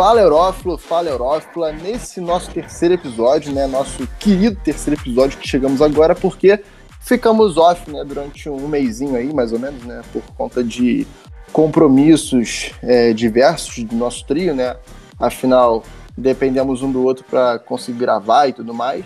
Fala 0.00 0.22
Eurófilo, 0.22 0.78
fala 0.78 1.10
Eurófila, 1.10 1.72
nesse 1.72 2.22
nosso 2.22 2.50
terceiro 2.50 2.94
episódio, 2.94 3.52
né, 3.52 3.66
nosso 3.66 4.08
querido 4.18 4.58
terceiro 4.64 4.98
episódio 4.98 5.38
que 5.38 5.46
chegamos 5.46 5.82
agora, 5.82 6.14
porque 6.14 6.58
ficamos 7.02 7.58
off, 7.58 7.90
né, 7.90 8.02
durante 8.02 8.48
um 8.48 8.66
mêsinho 8.66 9.14
aí, 9.14 9.30
mais 9.30 9.52
ou 9.52 9.58
menos, 9.58 9.84
né, 9.84 10.00
por 10.10 10.22
conta 10.38 10.64
de 10.64 11.06
compromissos 11.52 12.72
é, 12.82 13.12
diversos 13.12 13.84
do 13.84 13.94
nosso 13.94 14.24
trio, 14.24 14.54
né, 14.54 14.74
afinal, 15.18 15.82
dependemos 16.16 16.82
um 16.82 16.90
do 16.90 17.04
outro 17.04 17.22
para 17.28 17.58
conseguir 17.58 17.98
gravar 17.98 18.46
e 18.46 18.54
tudo 18.54 18.72
mais, 18.72 19.04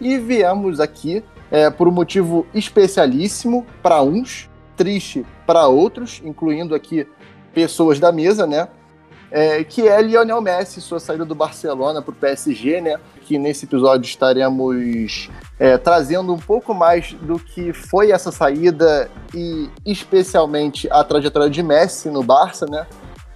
e 0.00 0.16
viemos 0.16 0.78
aqui 0.78 1.24
é, 1.50 1.70
por 1.70 1.88
um 1.88 1.92
motivo 1.92 2.46
especialíssimo 2.54 3.66
para 3.82 4.00
uns, 4.00 4.48
triste 4.76 5.26
para 5.44 5.66
outros, 5.66 6.22
incluindo 6.24 6.72
aqui 6.72 7.04
pessoas 7.52 7.98
da 7.98 8.12
mesa, 8.12 8.46
né, 8.46 8.68
é, 9.30 9.64
que 9.64 9.86
é 9.86 10.00
Lionel 10.00 10.40
Messi, 10.40 10.80
sua 10.80 11.00
saída 11.00 11.24
do 11.24 11.34
Barcelona 11.34 12.00
para 12.00 12.12
o 12.12 12.14
PSG, 12.14 12.80
né? 12.80 12.98
Que 13.22 13.38
nesse 13.38 13.64
episódio 13.64 14.06
estaremos 14.06 15.28
é, 15.58 15.76
trazendo 15.76 16.32
um 16.32 16.38
pouco 16.38 16.72
mais 16.72 17.12
do 17.14 17.38
que 17.38 17.72
foi 17.72 18.12
essa 18.12 18.30
saída 18.30 19.10
e 19.34 19.68
especialmente 19.84 20.88
a 20.90 21.02
trajetória 21.02 21.50
de 21.50 21.62
Messi 21.62 22.08
no 22.08 22.22
Barça, 22.22 22.66
né? 22.66 22.86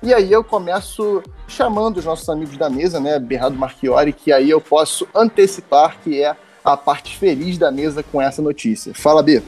E 0.03 0.15
aí 0.15 0.33
eu 0.33 0.43
começo 0.43 1.23
chamando 1.47 1.99
os 1.99 2.05
nossos 2.05 2.29
amigos 2.29 2.57
da 2.57 2.71
mesa, 2.71 2.99
né? 2.99 3.19
Berrado 3.19 3.57
Marchiori, 3.57 4.13
que 4.13 4.33
aí 4.33 4.49
eu 4.49 4.61
posso 4.61 5.07
antecipar 5.15 5.99
que 6.03 6.23
é 6.23 6.35
a 6.65 6.77
parte 6.77 7.17
feliz 7.17 7.59
da 7.59 7.71
mesa 7.71 8.03
com 8.03 8.21
essa 8.21 8.41
notícia. 8.41 8.95
Fala, 8.95 9.23
B. 9.23 9.43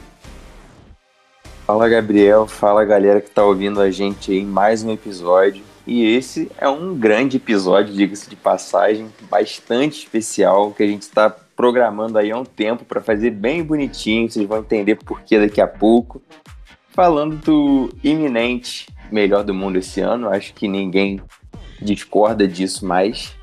Fala, 1.65 1.87
Gabriel. 1.87 2.45
Fala, 2.45 2.83
galera 2.83 3.21
que 3.21 3.29
tá 3.29 3.43
ouvindo 3.43 3.79
a 3.81 3.89
gente 3.89 4.33
em 4.33 4.45
mais 4.45 4.83
um 4.83 4.91
episódio. 4.91 5.63
E 5.85 6.05
esse 6.15 6.49
é 6.57 6.67
um 6.69 6.95
grande 6.95 7.37
episódio, 7.37 7.93
diga-se 7.93 8.29
de 8.29 8.35
passagem, 8.35 9.07
bastante 9.29 9.99
especial, 9.99 10.71
que 10.71 10.81
a 10.81 10.87
gente 10.87 11.01
está 11.01 11.29
programando 11.29 12.17
aí 12.17 12.31
há 12.31 12.37
um 12.37 12.45
tempo 12.45 12.85
para 12.85 13.01
fazer 13.01 13.31
bem 13.31 13.63
bonitinho, 13.63 14.29
vocês 14.29 14.47
vão 14.47 14.59
entender 14.59 14.95
por 14.95 15.21
que 15.21 15.37
daqui 15.37 15.59
a 15.59 15.67
pouco. 15.67 16.21
Falando 16.89 17.35
do 17.37 17.89
iminente 18.03 18.87
melhor 19.11 19.43
do 19.43 19.53
mundo 19.53 19.77
esse 19.77 19.99
ano, 19.99 20.29
acho 20.29 20.53
que 20.53 20.67
ninguém 20.67 21.21
discorda 21.81 22.47
disso 22.47 22.85
mais. 22.85 23.35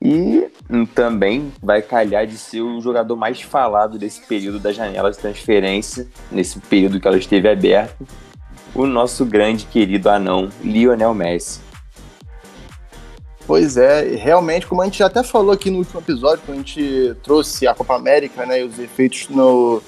E 0.00 0.48
também 0.94 1.50
vai 1.62 1.80
calhar 1.80 2.26
de 2.26 2.36
ser 2.36 2.60
o 2.60 2.80
jogador 2.80 3.16
mais 3.16 3.40
falado 3.40 3.98
desse 3.98 4.20
período 4.26 4.58
da 4.58 4.70
janela 4.70 5.10
de 5.10 5.18
transferência, 5.18 6.06
nesse 6.30 6.58
período 6.60 7.00
que 7.00 7.08
ela 7.08 7.16
esteve 7.16 7.48
aberta, 7.48 8.04
o 8.74 8.86
nosso 8.86 9.24
grande 9.24 9.64
querido 9.64 10.10
anão 10.10 10.50
Lionel 10.62 11.14
Messi. 11.14 11.63
Pois 13.46 13.76
é, 13.76 14.16
realmente, 14.16 14.66
como 14.66 14.80
a 14.80 14.86
gente 14.86 15.02
até 15.02 15.22
falou 15.22 15.52
aqui 15.52 15.70
no 15.70 15.78
último 15.78 16.00
episódio, 16.00 16.42
quando 16.46 16.56
a 16.56 16.60
gente 16.60 17.14
trouxe 17.22 17.66
a 17.66 17.74
Copa 17.74 17.94
América 17.94 18.46
né, 18.46 18.60
e 18.60 18.64
os 18.64 18.78
efeitos 18.78 19.28
no, 19.28 19.82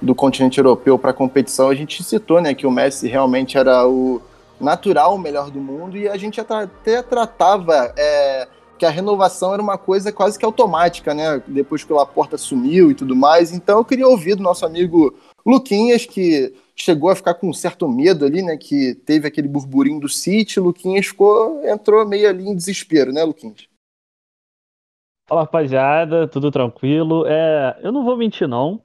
do 0.00 0.14
continente 0.14 0.58
europeu 0.58 0.96
para 0.96 1.10
a 1.10 1.14
competição, 1.14 1.68
a 1.68 1.74
gente 1.74 2.04
citou 2.04 2.40
né, 2.40 2.54
que 2.54 2.66
o 2.66 2.70
Messi 2.70 3.08
realmente 3.08 3.58
era 3.58 3.86
o 3.86 4.22
natural 4.60 5.18
melhor 5.18 5.50
do 5.50 5.60
mundo 5.60 5.96
e 5.96 6.08
a 6.08 6.16
gente 6.16 6.40
até 6.40 7.02
tratava 7.02 7.92
é, 7.96 8.46
que 8.78 8.86
a 8.86 8.90
renovação 8.90 9.52
era 9.52 9.62
uma 9.62 9.76
coisa 9.76 10.12
quase 10.12 10.38
que 10.38 10.44
automática, 10.44 11.12
né? 11.12 11.42
Depois 11.46 11.82
que 11.82 11.92
o 11.92 11.96
Laporta 11.96 12.38
sumiu 12.38 12.90
e 12.90 12.94
tudo 12.94 13.16
mais. 13.16 13.52
Então 13.52 13.78
eu 13.78 13.84
queria 13.84 14.06
ouvir 14.06 14.36
do 14.36 14.42
nosso 14.42 14.64
amigo 14.64 15.14
Luquinhas, 15.44 16.06
que 16.06 16.52
chegou 16.80 17.10
a 17.10 17.16
ficar 17.16 17.34
com 17.34 17.48
um 17.48 17.52
certo 17.52 17.88
medo 17.88 18.24
ali, 18.24 18.42
né? 18.42 18.56
Que 18.56 18.94
teve 18.94 19.28
aquele 19.28 19.48
burburinho 19.48 20.00
do 20.00 20.08
City, 20.08 20.58
Luquinhas 20.58 21.06
ficou, 21.06 21.64
entrou 21.64 22.06
meio 22.06 22.28
ali 22.28 22.48
em 22.48 22.54
desespero, 22.54 23.12
né, 23.12 23.22
Luquinhas? 23.22 23.68
Fala 25.28 25.42
rapaziada, 25.42 26.26
tudo 26.26 26.50
tranquilo? 26.50 27.24
É, 27.26 27.78
eu 27.82 27.92
não 27.92 28.04
vou 28.04 28.16
mentir 28.16 28.48
não, 28.48 28.82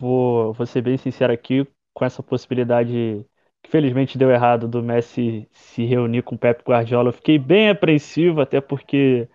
vou, 0.00 0.52
vou 0.54 0.66
ser 0.66 0.80
bem 0.80 0.96
sincero 0.96 1.32
aqui 1.32 1.66
com 1.92 2.04
essa 2.04 2.22
possibilidade 2.22 3.26
que 3.62 3.70
felizmente 3.70 4.16
deu 4.16 4.30
errado 4.30 4.68
do 4.68 4.82
Messi 4.82 5.48
se 5.50 5.84
reunir 5.84 6.22
com 6.22 6.34
o 6.34 6.38
Pep 6.38 6.62
Guardiola. 6.62 7.08
Eu 7.08 7.12
fiquei 7.12 7.38
bem 7.38 7.68
apreensivo, 7.68 8.40
até 8.40 8.60
porque 8.60 9.28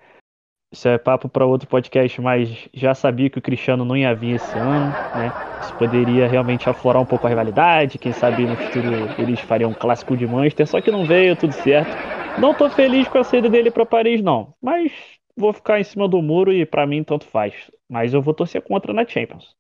isso 0.72 0.88
é 0.88 0.98
papo 0.98 1.28
para 1.28 1.46
outro 1.46 1.68
podcast, 1.68 2.22
mas 2.22 2.70
já 2.74 2.96
sabia 2.96 3.30
que 3.30 3.38
o 3.38 3.42
Cristiano 3.42 3.84
não 3.84 3.98
ia 3.98 4.16
vir 4.16 4.36
esse 4.36 4.58
ano, 4.58 4.86
né? 5.14 5.34
Isso 5.62 5.76
poderia 5.76 6.30
realmente 6.30 6.70
aflorar 6.70 7.02
um 7.02 7.06
pouco 7.06 7.28
a 7.28 7.30
rivalidade. 7.30 7.98
Quem 7.98 8.14
sabe 8.14 8.46
no 8.46 8.56
futuro 8.56 8.88
eles 9.18 9.42
fariam 9.42 9.72
um 9.72 9.74
clássico 9.74 10.16
de 10.16 10.26
Manchester, 10.26 10.66
só 10.66 10.80
que 10.80 10.90
não 10.90 11.06
veio, 11.06 11.36
tudo 11.36 11.52
certo. 11.52 11.92
Não 12.40 12.54
tô 12.54 12.70
feliz 12.70 13.06
com 13.10 13.18
a 13.18 13.24
saída 13.24 13.50
dele 13.50 13.70
para 13.70 13.86
Paris, 13.86 14.22
não, 14.22 14.54
mas 14.62 14.94
vou 15.36 15.52
ficar 15.52 15.78
em 15.82 15.84
cima 15.84 16.08
do 16.08 16.22
muro 16.22 16.54
e 16.54 16.66
para 16.66 16.88
mim 16.88 17.04
tanto 17.04 17.26
faz. 17.26 17.54
Mas 17.90 18.14
eu 18.14 18.22
vou 18.22 18.34
torcer 18.34 18.62
contra 18.62 18.94
na 18.94 19.06
Champions. 19.06 19.54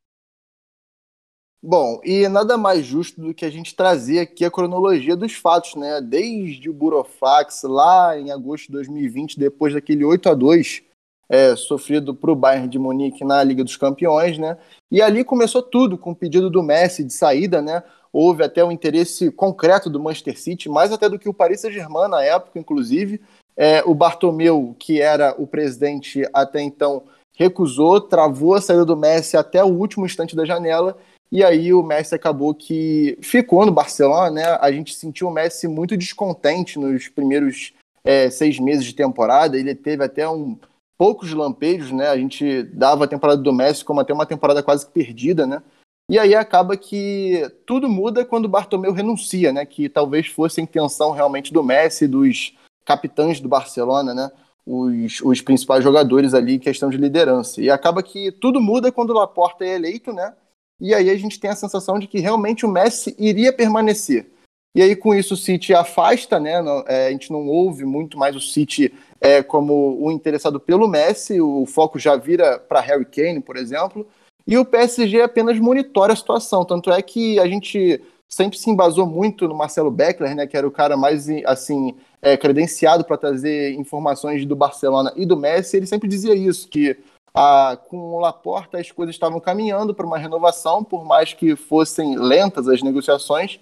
Bom, 1.62 2.00
e 2.06 2.28
nada 2.30 2.58
mais 2.58 2.86
justo 2.86 3.22
do 3.22 3.34
que 3.34 3.46
a 3.46 3.50
gente 3.50 3.76
trazer 3.76 4.20
aqui 4.20 4.46
a 4.46 4.50
cronologia 4.50 5.16
dos 5.16 5.34
fatos, 5.34 5.76
né? 5.76 6.00
Desde 6.02 6.70
o 6.70 6.74
Burofax 6.74 7.64
lá 7.64 8.18
em 8.18 8.32
agosto 8.32 8.68
de 8.68 8.72
2020, 8.72 9.38
depois 9.38 9.74
daquele 9.74 10.06
8 10.06 10.30
a 10.30 10.34
2 10.34 10.91
é, 11.31 11.56
sofrido 11.56 12.14
para 12.14 12.30
o 12.30 12.36
Bayern 12.36 12.68
de 12.68 12.78
Munique 12.78 13.24
na 13.24 13.42
Liga 13.42 13.64
dos 13.64 13.78
Campeões, 13.78 14.38
né? 14.38 14.58
E 14.92 15.02
ali 15.02 15.24
começou 15.24 15.64
tudo 15.64 15.97
com 15.97 16.12
o 16.12 16.16
pedido 16.16 16.50
do 16.50 16.62
Messi 16.62 17.06
de 17.06 17.14
saída, 17.14 17.62
né? 17.62 17.81
Houve 18.12 18.44
até 18.44 18.62
um 18.66 18.72
interesse 18.72 19.31
concreto 19.31 19.90
do 19.90 19.97
Manchester 19.97 20.38
City, 20.38 20.68
mais 20.68 20.91
até 20.91 21.08
do 21.08 21.18
que 21.18 21.30
o 21.30 21.34
Paris 21.34 21.62
Saint-Germain 21.62 22.09
na 22.09 22.22
época, 22.22 22.59
inclusive. 22.59 23.22
É, 23.56 23.81
o 23.86 23.96
Bartomeu, 23.96 24.75
que 24.78 25.02
era 25.02 25.34
o 25.38 25.47
presidente 25.47 26.22
até 26.34 26.62
então, 26.62 27.03
recusou, 27.34 28.02
travou 28.02 28.56
a 28.56 28.59
saída 28.59 28.84
do 28.84 28.97
Messi 28.97 29.38
até 29.38 29.64
o 29.64 29.68
último 29.68 30.06
instante 30.06 30.36
da 30.36 30.44
janela. 30.44 30.97
E 31.31 31.46
aí 31.46 31.74
o 31.74 31.81
Messi 31.81 32.14
acabou 32.14 32.53
que 32.53 33.18
ficou 33.22 33.66
no 33.66 33.72
Barcelona, 33.72 34.30
né? 34.31 34.58
A 34.59 34.70
gente 34.70 34.94
sentiu 34.94 35.30
o 35.30 35.31
Messi 35.31 35.66
muito 35.66 35.96
descontente 35.96 36.78
nos 36.78 37.08
primeiros 37.08 37.72
é, 38.03 38.30
seis 38.30 38.59
meses 38.59 38.84
de 38.84 38.94
temporada. 38.94 39.58
Ele 39.58 39.74
teve 39.74 40.03
até 40.03 40.28
um 40.28 40.58
poucos 41.02 41.34
lampejos, 41.34 41.92
né? 41.92 42.10
A 42.10 42.16
gente 42.16 42.62
dava 42.62 43.06
a 43.06 43.08
temporada 43.08 43.42
do 43.42 43.52
Messi 43.52 43.84
como 43.84 44.00
até 44.00 44.14
uma 44.14 44.28
temporada 44.28 44.62
quase 44.62 44.86
que 44.86 44.92
perdida, 44.92 45.48
né? 45.48 45.64
E 46.08 46.20
aí 46.20 46.36
acaba 46.36 46.78
que 46.78 47.52
tudo 47.66 47.90
muda 47.90 48.24
quando 48.24 48.46
o 48.46 48.48
Bartomeu 48.48 48.94
renuncia, 48.94 49.52
né? 49.52 49.66
Que 49.66 49.90
talvez 49.90 50.28
fosse 50.28 50.62
a 50.62 50.64
intenção 50.64 51.10
realmente 51.10 51.52
do 51.52 51.64
Messi, 51.64 52.08
dos 52.08 52.56
capitães 52.86 53.40
do 53.40 53.50
Barcelona, 53.50 54.14
né? 54.14 54.32
Os, 54.64 55.22
os 55.22 55.42
principais 55.42 55.84
jogadores 55.84 56.36
ali, 56.36 56.60
questão 56.60 56.92
de 56.92 56.98
liderança. 56.98 57.59
E 57.59 57.72
acaba 57.72 58.04
que 58.04 58.32
tudo 58.34 58.62
muda 58.62 58.92
quando 58.92 59.09
o 59.09 59.16
Laporta 59.16 59.66
é 59.66 59.74
eleito, 59.74 60.14
né? 60.14 60.36
E 60.80 60.94
aí 60.94 61.09
a 61.09 61.18
gente 61.18 61.40
tem 61.40 61.50
a 61.50 61.56
sensação 61.56 61.97
de 61.97 62.06
que 62.06 62.20
realmente 62.20 62.64
o 62.64 62.70
Messi 62.70 63.16
iria 63.18 63.52
permanecer. 63.52 64.32
E 64.73 64.82
aí, 64.82 64.96
com 64.96 65.14
isso, 65.14 65.34
o 65.34 65.38
City 65.38 65.73
afasta, 65.73 66.40
né? 66.40 66.53
É, 66.88 67.08
a 67.08 67.12
gente 67.12 67.32
não 67.32 67.47
ouve 67.47 67.84
muito 67.84 68.18
mais 68.18 68.35
o 68.35 68.40
City 68.40 68.94
é, 69.20 69.44
como 69.44 69.97
o 70.02 70.12
interessado 70.12 70.59
pelo 70.59 70.88
Messi, 70.88 71.41
o 71.41 71.66
foco 71.66 72.00
já 72.00 72.16
vira 72.16 72.58
para 72.58 72.79
Harry 72.79 73.06
Kane, 73.06 73.41
por 73.41 73.58
exemplo, 73.58 74.08
e 74.47 74.58
o 74.58 74.66
PSG 74.66 75.22
apenas 75.22 75.59
monitora 75.59 76.14
a 76.14 76.16
situação. 76.16 76.66
Tanto 76.66 76.91
é 76.91 77.02
que 77.02 77.40
a 77.40 77.47
gente 77.47 78.02
sempre 78.28 78.58
se 78.58 78.70
embasou 78.70 79.06
muito 79.06 79.47
no 79.47 79.53
Marcelo 79.53 79.91
Beckler, 79.91 80.35
né, 80.35 80.47
que 80.47 80.56
era 80.56 80.68
o 80.68 80.72
cara 80.72 80.96
mais 80.96 81.28
assim 81.46 81.94
é, 82.22 82.38
credenciado 82.38 83.03
para 83.03 83.18
trazer 83.18 83.73
informações 83.73 84.46
do 84.46 84.56
Barcelona 84.56 85.12
e 85.18 85.26
do 85.26 85.35
Messi. 85.35 85.78
Ele 85.78 85.85
sempre 85.85 86.08
dizia 86.08 86.34
isso, 86.34 86.68
que 86.70 86.97
a, 87.34 87.78
com 87.90 88.16
o 88.16 88.20
Laporta 88.20 88.78
as 88.78 88.90
coisas 88.90 89.16
estavam 89.16 89.40
caminhando 89.40 89.94
para 89.94 90.06
uma 90.06 90.18
renovação, 90.18 90.84
por 90.84 91.03
mais 91.03 91.34
que 91.34 91.56
fossem 91.56 92.18
lentas 92.18 92.68
as 92.68 92.82
negociações, 92.82 93.59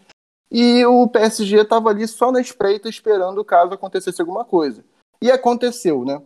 e 0.52 0.84
o 0.86 1.08
PSG 1.08 1.62
estava 1.62 1.90
ali 1.90 2.08
só 2.08 2.32
na 2.32 2.42
espreita 2.42 2.90
esperando 2.90 3.46
caso 3.46 3.74
acontecesse 3.74 4.22
alguma 4.22 4.44
coisa. 4.44 4.84
E 5.22 5.30
aconteceu, 5.32 6.04
né? 6.04 6.22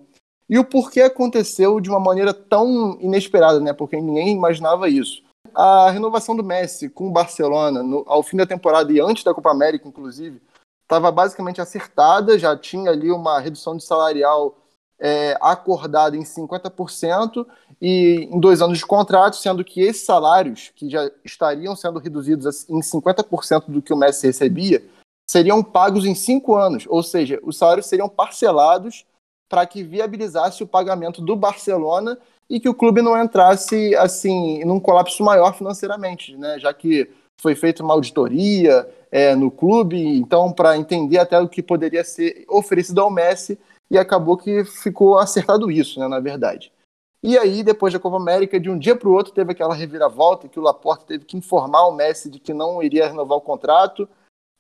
E 0.50 0.58
o 0.58 0.64
porquê 0.64 1.02
aconteceu 1.02 1.80
de 1.80 1.90
uma 1.90 2.00
maneira 2.00 2.34
tão 2.34 2.98
inesperada, 3.02 3.60
né? 3.60 3.74
Porque 3.74 4.00
ninguém 4.00 4.30
imaginava 4.36 4.88
isso. 4.88 5.24
A 5.54 5.90
renovação 5.90 6.36
do 6.36 6.44
Messi 6.44 6.90
com 6.90 7.08
o 7.08 7.12
Barcelona, 7.12 7.84
no, 7.84 8.04
ao 8.08 8.24
fim 8.24 8.38
da 8.38 8.46
temporada 8.46 8.92
e 8.92 9.00
antes 9.00 9.24
da 9.24 9.34
Copa 9.34 9.52
América, 9.52 9.88
inclusive, 9.88 10.42
estava 10.84 11.12
basicamente 11.12 11.60
acertada, 11.60 12.40
já 12.40 12.56
tinha 12.58 12.92
ali 12.92 13.12
uma 13.12 13.40
redução 13.40 13.76
de 13.76 13.84
salarial 13.84 14.58
é, 15.00 15.38
acordada 15.42 16.16
em 16.16 16.24
50% 16.24 17.46
e 17.82 18.30
em 18.32 18.40
dois 18.40 18.62
anos 18.62 18.78
de 18.78 18.86
contrato, 18.86 19.36
sendo 19.36 19.64
que 19.64 19.82
esses 19.82 20.06
salários, 20.06 20.72
que 20.76 20.90
já 20.90 21.10
estariam 21.24 21.76
sendo 21.76 22.00
reduzidos 22.00 22.70
em 22.70 22.80
50% 22.80 23.66
do 23.68 23.82
que 23.82 23.94
o 23.94 23.98
Messi 23.98 24.28
recebia, 24.28 24.84
seriam 25.30 25.64
pagos 25.64 26.06
em 26.06 26.16
cinco 26.16 26.56
anos, 26.56 26.86
ou 26.88 27.04
seja, 27.04 27.40
os 27.44 27.58
salários 27.58 27.88
seriam 27.88 28.08
parcelados 28.08 29.06
para 29.50 29.66
que 29.66 29.84
viabilizasse 29.84 30.64
o 30.64 30.68
pagamento 30.68 31.22
do 31.22 31.36
Barcelona 31.36 32.18
e 32.50 32.60
que 32.60 32.70
o 32.70 32.74
clube 32.74 33.02
não 33.02 33.22
entrasse 33.22 33.96
assim 33.96 34.64
num 34.64 34.80
colapso 34.80 35.24
maior 35.24 35.56
financeiramente, 35.56 36.36
né? 36.38 36.58
Já 36.60 36.74
que 36.74 37.10
foi 37.42 37.56
feita 37.56 37.84
uma 37.84 37.94
auditoria 37.94 38.88
é, 39.12 39.36
no 39.36 39.52
clube, 39.52 39.98
então 39.98 40.52
para 40.52 40.78
entender 40.78 41.18
até 41.18 41.40
o 41.40 41.50
que 41.50 41.62
poderia 41.62 42.04
ser 42.04 42.46
oferecido 42.48 43.02
ao 43.02 43.12
Messi 43.12 43.60
e 43.90 43.98
acabou 43.98 44.38
que 44.38 44.64
ficou 44.64 45.18
acertado 45.18 45.70
isso, 45.72 46.00
né? 46.00 46.08
Na 46.08 46.20
verdade. 46.20 46.72
E 47.22 47.38
aí, 47.38 47.64
depois 47.64 47.94
da 47.94 48.00
Copa 48.00 48.18
América, 48.18 48.60
de 48.60 48.70
um 48.70 48.78
dia 48.78 48.98
para 48.98 49.08
o 49.08 49.14
outro, 49.14 49.34
teve 49.34 49.54
aquela 49.54 49.74
reviravolta 49.74 50.50
que 50.50 50.60
o 50.60 50.64
Laporte 50.64 51.06
teve 51.06 51.24
que 51.24 51.38
informar 51.38 51.88
o 51.88 51.94
Messi 51.94 52.30
de 52.30 52.38
que 52.38 52.54
não 52.54 52.84
iria 52.84 53.08
renovar 53.08 53.38
o 53.38 53.42
contrato. 53.42 54.10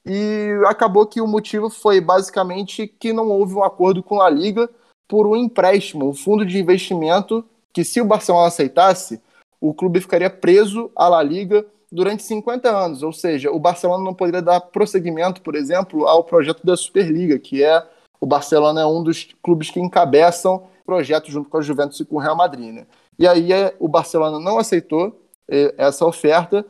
E 0.06 0.50
acabou 0.66 1.06
que 1.06 1.20
o 1.20 1.28
motivo 1.28 1.70
foi 1.70 2.00
basicamente 2.00 2.88
que 2.88 3.12
não 3.12 3.30
houve 3.30 3.54
um 3.54 3.64
acordo 3.64 4.02
com 4.02 4.22
a 4.22 4.30
Liga 4.30 4.70
por 5.10 5.28
um 5.28 5.36
empréstimo, 5.36 6.08
um 6.08 6.14
fundo 6.14 6.46
de 6.46 6.58
investimento 6.58 7.44
que, 7.74 7.84
se 7.84 8.00
o 8.00 8.06
Barcelona 8.06 8.48
aceitasse, 8.48 9.22
o 9.60 9.74
clube 9.74 10.00
ficaria 10.00 10.30
preso 10.30 10.90
à 10.96 11.10
La 11.10 11.22
Liga 11.22 11.66
durante 11.92 12.24
50 12.24 12.70
anos. 12.70 13.04
Ou 13.04 13.12
seja, 13.12 13.52
o 13.52 13.60
Barcelona 13.60 14.04
não 14.04 14.14
poderia 14.14 14.42
dar 14.42 14.62
prosseguimento, 14.62 15.42
por 15.42 15.56
exemplo, 15.56 16.08
ao 16.08 16.24
projeto 16.24 16.66
da 16.66 16.78
Superliga, 16.78 17.38
que 17.38 17.62
é 17.62 17.86
o 18.24 18.26
Barcelona 18.26 18.80
é 18.80 18.86
um 18.86 19.04
dos 19.04 19.36
clubes 19.44 19.70
que 19.70 19.82
encabeçam 19.82 20.64
projeto 20.86 21.30
junto 21.30 21.50
com 21.50 21.58
a 21.58 21.62
Juventus 21.62 22.00
e 22.00 22.06
com 22.06 22.16
o 22.16 22.20
Real 22.20 22.38
Madrid. 22.38 22.74
Né? 22.74 22.88
E 23.20 23.28
aí 23.28 23.52
é, 23.52 23.76
o 23.78 23.90
Barcelona 23.90 24.40
não 24.40 24.58
aceitou 24.58 25.22
é, 25.46 25.76
essa 25.78 26.06
oferta, 26.06 26.66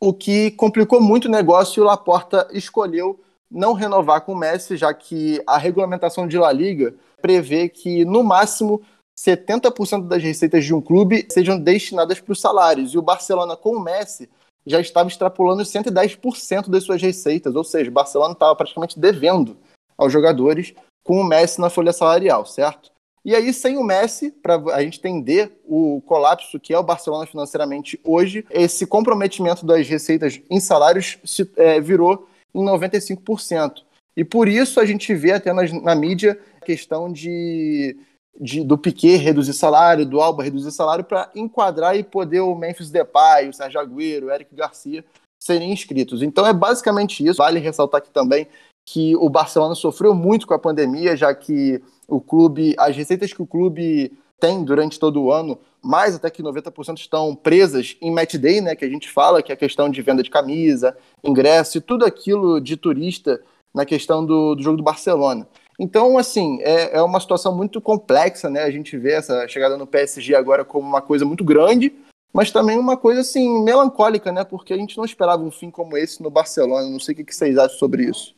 o 0.00 0.14
que 0.14 0.52
complicou 0.52 1.02
muito 1.02 1.28
o 1.28 1.30
negócio 1.30 1.78
e 1.78 1.82
o 1.82 1.86
Laporta 1.86 2.48
escolheu 2.52 3.20
não 3.50 3.74
renovar 3.74 4.22
com 4.22 4.32
o 4.32 4.36
Messi, 4.36 4.78
já 4.78 4.94
que 4.94 5.42
a 5.46 5.58
regulamentação 5.58 6.26
de 6.26 6.38
La 6.38 6.50
Liga 6.50 6.94
prevê 7.20 7.68
que, 7.68 8.06
no 8.06 8.24
máximo, 8.24 8.80
70% 9.20 10.08
das 10.08 10.22
receitas 10.22 10.64
de 10.64 10.72
um 10.72 10.80
clube 10.80 11.26
sejam 11.28 11.58
destinadas 11.58 12.18
para 12.18 12.32
os 12.32 12.40
salários. 12.40 12.94
E 12.94 12.98
o 12.98 13.02
Barcelona, 13.02 13.58
com 13.58 13.76
o 13.76 13.80
Messi, 13.80 14.30
já 14.66 14.80
estava 14.80 15.10
extrapolando 15.10 15.62
110% 15.64 16.70
das 16.70 16.82
suas 16.82 17.02
receitas, 17.02 17.54
ou 17.54 17.62
seja, 17.62 17.90
o 17.90 17.92
Barcelona 17.92 18.32
estava 18.32 18.56
praticamente 18.56 18.98
devendo 18.98 19.54
aos 19.98 20.10
jogadores 20.10 20.74
com 21.04 21.20
o 21.20 21.24
Messi 21.24 21.60
na 21.60 21.70
folha 21.70 21.92
salarial, 21.92 22.44
certo? 22.46 22.90
E 23.24 23.34
aí, 23.34 23.54
sem 23.54 23.78
o 23.78 23.84
Messi, 23.84 24.30
para 24.30 24.56
a 24.74 24.82
gente 24.82 24.98
entender 24.98 25.58
o 25.64 26.02
colapso 26.02 26.60
que 26.60 26.74
é 26.74 26.78
o 26.78 26.82
Barcelona 26.82 27.26
financeiramente 27.26 27.98
hoje, 28.04 28.44
esse 28.50 28.86
comprometimento 28.86 29.64
das 29.64 29.88
receitas 29.88 30.40
em 30.50 30.60
salários 30.60 31.18
se, 31.24 31.50
é, 31.56 31.80
virou 31.80 32.28
em 32.54 32.62
95%. 32.62 33.82
E 34.16 34.24
por 34.24 34.46
isso 34.46 34.78
a 34.78 34.84
gente 34.84 35.14
vê 35.14 35.32
até 35.32 35.52
na, 35.52 35.62
na 35.80 35.94
mídia 35.94 36.38
a 36.60 36.64
questão 36.64 37.10
de, 37.10 37.96
de, 38.38 38.62
do 38.62 38.76
Piquet 38.76 39.16
reduzir 39.16 39.54
salário, 39.54 40.04
do 40.04 40.20
Alba 40.20 40.44
reduzir 40.44 40.70
salário, 40.70 41.04
para 41.04 41.30
enquadrar 41.34 41.96
e 41.96 42.04
poder 42.04 42.40
o 42.40 42.54
Memphis 42.54 42.90
Depay, 42.90 43.48
o 43.48 43.54
Sérgio 43.54 43.80
Agüero, 43.80 44.26
o 44.26 44.30
Eric 44.30 44.54
Garcia 44.54 45.02
serem 45.42 45.72
inscritos. 45.72 46.22
Então 46.22 46.46
é 46.46 46.52
basicamente 46.52 47.24
isso. 47.24 47.38
Vale 47.38 47.58
ressaltar 47.58 47.98
aqui 47.98 48.10
também 48.10 48.46
que 48.84 49.16
o 49.16 49.28
Barcelona 49.28 49.74
sofreu 49.74 50.14
muito 50.14 50.46
com 50.46 50.54
a 50.54 50.58
pandemia, 50.58 51.16
já 51.16 51.34
que 51.34 51.82
o 52.06 52.20
clube, 52.20 52.74
as 52.78 52.94
receitas 52.96 53.32
que 53.32 53.42
o 53.42 53.46
clube 53.46 54.12
tem 54.38 54.62
durante 54.62 54.98
todo 54.98 55.22
o 55.22 55.32
ano, 55.32 55.58
mais 55.82 56.14
até 56.14 56.30
que 56.30 56.42
90% 56.42 56.98
estão 56.98 57.34
presas 57.34 57.96
em 58.00 58.10
match 58.10 58.34
day, 58.34 58.60
né, 58.60 58.74
que 58.74 58.84
a 58.84 58.88
gente 58.88 59.10
fala, 59.10 59.42
que 59.42 59.52
é 59.52 59.54
a 59.54 59.58
questão 59.58 59.88
de 59.88 60.02
venda 60.02 60.22
de 60.22 60.30
camisa, 60.30 60.96
ingresso 61.22 61.78
e 61.78 61.80
tudo 61.80 62.04
aquilo 62.04 62.60
de 62.60 62.76
turista 62.76 63.40
na 63.74 63.84
questão 63.84 64.24
do, 64.24 64.54
do 64.54 64.62
jogo 64.62 64.76
do 64.76 64.82
Barcelona. 64.82 65.48
Então, 65.78 66.16
assim, 66.16 66.58
é, 66.60 66.98
é 66.98 67.02
uma 67.02 67.18
situação 67.18 67.56
muito 67.56 67.80
complexa, 67.80 68.48
né? 68.48 68.62
A 68.62 68.70
gente 68.70 68.96
vê 68.96 69.12
essa 69.12 69.48
chegada 69.48 69.76
no 69.76 69.86
PSG 69.86 70.34
agora 70.34 70.64
como 70.64 70.86
uma 70.86 71.02
coisa 71.02 71.24
muito 71.24 71.42
grande, 71.42 71.92
mas 72.32 72.52
também 72.52 72.78
uma 72.78 72.96
coisa, 72.96 73.22
assim, 73.22 73.62
melancólica, 73.64 74.30
né? 74.30 74.44
Porque 74.44 74.72
a 74.72 74.76
gente 74.76 74.96
não 74.96 75.04
esperava 75.04 75.42
um 75.42 75.50
fim 75.50 75.70
como 75.70 75.96
esse 75.96 76.22
no 76.22 76.30
Barcelona. 76.30 76.88
Não 76.88 77.00
sei 77.00 77.14
o 77.14 77.24
que 77.24 77.34
vocês 77.34 77.58
acham 77.58 77.76
sobre 77.76 78.04
isso. 78.04 78.34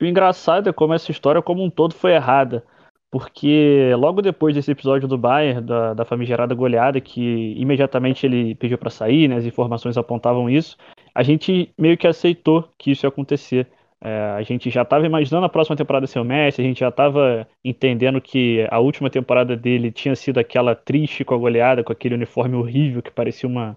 O 0.00 0.04
engraçado 0.04 0.68
é 0.68 0.72
como 0.72 0.94
essa 0.94 1.10
história 1.10 1.42
como 1.42 1.62
um 1.62 1.70
todo 1.70 1.94
foi 1.94 2.12
errada 2.12 2.64
porque 3.10 3.92
logo 3.98 4.22
depois 4.22 4.54
desse 4.54 4.70
episódio 4.70 5.08
do 5.08 5.18
Bayern, 5.18 5.60
da, 5.60 5.94
da 5.94 6.04
famigerada 6.04 6.54
goleada, 6.54 7.00
que 7.00 7.54
imediatamente 7.56 8.24
ele 8.24 8.54
pediu 8.54 8.78
para 8.78 8.88
sair, 8.88 9.26
né, 9.26 9.36
as 9.36 9.44
informações 9.44 9.98
apontavam 9.98 10.48
isso, 10.48 10.76
a 11.12 11.22
gente 11.22 11.74
meio 11.76 11.98
que 11.98 12.06
aceitou 12.06 12.68
que 12.78 12.92
isso 12.92 13.04
ia 13.04 13.08
acontecer. 13.08 13.66
É, 14.02 14.30
a 14.30 14.42
gente 14.42 14.70
já 14.70 14.80
estava 14.80 15.04
imaginando 15.04 15.44
a 15.44 15.48
próxima 15.48 15.76
temporada 15.76 16.06
ser 16.06 16.20
o 16.20 16.24
Messi, 16.24 16.60
a 16.60 16.64
gente 16.64 16.80
já 16.80 16.88
estava 16.88 17.46
entendendo 17.62 18.18
que 18.18 18.66
a 18.70 18.78
última 18.78 19.10
temporada 19.10 19.54
dele 19.54 19.92
tinha 19.92 20.16
sido 20.16 20.38
aquela 20.38 20.74
triste 20.74 21.22
com 21.22 21.34
a 21.34 21.38
goleada, 21.38 21.84
com 21.84 21.92
aquele 21.92 22.14
uniforme 22.14 22.56
horrível 22.56 23.02
que 23.02 23.10
parecia 23.10 23.46
uma 23.46 23.76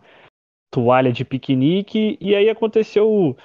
toalha 0.72 1.12
de 1.12 1.26
piquenique, 1.26 2.18
e 2.22 2.36
aí 2.36 2.50
aconteceu 2.50 3.36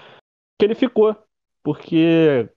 que 0.56 0.64
ele 0.64 0.74
ficou, 0.76 1.16
porque 1.64 2.48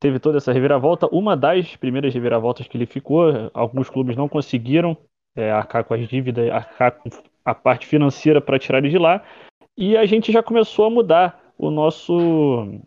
teve 0.00 0.18
toda 0.18 0.38
essa 0.38 0.52
reviravolta. 0.52 1.08
Uma 1.12 1.36
das 1.36 1.76
primeiras 1.76 2.12
reviravoltas 2.14 2.66
que 2.66 2.76
ele 2.76 2.86
ficou, 2.86 3.50
alguns 3.52 3.90
clubes 3.90 4.16
não 4.16 4.28
conseguiram 4.28 4.96
é, 5.36 5.50
arcar 5.50 5.84
com 5.84 5.94
as 5.94 6.08
dívidas, 6.08 6.50
arcar 6.50 6.92
com 6.92 7.08
a 7.44 7.54
parte 7.54 7.86
financeira 7.86 8.40
para 8.40 8.58
tirar 8.58 8.78
ele 8.78 8.90
de 8.90 8.98
lá. 8.98 9.22
E 9.76 9.96
a 9.96 10.04
gente 10.06 10.32
já 10.32 10.42
começou 10.42 10.86
a 10.86 10.90
mudar 10.90 11.52
o 11.56 11.70
nosso 11.70 12.80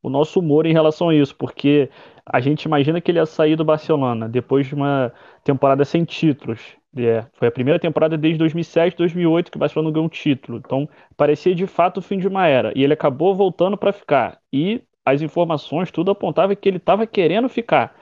o 0.00 0.08
nosso 0.08 0.38
humor 0.38 0.64
em 0.64 0.72
relação 0.72 1.08
a 1.08 1.14
isso, 1.14 1.34
porque 1.34 1.90
a 2.24 2.40
gente 2.40 2.62
imagina 2.64 3.00
que 3.00 3.10
ele 3.10 3.18
ia 3.18 3.26
sair 3.26 3.56
do 3.56 3.64
Barcelona 3.64 4.28
depois 4.28 4.66
de 4.66 4.74
uma 4.74 5.12
temporada 5.42 5.84
sem 5.84 6.04
títulos. 6.04 6.76
É, 6.96 7.26
foi 7.34 7.48
a 7.48 7.50
primeira 7.50 7.78
temporada 7.78 8.16
desde 8.16 8.38
2007, 8.38 8.96
2008 8.96 9.50
que 9.50 9.56
o 9.56 9.60
Barcelona 9.60 9.90
ganhou 9.90 10.06
um 10.06 10.08
título. 10.08 10.58
Então, 10.64 10.88
parecia 11.16 11.54
de 11.54 11.66
fato 11.66 11.98
o 11.98 12.02
fim 12.02 12.18
de 12.18 12.28
uma 12.28 12.46
era. 12.46 12.72
E 12.76 12.82
ele 12.82 12.92
acabou 12.92 13.34
voltando 13.34 13.76
para 13.76 13.92
ficar. 13.92 14.38
E 14.52 14.82
as 15.14 15.22
informações, 15.22 15.90
tudo 15.90 16.10
apontava 16.10 16.54
que 16.54 16.68
ele 16.68 16.78
estava 16.78 17.06
querendo 17.06 17.48
ficar. 17.48 17.96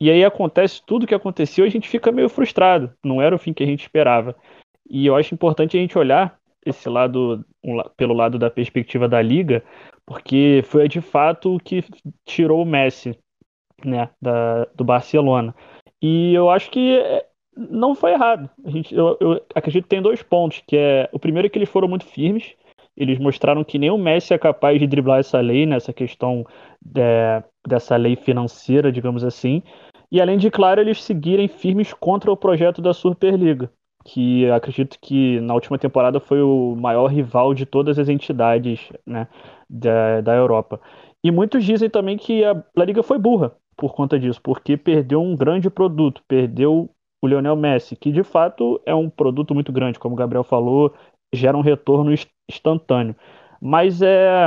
E 0.00 0.10
aí 0.10 0.24
acontece 0.24 0.80
tudo 0.86 1.02
o 1.02 1.06
que 1.06 1.14
aconteceu 1.14 1.64
e 1.64 1.68
a 1.68 1.70
gente 1.70 1.88
fica 1.88 2.12
meio 2.12 2.28
frustrado. 2.28 2.92
Não 3.04 3.20
era 3.20 3.34
o 3.34 3.38
fim 3.38 3.52
que 3.52 3.62
a 3.62 3.66
gente 3.66 3.82
esperava. 3.82 4.36
E 4.88 5.06
eu 5.06 5.16
acho 5.16 5.34
importante 5.34 5.76
a 5.76 5.80
gente 5.80 5.98
olhar 5.98 6.38
esse 6.64 6.88
lado 6.88 7.44
um, 7.64 7.82
pelo 7.96 8.14
lado 8.14 8.38
da 8.38 8.50
perspectiva 8.50 9.08
da 9.08 9.20
liga, 9.20 9.62
porque 10.06 10.62
foi 10.66 10.88
de 10.88 11.00
fato 11.00 11.56
o 11.56 11.60
que 11.60 11.84
tirou 12.24 12.62
o 12.62 12.66
Messi, 12.66 13.18
né, 13.84 14.10
da, 14.20 14.64
do 14.74 14.84
Barcelona. 14.84 15.54
E 16.00 16.32
eu 16.34 16.50
acho 16.50 16.70
que 16.70 16.98
é, 16.98 17.26
não 17.56 17.94
foi 17.94 18.12
errado. 18.12 18.48
A 18.64 18.70
gente, 18.70 18.94
eu, 18.94 19.16
eu 19.20 19.46
acredito 19.54 19.84
que 19.84 19.90
tem 19.90 20.02
dois 20.02 20.22
pontos, 20.22 20.62
que 20.66 20.76
é 20.76 21.08
o 21.12 21.18
primeiro 21.18 21.46
é 21.46 21.50
que 21.50 21.58
eles 21.58 21.68
foram 21.68 21.88
muito 21.88 22.06
firmes 22.06 22.54
eles 22.98 23.18
mostraram 23.18 23.62
que 23.62 23.78
nem 23.78 23.90
o 23.90 23.96
Messi 23.96 24.34
é 24.34 24.38
capaz 24.38 24.80
de 24.80 24.86
driblar 24.86 25.20
essa 25.20 25.40
lei, 25.40 25.64
nessa 25.64 25.92
questão 25.92 26.44
de, 26.84 27.00
dessa 27.66 27.96
lei 27.96 28.16
financeira, 28.16 28.90
digamos 28.90 29.22
assim. 29.22 29.62
E 30.10 30.20
além 30.20 30.36
de, 30.36 30.50
claro, 30.50 30.80
eles 30.80 31.02
seguirem 31.04 31.46
firmes 31.46 31.94
contra 31.94 32.32
o 32.32 32.36
projeto 32.36 32.82
da 32.82 32.92
Superliga, 32.92 33.70
que 34.04 34.50
acredito 34.50 34.98
que 35.00 35.40
na 35.40 35.54
última 35.54 35.78
temporada 35.78 36.18
foi 36.18 36.42
o 36.42 36.74
maior 36.76 37.06
rival 37.06 37.54
de 37.54 37.64
todas 37.64 38.00
as 38.00 38.08
entidades 38.08 38.90
né, 39.06 39.28
da, 39.70 40.20
da 40.20 40.34
Europa. 40.34 40.80
E 41.22 41.30
muitos 41.30 41.64
dizem 41.64 41.88
também 41.88 42.16
que 42.16 42.44
a 42.44 42.64
Liga 42.76 43.02
foi 43.04 43.18
burra 43.18 43.52
por 43.76 43.94
conta 43.94 44.18
disso, 44.18 44.40
porque 44.42 44.76
perdeu 44.76 45.22
um 45.22 45.36
grande 45.36 45.70
produto, 45.70 46.20
perdeu 46.26 46.90
o 47.22 47.28
Lionel 47.28 47.54
Messi, 47.54 47.94
que 47.94 48.10
de 48.10 48.24
fato 48.24 48.80
é 48.84 48.94
um 48.94 49.08
produto 49.08 49.54
muito 49.54 49.70
grande, 49.70 50.00
como 50.00 50.16
o 50.16 50.18
Gabriel 50.18 50.42
falou, 50.42 50.92
gera 51.32 51.56
um 51.56 51.60
retorno 51.60 52.12
instantâneo. 52.48 53.14
Mas 53.60 54.00
é, 54.02 54.46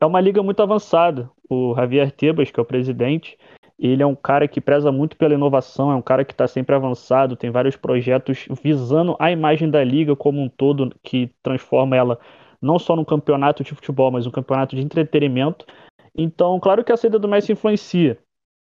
é 0.00 0.06
uma 0.06 0.20
liga 0.20 0.42
muito 0.42 0.62
avançada. 0.62 1.30
O 1.48 1.74
Javier 1.74 2.10
Tebas, 2.10 2.50
que 2.50 2.58
é 2.58 2.62
o 2.62 2.66
presidente, 2.66 3.36
ele 3.78 4.02
é 4.02 4.06
um 4.06 4.14
cara 4.14 4.46
que 4.46 4.60
preza 4.60 4.90
muito 4.92 5.16
pela 5.16 5.34
inovação, 5.34 5.90
é 5.90 5.96
um 5.96 6.02
cara 6.02 6.24
que 6.24 6.32
está 6.32 6.46
sempre 6.46 6.74
avançado, 6.74 7.36
tem 7.36 7.50
vários 7.50 7.76
projetos 7.76 8.46
visando 8.62 9.16
a 9.18 9.30
imagem 9.30 9.68
da 9.68 9.82
liga 9.82 10.14
como 10.14 10.40
um 10.40 10.48
todo, 10.48 10.94
que 11.02 11.30
transforma 11.42 11.96
ela 11.96 12.18
não 12.62 12.78
só 12.78 12.96
num 12.96 13.04
campeonato 13.04 13.62
de 13.62 13.74
futebol, 13.74 14.10
mas 14.10 14.26
um 14.26 14.30
campeonato 14.30 14.74
de 14.74 14.82
entretenimento. 14.82 15.66
Então, 16.16 16.58
claro 16.60 16.84
que 16.84 16.92
a 16.92 16.96
saída 16.96 17.18
do 17.18 17.28
Messi 17.28 17.52
influencia, 17.52 18.18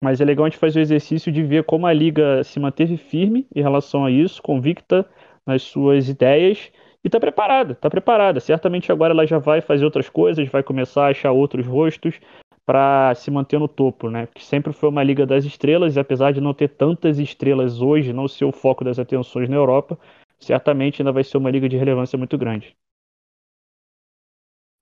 mas 0.03 0.19
é 0.19 0.25
legal 0.25 0.45
a 0.45 0.49
gente 0.49 0.59
fazer 0.59 0.79
o 0.79 0.81
exercício 0.81 1.31
de 1.31 1.43
ver 1.43 1.63
como 1.63 1.87
a 1.87 1.93
liga 1.93 2.43
se 2.43 2.59
manteve 2.59 2.97
firme 2.97 3.47
em 3.55 3.61
relação 3.61 4.03
a 4.03 4.11
isso, 4.11 4.41
convicta 4.41 5.07
nas 5.45 5.61
suas 5.61 6.09
ideias 6.09 6.71
e 7.03 7.09
tá 7.09 7.19
preparada, 7.19 7.75
tá 7.75 7.89
preparada. 7.89 8.39
Certamente 8.39 8.91
agora 8.91 9.13
ela 9.13 9.25
já 9.25 9.37
vai 9.37 9.61
fazer 9.61 9.85
outras 9.85 10.09
coisas, 10.09 10.47
vai 10.49 10.63
começar 10.63 11.05
a 11.05 11.09
achar 11.09 11.31
outros 11.31 11.65
rostos 11.65 12.19
para 12.65 13.15
se 13.15 13.31
manter 13.31 13.57
no 13.59 13.67
topo, 13.67 14.09
né? 14.09 14.27
Que 14.35 14.43
sempre 14.43 14.73
foi 14.73 14.89
uma 14.89 15.03
liga 15.03 15.25
das 15.25 15.45
estrelas, 15.45 15.95
e 15.95 15.99
apesar 15.99 16.33
de 16.33 16.41
não 16.41 16.53
ter 16.53 16.67
tantas 16.67 17.17
estrelas 17.17 17.81
hoje, 17.81 18.11
não 18.11 18.27
ser 18.27 18.43
o 18.43 18.51
foco 18.51 18.83
das 18.83 18.99
atenções 18.99 19.47
na 19.47 19.55
Europa, 19.55 19.97
certamente 20.37 21.01
ainda 21.01 21.13
vai 21.13 21.23
ser 21.23 21.37
uma 21.37 21.49
liga 21.49 21.69
de 21.69 21.77
relevância 21.77 22.17
muito 22.17 22.37
grande. 22.37 22.75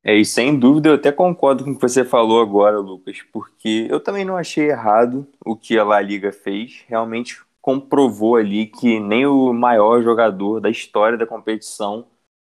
É, 0.03 0.15
e 0.15 0.23
sem 0.23 0.57
dúvida 0.57 0.89
eu 0.89 0.95
até 0.95 1.11
concordo 1.11 1.63
com 1.63 1.71
o 1.71 1.75
que 1.75 1.81
você 1.81 2.05
falou 2.05 2.39
agora, 2.39 2.77
Lucas, 2.77 3.23
porque 3.33 3.87
eu 3.89 3.99
também 3.99 4.23
não 4.23 4.37
achei 4.37 4.69
errado 4.69 5.27
o 5.43 5.55
que 5.55 5.79
a 5.79 5.83
La 5.83 5.99
Liga 5.99 6.31
fez. 6.31 6.85
Realmente 6.87 7.41
comprovou 7.65 8.35
ali 8.35 8.67
que 8.67 8.99
nem 8.99 9.25
o 9.25 9.51
maior 9.51 9.99
jogador 10.03 10.59
da 10.61 10.69
história 10.69 11.17
da 11.17 11.25
competição 11.25 12.07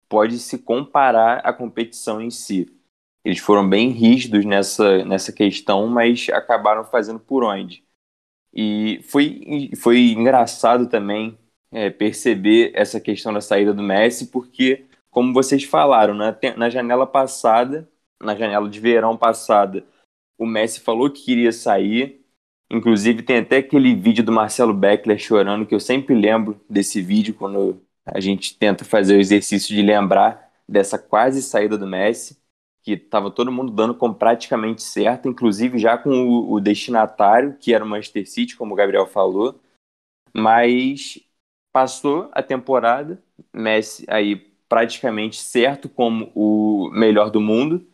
pode 0.08 0.40
se 0.40 0.60
comparar 0.60 1.40
à 1.40 1.52
competição 1.52 2.22
em 2.22 2.30
si. 2.32 2.74
Eles 3.26 3.40
foram 3.40 3.68
bem 3.70 3.90
rígidos 3.90 4.46
nessa, 4.46 5.04
nessa 5.04 5.34
questão, 5.34 5.86
mas 5.88 6.30
acabaram 6.30 6.86
fazendo 6.86 7.20
por 7.20 7.44
onde. 7.44 7.84
E 8.54 9.02
foi, 9.04 9.72
foi 9.78 10.12
engraçado 10.12 10.88
também 10.88 11.38
é, 11.74 11.90
perceber 11.90 12.72
essa 12.74 13.02
questão 13.02 13.34
da 13.34 13.42
saída 13.42 13.74
do 13.74 13.84
Messi, 13.84 14.28
porque, 14.32 14.88
como 15.10 15.34
vocês 15.34 15.66
falaram, 15.66 16.14
na, 16.14 16.38
na 16.56 16.70
janela 16.70 17.06
passada, 17.06 17.90
na 18.22 18.34
janela 18.34 18.70
de 18.70 18.80
verão 18.80 19.18
passada, 19.18 19.86
o 20.38 20.46
Messi 20.46 20.80
falou 20.80 21.12
que 21.12 21.26
queria 21.26 21.52
sair. 21.52 22.21
Inclusive, 22.72 23.22
tem 23.22 23.40
até 23.40 23.58
aquele 23.58 23.94
vídeo 23.94 24.24
do 24.24 24.32
Marcelo 24.32 24.74
Beckler 24.74 25.20
chorando, 25.20 25.66
que 25.66 25.76
eu 25.76 25.80
sempre 25.80 26.16
lembro 26.16 26.58
desse 26.70 27.02
vídeo 27.02 27.34
quando 27.34 27.82
a 28.06 28.22
gente 28.22 28.58
tenta 28.58 28.86
fazer 28.86 29.18
o 29.18 29.20
exercício 29.20 29.76
de 29.76 29.82
lembrar 29.82 30.50
dessa 30.68 30.98
quase 30.98 31.42
saída 31.42 31.78
do 31.78 31.86
Messi, 31.86 32.42
que 32.82 32.94
estava 32.94 33.30
todo 33.30 33.52
mundo 33.52 33.74
dando 33.74 33.94
como 33.94 34.16
praticamente 34.16 34.82
certo, 34.82 35.28
inclusive 35.28 35.78
já 35.78 35.98
com 35.98 36.10
o, 36.10 36.54
o 36.54 36.62
destinatário, 36.62 37.58
que 37.60 37.74
era 37.74 37.84
o 37.84 37.88
Manchester 37.88 38.28
City, 38.30 38.56
como 38.56 38.74
o 38.74 38.78
Gabriel 38.78 39.06
falou. 39.06 39.60
Mas 40.34 41.20
passou 41.74 42.30
a 42.32 42.42
temporada, 42.42 43.22
Messi 43.54 44.06
aí 44.08 44.38
praticamente 44.70 45.36
certo 45.36 45.90
como 45.90 46.32
o 46.34 46.90
melhor 46.94 47.30
do 47.30 47.42
mundo. 47.42 47.86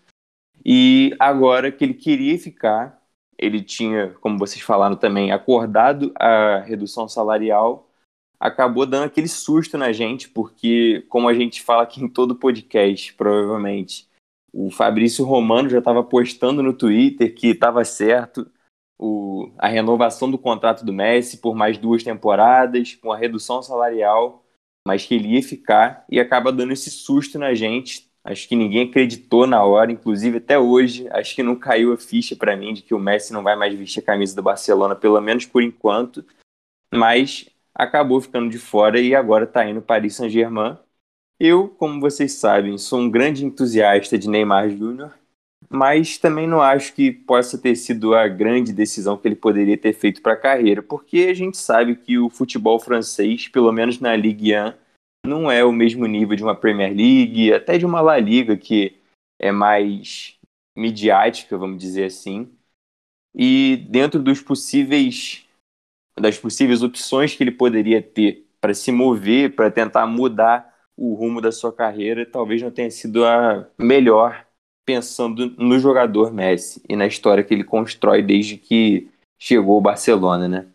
E 0.64 1.16
agora 1.18 1.72
que 1.72 1.84
ele 1.84 1.96
queria 1.96 2.38
ficar, 2.38 3.02
ele 3.38 3.62
tinha, 3.62 4.14
como 4.22 4.38
vocês 4.38 4.62
falaram 4.62 4.96
também, 4.96 5.32
acordado 5.32 6.12
a 6.16 6.60
redução 6.60 7.08
salarial, 7.08 7.90
acabou 8.40 8.86
dando 8.86 9.06
aquele 9.06 9.28
susto 9.28 9.78
na 9.78 9.92
gente, 9.92 10.30
porque, 10.30 11.06
como 11.10 11.28
a 11.28 11.34
gente 11.34 11.62
fala 11.62 11.84
aqui 11.84 12.04
em 12.04 12.08
todo 12.08 12.36
podcast, 12.36 13.14
provavelmente, 13.14 14.08
o 14.54 14.72
Fabrício 14.72 15.26
Romano 15.26 15.70
já 15.70 15.80
estava 15.80 16.04
postando 16.04 16.64
no 16.64 16.74
Twitter 16.74 17.34
que 17.34 17.48
estava 17.48 17.84
certo 17.84 18.50
o, 18.98 19.52
a 19.58 19.68
renovação 19.68 20.30
do 20.32 20.38
contrato 20.38 20.84
do 20.84 20.94
Messi 20.94 21.38
por 21.38 21.56
mais 21.56 21.78
duas 21.78 22.04
temporadas, 22.04 22.96
com 22.96 23.12
a 23.12 23.18
redução 23.18 23.62
salarial, 23.62 24.44
mas 24.88 25.06
que 25.06 25.14
ele 25.14 25.36
ia 25.36 25.44
ficar 25.44 26.06
e 26.10 26.20
acaba 26.20 26.52
dando 26.52 26.74
esse 26.74 26.90
susto 26.90 27.38
na 27.38 27.54
gente. 27.54 28.07
Acho 28.30 28.48
que 28.48 28.56
ninguém 28.56 28.90
acreditou 28.90 29.48
na 29.48 29.64
hora, 29.64 29.92
inclusive 29.92 30.38
até 30.38 30.60
hoje, 30.60 31.08
acho 31.12 31.34
que 31.34 31.42
não 31.42 31.56
caiu 31.56 31.94
a 31.94 31.98
ficha 31.98 32.36
para 32.36 32.58
mim 32.58 32.74
de 32.74 32.82
que 32.82 32.94
o 32.94 33.00
Messi 33.00 33.32
não 33.32 33.42
vai 33.42 33.56
mais 33.56 33.74
vestir 33.74 34.02
a 34.02 34.06
camisa 34.06 34.36
do 34.36 34.44
Barcelona, 34.44 34.96
pelo 34.96 35.20
menos 35.22 35.46
por 35.46 35.64
enquanto. 35.64 36.26
Mas 36.94 37.50
acabou 37.74 38.20
ficando 38.20 38.50
de 38.50 38.60
fora 38.60 39.00
e 39.00 39.16
agora 39.16 39.46
está 39.46 39.66
indo 39.66 39.82
Paris 39.82 40.16
Saint-Germain. 40.16 40.78
Eu, 41.40 41.70
como 41.70 42.02
vocês 42.02 42.34
sabem, 42.34 42.78
sou 42.78 43.00
um 43.00 43.10
grande 43.10 43.46
entusiasta 43.46 44.18
de 44.18 44.30
Neymar 44.30 44.70
Júnior 44.70 45.14
mas 45.70 46.18
também 46.18 46.48
não 46.48 46.62
acho 46.62 46.94
que 46.94 47.12
possa 47.12 47.58
ter 47.58 47.76
sido 47.76 48.16
a 48.16 48.28
grande 48.28 48.72
decisão 48.72 49.18
que 49.18 49.28
ele 49.28 49.36
poderia 49.36 49.78
ter 49.78 49.94
feito 49.94 50.22
para 50.22 50.34
a 50.34 50.38
carreira, 50.38 50.82
porque 50.82 51.28
a 51.30 51.34
gente 51.34 51.58
sabe 51.58 51.96
que 51.96 52.18
o 52.18 52.30
futebol 52.30 52.80
francês, 52.80 53.48
pelo 53.48 53.72
menos 53.72 54.00
na 54.00 54.16
Ligue 54.16 54.56
1, 54.56 54.74
não 55.28 55.52
é 55.52 55.64
o 55.64 55.72
mesmo 55.72 56.06
nível 56.06 56.36
de 56.36 56.44
uma 56.44 56.56
Premier 56.56 56.90
League, 56.96 57.54
até 57.54 57.78
de 57.78 57.86
uma 57.86 58.02
La 58.02 58.18
Liga, 58.18 58.58
que 58.58 58.98
é 59.40 59.52
mais 59.52 60.38
midiática, 60.76 61.58
vamos 61.58 61.78
dizer 61.78 62.06
assim. 62.06 62.50
E 63.36 63.86
dentro 63.90 64.22
dos 64.22 64.42
possíveis 64.42 65.46
das 66.20 66.38
possíveis 66.38 66.82
opções 66.82 67.36
que 67.36 67.44
ele 67.44 67.52
poderia 67.52 68.02
ter 68.02 68.48
para 68.60 68.74
se 68.74 68.92
mover, 68.92 69.56
para 69.56 69.70
tentar 69.70 70.08
mudar 70.08 70.76
o 70.96 71.14
rumo 71.14 71.40
da 71.40 71.52
sua 71.52 71.72
carreira, 71.72 72.26
talvez 72.26 72.62
não 72.62 72.72
tenha 72.72 72.90
sido 72.90 73.24
a 73.24 73.70
melhor 73.78 74.48
pensando 74.84 75.50
no 75.58 75.78
jogador 75.78 76.34
Messi 76.34 76.82
e 76.90 76.96
na 76.96 77.06
história 77.06 77.44
que 77.44 77.54
ele 77.54 77.64
constrói 77.64 78.24
desde 78.24 78.58
que 78.58 79.12
chegou 79.40 79.76
ao 79.76 79.82
Barcelona, 79.82 80.48
né? 80.48 80.68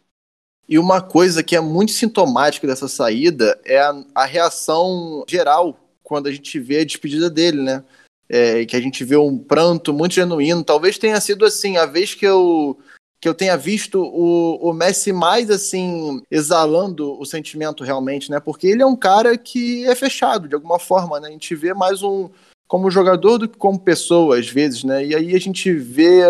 E 0.73 0.79
uma 0.79 1.03
coisa 1.03 1.43
que 1.43 1.55
é 1.55 1.61
muito 1.61 1.93
sintomática 1.93 2.67
dessa 2.67 2.89
saída 2.89 3.61
é 3.63 3.79
a, 3.79 3.95
a 4.15 4.25
reação 4.25 5.23
geral 5.29 5.79
quando 6.03 6.29
a 6.29 6.33
gente 6.33 6.59
vê 6.59 6.79
a 6.79 6.85
despedida 6.85 7.29
dele, 7.29 7.61
né? 7.61 7.85
É, 8.27 8.65
que 8.65 8.75
a 8.75 8.81
gente 8.81 9.05
vê 9.05 9.15
um 9.19 9.37
pranto 9.37 9.93
muito 9.93 10.15
genuíno. 10.15 10.65
Talvez 10.65 10.97
tenha 10.97 11.21
sido 11.21 11.45
assim, 11.45 11.77
a 11.77 11.85
vez 11.85 12.15
que 12.15 12.25
eu 12.27 12.79
que 13.21 13.29
eu 13.29 13.35
tenha 13.35 13.55
visto 13.55 14.03
o, 14.03 14.71
o 14.71 14.73
Messi 14.73 15.13
mais 15.13 15.51
assim 15.51 16.23
exalando 16.31 17.21
o 17.21 17.27
sentimento 17.27 17.85
realmente, 17.85 18.31
né? 18.31 18.41
Porque 18.41 18.67
ele 18.67 18.81
é 18.81 18.87
um 18.87 18.97
cara 18.97 19.37
que 19.37 19.85
é 19.85 19.95
fechado 19.95 20.49
de 20.49 20.55
alguma 20.55 20.79
forma, 20.79 21.21
né? 21.21 21.29
A 21.29 21.33
gente 21.33 21.55
vê 21.55 21.75
mais 21.75 22.03
um 22.03 22.31
como 22.67 22.91
jogador 22.91 23.37
do 23.37 23.47
que 23.47 23.59
como 23.59 23.79
pessoa, 23.79 24.39
às 24.39 24.49
vezes, 24.49 24.85
né? 24.85 25.05
E 25.05 25.15
aí 25.15 25.37
a 25.37 25.39
gente 25.39 25.71
vê 25.71 26.23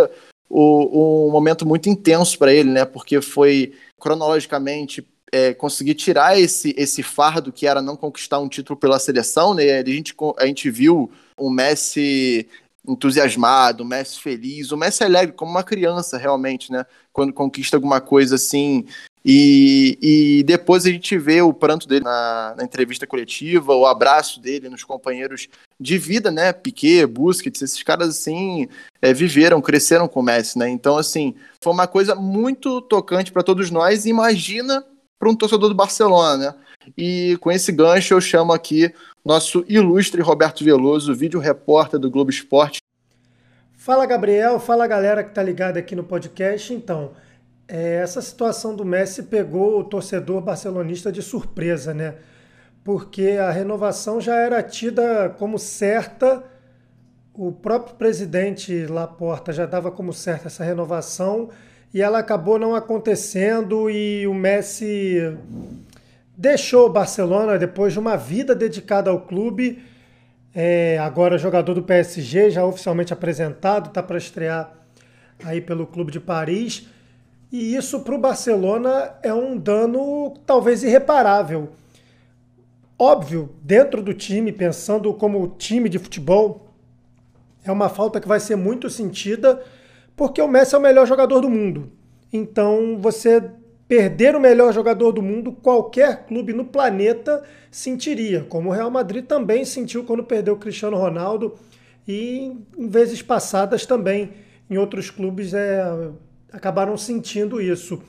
o, 0.50 1.28
um 1.28 1.30
momento 1.30 1.64
muito 1.64 1.88
intenso 1.88 2.36
para 2.36 2.52
ele, 2.52 2.70
né? 2.70 2.84
Porque 2.84 3.20
foi 3.20 3.72
cronologicamente 4.02 5.06
é, 5.30 5.54
conseguir 5.54 5.94
tirar 5.94 6.36
esse, 6.36 6.74
esse 6.76 7.04
fardo 7.04 7.52
que 7.52 7.68
era 7.68 7.80
não 7.80 7.96
conquistar 7.96 8.40
um 8.40 8.48
título 8.48 8.76
pela 8.76 8.98
seleção, 8.98 9.54
né? 9.54 9.78
A 9.78 9.84
gente, 9.84 10.12
a 10.38 10.44
gente 10.44 10.68
viu 10.68 11.08
o 11.38 11.48
Messi 11.48 12.48
entusiasmado, 12.86 13.84
o 13.84 13.86
Messi 13.86 14.20
feliz, 14.20 14.72
o 14.72 14.76
Messi 14.76 15.04
alegre 15.04 15.36
como 15.36 15.52
uma 15.52 15.62
criança 15.62 16.18
realmente, 16.18 16.72
né? 16.72 16.84
Quando 17.12 17.32
conquista 17.32 17.76
alguma 17.76 18.00
coisa 18.00 18.34
assim 18.34 18.84
e, 19.24 19.98
e 20.02 20.42
depois 20.42 20.84
a 20.84 20.90
gente 20.90 21.16
vê 21.16 21.40
o 21.40 21.54
pranto 21.54 21.86
dele 21.86 22.04
na, 22.04 22.54
na, 22.56 22.64
entrevista 22.64 23.06
coletiva, 23.06 23.74
o 23.74 23.86
abraço 23.86 24.40
dele 24.40 24.68
nos 24.68 24.82
companheiros 24.82 25.48
de 25.78 25.96
vida, 25.96 26.30
né? 26.30 26.52
Piquet, 26.52 27.06
Busquets, 27.06 27.62
esses 27.62 27.82
caras 27.84 28.08
assim 28.08 28.68
é, 29.00 29.12
viveram, 29.12 29.60
cresceram 29.60 30.08
com 30.08 30.20
o 30.20 30.22
Messi, 30.22 30.58
né? 30.58 30.68
Então, 30.68 30.96
assim, 30.96 31.34
foi 31.60 31.72
uma 31.72 31.86
coisa 31.86 32.16
muito 32.16 32.80
tocante 32.80 33.30
para 33.30 33.44
todos 33.44 33.70
nós. 33.70 34.06
Imagina 34.06 34.84
para 35.20 35.30
um 35.30 35.36
torcedor 35.36 35.68
do 35.68 35.74
Barcelona, 35.74 36.36
né? 36.36 36.54
E 36.98 37.36
com 37.40 37.52
esse 37.52 37.70
gancho 37.70 38.14
eu 38.14 38.20
chamo 38.20 38.52
aqui 38.52 38.92
nosso 39.24 39.64
ilustre 39.68 40.20
Roberto 40.20 40.64
Veloso, 40.64 41.14
vídeo 41.14 41.38
repórter 41.38 42.00
do 42.00 42.10
Globo 42.10 42.30
Esporte. 42.30 42.80
Fala 43.76 44.04
Gabriel, 44.04 44.58
fala 44.58 44.86
galera 44.86 45.22
que 45.22 45.32
tá 45.32 45.42
ligada 45.42 45.78
aqui 45.78 45.94
no 45.94 46.02
podcast. 46.02 46.74
Então, 46.74 47.12
essa 47.74 48.20
situação 48.20 48.76
do 48.76 48.84
Messi 48.84 49.22
pegou 49.22 49.80
o 49.80 49.84
torcedor 49.84 50.42
barcelonista 50.42 51.10
de 51.10 51.22
surpresa, 51.22 51.94
né? 51.94 52.16
Porque 52.84 53.38
a 53.40 53.50
renovação 53.50 54.20
já 54.20 54.36
era 54.36 54.62
tida 54.62 55.34
como 55.38 55.58
certa, 55.58 56.44
o 57.32 57.50
próprio 57.50 57.96
presidente 57.96 58.84
Laporta 58.86 59.52
já 59.52 59.64
dava 59.64 59.90
como 59.90 60.12
certa 60.12 60.48
essa 60.48 60.62
renovação 60.62 61.48
e 61.94 62.02
ela 62.02 62.18
acabou 62.18 62.58
não 62.58 62.74
acontecendo 62.74 63.88
e 63.88 64.26
o 64.26 64.34
Messi 64.34 65.34
deixou 66.36 66.86
o 66.88 66.92
Barcelona 66.92 67.58
depois 67.58 67.94
de 67.94 67.98
uma 67.98 68.16
vida 68.16 68.54
dedicada 68.54 69.08
ao 69.08 69.22
clube. 69.22 69.82
É, 70.54 70.98
agora 70.98 71.38
jogador 71.38 71.72
do 71.72 71.82
PSG, 71.82 72.50
já 72.50 72.66
oficialmente 72.66 73.14
apresentado, 73.14 73.88
está 73.88 74.02
para 74.02 74.18
estrear 74.18 74.70
aí 75.42 75.62
pelo 75.62 75.86
clube 75.86 76.12
de 76.12 76.20
Paris. 76.20 76.86
E 77.52 77.76
isso 77.76 78.00
para 78.00 78.14
o 78.14 78.18
Barcelona 78.18 79.14
é 79.22 79.32
um 79.32 79.58
dano 79.58 80.32
talvez 80.46 80.82
irreparável. 80.82 81.68
Óbvio, 82.98 83.50
dentro 83.62 84.02
do 84.02 84.14
time, 84.14 84.50
pensando 84.50 85.12
como 85.12 85.54
time 85.58 85.90
de 85.90 85.98
futebol, 85.98 86.72
é 87.62 87.70
uma 87.70 87.90
falta 87.90 88.18
que 88.18 88.26
vai 88.26 88.40
ser 88.40 88.56
muito 88.56 88.88
sentida, 88.88 89.62
porque 90.16 90.40
o 90.40 90.48
Messi 90.48 90.74
é 90.74 90.78
o 90.78 90.80
melhor 90.80 91.06
jogador 91.06 91.40
do 91.40 91.50
mundo. 91.50 91.92
Então, 92.32 92.96
você 92.98 93.50
perder 93.86 94.34
o 94.34 94.40
melhor 94.40 94.72
jogador 94.72 95.12
do 95.12 95.20
mundo, 95.20 95.52
qualquer 95.52 96.24
clube 96.24 96.54
no 96.54 96.64
planeta 96.64 97.42
sentiria, 97.70 98.46
como 98.48 98.70
o 98.70 98.72
Real 98.72 98.90
Madrid 98.90 99.26
também 99.26 99.66
sentiu 99.66 100.04
quando 100.04 100.24
perdeu 100.24 100.54
o 100.54 100.58
Cristiano 100.58 100.96
Ronaldo 100.96 101.54
e 102.08 102.56
em 102.78 102.88
vezes 102.88 103.20
passadas 103.20 103.84
também 103.84 104.30
em 104.70 104.78
outros 104.78 105.10
clubes 105.10 105.52
é, 105.52 105.84
acabaram 106.52 106.96
sentindo 106.96 107.60
isso. 107.60 108.02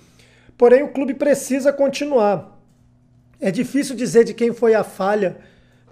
Porém, 0.57 0.83
o 0.83 0.89
clube 0.89 1.13
precisa 1.13 1.71
continuar. 1.71 2.59
É 3.39 3.49
difícil 3.51 3.95
dizer 3.95 4.23
de 4.23 4.33
quem 4.33 4.53
foi 4.53 4.73
a 4.73 4.83
falha 4.83 5.37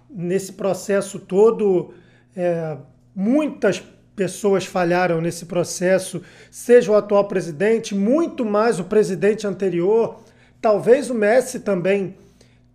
nesse 0.09 0.53
processo 0.53 1.19
todo. 1.19 1.93
É, 2.35 2.77
muitas 3.15 3.83
pessoas 4.15 4.65
falharam 4.65 5.19
nesse 5.19 5.45
processo, 5.45 6.21
seja 6.51 6.91
o 6.91 6.95
atual 6.95 7.27
presidente, 7.27 7.95
muito 7.95 8.45
mais 8.45 8.79
o 8.79 8.83
presidente 8.83 9.47
anterior. 9.47 10.21
Talvez 10.61 11.09
o 11.09 11.15
Messi 11.15 11.61
também 11.61 12.15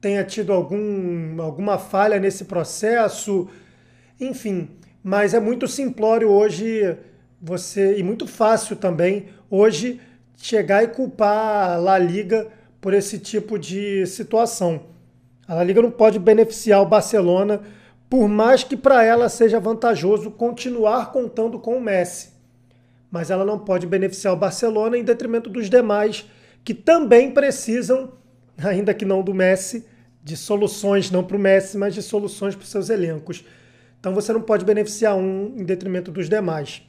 tenha 0.00 0.24
tido 0.24 0.52
algum, 0.52 1.40
alguma 1.40 1.78
falha 1.78 2.18
nesse 2.18 2.46
processo. 2.46 3.48
Enfim, 4.20 4.68
mas 5.02 5.34
é 5.34 5.40
muito 5.40 5.68
simplório 5.68 6.28
hoje 6.28 6.96
você 7.40 7.96
e 7.98 8.02
muito 8.02 8.26
fácil 8.26 8.76
também 8.76 9.26
hoje 9.50 10.00
chegar 10.36 10.82
e 10.84 10.88
culpar 10.88 11.70
a 11.70 11.76
La 11.76 11.98
Liga 11.98 12.48
por 12.80 12.94
esse 12.94 13.18
tipo 13.18 13.58
de 13.58 14.06
situação. 14.06 14.82
A 15.48 15.54
La 15.54 15.64
Liga 15.64 15.80
não 15.82 15.90
pode 15.90 16.18
beneficiar 16.18 16.82
o 16.82 16.86
Barcelona, 16.86 17.60
por 18.08 18.28
mais 18.28 18.62
que 18.62 18.76
para 18.76 19.04
ela 19.04 19.28
seja 19.28 19.58
vantajoso 19.58 20.30
continuar 20.30 21.12
contando 21.12 21.58
com 21.58 21.76
o 21.76 21.80
Messi. 21.80 22.30
Mas 23.10 23.30
ela 23.30 23.44
não 23.44 23.58
pode 23.58 23.86
beneficiar 23.86 24.34
o 24.34 24.36
Barcelona 24.36 24.98
em 24.98 25.04
detrimento 25.04 25.48
dos 25.48 25.70
demais, 25.70 26.26
que 26.64 26.74
também 26.74 27.30
precisam, 27.30 28.12
ainda 28.58 28.92
que 28.92 29.04
não 29.04 29.22
do 29.22 29.34
Messi, 29.34 29.86
de 30.22 30.36
soluções, 30.36 31.10
não 31.10 31.22
para 31.22 31.36
o 31.36 31.40
Messi, 31.40 31.78
mas 31.78 31.94
de 31.94 32.02
soluções 32.02 32.54
para 32.54 32.64
os 32.64 32.70
seus 32.70 32.90
elencos. 32.90 33.44
Então 34.00 34.12
você 34.12 34.32
não 34.32 34.40
pode 34.40 34.64
beneficiar 34.64 35.16
um 35.16 35.54
em 35.56 35.64
detrimento 35.64 36.10
dos 36.10 36.28
demais. 36.28 36.82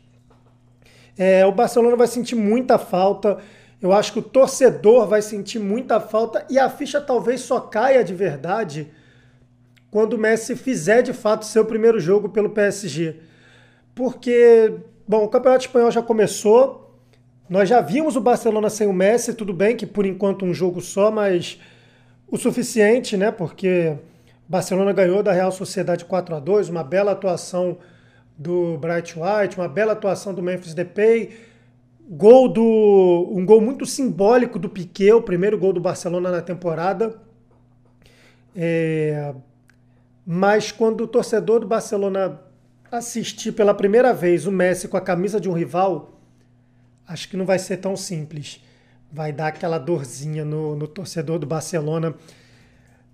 É, 1.17 1.45
o 1.45 1.51
Barcelona 1.51 1.95
vai 1.95 2.07
sentir 2.07 2.35
muita 2.35 2.77
falta. 2.77 3.37
Eu 3.81 3.91
acho 3.93 4.13
que 4.13 4.19
o 4.19 4.23
torcedor 4.23 5.07
vai 5.07 5.21
sentir 5.21 5.59
muita 5.59 5.99
falta 5.99 6.45
e 6.49 6.57
a 6.57 6.69
ficha 6.69 6.99
talvez 6.99 7.41
só 7.41 7.59
caia 7.59 8.03
de 8.03 8.13
verdade 8.13 8.91
quando 9.89 10.13
o 10.13 10.17
Messi 10.17 10.55
fizer 10.55 11.01
de 11.01 11.13
fato 11.13 11.45
seu 11.45 11.65
primeiro 11.65 11.99
jogo 11.99 12.29
pelo 12.29 12.49
PSG. 12.49 13.15
Porque, 13.95 14.73
bom, 15.07 15.23
o 15.23 15.27
Campeonato 15.27 15.65
Espanhol 15.65 15.91
já 15.91 16.01
começou. 16.01 16.95
Nós 17.49 17.69
já 17.69 17.81
vimos 17.81 18.15
o 18.15 18.21
Barcelona 18.21 18.69
sem 18.69 18.87
o 18.87 18.93
Messi, 18.93 19.33
tudo 19.33 19.53
bem 19.53 19.75
que 19.75 19.85
por 19.85 20.05
enquanto 20.05 20.43
um 20.43 20.53
jogo 20.53 20.81
só, 20.81 21.09
mas 21.09 21.59
o 22.27 22.37
suficiente, 22.37 23.15
né? 23.15 23.31
Porque 23.31 23.95
o 24.47 24.51
Barcelona 24.51 24.91
ganhou 24.91 25.23
da 25.23 25.31
Real 25.31 25.51
Sociedade 25.51 26.03
4 26.03 26.35
a 26.35 26.39
2, 26.39 26.69
uma 26.69 26.83
bela 26.83 27.13
atuação 27.13 27.77
do 28.37 28.77
Bright 28.77 29.15
White, 29.17 29.57
uma 29.57 29.67
bela 29.67 29.93
atuação 29.93 30.33
do 30.33 30.43
Memphis 30.43 30.73
Depay, 30.73 31.31
gol 32.09 32.47
do 32.47 33.29
um 33.31 33.45
gol 33.45 33.59
muito 33.59 33.85
simbólico 33.85 34.59
do 34.59 34.69
Piquet, 34.69 35.13
o 35.13 35.21
primeiro 35.21 35.57
gol 35.57 35.73
do 35.73 35.81
Barcelona 35.81 36.29
na 36.29 36.41
temporada. 36.41 37.19
É, 38.55 39.33
mas 40.25 40.71
quando 40.71 41.01
o 41.01 41.07
torcedor 41.07 41.59
do 41.59 41.67
Barcelona 41.67 42.41
assistir 42.91 43.51
pela 43.51 43.73
primeira 43.73 44.13
vez 44.13 44.45
o 44.45 44.51
Messi 44.51 44.87
com 44.87 44.97
a 44.97 45.01
camisa 45.01 45.39
de 45.39 45.49
um 45.49 45.53
rival, 45.53 46.19
acho 47.07 47.29
que 47.29 47.37
não 47.37 47.45
vai 47.45 47.59
ser 47.59 47.77
tão 47.77 47.95
simples. 47.95 48.63
Vai 49.11 49.31
dar 49.31 49.47
aquela 49.47 49.77
dorzinha 49.77 50.43
no, 50.43 50.75
no 50.75 50.87
torcedor 50.87 51.39
do 51.39 51.47
Barcelona 51.47 52.13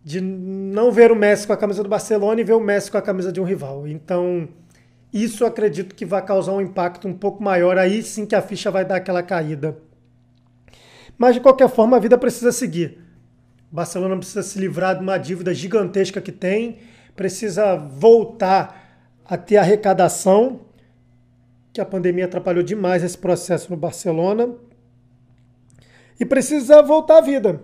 de 0.03 0.19
não 0.19 0.91
ver 0.91 1.11
o 1.11 1.15
Messi 1.15 1.47
com 1.47 1.53
a 1.53 1.57
camisa 1.57 1.81
do 1.81 1.89
Barcelona 1.89 2.41
e 2.41 2.43
ver 2.43 2.53
o 2.53 2.59
Messi 2.59 2.91
com 2.91 2.97
a 2.97 3.01
camisa 3.01 3.31
de 3.31 3.39
um 3.39 3.43
rival. 3.43 3.87
Então, 3.87 4.49
isso 5.13 5.45
acredito 5.45 5.93
que 5.93 6.05
vai 6.05 6.25
causar 6.25 6.53
um 6.53 6.61
impacto 6.61 7.07
um 7.07 7.13
pouco 7.13 7.43
maior. 7.43 7.77
Aí 7.77 8.01
sim 8.01 8.25
que 8.25 8.33
a 8.33 8.41
ficha 8.41 8.71
vai 8.71 8.83
dar 8.83 8.95
aquela 8.95 9.21
caída. 9.21 9.77
Mas 11.17 11.35
de 11.35 11.41
qualquer 11.41 11.69
forma, 11.69 11.97
a 11.97 11.99
vida 11.99 12.17
precisa 12.17 12.51
seguir. 12.51 12.97
Barcelona 13.71 14.17
precisa 14.17 14.43
se 14.43 14.59
livrar 14.59 14.95
de 14.95 15.01
uma 15.01 15.17
dívida 15.17 15.53
gigantesca 15.53 16.21
que 16.21 16.31
tem, 16.31 16.79
precisa 17.15 17.75
voltar 17.75 18.83
a 19.25 19.37
ter 19.37 19.57
arrecadação, 19.57 20.61
que 21.71 21.81
a 21.81 21.85
pandemia 21.85 22.25
atrapalhou 22.25 22.63
demais 22.63 23.03
esse 23.03 23.17
processo 23.17 23.71
no 23.71 23.77
Barcelona, 23.77 24.49
e 26.19 26.25
precisa 26.25 26.81
voltar 26.81 27.17
à 27.17 27.21
vida. 27.21 27.61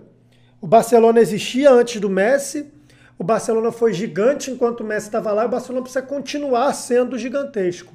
O 0.60 0.66
Barcelona 0.66 1.20
existia 1.20 1.70
antes 1.70 2.00
do 2.00 2.10
Messi, 2.10 2.72
o 3.20 3.22
Barcelona 3.22 3.70
foi 3.70 3.92
gigante 3.92 4.50
enquanto 4.50 4.80
o 4.80 4.84
Messi 4.84 5.08
estava 5.08 5.30
lá, 5.30 5.42
e 5.42 5.46
o 5.46 5.50
Barcelona 5.50 5.82
precisa 5.82 6.00
continuar 6.00 6.72
sendo 6.72 7.18
gigantesco, 7.18 7.92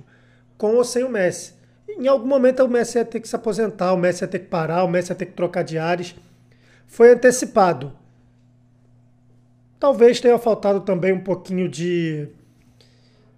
com 0.56 0.76
ou 0.76 0.84
sem 0.84 1.04
o 1.04 1.10
Messi. 1.10 1.56
Em 1.90 2.08
algum 2.08 2.28
momento 2.28 2.64
o 2.64 2.70
Messi 2.70 3.00
ia 3.00 3.04
ter 3.04 3.20
que 3.20 3.28
se 3.28 3.36
aposentar, 3.36 3.92
o 3.92 3.98
Messi 3.98 4.24
ia 4.24 4.28
ter 4.28 4.38
que 4.38 4.46
parar, 4.46 4.84
o 4.84 4.88
Messi 4.88 5.12
ia 5.12 5.16
ter 5.16 5.26
que 5.26 5.34
trocar 5.34 5.64
de 5.64 5.80
ares. 5.80 6.14
Foi 6.86 7.12
antecipado. 7.12 7.92
Talvez 9.80 10.20
tenha 10.20 10.38
faltado 10.38 10.82
também 10.82 11.12
um 11.12 11.24
pouquinho 11.24 11.68
de 11.68 12.28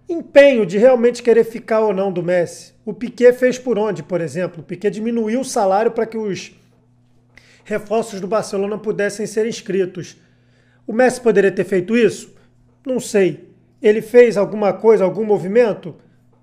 empenho 0.06 0.66
de 0.66 0.76
realmente 0.76 1.22
querer 1.22 1.44
ficar 1.44 1.80
ou 1.80 1.94
não 1.94 2.12
do 2.12 2.22
Messi. 2.22 2.74
O 2.84 2.92
Piquet 2.92 3.32
fez 3.32 3.58
por 3.58 3.78
onde, 3.78 4.02
por 4.02 4.20
exemplo? 4.20 4.60
O 4.60 4.62
Piquet 4.62 4.90
diminuiu 4.90 5.40
o 5.40 5.44
salário 5.44 5.92
para 5.92 6.04
que 6.04 6.18
os 6.18 6.52
reforços 7.64 8.20
do 8.20 8.26
Barcelona 8.26 8.76
pudessem 8.76 9.26
ser 9.26 9.46
inscritos. 9.46 10.18
O 10.88 10.92
Messi 10.94 11.20
poderia 11.20 11.52
ter 11.52 11.64
feito 11.64 11.94
isso? 11.94 12.34
Não 12.86 12.98
sei. 12.98 13.52
Ele 13.82 14.00
fez 14.00 14.38
alguma 14.38 14.72
coisa, 14.72 15.04
algum 15.04 15.22
movimento? 15.22 15.94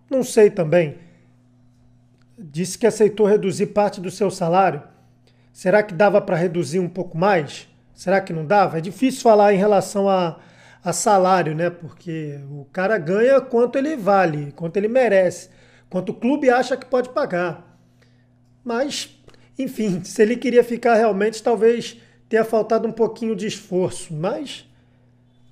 Não 0.08 0.24
sei 0.24 0.52
também. 0.52 1.00
Disse 2.38 2.78
que 2.78 2.86
aceitou 2.86 3.26
reduzir 3.26 3.66
parte 3.68 4.00
do 4.00 4.12
seu 4.12 4.30
salário. 4.30 4.84
Será 5.52 5.82
que 5.82 5.96
dava 5.96 6.22
para 6.22 6.36
reduzir 6.36 6.80
um 6.80 6.88
pouco 6.88 7.18
mais? 7.18 7.68
Será 7.96 8.22
que 8.22 8.32
não 8.32 8.46
dava? 8.46 8.78
É 8.78 8.82
difícil 8.82 9.24
falar 9.24 9.52
em 9.52 9.58
relação 9.58 10.08
a, 10.08 10.38
a 10.84 10.94
salário, 10.94 11.56
né? 11.56 11.72
Porque 11.72 12.40
o 12.52 12.66
cara 12.66 13.00
ganha 13.00 13.42
quanto 13.42 13.80
ele 13.80 13.98
vale, 13.98 14.52
quanto 14.52 14.78
ele 14.78 14.88
merece, 14.88 15.50
quanto 15.90 16.10
o 16.10 16.16
clube 16.16 16.52
acha 16.52 16.78
que 16.78 16.86
pode 16.86 17.10
pagar. 17.10 17.80
Mas, 18.64 19.10
enfim, 19.58 20.04
se 20.06 20.22
ele 20.22 20.38
queria 20.38 20.64
ficar 20.64 20.94
realmente, 20.94 21.42
talvez 21.42 22.00
tenha 22.30 22.44
faltado 22.44 22.88
um 22.88 22.92
pouquinho 22.92 23.36
de 23.36 23.48
esforço, 23.48 24.14
mas 24.14 24.68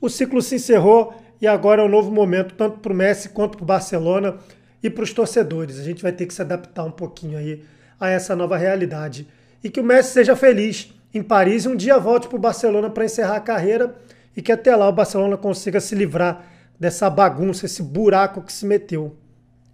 o 0.02 0.10
ciclo 0.10 0.42
se 0.42 0.56
encerrou 0.56 1.14
e 1.42 1.48
agora 1.48 1.82
é 1.82 1.86
um 1.86 1.90
novo 1.90 2.12
momento, 2.12 2.56
tanto 2.56 2.80
para 2.80 2.94
o 2.94 2.96
Messi 2.96 3.30
quanto 3.30 3.58
para 3.58 3.64
o 3.64 3.68
Barcelona 3.68 4.38
e 4.82 4.90
para 4.90 5.04
os 5.04 5.14
torcedores. 5.14 5.80
A 5.80 5.84
gente 5.84 6.02
vai 6.02 6.12
ter 6.12 6.26
que 6.26 6.34
se 6.34 6.42
adaptar 6.42 6.84
um 6.84 6.92
pouquinho 6.92 7.38
aí 7.38 7.64
a 8.00 8.10
essa 8.10 8.36
nova 8.36 8.58
realidade. 8.58 9.28
E 9.64 9.70
que 9.70 9.80
o 9.80 9.84
Messi 9.84 10.14
seja 10.14 10.36
feliz 10.36 10.94
em 11.14 11.22
Paris 11.22 11.66
e 11.66 11.70
um 11.70 11.76
dia 11.76 11.98
volte 11.98 12.28
para 12.28 12.38
o 12.38 12.40
Barcelona 12.40 12.90
para 12.90 13.06
encerrar 13.06 13.38
a 13.38 13.42
carreira 13.42 13.96
e 14.36 14.42
que 14.42 14.52
até 14.52 14.76
lá 14.76 14.88
o 14.90 14.94
Barcelona 14.94 15.38
consiga 15.38 15.80
se 15.80 15.96
livrar 15.96 16.46
dessa 16.80 17.10
bagunça, 17.10 17.66
esse 17.66 17.84
buraco 17.84 18.42
que 18.42 18.52
se 18.52 18.66
meteu. 18.66 19.16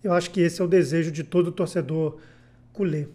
Eu 0.04 0.14
acho 0.14 0.30
que 0.30 0.42
esse 0.42 0.62
é 0.62 0.64
o 0.64 0.68
desejo 0.68 1.12
de 1.12 1.24
todo 1.24 1.52
torcedor 1.52 2.18
culé. 2.74 3.08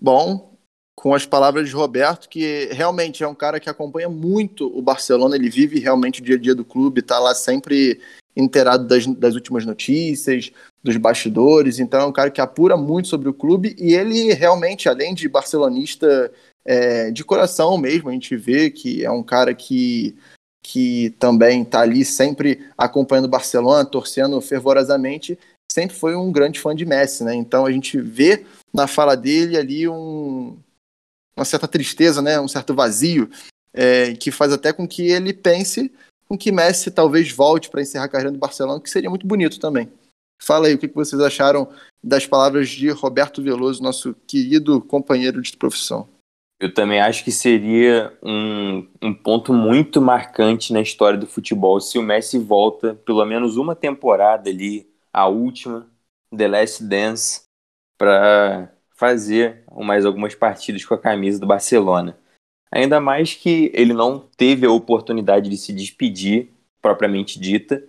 Bom, 0.00 0.51
com 0.94 1.14
as 1.14 1.26
palavras 1.26 1.68
de 1.68 1.74
Roberto, 1.74 2.28
que 2.28 2.68
realmente 2.72 3.24
é 3.24 3.28
um 3.28 3.34
cara 3.34 3.58
que 3.58 3.70
acompanha 3.70 4.08
muito 4.08 4.66
o 4.66 4.82
Barcelona, 4.82 5.36
ele 5.36 5.48
vive 5.48 5.78
realmente 5.78 6.20
o 6.20 6.24
dia 6.24 6.36
a 6.36 6.38
dia 6.38 6.54
do 6.54 6.64
clube, 6.64 7.00
está 7.00 7.18
lá 7.18 7.34
sempre 7.34 8.00
inteirado 8.36 8.86
das, 8.86 9.06
das 9.06 9.34
últimas 9.34 9.64
notícias, 9.64 10.50
dos 10.82 10.96
bastidores, 10.96 11.78
então 11.78 12.00
é 12.00 12.06
um 12.06 12.12
cara 12.12 12.30
que 12.30 12.40
apura 12.40 12.76
muito 12.76 13.08
sobre 13.08 13.28
o 13.28 13.34
clube 13.34 13.74
e 13.78 13.94
ele 13.94 14.32
realmente, 14.32 14.88
além 14.88 15.14
de 15.14 15.28
barcelonista 15.28 16.32
é, 16.64 17.10
de 17.10 17.24
coração 17.24 17.76
mesmo, 17.76 18.08
a 18.08 18.12
gente 18.12 18.36
vê 18.36 18.70
que 18.70 19.04
é 19.04 19.10
um 19.10 19.22
cara 19.22 19.54
que, 19.54 20.16
que 20.62 21.10
também 21.18 21.62
está 21.62 21.80
ali 21.80 22.04
sempre 22.04 22.66
acompanhando 22.76 23.26
o 23.26 23.30
Barcelona, 23.30 23.84
torcendo 23.84 24.40
fervorosamente, 24.40 25.38
sempre 25.70 25.96
foi 25.96 26.14
um 26.14 26.30
grande 26.30 26.60
fã 26.60 26.74
de 26.74 26.84
Messi, 26.84 27.24
né? 27.24 27.34
Então 27.34 27.66
a 27.66 27.72
gente 27.72 28.00
vê 28.00 28.44
na 28.72 28.86
fala 28.86 29.16
dele 29.16 29.56
ali 29.56 29.88
um, 29.88 30.56
uma 31.36 31.44
certa 31.44 31.68
tristeza, 31.68 32.20
né, 32.20 32.40
um 32.40 32.48
certo 32.48 32.74
vazio, 32.74 33.30
é, 33.72 34.14
que 34.14 34.30
faz 34.30 34.52
até 34.52 34.72
com 34.72 34.86
que 34.86 35.10
ele 35.10 35.32
pense 35.32 35.90
com 36.32 36.38
que 36.38 36.50
Messi 36.50 36.90
talvez 36.90 37.30
volte 37.30 37.68
para 37.68 37.82
encerrar 37.82 38.06
a 38.06 38.08
carreira 38.08 38.32
do 38.32 38.38
Barcelona, 38.38 38.80
que 38.80 38.88
seria 38.88 39.10
muito 39.10 39.26
bonito 39.26 39.60
também. 39.60 39.92
Fala 40.40 40.66
aí 40.66 40.74
o 40.74 40.78
que 40.78 40.88
vocês 40.88 41.20
acharam 41.20 41.68
das 42.02 42.26
palavras 42.26 42.70
de 42.70 42.88
Roberto 42.88 43.42
Veloso, 43.42 43.82
nosso 43.82 44.14
querido 44.26 44.80
companheiro 44.80 45.42
de 45.42 45.54
profissão. 45.56 46.08
Eu 46.58 46.72
também 46.72 47.00
acho 47.00 47.22
que 47.22 47.30
seria 47.30 48.16
um, 48.22 48.88
um 49.02 49.12
ponto 49.12 49.52
muito 49.52 50.00
marcante 50.00 50.72
na 50.72 50.80
história 50.80 51.18
do 51.18 51.26
futebol 51.26 51.80
se 51.80 51.98
o 51.98 52.02
Messi 52.02 52.38
volta 52.38 52.94
pelo 52.94 53.24
menos 53.26 53.56
uma 53.56 53.76
temporada 53.76 54.48
ali, 54.48 54.88
a 55.12 55.28
última, 55.28 55.86
The 56.34 56.48
Last 56.48 56.84
Dance, 56.84 57.42
para 57.98 58.72
fazer 59.02 59.64
mais 59.76 60.06
algumas 60.06 60.32
partidas 60.32 60.84
com 60.84 60.94
a 60.94 60.98
camisa 60.98 61.40
do 61.40 61.46
Barcelona. 61.46 62.16
Ainda 62.70 63.00
mais 63.00 63.34
que 63.34 63.68
ele 63.74 63.92
não 63.92 64.28
teve 64.36 64.64
a 64.64 64.70
oportunidade 64.70 65.50
de 65.50 65.56
se 65.56 65.72
despedir, 65.72 66.50
propriamente 66.80 67.40
dita, 67.40 67.82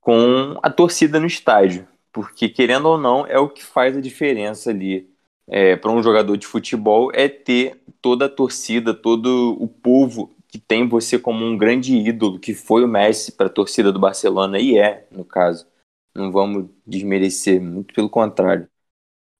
com 0.00 0.56
a 0.62 0.70
torcida 0.70 1.18
no 1.18 1.26
estádio. 1.26 1.88
Porque, 2.12 2.48
querendo 2.48 2.86
ou 2.86 2.96
não, 2.96 3.26
é 3.26 3.40
o 3.40 3.48
que 3.48 3.64
faz 3.64 3.96
a 3.96 4.00
diferença 4.00 4.70
ali 4.70 5.10
é, 5.48 5.74
para 5.74 5.90
um 5.90 6.00
jogador 6.00 6.36
de 6.36 6.46
futebol 6.46 7.10
é 7.12 7.28
ter 7.28 7.82
toda 8.00 8.26
a 8.26 8.28
torcida, 8.28 8.94
todo 8.94 9.56
o 9.60 9.66
povo 9.66 10.32
que 10.46 10.58
tem 10.60 10.86
você 10.86 11.18
como 11.18 11.44
um 11.44 11.58
grande 11.58 11.96
ídolo, 11.96 12.38
que 12.38 12.54
foi 12.54 12.84
o 12.84 12.88
Messi 12.88 13.32
para 13.32 13.46
a 13.48 13.50
torcida 13.50 13.90
do 13.90 13.98
Barcelona, 13.98 14.60
e 14.60 14.78
é, 14.78 15.08
no 15.10 15.24
caso. 15.24 15.66
Não 16.14 16.30
vamos 16.30 16.70
desmerecer, 16.86 17.60
muito 17.60 17.92
pelo 17.92 18.08
contrário 18.08 18.68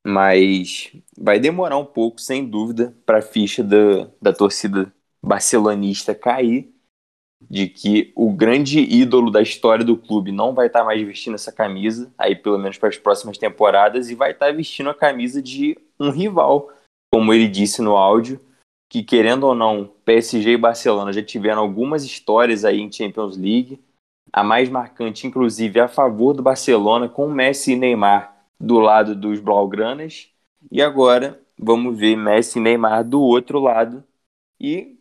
mas 0.06 0.92
vai 1.18 1.40
demorar 1.40 1.76
um 1.78 1.84
pouco, 1.84 2.20
sem 2.20 2.48
dúvida, 2.48 2.96
para 3.04 3.18
a 3.18 3.22
ficha 3.22 3.64
da, 3.64 4.08
da 4.22 4.32
torcida 4.32 4.92
barcelonista 5.20 6.14
cair, 6.14 6.72
de 7.50 7.66
que 7.66 8.12
o 8.14 8.32
grande 8.32 8.78
ídolo 8.78 9.32
da 9.32 9.42
história 9.42 9.84
do 9.84 9.96
clube 9.96 10.30
não 10.30 10.54
vai 10.54 10.68
estar 10.68 10.80
tá 10.80 10.84
mais 10.84 11.04
vestindo 11.04 11.34
essa 11.34 11.50
camisa, 11.50 12.14
aí 12.16 12.36
pelo 12.36 12.56
menos 12.56 12.78
para 12.78 12.88
as 12.88 12.96
próximas 12.96 13.36
temporadas, 13.36 14.08
e 14.08 14.14
vai 14.14 14.30
estar 14.30 14.46
tá 14.46 14.52
vestindo 14.52 14.90
a 14.90 14.94
camisa 14.94 15.42
de 15.42 15.76
um 15.98 16.10
rival, 16.10 16.70
como 17.12 17.34
ele 17.34 17.48
disse 17.48 17.82
no 17.82 17.96
áudio, 17.96 18.40
que, 18.88 19.02
querendo 19.02 19.42
ou 19.44 19.56
não, 19.56 19.90
PSG 20.04 20.52
e 20.52 20.56
Barcelona 20.56 21.12
já 21.12 21.22
tiveram 21.22 21.62
algumas 21.62 22.04
histórias 22.04 22.64
aí 22.64 22.80
em 22.80 22.92
Champions 22.92 23.36
League. 23.36 23.82
A 24.32 24.44
mais 24.44 24.68
marcante, 24.68 25.26
inclusive, 25.26 25.80
a 25.80 25.88
favor 25.88 26.32
do 26.32 26.44
Barcelona, 26.44 27.08
com 27.08 27.28
Messi 27.28 27.72
e 27.72 27.76
Neymar 27.76 28.35
do 28.58 28.78
lado 28.78 29.14
dos 29.14 29.40
Blaugranas. 29.40 30.30
E 30.70 30.82
agora 30.82 31.40
vamos 31.58 31.98
ver 31.98 32.16
Messi 32.16 32.58
e 32.58 32.62
Neymar 32.62 33.04
do 33.04 33.20
outro 33.20 33.58
lado. 33.60 34.04
E 34.60 34.96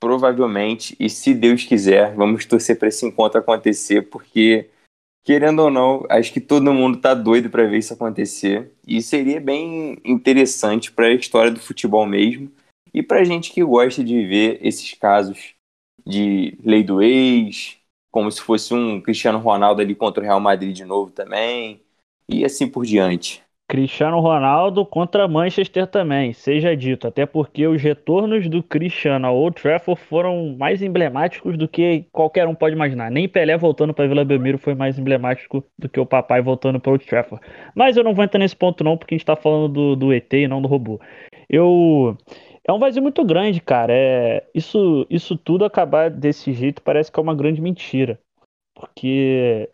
provavelmente, 0.00 0.96
e 0.98 1.10
se 1.10 1.34
Deus 1.34 1.64
quiser, 1.64 2.14
vamos 2.14 2.44
torcer 2.46 2.78
para 2.78 2.88
esse 2.88 3.04
encontro 3.06 3.40
acontecer, 3.40 4.02
porque, 4.08 4.70
querendo 5.24 5.60
ou 5.60 5.70
não, 5.70 6.06
acho 6.08 6.32
que 6.32 6.40
todo 6.40 6.72
mundo 6.72 7.00
tá 7.00 7.14
doido 7.14 7.50
para 7.50 7.66
ver 7.66 7.78
isso 7.78 7.94
acontecer. 7.94 8.72
E 8.86 9.02
seria 9.02 9.40
bem 9.40 9.98
interessante 10.04 10.92
para 10.92 11.06
a 11.06 11.14
história 11.14 11.50
do 11.50 11.60
futebol 11.60 12.06
mesmo. 12.06 12.50
E 12.94 13.02
para 13.02 13.24
gente 13.24 13.52
que 13.52 13.62
gosta 13.62 14.02
de 14.02 14.26
ver 14.26 14.58
esses 14.62 14.94
casos 14.94 15.54
de 16.06 16.56
lei 16.64 16.82
do 16.82 17.02
ex, 17.02 17.76
como 18.10 18.30
se 18.30 18.40
fosse 18.40 18.72
um 18.72 19.00
Cristiano 19.00 19.38
Ronaldo 19.38 19.82
ali 19.82 19.94
contra 19.94 20.22
o 20.22 20.24
Real 20.24 20.40
Madrid 20.40 20.74
de 20.74 20.84
novo 20.84 21.10
também, 21.10 21.82
e 22.28 22.44
assim 22.44 22.68
por 22.68 22.84
diante. 22.84 23.42
Cristiano 23.70 24.18
Ronaldo 24.18 24.86
contra 24.86 25.28
Manchester 25.28 25.86
também, 25.86 26.32
seja 26.32 26.74
dito, 26.74 27.06
até 27.06 27.26
porque 27.26 27.66
os 27.66 27.82
retornos 27.82 28.48
do 28.48 28.62
Cristiano 28.62 29.26
ao 29.26 29.36
Old 29.36 29.60
Trafford 29.60 30.00
foram 30.00 30.56
mais 30.56 30.80
emblemáticos 30.80 31.58
do 31.58 31.68
que 31.68 32.06
qualquer 32.10 32.48
um 32.48 32.54
pode 32.54 32.74
imaginar. 32.74 33.10
Nem 33.10 33.28
Pelé 33.28 33.58
voltando 33.58 33.92
para 33.92 34.06
Vila 34.08 34.24
Belmiro 34.24 34.56
foi 34.56 34.74
mais 34.74 34.98
emblemático 34.98 35.62
do 35.78 35.86
que 35.86 36.00
o 36.00 36.06
papai 36.06 36.40
voltando 36.40 36.80
para 36.80 36.92
Old 36.92 37.04
Trafford. 37.04 37.44
Mas 37.74 37.98
eu 37.98 38.02
não 38.02 38.14
vou 38.14 38.24
entrar 38.24 38.38
nesse 38.38 38.56
ponto 38.56 38.82
não, 38.82 38.96
porque 38.96 39.14
a 39.14 39.16
gente 39.16 39.24
está 39.24 39.36
falando 39.36 39.68
do, 39.68 39.96
do 39.96 40.12
ET 40.14 40.32
e 40.32 40.48
não 40.48 40.62
do 40.62 40.68
robô. 40.68 40.98
Eu 41.46 42.16
é 42.66 42.72
um 42.72 42.78
vazio 42.78 43.02
muito 43.02 43.22
grande, 43.22 43.60
cara. 43.60 43.92
É 43.92 44.46
isso, 44.54 45.06
isso 45.10 45.36
tudo 45.36 45.66
acabar 45.66 46.10
desse 46.10 46.54
jeito 46.54 46.80
parece 46.80 47.12
que 47.12 47.20
é 47.20 47.22
uma 47.22 47.34
grande 47.34 47.60
mentira, 47.60 48.18
porque 48.74 49.68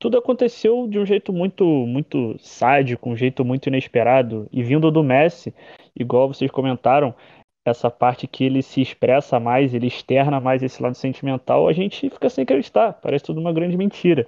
tudo 0.00 0.16
aconteceu 0.16 0.88
de 0.88 0.98
um 0.98 1.04
jeito 1.04 1.30
muito, 1.30 1.64
muito 1.64 2.34
sádico, 2.38 3.10
um 3.10 3.14
jeito 3.14 3.44
muito 3.44 3.68
inesperado 3.68 4.48
e 4.50 4.62
vindo 4.62 4.90
do 4.90 5.04
Messi, 5.04 5.54
igual 5.94 6.26
vocês 6.26 6.50
comentaram, 6.50 7.14
essa 7.66 7.90
parte 7.90 8.26
que 8.26 8.42
ele 8.42 8.62
se 8.62 8.80
expressa 8.80 9.38
mais, 9.38 9.74
ele 9.74 9.86
externa 9.86 10.40
mais 10.40 10.62
esse 10.62 10.82
lado 10.82 10.94
sentimental, 10.94 11.68
a 11.68 11.72
gente 11.74 12.08
fica 12.08 12.30
sem 12.30 12.42
acreditar. 12.42 12.94
Parece 12.94 13.26
tudo 13.26 13.38
uma 13.38 13.52
grande 13.52 13.76
mentira. 13.76 14.26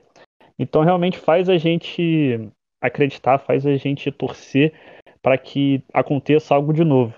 Então 0.58 0.82
realmente 0.82 1.18
faz 1.18 1.48
a 1.48 1.56
gente 1.56 2.38
acreditar, 2.78 3.38
faz 3.38 3.66
a 3.66 3.74
gente 3.76 4.12
torcer 4.12 4.74
para 5.22 5.38
que 5.38 5.82
aconteça 5.92 6.54
algo 6.54 6.74
de 6.74 6.84
novo. 6.84 7.14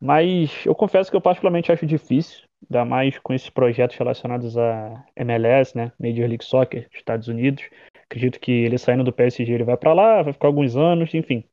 Mas 0.00 0.64
eu 0.64 0.74
confesso 0.74 1.10
que 1.10 1.16
eu 1.16 1.20
particularmente 1.20 1.70
acho 1.70 1.84
difícil, 1.84 2.44
ainda 2.62 2.84
mais 2.84 3.18
com 3.18 3.34
esses 3.34 3.50
projetos 3.50 3.96
relacionados 3.96 4.56
a 4.56 5.04
MLS, 5.16 5.76
né, 5.76 5.92
Major 5.98 6.26
League 6.26 6.44
Soccer, 6.44 6.88
Estados 6.94 7.28
Unidos. 7.28 7.64
Acredito 8.10 8.40
que 8.40 8.50
ele 8.50 8.78
saindo 8.78 9.04
do 9.04 9.12
PSG 9.12 9.52
ele 9.52 9.64
vai 9.64 9.76
para 9.76 9.92
lá, 9.92 10.22
vai 10.22 10.32
ficar 10.32 10.48
alguns 10.48 10.76
anos, 10.76 11.12
enfim. 11.14 11.44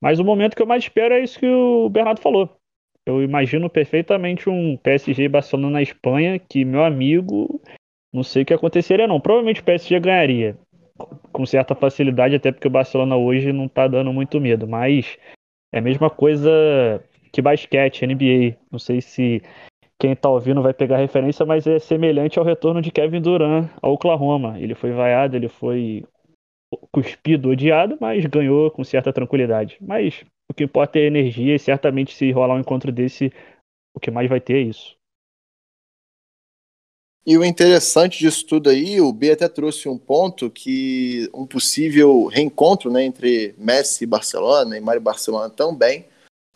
Mas 0.00 0.18
o 0.18 0.24
momento 0.24 0.54
que 0.54 0.62
eu 0.62 0.66
mais 0.66 0.82
espero 0.82 1.14
é 1.14 1.20
isso 1.20 1.38
que 1.38 1.46
o 1.46 1.88
Bernardo 1.88 2.20
falou. 2.20 2.48
Eu 3.04 3.22
imagino 3.22 3.68
perfeitamente 3.68 4.48
um 4.48 4.76
PSG 4.76 5.28
Barcelona 5.28 5.70
na 5.70 5.82
Espanha, 5.82 6.38
que 6.38 6.64
meu 6.64 6.84
amigo, 6.84 7.60
não 8.12 8.22
sei 8.22 8.42
o 8.42 8.46
que 8.46 8.54
aconteceria 8.54 9.08
não. 9.08 9.20
Provavelmente 9.20 9.60
o 9.60 9.64
PSG 9.64 9.98
ganharia 9.98 10.56
com 11.32 11.46
certa 11.46 11.74
facilidade, 11.74 12.36
até 12.36 12.52
porque 12.52 12.68
o 12.68 12.70
Barcelona 12.70 13.16
hoje 13.16 13.52
não 13.52 13.66
tá 13.68 13.88
dando 13.88 14.12
muito 14.12 14.40
medo, 14.40 14.68
mas 14.68 15.18
é 15.72 15.78
a 15.78 15.82
mesma 15.82 16.10
coisa 16.10 16.50
que 17.32 17.42
basquete, 17.42 18.06
NBA. 18.06 18.56
Não 18.70 18.78
sei 18.78 19.00
se 19.00 19.42
quem 20.02 20.16
tá 20.16 20.28
ouvindo 20.28 20.60
vai 20.60 20.74
pegar 20.74 20.96
referência, 20.96 21.46
mas 21.46 21.64
é 21.64 21.78
semelhante 21.78 22.36
ao 22.36 22.44
retorno 22.44 22.82
de 22.82 22.90
Kevin 22.90 23.20
Durant 23.20 23.70
ao 23.80 23.92
Oklahoma. 23.92 24.58
Ele 24.58 24.74
foi 24.74 24.90
vaiado, 24.90 25.36
ele 25.36 25.48
foi 25.48 26.04
cuspido, 26.90 27.50
odiado, 27.50 27.96
mas 28.00 28.26
ganhou 28.26 28.68
com 28.72 28.82
certa 28.82 29.12
tranquilidade. 29.12 29.78
Mas 29.80 30.24
o 30.50 30.54
que 30.54 30.64
importa 30.64 30.98
é 30.98 31.06
energia 31.06 31.54
e 31.54 31.58
certamente 31.58 32.16
se 32.16 32.32
rolar 32.32 32.56
um 32.56 32.58
encontro 32.58 32.90
desse, 32.90 33.32
o 33.94 34.00
que 34.00 34.10
mais 34.10 34.28
vai 34.28 34.40
ter 34.40 34.54
é 34.54 34.62
isso. 34.62 34.96
E 37.24 37.38
o 37.38 37.44
interessante 37.44 38.18
disso 38.18 38.44
tudo 38.44 38.70
aí, 38.70 39.00
o 39.00 39.12
B 39.12 39.30
até 39.30 39.48
trouxe 39.48 39.88
um 39.88 39.96
ponto 39.96 40.50
que 40.50 41.30
um 41.32 41.46
possível 41.46 42.26
reencontro 42.26 42.90
né, 42.90 43.04
entre 43.04 43.54
Messi 43.56 44.02
e 44.02 44.08
Barcelona, 44.08 44.76
e 44.76 44.80
Mário 44.80 45.00
Barcelona 45.00 45.48
também, 45.48 46.06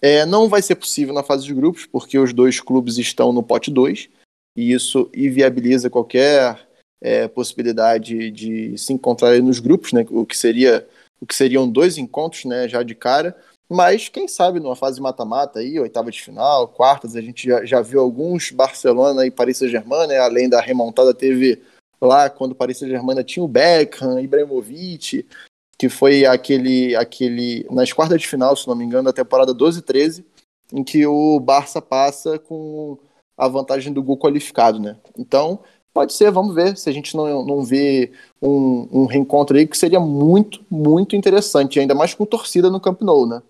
é, 0.01 0.27
não 0.27 0.49
vai 0.49 0.63
ser 0.63 0.75
possível 0.77 1.15
na 1.15 1.23
fase 1.23 1.45
de 1.45 1.55
grupos, 1.55 1.87
porque 1.87 2.19
os 2.19 2.33
dois 2.33 2.61
clubes 2.61 2.99
estão 2.99 3.33
no 3.33 3.43
pote 3.43 3.71
2, 3.71 4.09
e 4.57 4.73
isso 4.73 5.11
inviabiliza 5.15 5.91
qualquer 5.91 6.67
é, 7.01 7.29
possibilidade 7.29 8.31
de 8.31 8.77
se 8.79 8.93
encontrarem 8.93 9.43
nos 9.43 9.59
grupos, 9.59 9.93
né, 9.93 10.05
o, 10.11 10.25
que 10.25 10.37
seria, 10.37 10.87
o 11.21 11.27
que 11.27 11.35
seriam 11.35 11.69
dois 11.69 11.99
encontros 11.99 12.45
né, 12.45 12.69
já 12.69 12.83
de 12.83 12.95
cara. 12.95 13.37
Mas 13.69 14.09
quem 14.09 14.29
sabe 14.29 14.61
numa 14.61 14.77
fase 14.77 15.01
mata-mata 15.01 15.59
aí, 15.59 15.79
oitava 15.79 16.11
de 16.11 16.23
final, 16.23 16.69
quartas, 16.69 17.17
a 17.17 17.21
gente 17.21 17.49
já, 17.49 17.65
já 17.65 17.81
viu 17.81 18.01
alguns 18.01 18.53
Barcelona 18.53 19.27
e 19.27 19.31
Paris 19.31 19.59
Saint-Germain, 19.59 20.07
né, 20.07 20.19
além 20.19 20.49
da 20.49 20.61
remontada 20.61 21.13
teve 21.13 21.61
lá 22.01 22.31
quando 22.31 22.55
Paris 22.55 22.79
Saint-Germain 22.79 23.23
tinha 23.25 23.43
o 23.43 23.49
Beckham, 23.49 24.21
Ibrahimovic, 24.21 25.27
que 25.79 25.89
foi 25.89 26.25
aquele, 26.25 26.97
aquele 26.97 27.67
nas 27.71 27.93
quartas 27.93 28.21
de 28.21 28.27
final, 28.27 28.57
se 28.57 28.67
não 28.67 28.75
me 28.75 28.85
engano, 28.85 29.05
da 29.05 29.12
temporada 29.12 29.53
12 29.53 29.81
e 29.81 29.83
13, 29.83 30.25
em 30.73 30.83
que 30.83 31.07
o 31.07 31.39
Barça 31.39 31.81
passa 31.83 32.39
com 32.39 32.99
a 33.37 33.47
vantagem 33.49 33.93
do 33.93 34.03
gol 34.03 34.19
qualificado, 34.19 34.79
né? 34.81 34.97
Então, 35.17 35.61
pode 35.93 36.12
ser, 36.12 36.31
vamos 36.31 36.55
ver 36.55 36.77
se 36.77 36.89
a 36.89 36.93
gente 36.93 37.17
não, 37.17 37.45
não 37.45 37.62
vê 37.62 38.12
um, 38.41 39.03
um 39.03 39.07
reencontro 39.07 39.57
aí 39.57 39.67
que 39.67 39.77
seria 39.77 40.01
muito, 40.01 40.65
muito 40.71 41.15
interessante, 41.15 41.79
ainda 41.79 41.95
mais 41.95 42.15
com 42.15 42.25
torcida 42.25 42.71
no 42.71 42.81
Camp 42.81 43.03
Nou, 43.03 43.27
né? 43.27 43.43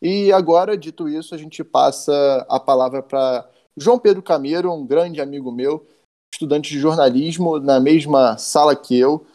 E 0.00 0.30
agora, 0.32 0.76
dito 0.76 1.08
isso, 1.08 1.34
a 1.34 1.38
gente 1.38 1.64
passa 1.64 2.46
a 2.48 2.60
palavra 2.60 3.02
para 3.02 3.48
João 3.76 3.98
Pedro 3.98 4.22
Cameiro, 4.22 4.72
um 4.72 4.86
grande 4.86 5.20
amigo 5.20 5.50
meu, 5.50 5.86
estudante 6.32 6.70
de 6.70 6.78
jornalismo 6.78 7.58
na 7.58 7.80
mesma 7.80 8.36
sala 8.36 8.76
que 8.76 8.98
eu, 8.98 9.26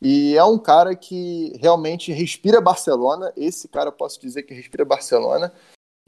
e 0.00 0.36
é 0.36 0.44
um 0.44 0.58
cara 0.58 0.94
que 0.94 1.52
realmente 1.60 2.12
respira 2.12 2.60
Barcelona. 2.60 3.32
Esse 3.36 3.68
cara, 3.68 3.90
posso 3.90 4.20
dizer 4.20 4.42
que 4.44 4.54
respira 4.54 4.84
Barcelona. 4.84 5.52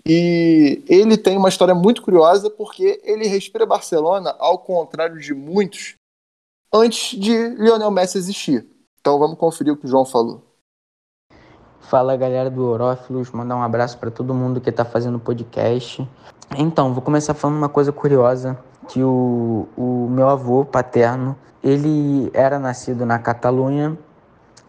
E 0.06 0.82
ele 0.88 1.18
tem 1.18 1.36
uma 1.36 1.48
história 1.48 1.74
muito 1.74 2.02
curiosa 2.02 2.48
porque 2.48 3.00
ele 3.04 3.26
respira 3.26 3.66
Barcelona 3.66 4.34
ao 4.38 4.58
contrário 4.58 5.18
de 5.18 5.34
muitos 5.34 5.94
antes 6.72 7.18
de 7.18 7.48
Lionel 7.50 7.90
Messi 7.90 8.16
existir. 8.16 8.66
Então 9.00 9.18
vamos 9.18 9.38
conferir 9.38 9.72
o 9.72 9.76
que 9.76 9.86
o 9.86 9.88
João 9.88 10.06
falou. 10.06 10.42
Fala 11.80 12.16
galera 12.16 12.50
do 12.50 12.64
Orófilos, 12.64 13.30
mandar 13.32 13.56
um 13.56 13.62
abraço 13.62 13.98
para 13.98 14.10
todo 14.10 14.32
mundo 14.32 14.60
que 14.60 14.70
está 14.70 14.84
fazendo 14.84 15.18
podcast. 15.18 16.06
Então, 16.56 16.92
vou 16.92 17.02
começar 17.02 17.34
falando 17.34 17.56
uma 17.56 17.68
coisa 17.68 17.92
curiosa, 17.92 18.58
que 18.90 19.04
o, 19.04 19.68
o 19.76 20.08
meu 20.10 20.28
avô 20.28 20.64
paterno 20.64 21.36
ele 21.62 22.28
era 22.34 22.58
nascido 22.58 23.06
na 23.06 23.20
Catalunha, 23.20 23.96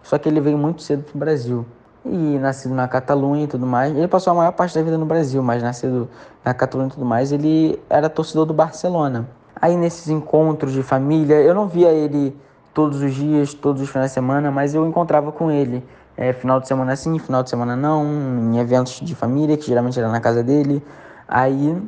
só 0.03 0.17
que 0.19 0.29
ele 0.29 0.39
veio 0.39 0.59
muito 0.59 0.83
cedo 0.83 1.03
para 1.03 1.15
o 1.15 1.17
Brasil. 1.17 1.65
E 2.05 2.37
nascido 2.37 2.75
na 2.75 2.87
Catalunha 2.87 3.45
e 3.45 3.47
tudo 3.47 3.65
mais, 3.65 3.95
ele 3.95 4.07
passou 4.07 4.31
a 4.31 4.35
maior 4.35 4.51
parte 4.51 4.75
da 4.75 4.83
vida 4.83 4.95
no 4.95 5.07
Brasil, 5.07 5.41
mas 5.41 5.63
nascido 5.63 6.07
na 6.45 6.53
Catalunha 6.53 6.89
e 6.89 6.91
tudo 6.91 7.05
mais, 7.05 7.31
ele 7.31 7.81
era 7.89 8.09
torcedor 8.09 8.45
do 8.45 8.53
Barcelona. 8.53 9.27
Aí 9.59 9.75
nesses 9.75 10.07
encontros 10.07 10.71
de 10.71 10.83
família, 10.83 11.41
eu 11.41 11.55
não 11.55 11.67
via 11.67 11.89
ele 11.89 12.35
todos 12.75 13.01
os 13.01 13.15
dias, 13.15 13.55
todos 13.55 13.81
os 13.81 13.89
finais 13.89 14.11
de 14.11 14.13
semana, 14.13 14.51
mas 14.51 14.75
eu 14.75 14.87
encontrava 14.87 15.31
com 15.31 15.49
ele. 15.49 15.83
É, 16.15 16.31
final 16.31 16.59
de 16.59 16.67
semana 16.67 16.95
sim, 16.95 17.17
final 17.17 17.41
de 17.41 17.49
semana 17.49 17.75
não, 17.75 18.05
em 18.05 18.59
eventos 18.59 18.99
de 19.01 19.15
família, 19.15 19.57
que 19.57 19.65
geralmente 19.65 19.97
era 19.97 20.09
na 20.09 20.19
casa 20.19 20.43
dele. 20.43 20.83
Aí 21.27 21.81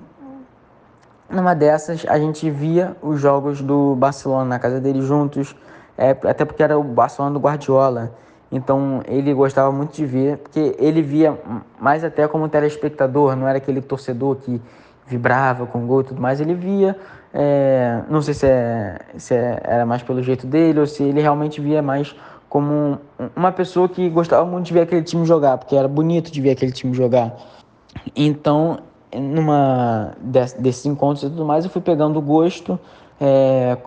numa 1.29 1.53
dessas, 1.53 2.05
a 2.07 2.19
gente 2.19 2.49
via 2.49 2.95
os 3.01 3.19
jogos 3.19 3.62
do 3.62 3.95
Barcelona 3.95 4.45
na 4.45 4.59
casa 4.59 4.79
dele 4.79 5.01
juntos, 5.01 5.55
é, 5.97 6.12
até 6.12 6.45
porque 6.45 6.63
era 6.63 6.77
o 6.77 6.83
Barcelona 6.83 7.33
do 7.33 7.39
Guardiola. 7.39 8.12
Então 8.51 9.01
ele 9.07 9.33
gostava 9.33 9.71
muito 9.71 9.93
de 9.93 10.05
ver, 10.05 10.38
porque 10.38 10.75
ele 10.77 11.01
via 11.01 11.38
mais 11.79 12.03
até 12.03 12.27
como 12.27 12.47
telespectador, 12.47 13.36
não 13.36 13.47
era 13.47 13.57
aquele 13.57 13.81
torcedor 13.81 14.36
que 14.36 14.62
vibrava 15.07 15.65
com 15.65 15.88
gol 15.88 16.01
e 16.01 16.03
tudo 16.03 16.21
mais. 16.21 16.39
Ele 16.39 16.53
via, 16.53 16.95
é, 17.33 18.03
não 18.09 18.21
sei 18.21 18.33
se, 18.33 18.45
é, 18.45 18.99
se 19.17 19.33
é, 19.33 19.59
era 19.63 19.86
mais 19.86 20.03
pelo 20.03 20.21
jeito 20.21 20.45
dele 20.45 20.79
ou 20.79 20.86
se 20.86 21.03
ele 21.03 21.19
realmente 21.19 21.59
via 21.59 21.81
mais 21.81 22.15
como 22.47 22.99
uma 23.36 23.51
pessoa 23.51 23.89
que 23.89 24.07
gostava 24.09 24.45
muito 24.45 24.67
de 24.67 24.73
ver 24.73 24.81
aquele 24.81 25.01
time 25.01 25.25
jogar, 25.25 25.57
porque 25.57 25.75
era 25.75 25.88
bonito 25.88 26.31
de 26.31 26.39
ver 26.39 26.51
aquele 26.51 26.71
time 26.71 26.93
jogar. 26.93 27.36
Então 28.15 28.79
numa 29.19 30.13
desse, 30.19 30.60
desses 30.62 30.86
encontros 30.86 31.23
e 31.23 31.30
tudo 31.30 31.45
mais, 31.45 31.65
eu 31.65 31.71
fui 31.71 31.82
pegando 31.82 32.19
gosto, 32.21 32.80
é, 33.19 33.78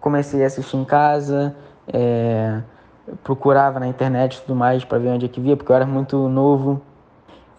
comecei 0.00 0.42
a 0.44 0.46
assistir 0.46 0.76
em 0.76 0.84
casa, 0.84 1.54
é, 1.88 2.60
procurava 3.24 3.80
na 3.80 3.86
internet 3.88 4.36
e 4.36 4.40
tudo 4.42 4.54
mais 4.56 4.84
para 4.84 4.98
ver 4.98 5.08
onde 5.10 5.26
é 5.26 5.28
que 5.28 5.40
via, 5.40 5.56
porque 5.56 5.70
eu 5.72 5.76
era 5.76 5.86
muito 5.86 6.28
novo. 6.28 6.80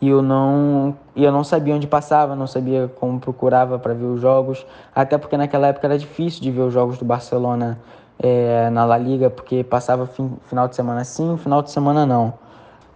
e 0.02 0.08
eu 0.10 0.22
não 0.22 0.96
e 1.16 1.24
eu 1.24 1.32
não 1.32 1.44
sabia 1.44 1.76
onde 1.76 1.88
passava, 1.88 2.36
não 2.36 2.46
sabia 2.48 2.88
como 3.00 3.20
procurava 3.20 3.80
para 3.80 3.94
ver 3.94 4.06
os 4.06 4.22
jogos, 4.22 4.66
até 4.94 5.18
porque 5.18 5.36
naquela 5.38 5.68
época 5.68 5.88
era 5.88 5.98
difícil 5.98 6.42
de 6.42 6.52
ver 6.52 6.62
os 6.62 6.74
jogos 6.74 6.98
do 6.98 7.06
Barcelona 7.06 7.80
é, 8.20 8.70
na 8.70 8.86
La 8.86 8.98
Liga, 8.98 9.30
porque 9.30 9.64
passava 9.64 10.06
fim, 10.08 10.32
final 10.48 10.68
de 10.68 10.76
semana 10.76 11.04
sim, 11.04 11.38
final 11.38 11.62
de 11.62 11.72
semana 11.72 12.06
não. 12.06 12.34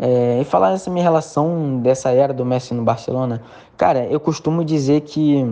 É, 0.04 0.42
e 0.42 0.44
falar 0.44 0.72
nessa 0.72 0.90
minha 0.90 1.04
relação 1.04 1.78
dessa 1.78 2.10
era 2.10 2.34
do 2.34 2.44
Messi 2.44 2.74
no 2.74 2.82
Barcelona, 2.82 3.44
cara, 3.78 4.04
eu 4.08 4.20
costumo 4.20 4.66
dizer 4.66 5.02
que 5.02 5.48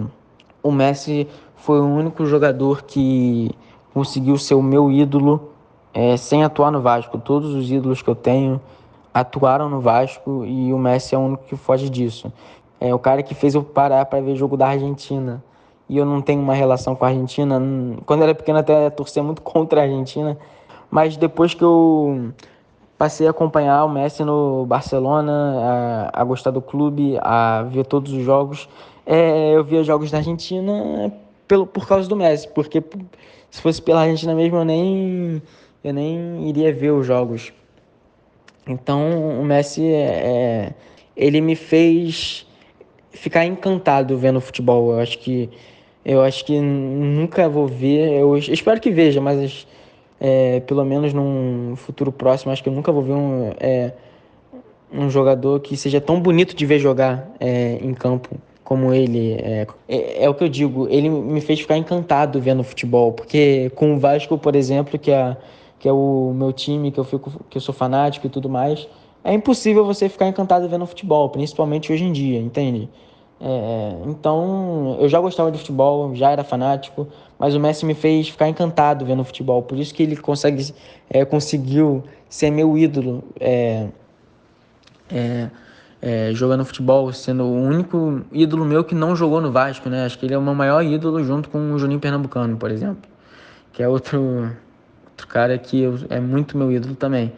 o 0.63 0.71
Messi 0.71 1.27
foi 1.55 1.79
o 1.79 1.85
único 1.85 2.25
jogador 2.25 2.81
que 2.81 3.51
conseguiu 3.93 4.39
ser 4.39 4.55
o 4.55 4.63
meu 4.63 4.91
ídolo 4.91 5.51
é, 5.93 6.17
sem 6.17 6.43
atuar 6.43 6.71
no 6.71 6.81
Vasco. 6.81 7.19
Todos 7.19 7.53
os 7.53 7.69
ídolos 7.69 8.01
que 8.01 8.09
eu 8.09 8.15
tenho 8.15 8.59
atuaram 9.13 9.69
no 9.69 9.81
Vasco 9.81 10.43
e 10.43 10.73
o 10.73 10.79
Messi 10.79 11.13
é 11.13 11.17
o 11.19 11.21
único 11.21 11.43
que 11.43 11.55
foge 11.55 11.87
disso. 11.87 12.33
É 12.79 12.91
o 12.91 12.97
cara 12.97 13.21
que 13.21 13.35
fez 13.35 13.53
eu 13.53 13.61
parar 13.61 14.03
para 14.05 14.19
ver 14.19 14.35
jogo 14.35 14.57
da 14.57 14.69
Argentina. 14.69 15.43
E 15.87 15.95
eu 15.95 16.05
não 16.05 16.21
tenho 16.21 16.41
uma 16.41 16.55
relação 16.55 16.95
com 16.95 17.05
a 17.05 17.09
Argentina. 17.09 17.61
Quando 18.03 18.21
eu 18.21 18.23
era 18.23 18.33
pequeno 18.33 18.57
até 18.57 18.89
torcia 18.89 19.21
muito 19.21 19.43
contra 19.45 19.81
a 19.81 19.83
Argentina, 19.83 20.35
mas 20.89 21.17
depois 21.17 21.53
que 21.53 21.63
eu 21.63 22.33
passei 22.99 23.25
a 23.25 23.29
acompanhar 23.29 23.85
o 23.85 23.89
Messi 23.89 24.25
no 24.25 24.65
Barcelona, 24.65 26.11
a, 26.13 26.21
a 26.21 26.23
gostar 26.25 26.51
do 26.51 26.61
clube, 26.61 27.17
a 27.21 27.63
ver 27.63 27.85
todos 27.85 28.11
os 28.11 28.25
jogos, 28.25 28.67
é, 29.05 29.55
eu 29.55 29.63
via 29.63 29.81
jogos 29.85 30.11
da 30.11 30.17
Argentina 30.17 31.09
pelo, 31.47 31.65
por 31.65 31.87
causa 31.87 32.09
do 32.09 32.15
Messi, 32.15 32.49
porque 32.49 32.83
se 33.49 33.61
fosse 33.61 33.81
pela 33.81 34.01
Argentina 34.01 34.35
mesmo 34.35 34.57
eu 34.57 34.65
nem 34.65 35.41
eu 35.81 35.93
nem 35.93 36.49
iria 36.49 36.73
ver 36.73 36.91
os 36.91 37.07
jogos. 37.07 37.53
Então 38.67 39.39
o 39.39 39.45
Messi 39.45 39.87
é, 39.87 40.03
é, 40.03 40.73
ele 41.15 41.39
me 41.39 41.55
fez 41.55 42.45
ficar 43.11 43.45
encantado 43.45 44.17
vendo 44.17 44.41
futebol. 44.41 44.91
Eu 44.91 44.99
acho 44.99 45.19
que 45.19 45.49
eu 46.03 46.21
acho 46.21 46.43
que 46.43 46.59
nunca 46.59 47.47
vou 47.47 47.65
ver. 47.65 48.11
Eu 48.19 48.37
espero 48.37 48.81
que 48.81 48.91
veja, 48.91 49.21
mas 49.21 49.65
é, 50.19 50.59
pelo 50.61 50.83
menos 50.83 51.13
num 51.13 51.75
futuro 51.75 52.11
próximo, 52.11 52.51
acho 52.51 52.61
que 52.61 52.69
eu 52.69 52.73
nunca 52.73 52.91
vou 52.91 53.03
ver 53.03 53.13
um, 53.13 53.51
é, 53.59 53.93
um 54.91 55.09
jogador 55.09 55.59
que 55.59 55.77
seja 55.77 56.01
tão 56.01 56.19
bonito 56.19 56.55
de 56.55 56.65
ver 56.65 56.79
jogar 56.79 57.31
é, 57.39 57.79
em 57.81 57.93
campo 57.93 58.29
como 58.63 58.93
ele. 58.93 59.33
É, 59.33 59.67
é, 59.87 60.23
é, 60.25 60.29
o 60.29 60.33
que 60.33 60.43
eu 60.43 60.49
digo, 60.49 60.87
ele 60.89 61.09
me 61.09 61.41
fez 61.41 61.59
ficar 61.59 61.77
encantado 61.77 62.39
vendo 62.39 62.63
futebol, 62.63 63.13
porque 63.13 63.71
com 63.75 63.95
o 63.95 63.99
Vasco, 63.99 64.37
por 64.37 64.55
exemplo, 64.55 64.99
que 64.99 65.11
é 65.11 65.37
que 65.79 65.87
é 65.87 65.93
o 65.93 66.33
meu 66.35 66.51
time, 66.51 66.91
que 66.91 66.99
eu 66.99 67.05
fico, 67.05 67.31
que 67.49 67.57
eu 67.57 67.61
sou 67.61 67.73
fanático 67.73 68.27
e 68.27 68.29
tudo 68.29 68.49
mais, 68.49 68.85
é 69.23 69.33
impossível 69.33 69.85
você 69.85 70.09
ficar 70.09 70.27
encantado 70.27 70.67
vendo 70.67 70.85
futebol, 70.85 71.29
principalmente 71.29 71.91
hoje 71.91 72.03
em 72.03 72.11
dia, 72.11 72.37
entende? 72.39 72.89
É, 73.39 73.95
então, 74.05 74.97
eu 74.99 75.07
já 75.07 75.19
gostava 75.21 75.49
de 75.49 75.57
futebol, 75.57 76.13
já 76.13 76.31
era 76.31 76.43
fanático, 76.43 77.07
mas 77.39 77.55
o 77.55 77.59
Messi 77.59 77.85
me 77.85 77.93
fez 77.93 78.27
ficar 78.27 78.49
encantado 78.49 79.05
vendo 79.05 79.23
futebol, 79.23 79.63
por 79.63 79.79
isso 79.79 79.93
que 79.93 80.03
ele 80.03 80.17
consegue, 80.17 80.75
é, 81.09 81.23
conseguiu 81.23 82.03
ser 82.27 82.51
meu 82.51 82.77
ídolo 82.77 83.23
é, 83.39 83.87
é, 85.09 85.49
é 86.01 86.31
jogando 86.33 86.65
futebol, 86.65 87.13
sendo 87.13 87.45
o 87.45 87.55
único 87.55 88.21
ídolo 88.33 88.65
meu 88.65 88.83
que 88.83 88.93
não 88.93 89.15
jogou 89.15 89.39
no 89.39 89.53
Vasco, 89.53 89.89
né? 89.89 90.03
Acho 90.05 90.19
que 90.19 90.25
ele 90.25 90.33
é 90.33 90.37
o 90.37 90.41
meu 90.41 90.53
maior 90.53 90.83
ídolo 90.83 91.23
junto 91.23 91.49
com 91.49 91.71
o 91.71 91.79
Juninho 91.79 91.99
Pernambucano, 92.01 92.57
por 92.57 92.69
exemplo, 92.69 93.09
que 93.71 93.81
é 93.81 93.87
outro 93.87 94.51
outro 95.09 95.27
cara 95.27 95.57
que 95.57 95.81
eu, 95.81 95.97
é 96.09 96.19
muito 96.19 96.57
meu 96.57 96.71
ídolo 96.71 96.95
também. 96.95 97.31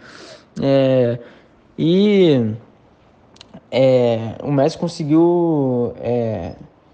É, 0.61 1.19
e 1.77 2.53
é, 3.71 4.35
o 4.43 4.51
Messi 4.51 4.77
conseguiu 4.77 5.93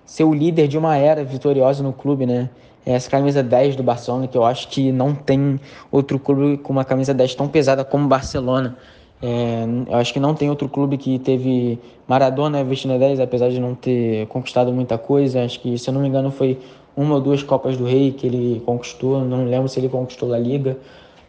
ser 0.06 0.24
o 0.24 0.34
líder 0.34 0.68
de 0.68 0.78
uma 0.78 0.96
era 0.96 1.24
vitoriosa 1.24 1.82
no 1.84 1.92
clube, 1.94 2.26
né? 2.26 2.50
Essa 2.94 3.10
camisa 3.10 3.44
10 3.44 3.76
do 3.76 3.84
Barcelona, 3.84 4.28
que 4.28 4.38
eu 4.38 4.46
acho 4.46 4.70
que 4.70 4.94
não 4.94 5.14
tem 5.14 5.60
outro 5.92 6.18
clube 6.18 6.58
com 6.58 6.72
uma 6.72 6.86
camisa 6.86 7.14
10 7.14 7.36
tão 7.36 7.48
pesada 7.48 7.84
como 7.84 8.06
o 8.06 8.08
Barcelona. 8.08 8.78
É, 9.22 9.66
eu 9.90 9.98
acho 9.98 10.14
que 10.14 10.20
não 10.22 10.34
tem 10.34 10.50
outro 10.50 10.70
clube 10.70 10.98
que 10.98 11.20
teve 11.20 11.80
Maradona 12.08 12.64
vestindo 12.64 12.94
a 12.94 12.98
10, 12.98 13.20
apesar 13.20 13.50
de 13.50 13.60
não 13.60 13.76
ter 13.76 14.26
conquistado 14.28 14.72
muita 14.72 14.98
coisa. 14.98 15.44
Acho 15.44 15.60
que, 15.60 15.78
se 15.78 15.90
eu 15.90 15.94
não 15.94 16.00
me 16.00 16.08
engano, 16.08 16.32
foi 16.32 16.60
uma 16.96 17.16
ou 17.16 17.22
duas 17.22 17.44
Copas 17.44 17.76
do 17.76 17.84
Rei 17.84 18.12
que 18.12 18.26
ele 18.26 18.62
conquistou, 18.66 19.20
não 19.20 19.44
lembro 19.44 19.68
se 19.68 19.80
ele 19.80 19.90
conquistou 19.90 20.34
a 20.34 20.40
Liga, 20.40 20.78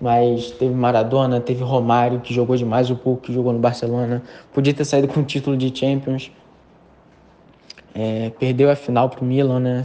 mas 0.00 0.52
teve 0.52 0.72
Maradona, 0.72 1.40
teve 1.40 1.64
Romário, 1.64 2.20
que 2.20 2.32
jogou 2.32 2.56
demais, 2.56 2.88
o 2.88 2.94
pouco 2.94 3.22
que 3.22 3.32
jogou 3.32 3.52
no 3.52 3.58
Barcelona, 3.58 4.22
podia 4.54 4.72
ter 4.72 4.84
saído 4.84 5.08
com 5.08 5.20
o 5.20 5.24
título 5.24 5.56
de 5.56 5.76
Champions, 5.76 6.30
é, 7.94 8.30
perdeu 8.38 8.70
a 8.70 8.76
final 8.76 9.08
para 9.08 9.22
o 9.22 9.24
Milan, 9.24 9.58
né? 9.58 9.84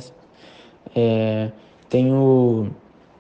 É, 0.96 1.50
tem 1.94 2.12
o 2.12 2.70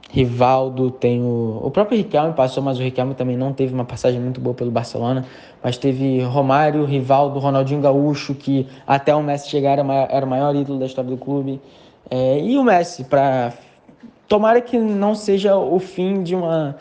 Rivaldo, 0.09 0.89
tem 0.89 1.21
o, 1.21 1.61
o 1.61 1.69
próprio 1.69 1.95
Riquelme 1.95 2.33
passou, 2.33 2.63
mas 2.63 2.79
o 2.79 2.81
Riquelme 2.81 3.13
também 3.13 3.37
não 3.37 3.53
teve 3.53 3.71
uma 3.71 3.85
passagem 3.85 4.19
muito 4.19 4.41
boa 4.41 4.55
pelo 4.55 4.71
Barcelona, 4.71 5.27
mas 5.63 5.77
teve 5.77 6.23
Romário, 6.23 6.83
Rivaldo, 6.83 7.37
Ronaldinho 7.37 7.79
Gaúcho, 7.79 8.33
que 8.33 8.67
até 8.87 9.13
o 9.13 9.21
Messi 9.21 9.47
chegar 9.47 9.77
era, 9.77 10.25
o 10.25 10.27
maior 10.27 10.55
ídolo 10.55 10.79
da 10.79 10.87
história 10.87 11.07
do 11.07 11.17
clube, 11.17 11.61
é, 12.09 12.39
e 12.39 12.57
o 12.57 12.63
Messi, 12.63 13.03
para 13.03 13.53
tomara 14.27 14.59
que 14.59 14.75
não 14.79 15.13
seja 15.13 15.55
o 15.55 15.77
fim 15.77 16.23
de 16.23 16.33
uma 16.33 16.75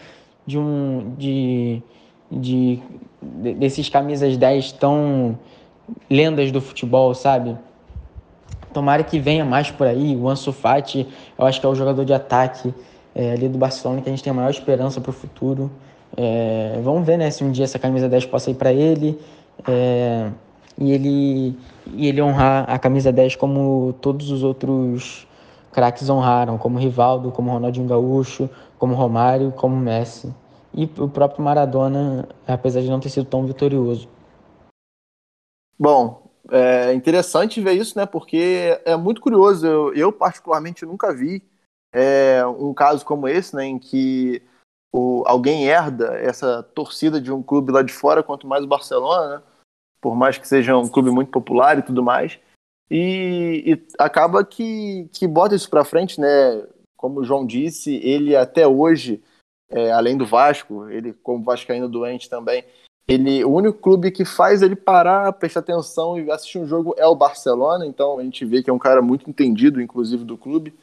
de 0.47 0.59
um 0.59 1.15
de, 1.19 1.83
de 2.31 2.81
desses 3.21 3.91
camisas 3.91 4.39
10 4.39 4.73
tão 4.73 5.39
lendas 6.09 6.51
do 6.51 6.61
futebol, 6.63 7.15
sabe? 7.15 7.55
Tomara 8.73 9.03
que 9.03 9.19
venha 9.19 9.45
mais 9.45 9.71
por 9.71 9.87
aí. 9.87 10.17
O 10.17 10.29
Ansu 10.29 10.53
Fati, 10.53 11.07
eu 11.39 11.47
acho 11.47 11.61
que 11.61 11.67
é 11.67 11.69
o 11.69 11.75
jogador 11.75 12.05
de 12.05 12.13
ataque 12.13 12.75
é, 13.15 13.33
ali 13.33 13.49
do 13.49 13.59
Barcelona 13.59 14.01
que 14.01 14.09
a 14.09 14.13
gente 14.13 14.23
tem 14.23 14.31
a 14.31 14.35
maior 14.35 14.51
esperança 14.51 15.01
para 15.01 15.11
o 15.11 15.13
futuro. 15.13 15.71
É, 16.17 16.81
vamos 16.83 17.07
ver 17.07 17.17
né, 17.17 17.31
se 17.31 17.43
um 17.45 17.51
dia 17.51 17.65
essa 17.65 17.79
camisa 17.79 18.09
10 18.09 18.27
possa 18.27 18.51
ir 18.51 18.55
para 18.55 18.73
ele. 18.73 19.19
É, 19.67 20.31
e 20.79 20.91
ele, 20.93 21.59
e 21.95 22.09
ele 22.09 22.23
honrar 22.23 22.65
a 22.69 22.79
camisa 22.79 23.13
10 23.13 23.37
como 23.37 23.95
todos 24.01 24.31
os 24.31 24.43
outros 24.43 25.27
craques 25.71 26.09
honraram, 26.09 26.59
como 26.59 26.79
Rivaldo, 26.79 27.31
como 27.31 27.51
Ronaldinho 27.51 27.87
Gaúcho, 27.87 28.49
como 28.79 28.95
Romário, 28.95 29.53
como 29.53 29.77
Messi. 29.77 30.33
E 30.75 30.85
o 30.99 31.09
próprio 31.09 31.45
Maradona, 31.45 32.29
apesar 32.47 32.81
de 32.81 32.89
não 32.89 33.01
ter 33.01 33.11
sido 33.11 33.27
tão 33.27 33.45
vitorioso. 33.45 34.09
Bom, 35.79 36.22
é 36.53 36.93
interessante 36.93 37.61
ver 37.61 37.73
isso, 37.73 37.99
né? 37.99 38.05
Porque 38.05 38.79
é 38.85 38.95
muito 38.95 39.21
curioso. 39.21 39.67
Eu, 39.67 39.95
eu 39.95 40.13
particularmente 40.13 40.85
nunca 40.85 41.15
vi 41.15 41.43
é, 41.93 42.45
um 42.47 42.75
caso 42.75 43.05
como 43.05 43.27
esse, 43.27 43.57
né? 43.57 43.65
Em 43.65 43.79
que 43.79 44.43
o, 44.93 45.25
alguém 45.27 45.67
herda 45.67 46.15
essa 46.19 46.63
torcida 46.63 47.19
de 47.19 47.33
um 47.33 47.43
clube 47.43 47.73
lá 47.73 47.83
de 47.83 47.93
fora, 47.93 48.23
quanto 48.23 48.47
mais 48.47 48.63
o 48.63 48.69
Barcelona, 48.69 49.39
né? 49.39 49.43
por 49.99 50.15
mais 50.15 50.37
que 50.37 50.47
seja 50.47 50.77
um 50.77 50.89
clube 50.89 51.11
muito 51.11 51.31
popular 51.31 51.79
e 51.79 51.83
tudo 51.83 52.03
mais. 52.03 52.39
E, 52.91 53.63
e 53.65 53.87
acaba 53.99 54.45
que, 54.45 55.09
que 55.13 55.27
bota 55.27 55.55
isso 55.55 55.71
para 55.71 55.85
frente, 55.85 56.21
né? 56.21 56.29
Como 56.97 57.21
o 57.21 57.25
João 57.25 57.47
disse, 57.47 57.95
ele 57.97 58.37
até 58.37 58.67
hoje, 58.67 59.23
é, 59.71 59.91
além 59.91 60.19
do 60.19 60.27
Vasco, 60.27 60.89
ele 60.91 61.15
como 61.15 61.43
vascaíno 61.43 61.89
doente 61.89 62.29
também, 62.29 62.65
ele 63.07 63.45
o 63.45 63.51
único 63.51 63.79
clube 63.79 64.11
que 64.11 64.25
faz 64.25 64.63
ele 64.63 64.77
parar, 64.77 65.33
prestar 65.33 65.61
atenção 65.61 66.19
e 66.19 66.31
assistir 66.31 66.59
um 66.59 66.67
jogo 66.67 66.95
é 66.97 67.07
o 67.07 67.17
Barcelona, 67.17 67.87
então 67.87 68.19
a 68.19 68.23
gente 68.23 68.45
vê 68.45 68.63
que 68.63 68.71
é 68.71 68.73
um 68.73 68.79
cara 68.79 69.03
muito 69.03 69.29
entendido, 69.29 69.81
inclusive, 69.81 70.25
do 70.25 70.39
clube. 70.39 70.75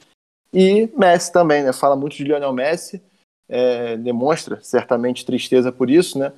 E 0.54 0.90
Messi 0.98 1.32
também, 1.32 1.64
né? 1.64 1.72
Fala 1.72 1.96
muito 1.96 2.16
de 2.16 2.24
Lionel 2.24 2.54
Messi, 2.54 3.02
é, 3.48 3.96
demonstra 3.98 4.62
certamente 4.62 5.26
tristeza 5.26 5.72
por 5.72 5.90
isso, 5.90 6.18
né? 6.20 6.34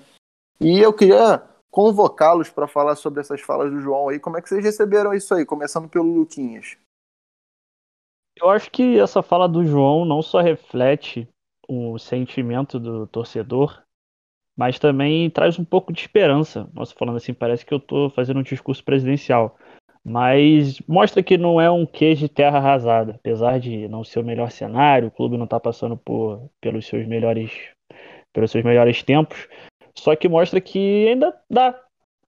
E 0.60 0.80
eu 0.80 0.94
queria 0.94 1.42
convocá-los 1.72 2.50
para 2.50 2.68
falar 2.68 2.96
sobre 2.96 3.22
essas 3.22 3.42
falas 3.42 3.72
do 3.72 3.80
João 3.80 4.10
aí. 4.10 4.20
Como 4.20 4.38
é 4.38 4.42
que 4.42 4.50
vocês 4.50 4.64
receberam 4.64 5.14
isso 5.14 5.34
aí, 5.34 5.46
começando 5.46 5.90
pelo 5.90 6.14
Luquinhas? 6.14 6.78
Eu 8.36 8.50
acho 8.50 8.70
que 8.70 9.00
essa 9.00 9.24
fala 9.24 9.48
do 9.48 9.66
João 9.66 10.06
não 10.06 10.22
só 10.22 10.42
reflete 10.42 11.28
o 11.68 11.98
sentimento 11.98 12.80
do 12.80 13.08
torcedor, 13.08 13.82
mas 14.58 14.80
também 14.80 15.30
traz 15.30 15.58
um 15.58 15.66
pouco 15.66 15.94
de 15.94 16.02
esperança. 16.02 16.70
Nossa, 16.74 16.96
falando 16.98 17.18
assim, 17.18 17.34
parece 17.34 17.66
que 17.66 17.74
eu 17.74 17.78
estou 17.78 18.10
fazendo 18.10 18.40
um 18.40 18.44
discurso 18.44 18.84
presidencial. 18.84 19.58
Mas 20.04 20.82
mostra 20.88 21.22
que 21.22 21.38
não 21.38 21.62
é 21.62 21.70
um 21.70 21.86
queijo 21.86 22.22
de 22.22 22.30
terra 22.30 22.58
arrasada. 22.58 23.14
Apesar 23.16 23.60
de 23.60 23.88
não 23.88 24.04
ser 24.04 24.20
o 24.20 24.24
melhor 24.24 24.50
cenário, 24.52 25.08
o 25.08 25.12
clube 25.12 25.38
não 25.38 25.46
está 25.46 25.60
passando 25.60 25.96
por, 25.96 26.50
pelos 26.60 26.88
seus 26.88 27.08
melhores 27.08 27.52
pelos 28.34 28.52
seus 28.52 28.64
melhores 28.64 29.04
tempos, 29.04 29.48
só 29.96 30.16
que 30.16 30.30
mostra 30.30 30.62
que 30.62 31.08
ainda 31.08 31.36
dá. 31.50 31.78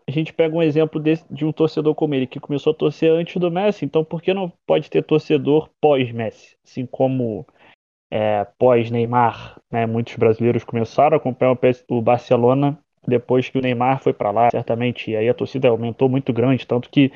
A 0.05 0.11
gente 0.11 0.33
pega 0.33 0.53
um 0.53 0.61
exemplo 0.61 0.99
de, 0.99 1.17
de 1.31 1.45
um 1.45 1.51
torcedor 1.53 1.95
como 1.95 2.13
ele, 2.13 2.27
que 2.27 2.39
começou 2.39 2.71
a 2.71 2.75
torcer 2.75 3.09
antes 3.09 3.37
do 3.37 3.49
Messi, 3.49 3.85
então 3.85 4.03
por 4.03 4.21
que 4.21 4.33
não 4.33 4.51
pode 4.67 4.89
ter 4.89 5.01
torcedor 5.01 5.69
pós-Messi? 5.79 6.57
Assim 6.65 6.85
como 6.85 7.47
é, 8.13 8.45
pós-Neymar, 8.59 9.59
né, 9.71 9.87
muitos 9.87 10.15
brasileiros 10.17 10.63
começaram 10.63 11.15
a 11.15 11.17
acompanhar 11.17 11.57
o 11.89 11.99
Barcelona 11.99 12.77
depois 13.07 13.49
que 13.49 13.57
o 13.57 13.61
Neymar 13.61 14.03
foi 14.03 14.13
para 14.13 14.29
lá, 14.29 14.51
certamente, 14.51 15.09
e 15.09 15.17
aí 15.17 15.27
a 15.27 15.33
torcida 15.33 15.67
aumentou 15.67 16.07
muito 16.07 16.31
grande, 16.31 16.67
tanto 16.67 16.91
que 16.91 17.11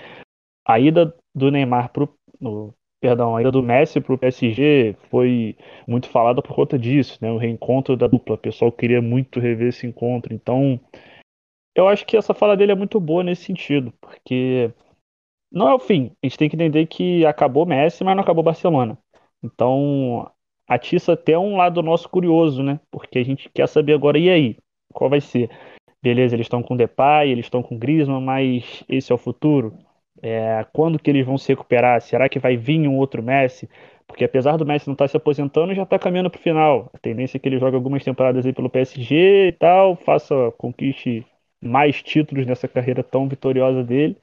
a 0.68 0.80
ida 0.80 1.16
do 1.36 1.52
Neymar 1.52 1.92
pro, 1.92 2.12
no, 2.42 2.74
perdão, 3.00 3.36
a 3.36 3.42
ida 3.42 3.52
do 3.52 3.62
Messi 3.62 4.02
para 4.02 4.16
o 4.16 4.18
PSG 4.18 4.96
foi 5.12 5.56
muito 5.88 6.10
falada 6.10 6.42
por 6.42 6.56
conta 6.56 6.80
disso, 6.80 7.20
né? 7.22 7.32
O 7.32 7.38
reencontro 7.38 7.96
da 7.96 8.08
dupla, 8.08 8.34
o 8.34 8.40
pessoal 8.40 8.72
queria 8.72 9.02
muito 9.02 9.40
rever 9.40 9.68
esse 9.68 9.86
encontro, 9.86 10.34
então 10.34 10.80
eu 11.76 11.88
acho 11.88 12.08
que 12.08 12.18
essa 12.18 12.34
fala 12.34 12.58
dele 12.58 12.72
é 12.72 12.76
muito 12.76 13.00
boa 13.00 13.24
nesse 13.24 13.44
sentido, 13.44 13.94
porque 14.02 14.74
não 15.52 15.70
é 15.70 15.76
o 15.76 15.80
fim. 15.80 16.12
A 16.24 16.28
gente 16.28 16.40
tem 16.40 16.50
que 16.50 16.56
entender 16.56 16.88
que 16.88 17.24
acabou 17.24 17.68
Messi, 17.68 18.04
mas 18.04 18.16
não 18.16 18.24
acabou 18.24 18.44
Barcelona. 18.44 18.98
Então, 19.44 20.28
atiça 20.68 21.14
até 21.14 21.38
um 21.38 21.56
lado 21.56 21.82
nosso 21.82 22.10
curioso, 22.10 22.62
né? 22.62 22.80
Porque 22.92 23.20
a 23.20 23.24
gente 23.24 23.50
quer 23.50 23.68
saber 23.68 23.94
agora, 23.94 24.18
e 24.20 24.30
aí? 24.30 24.58
Qual 24.94 25.10
vai 25.10 25.22
ser? 25.22 25.50
Beleza, 26.02 26.36
eles 26.36 26.46
estão 26.46 26.62
com 26.62 26.76
Depay, 26.76 27.32
eles 27.32 27.46
estão 27.46 27.64
com 27.64 27.78
Griezmann, 27.78 28.22
mas 28.22 28.84
esse 28.88 29.12
é 29.12 29.16
o 29.16 29.18
futuro? 29.18 29.74
É, 30.22 30.66
quando 30.74 31.00
que 31.00 31.10
eles 31.10 31.26
vão 31.26 31.38
se 31.38 31.50
recuperar? 31.50 32.02
Será 32.02 32.28
que 32.30 32.40
vai 32.40 32.58
vir 32.58 32.88
um 32.88 32.98
outro 32.98 33.22
Messi? 33.24 33.70
Porque 34.08 34.24
apesar 34.24 34.58
do 34.58 34.66
Messi 34.66 34.88
não 34.88 34.94
estar 34.94 35.06
tá 35.06 35.10
se 35.10 35.18
aposentando, 35.18 35.76
já 35.76 35.84
está 35.84 36.00
caminhando 36.00 36.30
para 36.30 36.40
o 36.40 36.42
final. 36.42 36.90
A 36.94 36.98
tendência 36.98 37.38
é 37.38 37.40
que 37.40 37.48
ele 37.50 37.60
jogue 37.60 37.76
algumas 37.76 38.04
temporadas 38.04 38.46
aí 38.46 38.54
pelo 38.54 38.70
PSG 38.70 39.48
e 39.50 39.52
tal, 39.54 39.96
faça, 39.98 40.52
conquiste 40.58 41.26
mais 41.62 42.02
títulos 42.02 42.46
nessa 42.46 42.68
carreira 42.68 43.04
tão 43.04 43.28
vitoriosa 43.28 43.84
dele. 43.84 44.18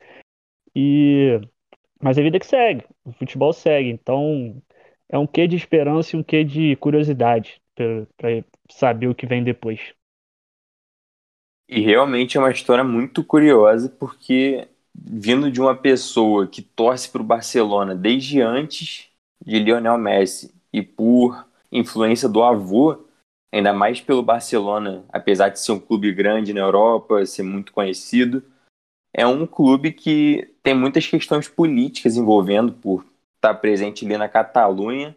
E 0.74 1.40
mas 2.02 2.18
a 2.18 2.22
vida 2.22 2.38
que 2.38 2.46
segue, 2.46 2.84
o 3.04 3.12
futebol 3.12 3.52
segue. 3.52 3.90
Então 3.90 4.60
é 5.08 5.18
um 5.18 5.26
quê 5.26 5.46
de 5.46 5.56
esperança 5.56 6.16
e 6.16 6.18
um 6.18 6.22
quê 6.22 6.44
de 6.44 6.76
curiosidade 6.76 7.60
para 7.74 8.44
saber 8.70 9.08
o 9.08 9.14
que 9.14 9.26
vem 9.26 9.42
depois. 9.42 9.80
E 11.68 11.80
realmente 11.80 12.36
é 12.36 12.40
uma 12.40 12.50
história 12.50 12.84
muito 12.84 13.24
curiosa, 13.24 13.88
porque 13.88 14.68
vindo 14.94 15.50
de 15.50 15.60
uma 15.60 15.74
pessoa 15.74 16.46
que 16.46 16.62
torce 16.62 17.08
para 17.10 17.22
o 17.22 17.24
Barcelona 17.24 17.94
desde 17.94 18.40
antes 18.40 19.08
de 19.44 19.58
Lionel 19.58 19.98
Messi 19.98 20.54
e 20.72 20.82
por 20.82 21.46
influência 21.72 22.28
do 22.28 22.42
avô, 22.42 23.04
ainda 23.52 23.72
mais 23.72 24.00
pelo 24.00 24.22
Barcelona, 24.22 25.04
apesar 25.08 25.48
de 25.48 25.58
ser 25.60 25.72
um 25.72 25.80
clube 25.80 26.12
grande 26.12 26.52
na 26.52 26.60
Europa, 26.60 27.24
ser 27.26 27.42
muito 27.42 27.72
conhecido, 27.72 28.42
é 29.12 29.26
um 29.26 29.46
clube 29.46 29.92
que 29.92 30.54
tem 30.62 30.74
muitas 30.74 31.06
questões 31.06 31.48
políticas 31.48 32.16
envolvendo 32.16 32.72
por 32.72 33.04
estar 33.48 33.54
presente 33.56 34.04
ali 34.04 34.16
na 34.16 34.28
Catalunha, 34.28 35.16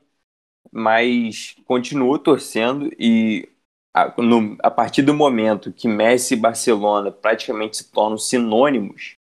mas 0.72 1.56
continuo 1.66 2.20
torcendo 2.20 2.92
e 3.00 3.50
a, 3.94 4.14
no, 4.22 4.58
a 4.62 4.72
partir 4.72 5.02
do 5.02 5.14
momento 5.14 5.74
que 5.74 5.88
Messi 5.88 6.36
e 6.36 6.38
Barcelona 6.38 7.12
praticamente 7.12 7.78
se 7.78 7.92
tornam 7.92 8.18
sinônimos, 8.18 9.16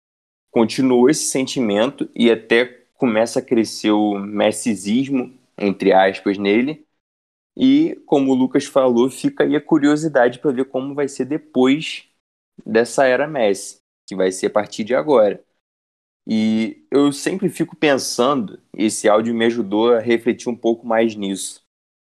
continua 0.50 1.10
esse 1.10 1.26
sentimento 1.26 2.08
e 2.14 2.30
até 2.30 2.66
começa 2.94 3.40
a 3.40 3.42
crescer 3.42 3.92
o 3.92 4.18
messisismo, 4.18 5.32
entre 5.58 5.92
aspas, 5.92 6.38
nele, 6.38 6.86
e, 7.56 7.96
como 8.06 8.32
o 8.32 8.34
Lucas 8.34 8.66
falou, 8.66 9.10
fica 9.10 9.44
aí 9.44 9.56
a 9.56 9.60
curiosidade 9.60 10.38
para 10.40 10.52
ver 10.52 10.66
como 10.66 10.94
vai 10.94 11.08
ser 11.08 11.24
depois 11.24 12.04
dessa 12.66 13.06
era 13.06 13.28
Messi, 13.28 13.80
que 14.06 14.16
vai 14.16 14.32
ser 14.32 14.48
a 14.48 14.50
partir 14.50 14.84
de 14.84 14.94
agora. 14.94 15.42
E 16.28 16.84
eu 16.90 17.12
sempre 17.12 17.48
fico 17.48 17.76
pensando, 17.76 18.60
esse 18.74 19.08
áudio 19.08 19.34
me 19.34 19.44
ajudou 19.44 19.92
a 19.92 20.00
refletir 20.00 20.48
um 20.48 20.56
pouco 20.56 20.84
mais 20.84 21.14
nisso, 21.14 21.62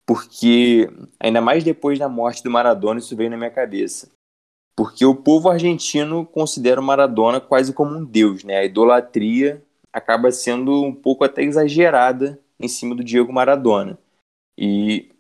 porque 0.05 0.87
ainda 1.19 1.41
mais 1.41 1.63
depois 1.63 1.97
da 1.97 2.07
morte 2.07 2.43
do 2.43 2.51
Maradona 2.51 2.99
isso 2.99 3.15
veio 3.15 3.31
na 3.31 3.37
minha 3.37 3.49
cabeça. 3.49 4.11
Porque 4.75 5.05
o 5.05 5.15
povo 5.15 5.49
argentino 5.49 6.25
considera 6.25 6.81
o 6.81 6.83
Maradona 6.83 7.39
quase 7.39 7.73
como 7.73 7.95
um 7.95 8.05
deus, 8.05 8.43
né? 8.43 8.57
A 8.57 8.65
idolatria 8.65 9.63
acaba 9.91 10.31
sendo 10.31 10.83
um 10.83 10.93
pouco 10.93 11.23
até 11.23 11.43
exagerada 11.43 12.39
em 12.59 12.67
cima 12.67 12.95
do 12.95 13.03
Diego 13.03 13.31
Maradona. 13.31 13.97
E 14.57 15.11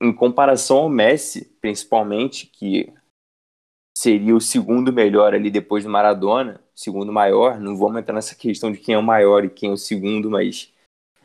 em 0.00 0.12
comparação 0.12 0.78
ao 0.78 0.88
Messi, 0.88 1.44
principalmente, 1.60 2.46
que 2.46 2.92
seria 3.96 4.34
o 4.34 4.40
segundo 4.40 4.92
melhor 4.92 5.34
ali 5.34 5.50
depois 5.50 5.84
do 5.84 5.90
Maradona, 5.90 6.63
segundo 6.74 7.12
maior, 7.12 7.60
não 7.60 7.76
vamos 7.76 7.98
entrar 7.98 8.14
nessa 8.14 8.34
questão 8.34 8.72
de 8.72 8.78
quem 8.78 8.94
é 8.94 8.98
o 8.98 9.02
maior 9.02 9.44
e 9.44 9.50
quem 9.50 9.70
é 9.70 9.72
o 9.72 9.76
segundo, 9.76 10.30
mas 10.30 10.72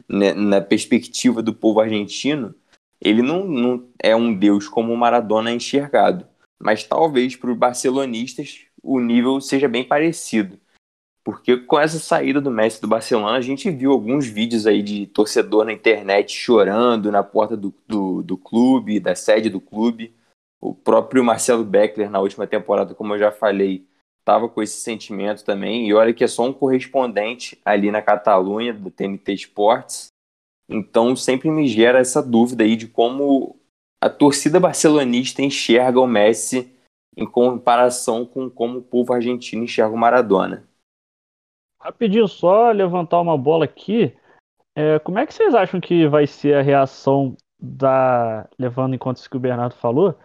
né, 0.08 0.34
na 0.34 0.62
perspectiva 0.62 1.42
do 1.42 1.54
povo 1.54 1.80
argentino, 1.80 2.54
ele 3.02 3.22
não, 3.22 3.46
não 3.46 3.88
é 4.02 4.16
um 4.16 4.34
deus 4.34 4.68
como 4.68 4.94
o 4.94 4.98
Maradona 4.98 5.52
é 5.52 5.54
enxergado. 5.54 6.28
Mas 6.62 6.84
talvez 6.84 7.36
para 7.36 7.52
os 7.52 7.58
barcelonistas 7.58 8.66
o 8.84 9.00
nível 9.00 9.40
seja 9.40 9.68
bem 9.68 9.84
parecido. 9.84 10.60
Porque 11.24 11.58
com 11.58 11.80
essa 11.80 12.00
saída 12.00 12.42
do 12.42 12.52
Messi 12.52 12.82
do 12.82 12.88
Barcelona, 12.88 13.38
a 13.38 13.42
gente 13.42 13.70
viu 13.70 13.92
alguns 13.92 14.26
vídeos 14.26 14.66
aí 14.66 14.82
de 14.82 15.06
torcedor 15.08 15.66
na 15.66 15.74
internet 15.74 16.36
chorando 16.36 17.12
na 17.12 17.24
porta 17.24 17.56
do, 17.56 17.74
do, 17.88 18.24
do 18.24 18.38
clube, 18.38 19.00
da 19.00 19.16
sede 19.16 19.50
do 19.50 19.62
clube. 19.62 20.14
O 20.60 20.74
próprio 20.74 21.24
Marcelo 21.24 21.64
Beckler, 21.64 22.10
na 22.10 22.20
última 22.20 22.48
temporada, 22.48 22.96
como 22.96 23.14
eu 23.14 23.20
já 23.20 23.32
falei, 23.32 23.86
estava 24.20 24.48
com 24.48 24.62
esse 24.62 24.82
sentimento 24.82 25.44
também. 25.44 25.88
E 25.88 25.94
olha 25.94 26.14
que 26.14 26.24
é 26.24 26.28
só 26.28 26.44
um 26.44 26.54
correspondente 26.54 27.60
ali 27.66 27.92
na 27.92 28.02
Catalunha, 28.02 28.74
do 28.74 28.92
TNT 28.92 29.34
Sports. 29.34 30.08
Então 30.70 31.16
sempre 31.16 31.50
me 31.50 31.68
gera 31.68 32.00
essa 32.00 32.22
dúvida 32.22 32.64
aí 32.64 32.76
de 32.76 32.88
como 32.88 33.58
a 34.02 34.10
torcida 34.10 34.60
barcelonista 34.60 35.42
enxerga 35.42 36.00
o 36.00 36.08
Messi 36.08 36.74
em 37.18 37.26
comparação 37.26 38.26
com 38.26 38.50
como 38.50 38.80
o 38.80 38.84
povo 38.84 39.14
argentino 39.14 39.64
enxerga 39.64 39.94
o 39.94 39.98
Maradona. 39.98 40.64
Rapidinho 41.82 42.28
só 42.28 42.72
levantar 42.72 43.20
uma 43.20 43.38
bola 43.38 43.66
aqui. 43.66 44.16
É, 44.76 45.00
como 45.00 45.20
é 45.20 45.26
que 45.26 45.34
vocês 45.34 45.54
acham 45.56 45.82
que 45.82 46.08
vai 46.08 46.28
ser 46.28 46.56
a 46.56 46.62
reação 46.62 47.36
da. 47.60 48.48
Levando 48.58 48.94
em 48.94 48.98
conta 48.98 49.20
isso 49.20 49.30
que 49.30 49.38
o 49.38 49.40
Bernardo 49.40 49.76
falou, 49.76 50.18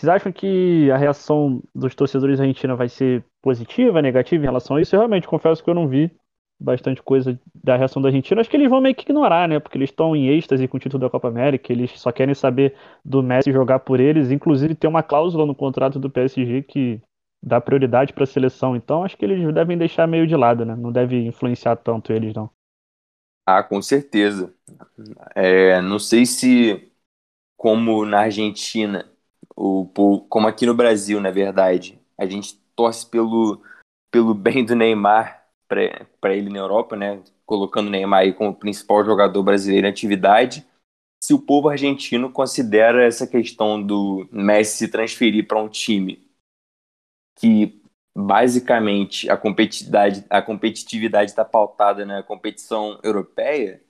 vocês 0.00 0.08
acham 0.08 0.32
que 0.32 0.90
a 0.90 0.96
reação 0.96 1.62
dos 1.74 1.94
torcedores 1.94 2.40
argentinos 2.40 2.78
vai 2.78 2.88
ser 2.88 3.22
positiva, 3.42 4.00
negativa 4.00 4.42
em 4.42 4.46
relação 4.46 4.76
a 4.76 4.80
isso? 4.80 4.94
Eu 4.94 5.00
realmente 5.00 5.28
confesso 5.28 5.62
que 5.62 5.68
eu 5.68 5.74
não 5.74 5.86
vi 5.86 6.10
bastante 6.58 7.02
coisa 7.02 7.38
da 7.54 7.76
reação 7.76 8.00
da 8.00 8.08
Argentina. 8.08 8.40
Acho 8.40 8.48
que 8.48 8.56
eles 8.56 8.70
vão 8.70 8.80
meio 8.80 8.94
que 8.94 9.02
ignorar, 9.02 9.46
né? 9.46 9.58
Porque 9.58 9.76
eles 9.76 9.90
estão 9.90 10.16
em 10.16 10.28
êxtase 10.28 10.66
com 10.66 10.78
o 10.78 10.80
título 10.80 11.02
da 11.02 11.10
Copa 11.10 11.28
América, 11.28 11.72
eles 11.72 11.98
só 12.00 12.10
querem 12.10 12.34
saber 12.34 12.74
do 13.04 13.22
Messi 13.22 13.52
jogar 13.52 13.80
por 13.80 14.00
eles. 14.00 14.30
Inclusive, 14.30 14.74
tem 14.74 14.88
uma 14.88 15.02
cláusula 15.02 15.44
no 15.44 15.54
contrato 15.54 15.98
do 15.98 16.10
PSG 16.10 16.62
que 16.62 17.00
dá 17.42 17.60
prioridade 17.60 18.12
para 18.14 18.24
a 18.24 18.26
seleção. 18.26 18.74
Então 18.74 19.04
acho 19.04 19.18
que 19.18 19.24
eles 19.24 19.54
devem 19.54 19.76
deixar 19.76 20.06
meio 20.06 20.26
de 20.26 20.36
lado, 20.36 20.64
né? 20.64 20.74
Não 20.76 20.90
deve 20.90 21.26
influenciar 21.26 21.76
tanto 21.76 22.10
eles, 22.12 22.34
não. 22.34 22.50
Ah, 23.46 23.62
com 23.62 23.82
certeza. 23.82 24.54
É, 25.34 25.80
não 25.82 25.98
sei 25.98 26.24
se, 26.24 26.90
como 27.56 28.04
na 28.06 28.20
Argentina, 28.20 29.10
o, 29.56 29.86
como 30.28 30.46
aqui 30.46 30.66
no 30.66 30.74
Brasil, 30.74 31.20
na 31.20 31.30
verdade, 31.30 32.00
a 32.16 32.26
gente 32.26 32.54
torce 32.74 33.06
pelo, 33.06 33.62
pelo 34.10 34.34
bem 34.34 34.64
do 34.64 34.74
Neymar 34.74 35.46
para 35.68 36.34
ele 36.34 36.50
na 36.50 36.58
Europa, 36.58 36.96
né? 36.96 37.22
Colocando 37.46 37.86
o 37.86 37.90
Neymar 37.90 38.20
aí 38.20 38.32
como 38.32 38.54
principal 38.54 39.04
jogador 39.04 39.42
brasileiro 39.42 39.86
em 39.86 39.90
atividade. 39.90 40.66
Se 41.22 41.34
o 41.34 41.38
povo 41.38 41.68
argentino 41.68 42.32
considera 42.32 43.04
essa 43.04 43.26
questão 43.26 43.80
do 43.82 44.28
Messi 44.32 44.78
se 44.78 44.88
transferir 44.88 45.46
para 45.46 45.60
um 45.60 45.68
time 45.68 46.28
que 47.38 47.80
basicamente 48.16 49.30
a 49.30 49.36
competitividade 49.36 50.24
a 50.28 50.42
competitividade 50.42 51.30
está 51.30 51.44
pautada 51.44 52.04
na 52.04 52.22
competição 52.22 52.98
europeia, 53.02 53.82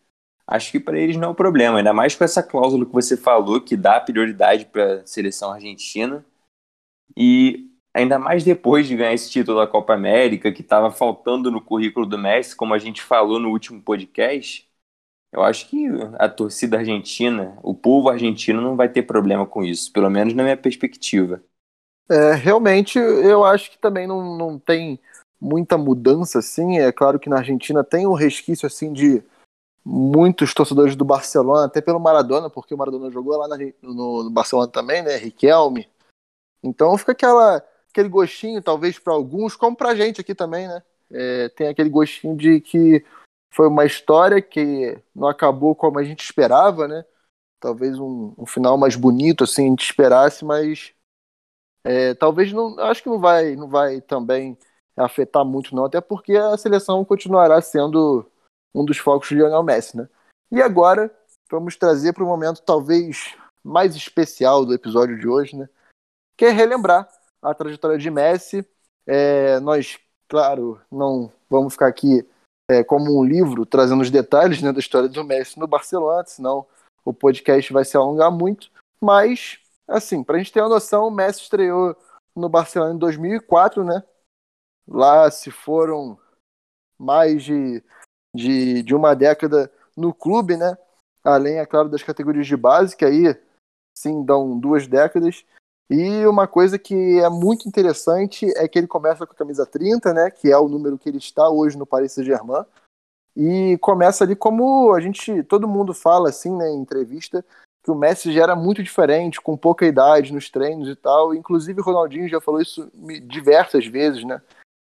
acho 0.51 0.73
que 0.73 0.81
para 0.81 0.99
eles 0.99 1.17
não 1.17 1.29
é 1.29 1.31
um 1.31 1.35
problema, 1.35 1.79
ainda 1.79 1.93
mais 1.93 2.17
com 2.17 2.25
essa 2.25 2.43
cláusula 2.43 2.85
que 2.85 2.93
você 2.93 3.17
falou 3.17 3.61
que 3.61 3.77
dá 3.77 4.01
prioridade 4.01 4.67
para 4.67 4.95
a 4.95 5.07
seleção 5.07 5.53
argentina 5.53 6.25
e 7.17 7.71
ainda 7.95 8.19
mais 8.19 8.43
depois 8.43 8.89
de 8.89 8.97
ganhar 8.97 9.15
esse 9.15 9.31
título 9.31 9.59
da 9.59 9.67
Copa 9.67 9.95
América 9.95 10.53
que 10.53 10.63
estava 10.63 10.91
faltando 10.91 11.51
no 11.51 11.61
currículo 11.61 12.05
do 12.05 12.19
Messi, 12.19 12.57
como 12.57 12.75
a 12.75 12.79
gente 12.79 13.01
falou 13.01 13.39
no 13.39 13.51
último 13.51 13.81
podcast. 13.81 14.69
Eu 15.33 15.45
acho 15.45 15.69
que 15.69 15.87
a 16.19 16.29
torcida 16.29 16.79
argentina, 16.79 17.57
o 17.63 17.73
povo 17.73 18.09
argentino 18.09 18.61
não 18.61 18.75
vai 18.75 18.89
ter 18.89 19.03
problema 19.03 19.47
com 19.47 19.63
isso, 19.63 19.93
pelo 19.93 20.11
menos 20.11 20.35
na 20.35 20.43
minha 20.43 20.57
perspectiva. 20.57 21.41
É, 22.11 22.35
realmente, 22.35 22.99
eu 22.99 23.45
acho 23.45 23.71
que 23.71 23.79
também 23.79 24.09
não, 24.09 24.37
não 24.37 24.59
tem 24.59 24.99
muita 25.41 25.79
mudança, 25.79 26.41
assim. 26.41 26.79
É 26.81 26.91
claro 26.91 27.21
que 27.21 27.29
na 27.29 27.37
Argentina 27.37 27.85
tem 27.85 28.05
um 28.09 28.15
resquício, 28.15 28.67
assim, 28.67 28.93
de 28.93 29.23
muitos 29.85 30.53
torcedores 30.53 30.95
do 30.95 31.05
Barcelona, 31.05 31.67
até 31.67 31.81
pelo 31.81 32.01
Maradona, 32.01 32.51
porque 32.51 32.75
o 32.75 32.79
Maradona 32.79 33.11
jogou 33.11 33.37
lá 33.37 33.49
no, 33.83 34.25
no, 34.25 34.31
Barcelona 34.31 34.69
também, 34.69 35.03
né? 35.03 35.17
Riquelme. 35.17 35.89
Então 36.63 36.97
fica 36.99 37.13
aquela, 37.13 37.65
aquele 37.91 38.09
gostinho, 38.09 38.63
talvez 38.63 38.99
para 38.99 39.13
alguns, 39.13 39.57
como 39.57 39.77
pra 39.77 39.95
gente 39.95 40.21
aqui 40.21 40.35
também, 40.35 40.69
né? 40.69 40.83
É, 41.11 41.49
tem 41.51 41.69
aquele 41.69 41.89
gostinho 41.89 42.37
de 42.37 42.61
que 42.61 43.05
foi 43.53 43.67
uma 43.67 43.85
história 43.85 44.41
que 44.41 44.97
não 45.15 45.29
acabou 45.29 45.75
como 45.75 45.99
a 45.99 46.05
gente 46.05 46.23
esperava, 46.23 46.87
né? 46.87 47.05
Talvez 47.59 47.99
um, 47.99 48.35
um 48.39 48.47
final 48.47 48.79
mais 48.79 48.97
bonito, 48.97 49.45
assim, 49.45 49.67
a 49.67 49.69
gente 49.71 49.85
esperasse, 49.85 50.45
mas 50.45 50.93
É, 51.85 52.15
talvez 52.15 52.53
não, 52.53 52.79
acho 52.81 53.03
que 53.03 53.09
não 53.09 53.19
vai, 53.19 53.57
não 53.57 53.69
vai 53.69 54.03
também 54.03 54.57
afetar 54.97 55.45
muito 55.45 55.75
não, 55.75 55.87
até 55.87 56.01
porque 56.01 56.37
a 56.37 56.57
seleção 56.57 57.05
continuará 57.05 57.61
sendo 57.63 58.31
um 58.75 58.85
dos 58.85 58.99
focos 58.99 59.29
de 59.29 59.35
Lionel 59.35 59.63
Messi, 59.63 59.97
né? 59.97 60.09
E 60.51 60.61
agora 60.61 61.15
vamos 61.51 61.77
trazer 61.77 62.13
para 62.13 62.25
o 62.25 62.27
momento 62.27 62.63
talvez 62.63 63.37
mais 63.63 63.95
especial 63.95 64.65
do 64.65 64.75
episódio 64.75 65.19
de 65.19 65.29
hoje, 65.29 65.57
né? 65.57 65.69
Que 66.37 66.47
é 66.47 66.51
relembrar 66.51 67.09
a 67.43 67.55
trajetória 67.55 67.99
de 67.99 68.11
Messi. 68.11 68.67
É, 69.07 69.61
nós, 69.61 69.99
claro, 70.29 70.81
não 70.91 71.33
vamos 71.49 71.75
ficar 71.75 71.89
aqui 71.89 72.27
é, 72.71 72.85
como 72.85 73.19
um 73.19 73.25
livro 73.25 73.67
trazendo 73.67 74.01
os 74.01 74.11
detalhes 74.11 74.63
né, 74.63 74.73
da 74.73 74.79
história 74.79 75.09
do 75.09 75.25
Messi 75.25 75.59
no 75.59 75.67
Barcelona, 75.67 76.25
senão 76.25 76.67
o 77.05 77.13
podcast 77.13 77.73
vai 77.73 77.85
se 77.85 77.97
alongar 77.97 78.31
muito. 78.31 78.71
Mas, 79.01 79.59
assim, 79.89 80.23
para 80.23 80.37
a 80.37 80.39
gente 80.39 80.53
ter 80.53 80.61
uma 80.61 80.69
noção, 80.69 81.09
o 81.09 81.11
Messi 81.11 81.43
estreou 81.43 81.97
no 82.35 82.49
Barcelona 82.49 82.95
em 82.95 82.99
2004, 82.99 83.85
né? 83.85 84.03
Lá 84.87 85.31
se 85.31 85.51
foram 85.51 86.19
mais 86.99 87.43
de, 87.43 87.83
de, 88.35 88.83
de 88.83 88.95
uma 88.95 89.15
década 89.15 89.71
no 89.97 90.13
clube, 90.13 90.57
né? 90.57 90.77
Além, 91.23 91.59
é 91.59 91.67
claro, 91.67 91.89
das 91.89 92.03
categorias 92.03 92.47
de 92.47 92.57
base, 92.57 92.97
que 92.97 93.05
aí 93.05 93.37
sim 93.97 94.25
dão 94.25 94.59
duas 94.59 94.87
décadas. 94.87 95.45
E 95.91 96.25
uma 96.27 96.47
coisa 96.47 96.79
que 96.79 97.19
é 97.19 97.29
muito 97.29 97.69
interessante 97.69 98.47
é 98.57 98.69
que 98.69 98.79
ele 98.79 98.87
começa 98.87 99.27
com 99.27 99.33
a 99.33 99.37
camisa 99.37 99.67
30, 99.67 100.15
né? 100.15 100.31
Que 100.31 100.51
é 100.51 100.57
o 100.57 100.69
número 100.69 100.97
que 100.97 101.09
ele 101.09 101.19
está 101.19 101.49
hoje 101.51 101.77
no 101.77 101.85
Paris 101.85 102.13
Saint-Germain. 102.13 102.65
E 103.37 103.77
começa 103.79 104.25
ali 104.25 104.37
como 104.37 104.95
a 104.95 105.01
gente, 105.01 105.43
todo 105.45 105.69
mundo 105.69 105.93
fala 105.93 106.29
assim, 106.29 106.55
né, 106.57 106.69
em 106.71 106.81
entrevista, 106.81 107.45
que 107.83 107.91
o 107.91 107.95
Messi 107.95 108.33
já 108.33 108.43
era 108.43 108.57
muito 108.57 108.83
diferente, 108.83 109.41
com 109.41 109.57
pouca 109.57 109.87
idade 109.87 110.33
nos 110.33 110.51
treinos 110.51 110.89
e 110.89 110.97
tal. 110.97 111.35
Inclusive 111.35 111.81
o 111.81 111.85
Ronaldinho 111.85 112.29
já 112.29 112.41
falou 112.41 112.61
isso 112.61 112.91
diversas 113.25 113.87
vezes, 113.87 114.25
né? 114.25 114.41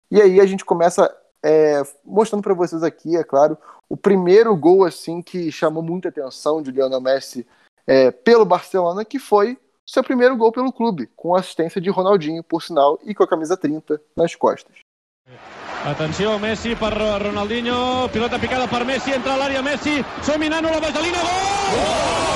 E 0.10 0.22
aí 0.22 0.40
a 0.40 0.46
gente 0.46 0.66
começa 0.66 1.16
é, 1.44 1.82
mostrando 2.06 2.44
para 2.44 2.54
vocês 2.54 2.84
aqui, 2.84 3.18
é 3.18 3.24
claro, 3.24 3.58
o 3.90 3.98
primeiro 3.98 4.56
gol 4.56 4.86
assim 4.86 5.22
que 5.22 5.52
chamou 5.52 5.84
muita 5.84 6.10
atenção 6.10 6.62
de 6.62 6.72
Lionel 6.72 7.02
Messi 7.02 7.46
é, 7.86 8.12
pelo 8.12 8.46
Barcelona, 8.46 9.04
que 9.04 9.20
foi 9.20 9.58
seu 9.86 10.04
primeiro 10.04 10.38
gol 10.38 10.52
pelo 10.52 10.72
clube, 10.72 11.10
com 11.16 11.36
assistência 11.36 11.82
de 11.82 11.90
Ronaldinho, 11.90 12.44
por 12.44 12.64
sinal, 12.64 13.00
e 13.04 13.14
com 13.14 13.24
a 13.24 13.28
camisa 13.28 13.58
30 13.58 14.02
nas 14.16 14.36
costas. 14.36 14.78
Atenció, 15.86 16.38
Messi 16.40 16.76
per 16.76 16.94
Ronaldinho, 16.94 18.08
pilota 18.14 18.40
picada 18.40 18.68
per 18.68 18.86
Messi, 18.86 19.12
entra 19.12 19.34
a 19.34 19.38
l'àrea 19.38 19.62
Messi, 19.62 20.06
som-minant 20.24 20.64
la 20.64 20.80
vaselina, 20.80 21.18
gol! 21.18 21.76
gol! 21.76 22.31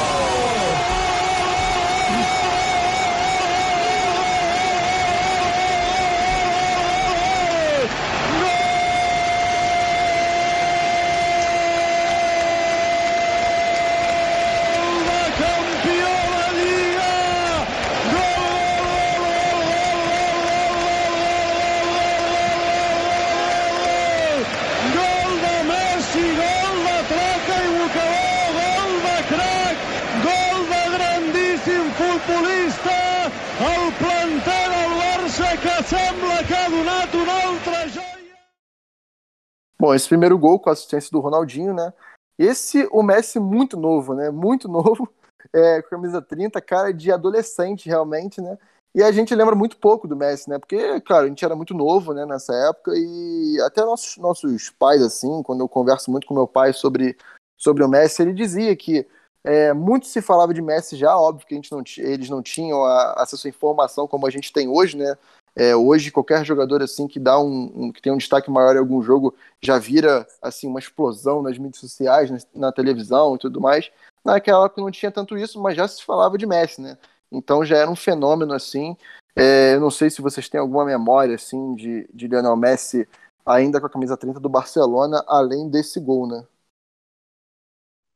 Bom, 39.86 39.94
esse 39.94 40.08
primeiro 40.08 40.36
gol 40.36 40.60
com 40.60 40.72
a 40.72 40.74
assistência 40.74 41.12
do 41.12 41.20
Ronaldinho, 41.20 41.72
né? 41.72 41.94
Esse, 42.40 42.90
o 42.92 43.04
Messi 43.04 43.40
muito 43.40 43.78
novo, 43.78 44.16
né? 44.16 44.32
Muito 44.32 44.66
novo, 44.68 45.08
é, 45.54 45.80
camisa 45.84 46.20
30, 46.24 46.60
cara 46.60 46.92
de 46.92 47.12
adolescente 47.12 47.88
realmente, 47.88 48.42
né? 48.42 48.58
E 48.96 49.04
a 49.04 49.12
gente 49.12 49.36
lembra 49.36 49.54
muito 49.54 49.78
pouco 49.78 50.08
do 50.08 50.16
Messi, 50.16 50.50
né? 50.50 50.58
Porque, 50.58 51.00
claro, 51.02 51.28
a 51.28 51.30
gente 51.30 51.46
era 51.46 51.56
muito 51.56 51.76
novo, 51.76 52.16
né, 52.16 52.26
nessa 52.26 52.52
época, 52.68 52.94
e 52.96 53.62
até 53.62 53.86
nossos, 53.86 54.18
nossos 54.18 54.72
pais, 54.72 55.04
assim, 55.04 55.44
quando 55.44 55.60
eu 55.60 55.70
converso 55.70 56.10
muito 56.10 56.26
com 56.26 56.34
meu 56.34 56.48
pai 56.48 56.74
sobre, 56.74 57.16
sobre 57.56 57.84
o 57.84 57.88
Messi, 57.88 58.24
ele 58.24 58.34
dizia 58.34 58.76
que 58.76 59.08
é, 59.44 59.72
muito 59.72 60.08
se 60.08 60.20
falava 60.20 60.52
de 60.52 60.64
Messi 60.64 60.96
já, 60.96 61.16
óbvio 61.16 61.46
que 61.46 61.54
a 61.54 61.58
gente 61.58 61.72
não 61.72 61.84
eles 61.98 62.28
não 62.28 62.42
tinham 62.42 62.84
acesso 62.86 63.46
à 63.46 63.50
informação 63.52 64.08
como 64.08 64.26
a 64.26 64.32
gente 64.32 64.52
tem 64.52 64.68
hoje, 64.68 64.98
né? 64.98 65.16
É, 65.58 65.74
hoje 65.74 66.12
qualquer 66.12 66.44
jogador 66.44 66.84
assim 66.84 67.08
que 67.08 67.18
dá 67.18 67.40
um, 67.40 67.72
um, 67.74 67.92
que 67.92 68.02
tem 68.02 68.12
um 68.12 68.18
destaque 68.18 68.52
maior 68.52 68.76
em 68.76 68.80
algum 68.80 69.02
jogo 69.02 69.34
já 69.62 69.80
vira 69.80 70.28
assim 70.42 70.68
uma 70.68 70.80
explosão 70.80 71.42
nas 71.42 71.58
mídias 71.58 71.80
sociais, 71.80 72.30
na, 72.30 72.38
na, 72.54 72.72
televisão 72.74 73.36
e 73.36 73.40
tudo 73.40 73.62
mais. 73.62 73.90
Naquela 74.24 74.66
época 74.66 74.82
não 74.82 74.92
tinha 74.92 75.12
tanto 75.12 75.38
isso, 75.38 75.62
mas 75.62 75.78
já 75.78 75.88
se 75.88 76.04
falava 76.04 76.38
de 76.38 76.46
Messi, 76.46 76.82
né? 76.82 76.98
Então 77.32 77.64
já 77.64 77.78
era 77.78 77.90
um 77.90 77.96
fenômeno 77.96 78.54
assim. 78.54 78.98
É, 79.34 79.76
eu 79.76 79.80
não 79.80 79.90
sei 79.90 80.10
se 80.10 80.22
vocês 80.22 80.50
têm 80.50 80.60
alguma 80.60 80.84
memória 80.84 81.36
assim 81.36 81.74
de, 81.76 82.06
de 82.14 82.28
Lionel 82.28 82.58
Messi 82.58 83.08
ainda 83.46 83.80
com 83.80 83.86
a 83.86 83.90
camisa 83.90 84.18
30 84.18 84.40
do 84.42 84.50
Barcelona, 84.50 85.24
além 85.26 85.70
desse 85.70 86.02
gol, 86.02 86.28
né? 86.28 86.46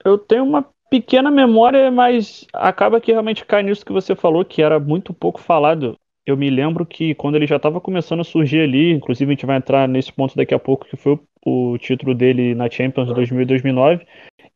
Eu 0.03 0.17
tenho 0.17 0.43
uma 0.43 0.67
pequena 0.89 1.29
memória, 1.31 1.89
mas 1.91 2.45
acaba 2.51 2.99
que 2.99 3.11
realmente 3.11 3.45
cai 3.45 3.63
nisso 3.63 3.85
que 3.85 3.93
você 3.93 4.15
falou, 4.15 4.43
que 4.43 4.61
era 4.61 4.79
muito 4.79 5.13
pouco 5.13 5.39
falado 5.39 5.97
eu 6.31 6.37
me 6.37 6.49
lembro 6.49 6.85
que 6.85 7.15
quando 7.15 7.35
ele 7.35 7.47
já 7.47 7.55
estava 7.55 7.81
começando 7.81 8.19
a 8.21 8.23
surgir 8.23 8.61
ali, 8.61 8.91
inclusive 8.91 9.31
a 9.31 9.33
gente 9.33 9.45
vai 9.45 9.57
entrar 9.57 9.87
nesse 9.87 10.11
ponto 10.11 10.35
daqui 10.35 10.53
a 10.53 10.59
pouco, 10.59 10.85
que 10.85 10.95
foi 10.95 11.19
o, 11.45 11.77
título 11.77 12.13
dele 12.13 12.53
na 12.53 12.69
Champions 12.69 13.13
2000 13.13 13.41
e 13.41 13.45
2009, 13.45 14.05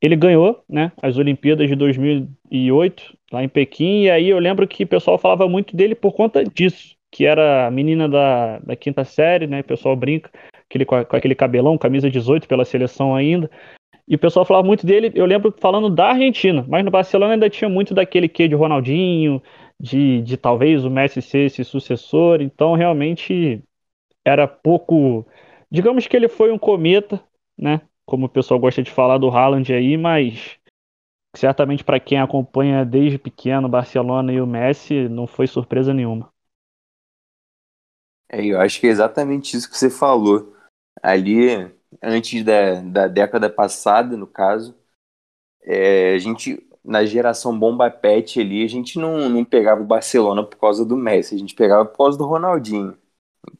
ele 0.01 0.15
ganhou 0.15 0.63
né, 0.69 0.91
as 1.01 1.17
Olimpíadas 1.17 1.67
de 1.67 1.75
2008 1.75 3.17
lá 3.31 3.43
em 3.43 3.49
Pequim, 3.49 4.03
e 4.03 4.09
aí 4.11 4.29
eu 4.29 4.39
lembro 4.39 4.67
que 4.67 4.83
o 4.83 4.87
pessoal 4.87 5.17
falava 5.17 5.47
muito 5.47 5.75
dele 5.75 5.95
por 5.95 6.13
conta 6.13 6.43
disso, 6.43 6.95
que 7.11 7.25
era 7.25 7.67
a 7.67 7.71
menina 7.71 8.07
da, 8.07 8.59
da 8.59 8.75
quinta 8.75 9.03
série, 9.03 9.47
né, 9.47 9.61
o 9.61 9.63
pessoal 9.63 9.95
brinca, 9.95 10.29
aquele, 10.69 10.85
com, 10.85 10.95
aquele 10.95 11.35
cabelão, 11.35 11.77
camisa 11.77 12.09
18 12.09 12.47
pela 12.47 12.65
seleção 12.65 13.15
ainda, 13.15 13.49
e 14.07 14.15
o 14.15 14.19
pessoal 14.19 14.45
falava 14.45 14.67
muito 14.67 14.85
dele, 14.85 15.11
eu 15.15 15.25
lembro 15.25 15.53
falando 15.59 15.89
da 15.89 16.09
Argentina, 16.09 16.65
mas 16.67 16.83
no 16.83 16.91
Barcelona 16.91 17.33
ainda 17.33 17.49
tinha 17.49 17.69
muito 17.69 17.93
daquele 17.93 18.27
que 18.27 18.47
de 18.47 18.55
Ronaldinho, 18.55 19.41
de, 19.79 20.21
de 20.21 20.37
talvez 20.37 20.85
o 20.85 20.89
Messi 20.89 21.21
ser 21.21 21.45
esse 21.47 21.63
sucessor, 21.63 22.41
então 22.41 22.75
realmente 22.75 23.63
era 24.25 24.47
pouco. 24.47 25.25
Digamos 25.69 26.07
que 26.07 26.15
ele 26.15 26.27
foi 26.27 26.51
um 26.51 26.59
cometa, 26.59 27.23
né? 27.57 27.81
Como 28.05 28.25
o 28.25 28.29
pessoal 28.29 28.59
gosta 28.59 28.83
de 28.83 28.91
falar 28.91 29.17
do 29.17 29.29
Haaland 29.29 29.73
aí, 29.73 29.97
mas 29.97 30.57
certamente 31.35 31.83
para 31.83 31.99
quem 31.99 32.19
acompanha 32.19 32.85
desde 32.85 33.17
pequeno 33.17 33.67
Barcelona 33.67 34.31
e 34.31 34.39
o 34.39 34.47
Messi, 34.47 35.09
não 35.09 35.25
foi 35.25 35.47
surpresa 35.47 35.93
nenhuma. 35.93 36.31
É, 38.29 38.43
eu 38.45 38.59
acho 38.59 38.79
que 38.79 38.87
é 38.87 38.89
exatamente 38.89 39.55
isso 39.55 39.69
que 39.69 39.77
você 39.77 39.89
falou. 39.89 40.55
Ali, 41.01 41.49
antes 42.01 42.43
da, 42.43 42.81
da 42.81 43.07
década 43.07 43.49
passada, 43.49 44.15
no 44.17 44.27
caso, 44.27 44.75
é, 45.63 46.13
a 46.13 46.19
gente 46.19 46.57
na 46.83 47.05
geração 47.05 47.57
Bomba 47.57 47.89
Pet 47.89 48.39
ali, 48.39 48.63
a 48.63 48.67
gente 48.67 48.99
não, 48.99 49.29
não 49.29 49.45
pegava 49.45 49.81
o 49.81 49.85
Barcelona 49.85 50.43
por 50.43 50.57
causa 50.57 50.85
do 50.85 50.97
Messi, 50.97 51.35
a 51.35 51.37
gente 51.37 51.55
pegava 51.55 51.85
por 51.85 51.97
causa 51.97 52.17
do 52.17 52.25
Ronaldinho. 52.25 52.97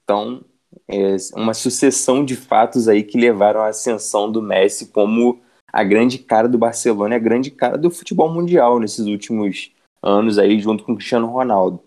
Então, 0.04 0.44
é 0.88 1.16
uma 1.36 1.54
sucessão 1.54 2.26
de 2.26 2.36
fatos 2.36 2.88
aí 2.88 3.04
que 3.04 3.18
levaram 3.18 3.62
à 3.62 3.68
ascensão 3.68 4.32
do 4.32 4.42
Messi 4.42 4.88
como 4.88 5.42
a 5.72 5.84
grande 5.84 6.20
cara 6.20 6.48
do 6.48 6.58
Barcelona 6.58 7.16
a 7.16 7.20
grande 7.20 7.50
cara 7.50 7.78
do 7.78 7.90
futebol 7.90 8.32
mundial 8.32 8.80
nesses 8.80 9.06
últimos 9.06 9.72
anos 10.02 10.38
aí, 10.38 10.60
junto 10.60 10.84
com 10.84 10.92
o 10.94 10.96
Cristiano 10.96 11.28
Ronaldo. 11.28 11.82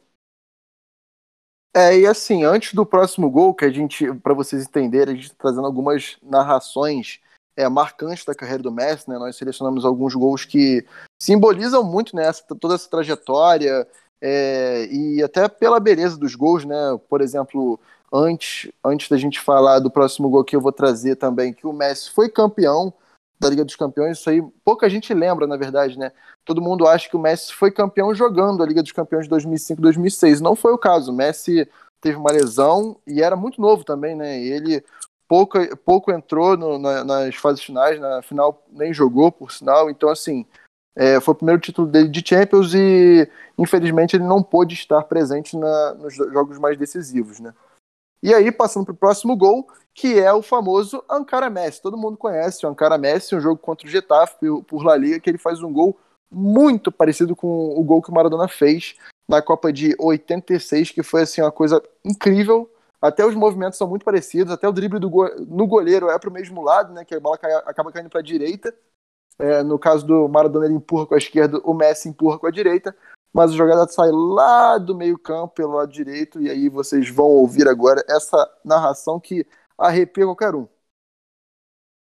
É, 1.75 1.99
e 1.99 2.07
assim, 2.07 2.43
antes 2.43 2.73
do 2.73 2.87
próximo 2.87 3.31
gol, 3.31 3.55
que 3.55 3.67
a 3.67 3.71
gente, 3.71 4.11
para 4.21 4.33
vocês 4.33 4.63
entenderem, 4.65 5.13
a 5.13 5.17
gente 5.17 5.27
está 5.27 5.37
trazendo 5.39 5.67
algumas 5.67 6.17
narrações 6.23 7.21
é, 7.57 7.69
marcantes 7.69 8.25
da 8.25 8.35
carreira 8.35 8.63
do 8.63 8.71
Messi, 8.71 9.09
né? 9.09 9.19
Nós 9.19 9.37
selecionamos 9.37 9.85
alguns 9.85 10.15
gols 10.15 10.45
que 10.45 10.85
simbolizam 11.21 11.83
muito 11.83 12.15
né, 12.15 12.27
essa, 12.27 12.45
toda 12.61 12.75
essa 12.75 12.89
trajetória 12.89 13.87
é, 14.21 14.87
e 14.91 15.23
até 15.23 15.49
pela 15.49 15.81
beleza 15.81 16.19
dos 16.19 16.35
gols, 16.35 16.65
né? 16.65 16.77
Por 17.09 17.21
exemplo, 17.23 17.81
antes, 18.13 18.71
antes 18.85 19.09
da 19.09 19.17
gente 19.17 19.41
falar 19.41 19.79
do 19.79 19.91
próximo 19.91 20.29
gol 20.29 20.45
que 20.45 20.55
eu 20.55 20.61
vou 20.61 20.73
trazer 20.73 21.17
também, 21.17 21.53
que 21.53 21.67
o 21.67 21.73
Messi 21.73 22.11
foi 22.11 22.29
campeão 22.29 22.93
da 23.39 23.51
Liga 23.51 23.65
dos 23.65 23.77
Campeões, 23.77 24.19
isso 24.19 24.31
aí 24.31 24.43
pouca 24.65 24.89
gente 24.89 25.13
lembra, 25.13 25.47
na 25.47 25.57
verdade, 25.57 25.99
né? 25.99 26.11
Todo 26.45 26.63
mundo 26.63 26.87
acha 26.87 27.09
que 27.09 27.17
o 27.17 27.21
Messi 27.21 27.53
foi 27.53 27.71
campeão 27.71 28.15
jogando 28.15 28.63
a 28.63 28.67
Liga 28.67 28.83
dos 28.83 28.93
Campeões 28.93 29.25
de 29.25 29.31
2005 29.31 29.81
2006. 29.83 30.41
Não 30.41 30.57
foi 30.57 30.73
o 30.73 30.79
caso. 30.79 31.13
O 31.13 31.15
Messi 31.15 31.69
teve 32.01 32.17
uma 32.17 32.33
lesão 32.33 32.97
e 33.07 33.23
era 33.23 33.37
muito 33.37 33.61
novo 33.61 33.85
também, 33.85 34.15
né? 34.15 34.41
Ele 34.41 34.83
pouco, 35.29 35.59
pouco 35.79 36.13
entrou 36.13 36.57
no, 36.57 36.79
na, 36.79 37.05
nas 37.05 37.35
fases 37.35 37.63
finais, 37.63 38.01
na 38.01 38.23
final 38.23 38.65
nem 38.71 38.93
jogou, 38.93 39.31
por 39.33 39.53
sinal. 39.53 39.91
Então, 39.91 40.09
assim, 40.09 40.47
É, 40.99 41.21
foi 41.21 41.33
o 41.33 41.37
primeiro 41.37 41.61
título 41.61 41.87
dele 41.87 42.09
de 42.09 42.27
Champions 42.27 42.73
e, 42.73 43.29
infelizmente, 43.59 44.17
ele 44.17 44.25
não 44.25 44.43
pôde 44.43 44.75
estar 44.75 45.03
presente 45.03 45.55
na, 45.55 45.93
nos 45.93 46.15
jogos 46.15 46.59
mais 46.59 46.79
decisivos, 46.79 47.39
né? 47.39 47.53
E 48.23 48.33
aí, 48.33 48.51
passando 48.51 48.87
para 48.87 48.95
o 48.95 48.97
próximo 48.97 49.37
gol, 49.37 49.69
que 49.95 50.19
é 50.19 50.33
o 50.33 50.41
famoso 50.41 51.05
Ankara 51.09 51.51
Messi. 51.51 51.83
Todo 51.83 51.99
mundo 51.99 52.17
conhece 52.17 52.65
o 52.65 52.69
Ankara 52.69 52.97
Messi, 52.97 53.37
um 53.37 53.41
jogo 53.41 53.59
contra 53.59 53.87
o 53.87 53.91
Getafe 53.91 54.37
por, 54.67 54.83
La 54.83 54.97
Liga, 54.97 55.21
que 55.21 55.29
ele 55.29 55.39
faz 55.39 55.63
um 55.63 55.73
gol 55.73 55.99
muito 56.31 56.91
parecido 56.91 57.37
com 57.37 57.79
o 57.79 57.85
gol 57.85 58.03
que 58.03 58.11
o 58.11 58.15
Maradona 58.15 58.49
fez 58.49 58.97
na 59.29 59.43
Copa 59.43 59.73
de 59.73 59.95
86, 59.99 60.93
que 60.93 61.03
foi 61.03 61.23
assim 61.23 61.43
uma 61.43 61.53
coisa 61.53 61.83
incrível. 62.05 62.71
Até 63.01 63.25
os 63.25 63.35
movimentos 63.35 63.79
são 63.79 63.89
muito 63.89 64.05
parecidos, 64.05 64.53
até 64.53 64.69
o 64.69 64.73
drible 64.73 64.99
do 64.99 65.11
go 65.11 65.29
no 65.47 65.67
goleiro 65.67 66.09
é 66.09 66.19
para 66.19 66.31
o 66.31 66.33
mesmo 66.33 66.63
lado, 66.63 66.93
né? 66.93 67.05
Que 67.05 67.15
a 67.15 67.21
bola 67.21 67.39
cai, 67.39 67.53
acaba 67.53 67.93
caindo 67.93 68.11
para 68.11 68.21
a 68.21 68.25
direita. 68.25 68.75
É, 69.39 69.63
no 69.63 69.79
caso 69.79 70.07
do 70.07 70.29
Maradona, 70.29 70.65
ele 70.65 70.75
empurra 70.75 71.07
com 71.07 71.15
a 71.15 71.19
esquerda, 71.19 71.61
o 71.63 71.75
Messi 71.75 72.09
empurra 72.09 72.39
com 72.39 72.47
a 72.47 72.51
direita. 72.51 72.97
Mas 73.33 73.51
a 73.51 73.55
jogada 73.55 73.87
sai 73.87 74.11
lá 74.11 74.79
do 74.79 74.95
meio-campo, 74.95 75.55
pelo 75.55 75.75
lado 75.75 75.93
direito, 75.93 76.41
e 76.41 76.49
aí 76.49 76.71
vocês 76.71 77.11
vão 77.11 77.27
ouvir 77.27 77.69
agora 77.69 78.03
essa 78.09 78.51
narração 78.65 79.21
que 79.21 79.47
arrepia 79.77 80.25
qualquer 80.25 80.55
um. 80.55 80.67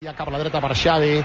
Ja 0.04 0.14
cap 0.14 0.32
a 0.32 0.38
dreta 0.38 0.60
per 0.60 0.76
Xavi, 0.76 1.24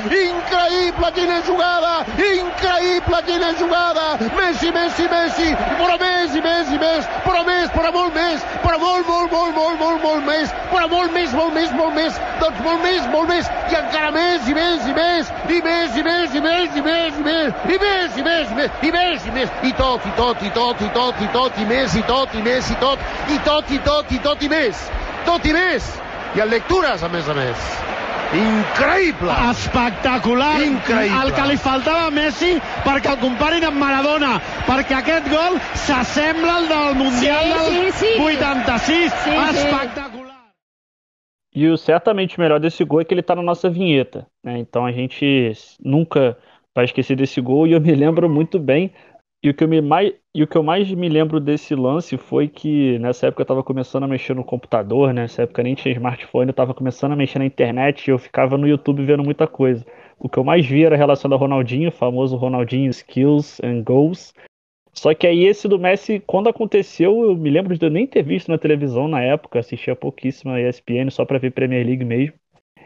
increïble 0.09 1.11
quina 1.13 1.41
jugada, 1.45 2.05
increïble 2.17 3.21
quina 3.27 3.51
jugada, 3.59 4.17
Messi, 4.37 4.71
Messi, 4.71 5.07
Messi, 5.11 5.49
però 5.77 5.97
més 6.01 6.35
i 6.35 6.41
més 6.41 6.71
i 6.73 6.79
més, 6.81 7.09
però 7.25 7.43
més, 7.45 7.69
però 7.75 7.91
molt 7.93 8.15
més, 8.15 8.45
però 8.63 8.79
molt, 8.81 9.07
molt, 9.07 9.31
molt, 9.31 9.55
molt, 9.55 9.79
molt, 9.79 10.01
molt 10.03 10.25
més, 10.25 10.53
però 10.71 10.87
molt 10.89 11.13
més, 11.13 11.33
molt 11.37 11.53
més, 11.53 11.73
molt 11.77 11.95
més, 11.95 12.19
doncs 12.41 12.63
molt 12.65 12.81
més, 12.85 13.07
molt 13.13 13.29
més, 13.29 13.51
i 13.71 13.77
encara 13.79 14.11
més 14.15 14.49
i 14.49 14.57
més 14.57 14.87
i 14.87 14.95
més, 14.97 15.31
i 15.49 15.61
més 15.61 15.97
i 15.97 16.05
més 16.07 16.35
i 16.35 16.41
més 16.47 16.75
i 16.75 16.85
més 16.87 17.19
i 17.21 17.25
més, 17.27 17.61
i 17.75 17.77
més 17.77 18.17
i 18.17 18.25
més 18.25 18.51
i 18.51 18.57
més, 18.57 18.81
i 18.81 18.91
més 18.91 19.27
i 19.27 19.35
més, 19.37 19.55
i 19.69 19.73
tot, 19.77 20.05
i 20.05 20.15
tot, 20.17 20.41
i 20.41 20.51
tot, 20.57 20.81
i 20.81 20.89
tot, 20.97 21.21
i 21.21 21.31
tot, 21.35 21.61
i 21.61 21.69
més, 21.69 21.95
i 21.95 22.03
tot, 22.09 22.35
i 22.35 22.43
més, 22.47 22.71
i 22.71 22.81
tot, 22.81 23.07
i 23.29 23.39
tot, 23.45 23.71
i 23.71 23.79
tot, 23.85 24.11
i 24.11 24.19
tot, 24.25 24.43
i 24.43 24.51
més, 24.51 24.83
tot 25.29 25.45
i 25.45 25.55
més, 25.55 25.95
i 26.35 26.45
en 26.45 26.53
lectures, 26.53 27.03
a 27.03 27.09
més 27.11 27.29
a 27.29 27.37
més. 27.37 27.90
Increïble! 28.31 29.29
Espectacular! 29.49 30.61
Increïble! 30.63 31.17
El 31.19 31.33
que 31.35 31.47
li 31.49 31.57
faltava 31.59 32.05
a 32.07 32.11
Messi 32.15 32.53
perquè 32.85 33.11
el 33.11 33.19
comparin 33.19 33.65
amb 33.67 33.75
Maradona, 33.81 34.37
perquè 34.69 35.01
aquest 35.01 35.27
gol 35.31 35.57
s'assembla 35.83 36.53
al 36.61 36.69
del 36.69 36.95
Mundial 37.01 37.43
Sí, 37.43 37.75
del 37.75 37.91
sí, 37.91 38.05
sí. 38.05 38.21
86. 38.21 38.87
Sim, 38.87 39.09
sim. 39.25 39.39
Espectacular! 39.49 40.37
E 41.53 41.67
o 41.67 41.75
certamente 41.77 42.39
melhor 42.39 42.61
desse 42.61 42.85
gol 42.85 43.01
é 43.01 43.05
que 43.05 43.13
ele 43.13 43.21
tá 43.21 43.35
na 43.35 43.43
nossa 43.43 43.69
vinheta, 43.69 44.25
né? 44.41 44.57
Então 44.57 44.85
a 44.85 44.91
gente 44.93 45.51
nunca 45.83 46.37
vai 46.73 46.85
esquecer 46.85 47.17
desse 47.17 47.41
gol 47.41 47.67
e 47.67 47.73
eu 47.73 47.81
me 47.81 47.93
lembro 47.93 48.29
muito 48.29 48.57
bem. 48.57 48.93
E 49.43 49.49
o 49.49 49.53
que 49.55 49.63
eu, 49.63 49.67
me 49.67 49.81
mais, 49.81 50.13
e 50.35 50.43
o 50.43 50.47
que 50.47 50.55
eu 50.55 50.61
mais 50.61 50.89
me 50.91 51.09
lembro 51.09 51.39
desse 51.39 51.73
lance 51.73 52.15
foi 52.15 52.47
que 52.47 52.99
nessa 52.99 53.27
época 53.27 53.41
eu 53.41 53.45
tava 53.45 53.63
começando 53.63 54.03
a 54.03 54.07
mexer 54.07 54.35
no 54.35 54.43
computador, 54.43 55.13
né? 55.13 55.23
Nessa 55.23 55.43
época 55.43 55.63
nem 55.63 55.73
tinha 55.73 55.93
smartphone, 55.93 56.49
eu 56.49 56.53
tava 56.53 56.75
começando 56.75 57.13
a 57.13 57.15
mexer 57.15 57.39
na 57.39 57.45
internet 57.45 58.07
e 58.07 58.11
eu 58.11 58.19
ficava 58.19 58.55
no 58.57 58.67
YouTube 58.67 59.03
vendo 59.03 59.23
muita 59.23 59.47
coisa. 59.47 59.83
O 60.19 60.29
que 60.29 60.37
eu 60.37 60.43
mais 60.43 60.65
via 60.65 60.85
era 60.85 60.95
relacionado 60.95 61.33
ao 61.33 61.39
Ronaldinho, 61.39 61.89
o 61.89 61.91
famoso 61.91 62.35
Ronaldinho 62.37 62.91
Skills 62.91 63.59
and 63.63 63.81
Goals. 63.83 64.31
Só 64.93 65.13
que 65.15 65.27
aí 65.27 65.45
esse 65.45 65.67
do 65.67 65.79
Messi, 65.79 66.19
quando 66.27 66.49
aconteceu, 66.49 67.23
eu 67.23 67.35
me 67.35 67.49
lembro 67.49 67.77
de 67.77 67.85
eu 67.85 67.91
nem 67.91 68.07
ter 68.07 68.23
visto 68.23 68.49
na 68.49 68.57
televisão 68.59 69.07
na 69.07 69.21
época, 69.23 69.59
assistia 69.59 69.95
pouquíssima 69.95 70.61
ESPN 70.61 71.11
só 71.11 71.25
pra 71.25 71.39
ver 71.39 71.51
Premier 71.51 71.85
League 71.85 72.05
mesmo. 72.05 72.40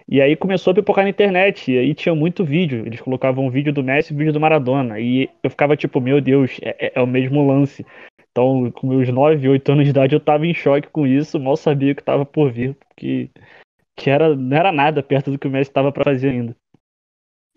E 0.07 0.21
aí 0.21 0.35
começou 0.35 0.71
a 0.71 0.75
pipocar 0.75 1.03
na 1.03 1.09
internet, 1.09 1.71
e 1.71 1.77
aí 1.77 1.93
tinha 1.95 2.13
muito 2.13 2.45
vídeo. 2.45 2.85
Eles 2.85 3.01
colocavam 3.01 3.45
um 3.45 3.49
vídeo 3.49 3.73
do 3.73 3.83
Messi 3.83 4.13
e 4.13 4.17
vídeo 4.17 4.33
do 4.33 4.39
Maradona. 4.39 4.99
E 4.99 5.29
eu 5.43 5.49
ficava 5.49 5.75
tipo, 5.75 5.99
meu 5.99 6.21
Deus, 6.21 6.59
é, 6.61 6.87
é- 6.87 6.91
é 6.95 7.01
o 7.01 7.07
mesmo 7.07 7.45
lance. 7.47 7.85
Então, 8.31 8.71
com 8.71 8.87
meus 8.87 9.09
9, 9.09 9.47
8 9.49 9.71
anos 9.71 9.85
de 9.85 9.89
idade, 9.91 10.13
eu 10.15 10.19
tava 10.19 10.45
em 10.45 10.53
choque 10.53 10.89
com 10.89 11.07
isso, 11.07 11.39
mal 11.39 11.55
sabia 11.57 11.93
o 11.93 11.95
que 11.95 12.03
tava 12.03 12.25
por 12.25 12.51
vir, 12.51 12.75
porque 12.75 13.29
que 13.97 14.09
era, 14.09 14.35
não 14.35 14.57
era 14.57 14.71
nada 14.71 15.03
perto 15.03 15.31
do 15.31 15.39
que 15.39 15.47
o 15.47 15.51
Messi 15.51 15.71
tava 15.71 15.91
pra 15.91 16.05
fazer 16.05 16.29
ainda. 16.31 16.55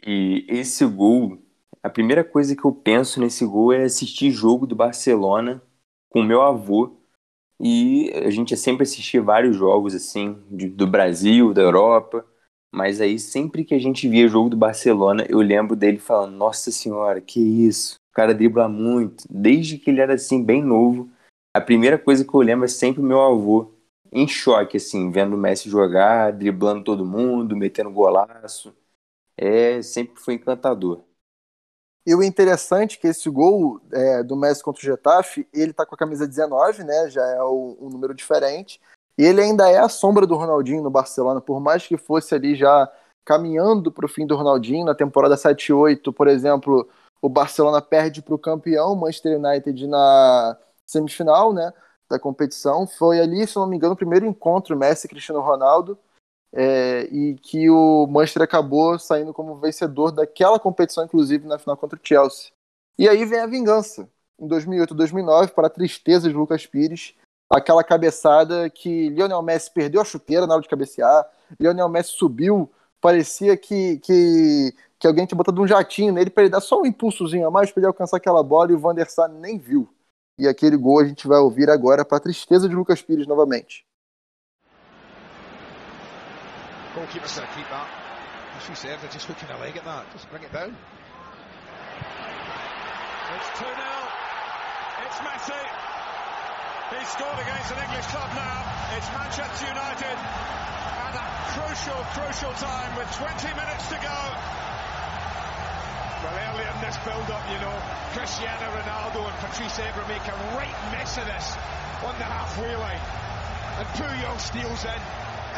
E 0.07 0.46
esse 0.49 0.84
gol, 0.86 1.38
a 1.82 1.90
primeira 1.90 2.24
coisa 2.24 2.55
que 2.57 2.64
eu 2.64 2.72
penso 2.72 3.20
nesse 3.20 3.44
gol 3.44 3.72
é 3.72 3.84
assistir 3.84 4.30
jogo 4.30 4.66
do 4.66 4.74
Barcelona 4.76 5.62
com 6.09 6.22
meu 6.22 6.42
avô. 6.42 6.96
E 7.61 8.11
a 8.14 8.30
gente 8.30 8.57
sempre 8.57 8.84
assistia 8.84 9.22
vários 9.22 9.57
jogos 9.57 9.94
assim, 9.94 10.36
de- 10.51 10.68
do 10.70 10.86
Brasil, 10.86 11.55
da 11.55 11.62
Europa. 11.62 12.26
Mas 12.72 13.00
aí 13.00 13.18
sempre 13.18 13.64
que 13.64 13.74
a 13.74 13.78
gente 13.78 14.08
via 14.08 14.28
jogo 14.28 14.50
do 14.50 14.56
Barcelona, 14.56 15.24
eu 15.28 15.38
lembro 15.40 15.74
dele 15.76 15.98
falando: 15.98 16.34
Nossa 16.36 16.70
senhora, 16.70 17.20
que 17.20 17.40
isso? 17.40 17.96
O 18.10 18.14
cara 18.14 18.34
dribla 18.34 18.68
muito. 18.68 19.24
Desde 19.30 19.78
que 19.78 19.90
ele 19.90 20.00
era 20.00 20.14
assim, 20.14 20.42
bem 20.44 20.62
novo, 20.62 21.10
a 21.54 21.60
primeira 21.60 21.98
coisa 21.98 22.24
que 22.24 22.34
eu 22.34 22.40
lembro 22.40 22.64
é 22.64 22.68
sempre 22.68 23.00
o 23.00 23.04
meu 23.04 23.20
avô 23.22 23.72
em 24.12 24.26
choque, 24.26 24.76
assim, 24.78 25.10
vendo 25.10 25.34
o 25.34 25.38
Messi 25.38 25.68
jogar, 25.68 26.32
driblando 26.32 26.82
todo 26.84 27.04
mundo, 27.04 27.56
metendo 27.56 27.90
golaço 27.90 28.74
é, 29.36 29.82
sempre 29.82 30.20
foi 30.20 30.34
encantador. 30.34 31.04
E 32.06 32.14
o 32.14 32.22
interessante 32.22 32.96
é 32.96 33.00
que 33.00 33.06
esse 33.08 33.28
gol 33.28 33.80
é, 33.92 34.22
do 34.22 34.34
Messi 34.34 34.62
contra 34.62 34.80
o 34.80 34.84
Getafe, 34.84 35.46
ele 35.52 35.72
tá 35.74 35.84
com 35.84 35.94
a 35.94 35.98
camisa 35.98 36.26
19, 36.26 36.82
né? 36.82 37.10
Já 37.10 37.22
é 37.26 37.42
o- 37.42 37.76
um 37.80 37.90
número 37.90 38.14
diferente. 38.14 38.80
E 39.18 39.24
ele 39.24 39.40
ainda 39.40 39.68
é 39.68 39.78
a 39.78 39.88
sombra 39.88 40.24
do 40.24 40.36
Ronaldinho 40.36 40.82
no 40.82 40.90
Barcelona, 40.90 41.40
por 41.40 41.60
mais 41.60 41.84
que 41.84 41.96
fosse 41.96 42.36
ali 42.36 42.54
já 42.54 42.90
caminhando 43.24 43.90
para 43.90 44.06
o 44.06 44.08
fim 44.08 44.24
do 44.24 44.36
Ronaldinho. 44.36 44.86
Na 44.86 44.94
temporada 44.94 45.36
7-8, 45.36 46.12
por 46.12 46.28
exemplo, 46.28 46.88
o 47.20 47.28
Barcelona 47.28 47.82
perde 47.82 48.22
para 48.22 48.34
o 48.34 48.38
campeão, 48.38 48.94
Manchester 48.94 49.38
United, 49.38 49.86
na 49.88 50.56
semifinal 50.86 51.52
né, 51.52 51.72
da 52.08 52.18
competição. 52.18 52.86
Foi 52.86 53.20
ali, 53.20 53.44
se 53.46 53.56
não 53.56 53.66
me 53.66 53.76
engano, 53.76 53.94
o 53.94 53.96
primeiro 53.96 54.24
encontro 54.24 54.76
Messi 54.78 55.06
e 55.06 55.10
Cristiano 55.10 55.40
Ronaldo. 55.40 55.98
é, 56.52 57.02
e 57.12 57.34
que 57.42 57.68
o 57.68 58.06
Manchester 58.06 58.42
acabou 58.42 58.98
saindo 58.98 59.34
como 59.34 59.56
vencedor 59.56 60.10
daquela 60.12 60.58
competição, 60.58 61.04
inclusive 61.04 61.46
na 61.46 61.58
final 61.58 61.76
contra 61.76 61.98
o 61.98 62.00
Chelsea. 62.02 62.50
E 62.98 63.08
aí 63.08 63.24
vem 63.26 63.40
a 63.40 63.46
vingança. 63.46 64.08
Em 64.40 64.46
2008 64.48 64.94
2009, 64.94 65.52
para 65.52 65.66
a 65.66 65.70
tristeza 65.70 66.28
de 66.28 66.34
Lucas 66.34 66.66
Pires, 66.66 67.14
aquela 67.49 67.82
cabeçada 67.82 68.68
que 68.68 69.09
Lionel 69.11 69.42
Messi 69.42 69.70
perdeu 69.70 70.01
a 70.01 70.05
chuteira 70.05 70.46
na 70.46 70.55
hora 70.55 70.62
de 70.62 70.68
cabecear, 70.68 71.26
Lionel 71.59 71.88
Messi 71.88 72.12
subiu, 72.12 72.70
parecia 73.01 73.57
que, 73.57 73.99
que, 73.99 74.74
que 74.99 75.07
alguém 75.07 75.24
tinha 75.26 75.36
botado 75.36 75.61
um 75.62 75.66
jatinho 75.66 76.12
nele 76.12 76.30
para 76.30 76.44
ele 76.44 76.51
dar 76.51 76.61
só 76.61 76.80
um 76.80 76.86
impulsozinho 76.86 77.46
a 77.46 77.51
mais 77.51 77.70
para 77.70 77.80
ele 77.80 77.86
alcançar 77.86 78.18
aquela 78.18 78.42
bola 78.42 78.72
e 78.72 78.74
o 78.74 78.78
Van 78.78 78.94
der 78.94 79.09
Sar 79.09 79.28
nem 79.28 79.59
viu. 79.59 79.88
E 80.38 80.46
aquele 80.46 80.76
gol 80.76 81.01
a 81.01 81.05
gente 81.05 81.26
vai 81.26 81.38
ouvir 81.38 81.68
agora 81.70 82.05
para 82.05 82.18
a 82.18 82.20
tristeza 82.20 82.68
de 82.68 82.74
Lucas 82.74 83.03
Pires 83.03 83.26
novamente. 83.26 83.84
Goalkeeper's 86.94 87.34
going 87.34 87.46
to 87.46 87.55
keep 87.55 87.68
that. 87.70 87.86
She 88.66 88.74
said 88.74 88.99
they're 89.01 89.11
just 89.12 89.26
hooking 89.26 89.49
a 89.51 89.59
leg 89.61 89.76
at 89.76 89.84
that. 89.84 90.05
Just 90.12 90.28
bring 90.30 90.42
it 90.42 90.53
down. 90.53 90.74
It's 93.36 93.59
2 93.59 93.64
0. 93.64 93.76
It's 95.07 95.18
Messi. 95.18 95.97
He's 96.89 97.09
scored 97.12 97.36
against 97.36 97.68
an 97.68 97.84
English 97.84 98.09
club 98.09 98.32
now. 98.32 98.64
It's 98.97 99.05
Manchester 99.12 99.68
United 99.68 100.16
at 100.16 101.12
a 101.20 101.26
crucial, 101.53 102.01
crucial 102.16 102.53
time 102.57 102.97
with 102.97 103.12
20 103.12 103.45
minutes 103.61 103.93
to 103.93 103.99
go. 104.01 104.18
Well, 106.24 106.32
early 106.49 106.64
in 106.64 106.78
this 106.80 106.97
build-up, 107.05 107.45
you 107.53 107.61
know, 107.61 107.76
Cristiano 108.16 108.72
Ronaldo 108.72 109.20
and 109.20 109.36
Patrice 109.36 109.76
Evra 109.76 110.09
make 110.09 110.24
a 110.32 110.36
right 110.57 110.78
mess 110.89 111.20
of 111.20 111.28
this 111.28 111.53
on 112.09 112.16
the 112.16 112.24
halfway 112.24 112.72
line. 112.72 113.05
And 113.76 113.89
Puyol 113.93 114.41
steals 114.41 114.89
in. 114.89 115.01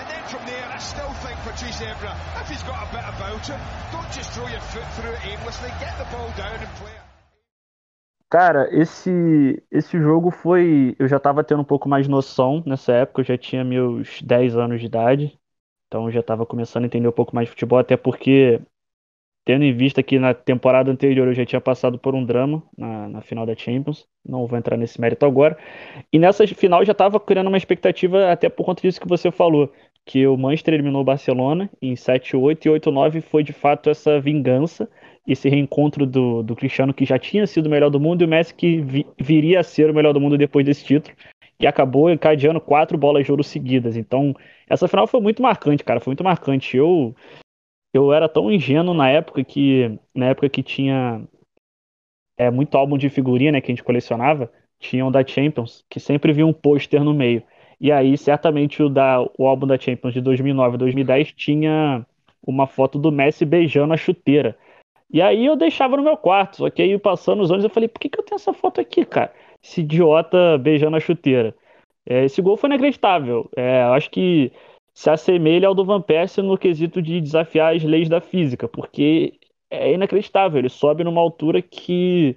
And 0.02 0.10
then 0.10 0.22
from 0.26 0.42
there, 0.50 0.66
I 0.66 0.78
still 0.78 1.14
think 1.22 1.38
Patrice 1.46 1.78
Evra, 1.78 2.10
if 2.42 2.48
he's 2.50 2.62
got 2.64 2.90
a 2.90 2.90
bit 2.90 3.06
about 3.06 3.46
him, 3.46 3.60
don't 3.92 4.10
just 4.10 4.32
throw 4.32 4.48
your 4.48 4.60
foot 4.74 4.86
through 4.98 5.14
it 5.14 5.26
aimlessly. 5.26 5.70
Get 5.78 5.96
the 5.96 6.10
ball 6.10 6.34
down 6.36 6.58
and 6.58 6.74
play 6.74 6.90
it. 6.90 7.09
Cara, 8.30 8.68
esse, 8.72 9.60
esse 9.72 9.98
jogo 9.98 10.30
foi. 10.30 10.94
Eu 10.98 11.08
já 11.08 11.18
tava 11.18 11.42
tendo 11.42 11.62
um 11.62 11.64
pouco 11.64 11.88
mais 11.88 12.06
noção 12.06 12.62
nessa 12.64 12.92
época, 12.92 13.20
eu 13.22 13.24
já 13.24 13.36
tinha 13.36 13.64
meus 13.64 14.22
10 14.22 14.56
anos 14.56 14.80
de 14.80 14.86
idade. 14.86 15.38
Então 15.88 16.06
eu 16.06 16.12
já 16.12 16.22
tava 16.22 16.46
começando 16.46 16.84
a 16.84 16.86
entender 16.86 17.08
um 17.08 17.12
pouco 17.12 17.34
mais 17.34 17.46
de 17.48 17.50
futebol, 17.50 17.78
até 17.78 17.96
porque 17.96 18.60
tendo 19.44 19.64
em 19.64 19.72
vista 19.74 20.02
que 20.02 20.18
na 20.18 20.34
temporada 20.34 20.90
anterior 20.90 21.28
eu 21.28 21.34
já 21.34 21.46
tinha 21.46 21.60
passado 21.60 21.98
por 21.98 22.14
um 22.14 22.24
drama 22.24 22.62
na, 22.78 23.08
na 23.08 23.20
final 23.22 23.46
da 23.46 23.56
Champions, 23.56 24.06
não 24.24 24.46
vou 24.46 24.58
entrar 24.58 24.76
nesse 24.76 25.00
mérito 25.00 25.26
agora, 25.26 25.58
e 26.12 26.18
nessa 26.18 26.46
final 26.48 26.84
já 26.84 26.92
estava 26.92 27.18
criando 27.20 27.48
uma 27.48 27.56
expectativa 27.56 28.30
até 28.32 28.48
por 28.48 28.64
conta 28.64 28.82
disso 28.82 29.00
que 29.00 29.08
você 29.08 29.30
falou, 29.32 29.72
que 30.06 30.26
o 30.26 30.36
Manchester 30.36 30.74
eliminou 30.74 31.02
o 31.02 31.04
Barcelona 31.04 31.70
em 31.82 31.96
7-8 31.96 32.66
e 32.66 32.70
8-9 32.70 33.22
foi 33.22 33.42
de 33.42 33.52
fato 33.52 33.90
essa 33.90 34.20
vingança, 34.20 34.88
esse 35.32 35.48
reencontro 35.48 36.06
do, 36.06 36.42
do 36.42 36.56
Cristiano 36.56 36.94
que 36.94 37.04
já 37.04 37.18
tinha 37.18 37.46
sido 37.46 37.66
o 37.66 37.70
melhor 37.70 37.90
do 37.90 38.00
mundo 38.00 38.22
e 38.22 38.24
o 38.24 38.28
Messi 38.28 38.54
que 38.54 38.80
vi, 38.80 39.06
viria 39.18 39.60
a 39.60 39.62
ser 39.62 39.90
o 39.90 39.94
melhor 39.94 40.12
do 40.12 40.20
mundo 40.20 40.38
depois 40.38 40.64
desse 40.64 40.84
título, 40.84 41.14
e 41.58 41.66
acabou 41.66 42.10
encadeando 42.10 42.60
quatro 42.60 42.96
bolas 42.96 43.24
de 43.24 43.30
ouro 43.30 43.44
seguidas, 43.44 43.96
então 43.96 44.34
essa 44.68 44.88
final 44.88 45.06
foi 45.06 45.20
muito 45.20 45.42
marcante, 45.42 45.84
cara, 45.84 46.00
foi 46.00 46.12
muito 46.12 46.24
marcante, 46.24 46.76
eu 46.76 47.14
eu 47.92 48.12
era 48.12 48.28
tão 48.28 48.52
ingênuo 48.52 48.94
na 48.94 49.10
época 49.10 49.42
que 49.42 49.98
na 50.14 50.26
época 50.26 50.48
que 50.48 50.62
tinha 50.62 51.22
é, 52.40 52.50
muito 52.50 52.74
álbum 52.76 52.96
de 52.96 53.10
figurinha, 53.10 53.52
né, 53.52 53.60
que 53.60 53.70
a 53.70 53.74
gente 53.74 53.84
colecionava, 53.84 54.50
tinham 54.78 55.12
da 55.12 55.24
Champions, 55.26 55.84
que 55.90 56.00
sempre 56.00 56.32
vinha 56.32 56.46
um 56.46 56.54
pôster 56.54 57.04
no 57.04 57.12
meio. 57.12 57.42
E 57.78 57.92
aí, 57.92 58.16
certamente, 58.16 58.82
o, 58.82 58.88
da, 58.88 59.20
o 59.38 59.46
álbum 59.46 59.66
da 59.66 59.78
Champions 59.78 60.14
de 60.14 60.22
2009 60.22 60.74
e 60.74 60.78
2010 60.78 61.32
tinha 61.32 62.04
uma 62.42 62.66
foto 62.66 62.98
do 62.98 63.12
Messi 63.12 63.44
beijando 63.44 63.92
a 63.92 63.96
chuteira. 63.96 64.56
E 65.12 65.20
aí 65.20 65.46
eu 65.46 65.56
deixava 65.56 65.96
no 65.96 66.02
meu 66.02 66.16
quarto, 66.16 66.58
só 66.58 66.70
que 66.70 66.80
aí 66.82 66.96
passando 66.98 67.42
os 67.42 67.50
anos 67.50 67.64
eu 67.64 67.70
falei, 67.70 67.88
por 67.88 67.98
que, 68.00 68.08
que 68.08 68.18
eu 68.18 68.24
tenho 68.24 68.36
essa 68.36 68.52
foto 68.52 68.80
aqui, 68.80 69.04
cara? 69.04 69.32
Esse 69.62 69.80
idiota 69.80 70.56
beijando 70.58 70.96
a 70.96 71.00
chuteira. 71.00 71.54
É, 72.06 72.24
esse 72.24 72.40
gol 72.40 72.56
foi 72.56 72.68
inacreditável. 72.68 73.50
É, 73.56 73.82
acho 73.82 74.10
que 74.10 74.52
se 74.94 75.10
assemelha 75.10 75.66
ao 75.68 75.74
do 75.74 75.84
Van 75.84 76.00
Persie 76.00 76.42
no 76.42 76.56
quesito 76.56 77.02
de 77.02 77.20
desafiar 77.20 77.74
as 77.74 77.82
leis 77.82 78.08
da 78.08 78.20
física, 78.20 78.68
porque 78.68 79.34
é 79.70 79.92
inacreditável, 79.92 80.58
ele 80.58 80.68
sobe 80.68 81.04
numa 81.04 81.20
altura 81.20 81.62
que 81.62 82.36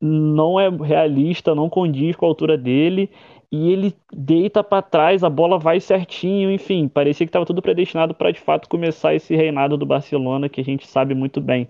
não 0.00 0.58
é 0.60 0.68
realista, 0.68 1.54
não 1.54 1.68
condiz 1.68 2.14
com 2.16 2.26
a 2.26 2.28
altura 2.28 2.56
dele, 2.56 3.10
e 3.50 3.72
ele 3.72 3.94
deita 4.12 4.62
para 4.62 4.82
trás, 4.82 5.24
a 5.24 5.30
bola 5.30 5.58
vai 5.58 5.80
certinho, 5.80 6.50
enfim, 6.50 6.88
parecia 6.88 7.26
que 7.26 7.30
estava 7.30 7.46
tudo 7.46 7.62
predestinado 7.62 8.14
para 8.14 8.30
de 8.32 8.40
fato 8.40 8.68
começar 8.68 9.14
esse 9.14 9.34
reinado 9.34 9.76
do 9.76 9.86
Barcelona 9.86 10.48
que 10.48 10.60
a 10.60 10.64
gente 10.64 10.86
sabe 10.86 11.14
muito 11.14 11.40
bem 11.40 11.68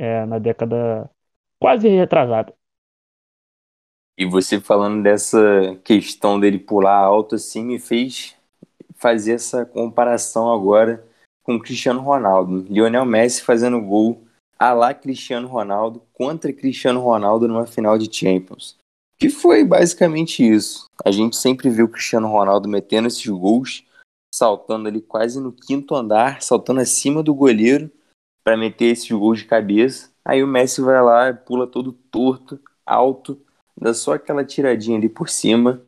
é, 0.00 0.24
na 0.24 0.38
década 0.38 1.10
quase 1.60 1.86
retrasada. 1.88 2.54
E 4.18 4.24
você 4.24 4.58
falando 4.58 5.02
dessa 5.02 5.76
questão 5.84 6.40
dele 6.40 6.58
pular 6.58 6.96
alto 6.96 7.34
assim 7.34 7.62
me 7.62 7.78
fez 7.78 8.34
fazer 8.96 9.32
essa 9.32 9.64
comparação 9.66 10.52
agora 10.52 11.06
com 11.42 11.60
Cristiano 11.60 12.00
Ronaldo. 12.00 12.66
Lionel 12.68 13.04
Messi 13.04 13.42
fazendo 13.42 13.80
gol 13.80 14.22
a 14.58 14.72
lá 14.72 14.94
Cristiano 14.94 15.48
Ronaldo 15.48 16.02
contra 16.12 16.52
Cristiano 16.52 17.00
Ronaldo 17.00 17.46
numa 17.46 17.66
final 17.66 17.98
de 17.98 18.14
Champions. 18.14 18.76
Que 19.18 19.28
foi 19.28 19.64
basicamente 19.64 20.46
isso. 20.46 20.86
A 21.04 21.10
gente 21.10 21.36
sempre 21.36 21.68
viu 21.68 21.88
Cristiano 21.88 22.28
Ronaldo 22.28 22.68
metendo 22.68 23.08
esses 23.08 23.26
gols, 23.26 23.84
saltando 24.34 24.88
ali 24.88 25.02
quase 25.02 25.40
no 25.40 25.52
quinto 25.52 25.94
andar, 25.94 26.42
saltando 26.42 26.80
acima 26.80 27.22
do 27.22 27.34
goleiro 27.34 27.90
para 28.42 28.56
meter 28.56 28.86
esses 28.86 29.10
gols 29.10 29.40
de 29.40 29.44
cabeça. 29.44 30.10
Aí 30.24 30.42
o 30.42 30.46
Messi 30.46 30.80
vai 30.80 31.00
lá, 31.02 31.32
pula 31.32 31.66
todo 31.66 31.92
torto, 31.92 32.60
alto, 32.84 33.40
dá 33.76 33.94
só 33.94 34.14
aquela 34.14 34.44
tiradinha 34.44 34.98
ali 34.98 35.08
por 35.08 35.28
cima 35.28 35.82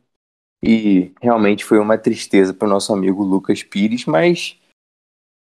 e 0.61 1.13
realmente 1.21 1.65
foi 1.65 1.77
uma 1.77 1.97
tristeza 1.97 2.53
para 2.53 2.65
o 2.65 2.71
nosso 2.71 2.93
amigo 2.93 3.21
Lucas 3.21 3.61
Pires, 3.61 4.05
mas 4.05 4.57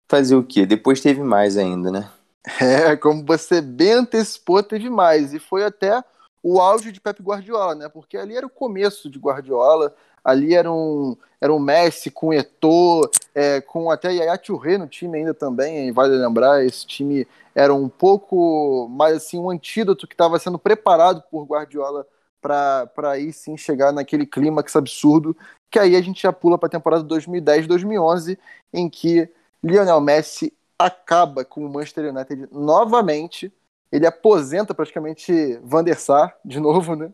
fazer 0.09 0.35
o 0.35 0.43
quê? 0.43 0.65
Depois 0.65 1.01
teve 1.01 1.21
mais 1.21 1.57
ainda, 1.57 1.91
né? 1.91 2.11
É, 2.61 2.95
como 2.95 3.25
você 3.25 3.61
bem 3.61 3.91
antecipou, 3.91 4.63
teve 4.63 4.89
mais. 4.89 5.33
E 5.33 5.39
foi 5.39 5.65
até 5.65 6.01
o 6.41 6.59
auge 6.59 6.91
de 6.91 7.01
Pep 7.01 7.21
Guardiola, 7.21 7.75
né? 7.75 7.89
Porque 7.89 8.17
ali 8.17 8.35
era 8.35 8.47
o 8.47 8.49
começo 8.49 9.09
de 9.09 9.19
Guardiola, 9.19 9.93
ali 10.23 10.53
era 10.53 10.71
um, 10.71 11.15
era 11.41 11.53
um 11.53 11.59
Messi 11.59 12.11
com 12.11 12.33
Eto'o, 12.33 13.09
é, 13.33 13.61
com 13.61 13.89
até 13.89 14.13
Yaya 14.13 14.37
Touré 14.37 14.77
no 14.77 14.87
time 14.87 15.19
ainda 15.19 15.33
também, 15.33 15.91
vale 15.91 16.15
lembrar, 16.15 16.65
esse 16.65 16.85
time 16.85 17.27
era 17.55 17.73
um 17.73 17.89
pouco 17.89 18.87
mais 18.89 19.17
assim, 19.17 19.39
um 19.39 19.49
antídoto 19.49 20.07
que 20.07 20.13
estava 20.13 20.39
sendo 20.39 20.59
preparado 20.59 21.23
por 21.29 21.45
Guardiola 21.45 22.05
para 22.41 23.11
aí 23.11 23.33
sim 23.33 23.57
chegar 23.57 23.91
naquele 23.91 24.25
clímax 24.25 24.75
absurdo, 24.75 25.35
que 25.69 25.77
aí 25.77 25.95
a 25.95 26.01
gente 26.01 26.21
já 26.21 26.31
pula 26.31 26.57
para 26.57 26.67
a 26.67 26.71
temporada 26.71 27.03
2010-2011, 27.03 28.37
em 28.73 28.89
que 28.89 29.29
Lionel 29.63 29.99
Messi 29.99 30.53
acaba 30.77 31.43
com 31.43 31.65
o 31.65 31.69
Manchester 31.69 32.13
United 32.13 32.47
novamente, 32.51 33.51
ele 33.91 34.07
aposenta 34.07 34.73
praticamente 34.73 35.59
Van 35.63 35.83
der 35.83 35.97
Sar 35.97 36.35
de 36.45 36.59
novo, 36.59 36.95
né? 36.95 37.11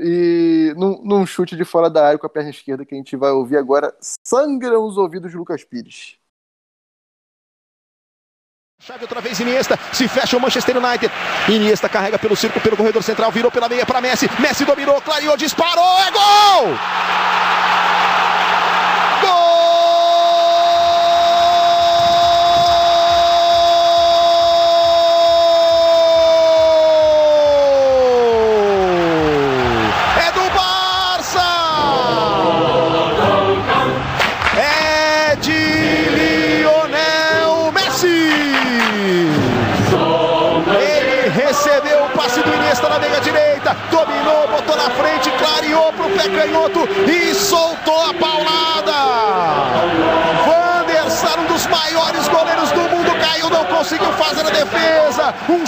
E 0.00 0.72
num, 0.76 1.02
num, 1.04 1.26
chute 1.26 1.54
de 1.54 1.64
fora 1.64 1.90
da 1.90 2.06
área 2.06 2.18
com 2.18 2.26
a 2.26 2.30
perna 2.30 2.50
esquerda 2.50 2.84
que 2.84 2.94
a 2.94 2.98
gente 2.98 3.14
vai 3.14 3.30
ouvir 3.30 3.58
agora, 3.58 3.94
sangram 4.00 4.84
os 4.84 4.96
ouvidos 4.96 5.30
de 5.30 5.36
Lucas 5.36 5.64
Pires. 5.64 6.16
Chave 8.80 9.04
outra 9.04 9.20
vez 9.20 9.38
Iniesta, 9.38 9.78
se 9.92 10.08
fecha 10.08 10.36
o 10.36 10.40
Manchester 10.40 10.76
United. 10.76 11.12
Iniesta 11.48 11.88
carrega 11.88 12.18
pelo 12.18 12.34
circo, 12.34 12.60
pelo 12.60 12.76
corredor 12.76 13.02
central, 13.02 13.30
virou 13.30 13.50
pela 13.50 13.68
meia 13.68 13.86
para 13.86 14.00
Messi. 14.00 14.28
Messi 14.40 14.64
dominou, 14.64 15.00
clareou, 15.02 15.36
disparou, 15.36 16.00
é 16.00 16.10
gol! 16.10 17.31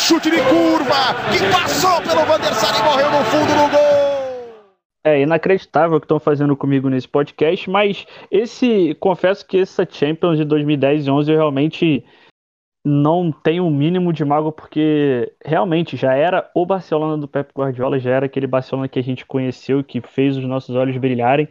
Chute 0.05 0.30
de 0.30 0.36
curva 0.36 1.14
que 1.32 1.50
passou 1.50 1.98
pelo 2.02 2.26
Van 2.26 2.38
der 2.38 2.52
Sar 2.52 2.78
e 2.78 2.82
morreu 2.84 3.11
no 3.11 3.24
fundo 3.24 3.46
do 3.46 3.70
gol. 3.70 4.64
É 5.02 5.22
inacreditável 5.22 5.96
o 5.96 6.00
que 6.00 6.05
estão 6.05 6.20
fazendo 6.20 6.55
comigo 6.55 6.90
nesse 6.90 7.09
podcast, 7.09 7.70
mas 7.70 8.07
esse, 8.30 8.94
confesso 9.00 9.46
que 9.46 9.61
essa 9.61 9.88
Champions 9.90 10.36
de 10.36 10.44
2010 10.44 11.07
e 11.07 11.11
11 11.11 11.32
eu 11.32 11.38
realmente 11.38 12.05
não 12.84 13.32
tem 13.32 13.61
o 13.61 13.64
um 13.64 13.70
mínimo 13.70 14.12
de 14.12 14.26
mago, 14.26 14.52
porque 14.52 15.32
realmente 15.42 15.96
já 15.96 16.12
era 16.12 16.50
o 16.55 16.66
Barcelona 16.66 17.16
do 17.16 17.26
Pep 17.26 17.50
Guardiola, 17.57 17.98
já 17.98 18.11
era 18.11 18.26
aquele 18.26 18.46
Barcelona 18.46 18.88
que 18.88 18.98
a 18.98 19.02
gente 19.02 19.24
conheceu, 19.24 19.82
que 19.82 20.02
fez 20.02 20.36
os 20.36 20.44
nossos 20.44 20.76
olhos 20.76 20.98
brilharem. 20.98 21.48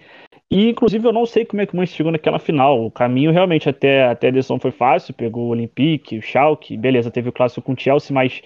E 0.54 0.70
inclusive 0.70 1.08
eu 1.08 1.12
não 1.12 1.26
sei 1.26 1.46
como 1.46 1.64
é 1.64 1.66
que 1.66 1.74
o 1.74 1.78
Manchester 1.78 1.98
chegou 1.98 2.12
naquela 2.12 2.38
final. 2.38 2.86
O 2.86 2.92
caminho 2.92 3.32
realmente 3.32 3.68
até, 3.68 4.06
até 4.06 4.28
a 4.28 4.32
decisão 4.32 4.60
foi 4.60 4.70
fácil, 4.70 5.12
pegou 5.12 5.46
o 5.46 5.50
Olympique, 5.50 6.20
o 6.20 6.22
Schalke, 6.22 6.78
beleza, 6.78 7.10
teve 7.10 7.30
o 7.30 7.34
clássico 7.34 7.66
com 7.66 7.74
o 7.74 7.80
Chelsea, 7.80 8.14
mas 8.14 8.40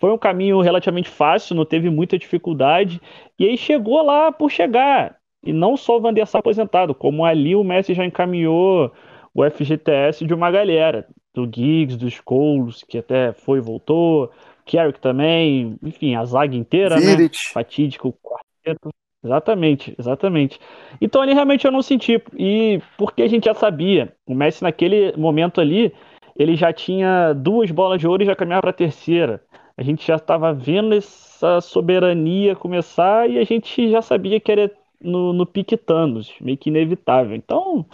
foi 0.00 0.12
um 0.12 0.18
caminho 0.18 0.60
relativamente 0.60 1.08
fácil, 1.08 1.56
não 1.56 1.64
teve 1.64 1.90
muita 1.90 2.16
dificuldade. 2.16 3.00
E 3.36 3.46
aí 3.46 3.58
chegou 3.58 4.00
lá 4.00 4.30
por 4.30 4.48
chegar. 4.48 5.16
E 5.44 5.52
não 5.52 5.76
só 5.76 5.96
o 5.96 6.00
Van 6.00 6.14
der 6.14 6.24
Sar 6.24 6.38
aposentado, 6.38 6.94
como 6.94 7.24
ali 7.24 7.56
o 7.56 7.64
Messi 7.64 7.94
já 7.94 8.04
encaminhou 8.04 8.92
o 9.34 9.50
FGTS 9.50 10.24
de 10.24 10.32
uma 10.32 10.52
galera 10.52 11.08
do 11.34 11.50
Giggs, 11.52 11.96
dos 11.96 12.14
Scholes, 12.14 12.84
que 12.84 12.98
até 12.98 13.32
foi 13.32 13.58
e 13.58 13.62
voltou, 13.62 14.30
Carrick 14.64 15.00
também, 15.00 15.76
enfim, 15.82 16.14
a 16.14 16.24
zaga 16.24 16.54
inteira? 16.54 16.96
Vidic. 17.00 17.36
né? 17.36 17.52
Fatídico 17.52 18.14
quarteto. 18.22 18.90
Exatamente, 19.22 19.94
exatamente. 19.98 20.58
Então 21.00 21.20
ali 21.20 21.34
realmente 21.34 21.66
eu 21.66 21.72
não 21.72 21.82
senti. 21.82 22.22
E 22.38 22.80
porque 22.96 23.22
a 23.22 23.28
gente 23.28 23.44
já 23.44 23.54
sabia, 23.54 24.14
o 24.26 24.34
Messi 24.34 24.62
naquele 24.62 25.14
momento 25.16 25.60
ali, 25.60 25.92
ele 26.36 26.56
já 26.56 26.72
tinha 26.72 27.34
duas 27.34 27.70
bolas 27.70 28.00
de 28.00 28.08
ouro 28.08 28.22
e 28.22 28.26
já 28.26 28.34
caminhava 28.34 28.62
para 28.62 28.70
a 28.70 28.74
terceira. 28.74 29.42
A 29.76 29.82
gente 29.82 30.06
já 30.06 30.16
estava 30.16 30.52
vendo 30.52 30.94
essa 30.94 31.60
soberania 31.60 32.56
começar 32.56 33.28
e 33.28 33.38
a 33.38 33.44
gente 33.44 33.90
já 33.90 34.00
sabia 34.00 34.40
que 34.40 34.50
era 34.52 34.70
no, 35.00 35.32
no 35.32 35.46
pique 35.46 35.76
Thanos, 35.76 36.34
meio 36.40 36.56
que 36.56 36.70
inevitável. 36.70 37.34
Então, 37.36 37.84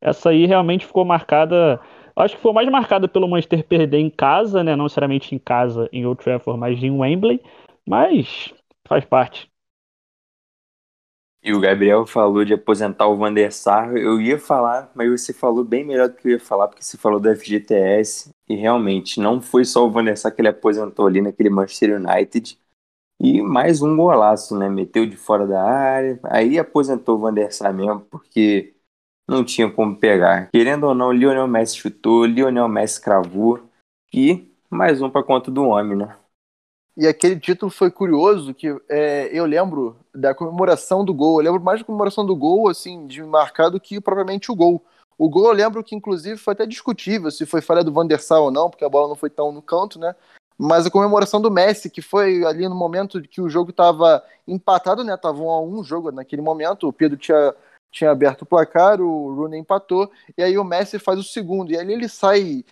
essa 0.00 0.30
aí 0.30 0.46
realmente 0.46 0.86
ficou 0.86 1.04
marcada 1.04 1.80
Acho 2.16 2.36
que 2.36 2.42
foi 2.42 2.52
mais 2.52 2.68
marcada 2.68 3.08
pelo 3.08 3.28
Manchester 3.28 3.64
perder 3.66 3.98
em 3.98 4.10
casa, 4.10 4.62
né? 4.62 4.76
Não 4.76 4.84
necessariamente 4.84 5.34
em 5.34 5.38
casa 5.38 5.88
em 5.92 6.06
Old 6.06 6.22
Trafford, 6.22 6.60
mas 6.60 6.82
em 6.82 6.90
Wembley. 6.90 7.40
Mas 7.86 8.54
faz 8.86 9.04
parte. 9.04 9.50
E 11.44 11.52
o 11.52 11.60
Gabriel 11.60 12.06
falou 12.06 12.42
de 12.42 12.54
aposentar 12.54 13.06
o 13.06 13.18
Van 13.18 13.34
Sar. 13.50 13.94
Eu 13.94 14.18
ia 14.18 14.38
falar, 14.38 14.90
mas 14.94 15.10
você 15.10 15.30
falou 15.30 15.62
bem 15.62 15.84
melhor 15.84 16.08
do 16.08 16.16
que 16.16 16.26
eu 16.26 16.32
ia 16.32 16.40
falar, 16.40 16.68
porque 16.68 16.82
você 16.82 16.96
falou 16.96 17.20
do 17.20 17.28
FGTS. 17.28 18.30
E 18.48 18.54
realmente, 18.54 19.20
não 19.20 19.42
foi 19.42 19.66
só 19.66 19.86
o 19.86 19.90
Van 19.90 20.16
Sar 20.16 20.34
que 20.34 20.40
ele 20.40 20.48
aposentou 20.48 21.06
ali 21.06 21.20
naquele 21.20 21.50
Manchester 21.50 22.00
United. 22.00 22.58
E 23.20 23.42
mais 23.42 23.82
um 23.82 23.94
golaço, 23.94 24.58
né? 24.58 24.70
Meteu 24.70 25.04
de 25.04 25.18
fora 25.18 25.46
da 25.46 25.62
área. 25.62 26.18
Aí 26.24 26.58
aposentou 26.58 27.16
o 27.16 27.18
Van 27.18 27.34
Sar 27.50 27.74
mesmo, 27.74 28.00
porque 28.10 28.74
não 29.28 29.44
tinha 29.44 29.70
como 29.70 29.94
pegar. 29.98 30.50
Querendo 30.50 30.84
ou 30.84 30.94
não, 30.94 31.12
Lionel 31.12 31.46
Messi 31.46 31.76
chutou, 31.76 32.24
Lionel 32.24 32.68
Messi 32.68 32.98
cravou. 32.98 33.60
E 34.14 34.50
mais 34.70 35.02
um 35.02 35.10
para 35.10 35.22
conta 35.22 35.50
do 35.50 35.64
homem, 35.64 35.94
né? 35.94 36.16
E 36.96 37.08
aquele 37.08 37.38
título 37.38 37.70
foi 37.70 37.90
curioso, 37.90 38.54
que 38.54 38.68
é, 38.88 39.28
eu 39.32 39.44
lembro 39.44 39.96
da 40.14 40.32
comemoração 40.32 41.04
do 41.04 41.12
gol. 41.12 41.40
Eu 41.40 41.44
lembro 41.44 41.62
mais 41.62 41.80
da 41.80 41.86
comemoração 41.86 42.24
do 42.24 42.36
gol, 42.36 42.68
assim, 42.68 43.06
de 43.06 43.22
marcar 43.22 43.68
do 43.68 43.80
que 43.80 44.00
propriamente 44.00 44.52
o 44.52 44.54
gol. 44.54 44.84
O 45.18 45.28
gol 45.28 45.46
eu 45.46 45.52
lembro 45.52 45.82
que, 45.82 45.94
inclusive, 45.94 46.36
foi 46.36 46.52
até 46.52 46.66
discutível 46.66 47.30
se 47.30 47.46
foi 47.46 47.60
falha 47.60 47.82
do 47.82 47.92
Van 47.92 48.06
der 48.06 48.20
Sar 48.20 48.40
ou 48.40 48.50
não, 48.50 48.70
porque 48.70 48.84
a 48.84 48.88
bola 48.88 49.08
não 49.08 49.16
foi 49.16 49.28
tão 49.28 49.50
no 49.50 49.60
canto, 49.60 49.98
né? 49.98 50.14
Mas 50.56 50.86
a 50.86 50.90
comemoração 50.90 51.40
do 51.40 51.50
Messi, 51.50 51.90
que 51.90 52.00
foi 52.00 52.44
ali 52.44 52.68
no 52.68 52.76
momento 52.76 53.20
que 53.22 53.40
o 53.40 53.48
jogo 53.48 53.70
estava 53.70 54.22
empatado, 54.46 55.02
né? 55.02 55.16
Tava 55.16 55.42
um 55.42 55.50
a 55.50 55.60
um 55.60 55.82
jogo 55.82 56.12
naquele 56.12 56.42
momento. 56.42 56.86
O 56.86 56.92
Pedro 56.92 57.18
tinha, 57.18 57.54
tinha 57.90 58.12
aberto 58.12 58.42
o 58.42 58.46
placar, 58.46 59.00
o 59.00 59.34
Rooney 59.34 59.58
empatou, 59.58 60.10
e 60.38 60.42
aí 60.44 60.56
o 60.56 60.62
Messi 60.62 61.00
faz 61.00 61.18
o 61.18 61.24
segundo. 61.24 61.72
E 61.72 61.76
ali 61.76 61.92
ele 61.92 62.08
sai 62.08 62.64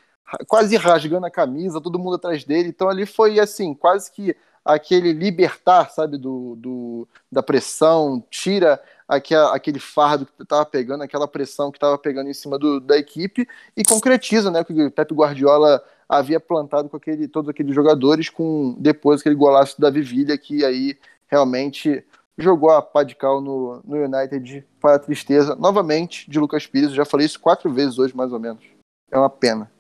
quase 0.47 0.77
rasgando 0.77 1.27
a 1.27 1.31
camisa, 1.31 1.81
todo 1.81 1.99
mundo 1.99 2.17
atrás 2.17 2.45
dele. 2.45 2.69
Então 2.69 2.89
ali 2.89 3.07
foi 3.07 3.39
assim, 3.39 3.75
quase 3.75 4.11
que 4.11 4.37
aquele 4.65 5.13
libertar, 5.13 5.91
sabe, 5.91 6.17
do, 6.17 6.57
do 6.57 7.09
da 7.31 7.43
pressão, 7.43 8.23
tira 8.31 8.81
aquele, 9.09 9.79
fardo 9.79 10.27
que 10.27 10.43
estava 10.43 10.65
pegando, 10.65 11.03
aquela 11.03 11.29
pressão 11.29 11.71
que 11.71 11.77
estava 11.77 11.99
pegando 11.99 12.31
em 12.31 12.35
cima 12.35 12.59
do, 12.59 12.81
da 12.81 12.97
equipe 12.97 13.47
e 13.77 13.83
concretiza, 13.85 14.51
né, 14.51 14.61
o 14.61 14.65
que 14.65 14.73
o 14.73 14.91
Pep 14.91 15.13
Guardiola 15.13 15.83
havia 16.09 16.41
plantado 16.41 16.89
com 16.89 16.97
aquele, 16.97 17.29
todos 17.29 17.49
aqueles 17.49 17.75
jogadores, 17.75 18.31
com 18.31 18.77
depois 18.79 19.21
aquele 19.21 19.35
golaço 19.35 19.81
da 19.81 19.91
Vivilha 19.91 20.39
que 20.39 20.65
aí 20.65 20.99
realmente 21.27 22.05
jogou 22.39 22.71
a 22.71 22.81
pá 22.81 23.03
de 23.03 23.15
cal 23.15 23.41
no, 23.41 23.81
no 23.85 23.97
United 23.97 24.65
para 24.81 24.97
a 24.97 24.99
tristeza, 24.99 25.55
novamente, 25.55 26.31
de 26.31 26.39
Lucas 26.39 26.67
Pires. 26.67 26.91
Eu 26.91 26.97
já 26.97 27.05
falei 27.05 27.27
isso 27.27 27.41
quatro 27.41 27.73
vezes 27.73 27.99
hoje, 27.99 28.17
mais 28.17 28.33
ou 28.33 28.39
menos. 28.39 28.63
É 29.11 29.19
uma 29.19 29.31
pena. 29.31 29.71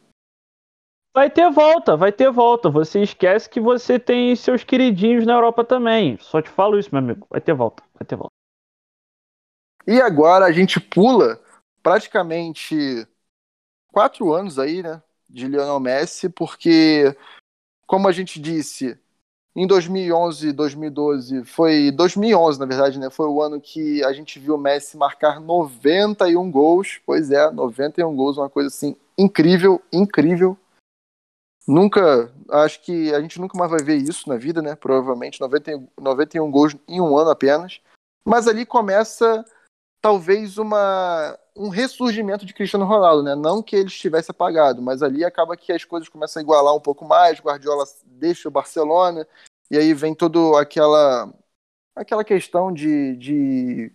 Vai 1.14 1.28
ter 1.28 1.50
volta, 1.50 1.94
vai 1.94 2.10
ter 2.10 2.30
volta. 2.30 2.70
Você 2.70 3.02
esquece 3.02 3.48
que 3.48 3.60
você 3.60 3.98
tem 3.98 4.34
seus 4.34 4.64
queridinhos 4.64 5.26
na 5.26 5.34
Europa 5.34 5.62
também. 5.62 6.16
Só 6.18 6.40
te 6.40 6.48
falo 6.48 6.78
isso, 6.78 6.88
meu 6.90 7.00
amigo. 7.00 7.26
Vai 7.28 7.40
ter 7.40 7.52
volta, 7.52 7.82
vai 7.94 8.06
ter 8.06 8.16
volta. 8.16 8.32
E 9.86 10.00
agora 10.00 10.46
a 10.46 10.52
gente 10.52 10.80
pula 10.80 11.38
praticamente 11.82 13.06
quatro 13.92 14.32
anos 14.32 14.58
aí, 14.58 14.82
né, 14.82 15.02
de 15.28 15.48
Lionel 15.48 15.80
Messi, 15.80 16.28
porque, 16.28 17.14
como 17.86 18.08
a 18.08 18.12
gente 18.12 18.40
disse, 18.40 18.98
em 19.54 19.66
2011, 19.66 20.52
2012, 20.52 21.44
foi 21.44 21.90
2011, 21.90 22.58
na 22.58 22.64
verdade, 22.64 22.98
né, 22.98 23.10
foi 23.10 23.26
o 23.26 23.42
ano 23.42 23.60
que 23.60 24.02
a 24.04 24.12
gente 24.12 24.38
viu 24.38 24.54
o 24.54 24.58
Messi 24.58 24.96
marcar 24.96 25.40
91 25.40 26.50
gols. 26.50 27.00
Pois 27.04 27.30
é, 27.30 27.50
91 27.50 28.16
gols, 28.16 28.38
uma 28.38 28.48
coisa 28.48 28.68
assim 28.68 28.96
incrível, 29.18 29.82
incrível. 29.92 30.56
Nunca, 31.66 32.32
acho 32.50 32.80
que 32.82 33.14
a 33.14 33.20
gente 33.20 33.40
nunca 33.40 33.56
mais 33.56 33.70
vai 33.70 33.82
ver 33.82 33.96
isso 33.96 34.28
na 34.28 34.36
vida, 34.36 34.60
né? 34.60 34.74
Provavelmente 34.74 35.40
90, 35.40 35.82
91 36.00 36.50
gols 36.50 36.76
em 36.88 37.00
um 37.00 37.16
ano 37.16 37.30
apenas. 37.30 37.80
Mas 38.24 38.48
ali 38.48 38.66
começa 38.66 39.44
talvez 40.00 40.58
uma, 40.58 41.38
um 41.56 41.68
ressurgimento 41.68 42.44
de 42.44 42.52
Cristiano 42.52 42.84
Ronaldo, 42.84 43.22
né? 43.22 43.36
Não 43.36 43.62
que 43.62 43.76
ele 43.76 43.86
estivesse 43.86 44.30
apagado, 44.30 44.82
mas 44.82 45.02
ali 45.02 45.24
acaba 45.24 45.56
que 45.56 45.72
as 45.72 45.84
coisas 45.84 46.08
começam 46.08 46.40
a 46.40 46.42
igualar 46.42 46.74
um 46.74 46.80
pouco 46.80 47.04
mais. 47.04 47.40
Guardiola 47.40 47.84
deixa 48.04 48.48
o 48.48 48.52
Barcelona 48.52 49.26
e 49.70 49.76
aí 49.76 49.94
vem 49.94 50.14
toda 50.14 50.60
aquela 50.60 51.32
aquela 51.94 52.24
questão 52.24 52.72
de, 52.72 53.16
de 53.16 53.92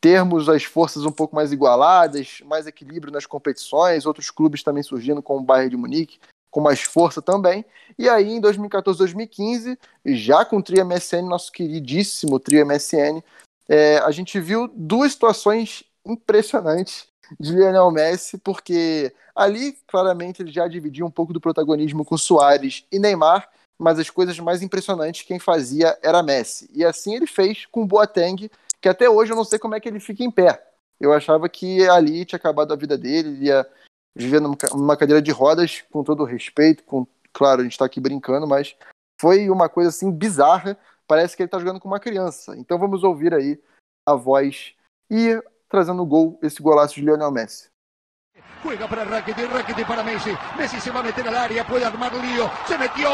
termos 0.00 0.48
as 0.48 0.64
forças 0.64 1.04
um 1.04 1.12
pouco 1.12 1.36
mais 1.36 1.52
igualadas, 1.52 2.40
mais 2.44 2.66
equilíbrio 2.66 3.12
nas 3.12 3.26
competições, 3.26 4.06
outros 4.06 4.30
clubes 4.30 4.62
também 4.62 4.82
surgindo, 4.82 5.22
como 5.22 5.40
o 5.40 5.44
Bayern 5.44 5.70
de 5.70 5.76
Munique, 5.76 6.18
com 6.50 6.60
mais 6.60 6.82
força 6.82 7.22
também. 7.22 7.64
E 7.98 8.08
aí, 8.08 8.32
em 8.32 8.40
2014, 8.40 8.98
2015, 8.98 9.78
já 10.06 10.44
com 10.44 10.56
o 10.58 10.62
Trio 10.62 10.84
MSN, 10.84 11.22
nosso 11.22 11.52
queridíssimo 11.52 12.40
Trio 12.40 12.66
MSN, 12.66 13.22
é, 13.68 13.98
a 13.98 14.10
gente 14.10 14.40
viu 14.40 14.68
duas 14.74 15.12
situações 15.12 15.84
impressionantes 16.04 17.06
de 17.38 17.52
Lionel 17.52 17.90
Messi, 17.90 18.38
porque 18.38 19.12
ali, 19.34 19.76
claramente, 19.86 20.42
ele 20.42 20.50
já 20.50 20.66
dividia 20.66 21.06
um 21.06 21.10
pouco 21.10 21.32
do 21.32 21.40
protagonismo 21.40 22.04
com 22.04 22.18
Soares 22.18 22.84
e 22.90 22.98
Neymar, 22.98 23.48
mas 23.78 23.98
as 23.98 24.10
coisas 24.10 24.38
mais 24.38 24.62
impressionantes 24.62 25.26
quem 25.26 25.38
fazia 25.38 25.96
era 26.02 26.22
Messi. 26.22 26.68
E 26.74 26.84
assim 26.84 27.14
ele 27.14 27.26
fez 27.26 27.66
com 27.66 27.86
Boateng, 27.86 28.50
que 28.80 28.88
até 28.88 29.08
hoje 29.08 29.32
eu 29.32 29.36
não 29.36 29.44
sei 29.44 29.58
como 29.58 29.74
é 29.74 29.80
que 29.80 29.88
ele 29.88 30.00
fica 30.00 30.24
em 30.24 30.30
pé. 30.30 30.62
Eu 31.00 31.12
achava 31.12 31.48
que 31.48 31.88
ali 31.88 32.24
tinha 32.24 32.36
acabado 32.36 32.72
a 32.72 32.76
vida 32.76 32.98
dele, 32.98 33.28
ele 33.28 33.44
ia 33.46 33.66
viver 34.16 34.40
numa 34.40 34.96
cadeira 34.96 35.22
de 35.22 35.30
rodas, 35.30 35.82
com 35.90 36.02
todo 36.02 36.24
respeito, 36.24 36.84
com 36.84 37.06
claro, 37.32 37.60
a 37.60 37.64
gente 37.64 37.72
está 37.72 37.84
aqui 37.84 38.00
brincando, 38.00 38.46
mas 38.46 38.76
foi 39.20 39.48
uma 39.50 39.68
coisa 39.68 39.90
assim 39.90 40.10
bizarra. 40.10 40.76
Parece 41.06 41.36
que 41.36 41.42
ele 41.42 41.48
está 41.48 41.58
jogando 41.58 41.80
com 41.80 41.88
uma 41.88 42.00
criança. 42.00 42.56
Então 42.56 42.78
vamos 42.78 43.02
ouvir 43.02 43.34
aí 43.34 43.60
a 44.06 44.14
voz 44.14 44.74
e 45.10 45.40
trazendo 45.68 46.02
o 46.02 46.06
gol, 46.06 46.38
esse 46.42 46.62
golaço 46.62 46.94
de 46.94 47.02
Lionel 47.02 47.30
Messi. 47.30 47.68
Juega 48.62 48.86
para 48.88 49.04
Rakitic, 49.04 49.50
Rakitic 49.50 49.86
para 49.86 50.02
Messi. 50.02 50.36
Messi 50.56 50.80
se 50.80 50.90
va 50.90 51.00
a 51.00 51.02
meter 51.02 51.26
al 51.26 51.34
área, 51.34 51.64
puede 51.64 51.84
armar 51.84 52.12
lío. 52.14 52.50
Se 52.66 52.76
metió, 52.76 53.10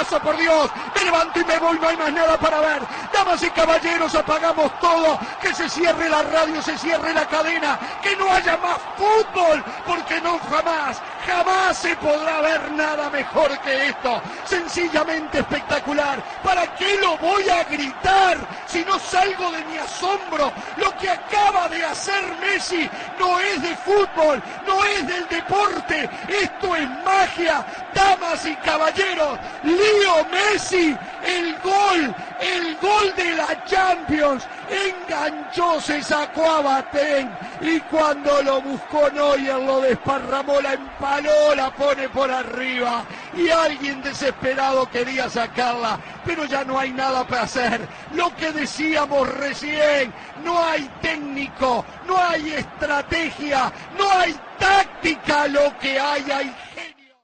golazo, 0.00 0.20
por 0.20 0.36
Dios. 0.36 0.70
Me 0.94 1.04
levanto 1.04 1.40
y 1.40 1.44
me 1.44 1.58
voy, 1.58 1.78
no 1.78 1.88
hay 1.88 1.96
más 1.96 2.12
nada 2.12 2.36
para 2.38 2.60
ver. 2.60 2.82
Damas 3.12 3.42
y 3.42 3.50
caballeros, 3.50 4.14
apagamos 4.14 4.78
todo. 4.80 5.18
Que 5.40 5.54
se 5.54 5.68
cierre 5.68 6.08
la 6.08 6.22
radio, 6.22 6.62
se 6.62 6.76
cierre 6.78 7.12
la 7.12 7.26
cadena. 7.26 7.78
Que 8.02 8.16
no 8.16 8.30
haya 8.32 8.56
más 8.58 8.78
fútbol, 8.96 9.62
porque 9.86 10.20
no 10.20 10.38
jamás, 10.38 11.00
jamás 11.26 11.76
se 11.78 11.96
podrá 11.96 12.40
ver 12.40 12.70
nada 12.72 13.10
mejor 13.10 13.58
que 13.60 13.88
esto. 13.88 14.20
Sencillamente 14.44 15.40
espectacular. 15.40 16.22
¿Para 16.42 16.66
qué 16.76 16.96
lo 16.98 17.16
voy 17.18 17.48
a 17.48 17.64
gritar 17.64 18.38
si 18.66 18.84
no 18.84 18.98
salgo 18.98 19.50
de 19.52 19.64
mi 19.66 19.78
asombro? 19.78 20.52
Lo 20.76 20.96
que 20.96 21.10
acaba 21.10 21.68
de 21.68 21.84
hacer 21.84 22.22
Messi 22.40 22.88
no 23.18 23.38
es 23.40 23.62
de 23.62 23.76
fútbol, 23.76 24.42
no 24.66 24.84
es 24.84 25.06
del 25.06 25.28
deporte, 25.28 26.08
esto 26.28 26.76
es 26.76 26.88
magia, 27.04 27.64
damas 27.94 28.46
y 28.46 28.54
caballeros, 28.56 29.38
Leo 29.62 30.24
Messi, 30.30 30.96
el 31.24 31.58
gol, 31.60 32.14
el 32.40 32.76
gol 32.76 33.14
de 33.16 33.34
la 33.36 33.64
Champions, 33.64 34.44
enganchó, 34.70 35.80
se 35.80 36.02
sacó 36.02 36.50
a 36.50 36.62
Batén 36.62 37.30
y 37.60 37.78
cuando 37.80 38.42
lo 38.42 38.62
buscó 38.62 39.10
Neuer 39.10 39.58
lo 39.60 39.80
desparramó, 39.80 40.60
la 40.60 40.74
empaló, 40.74 41.54
la 41.54 41.74
pone 41.74 42.08
por 42.08 42.30
arriba 42.30 43.04
y 43.36 43.48
alguien 43.50 44.02
desesperado 44.02 44.88
quería 44.90 45.28
sacarla, 45.28 45.98
pero 46.24 46.44
ya 46.44 46.64
no 46.64 46.78
hay 46.78 46.92
nada 46.92 47.26
para 47.26 47.42
hacer. 47.42 47.80
Lo 48.14 48.34
que 48.36 48.52
decíamos 48.52 49.28
recién, 49.36 50.12
no 50.44 50.58
hay 50.58 50.90
técnico, 51.02 51.84
no 52.06 52.16
hay 52.16 52.50
estrategia, 52.54 53.72
no 53.98 54.10
hay 54.12 54.34
táctica, 54.58 55.46
lo 55.48 55.76
que 55.78 55.98
hay 55.98 56.30
hay 56.30 56.54
genio. 56.74 57.16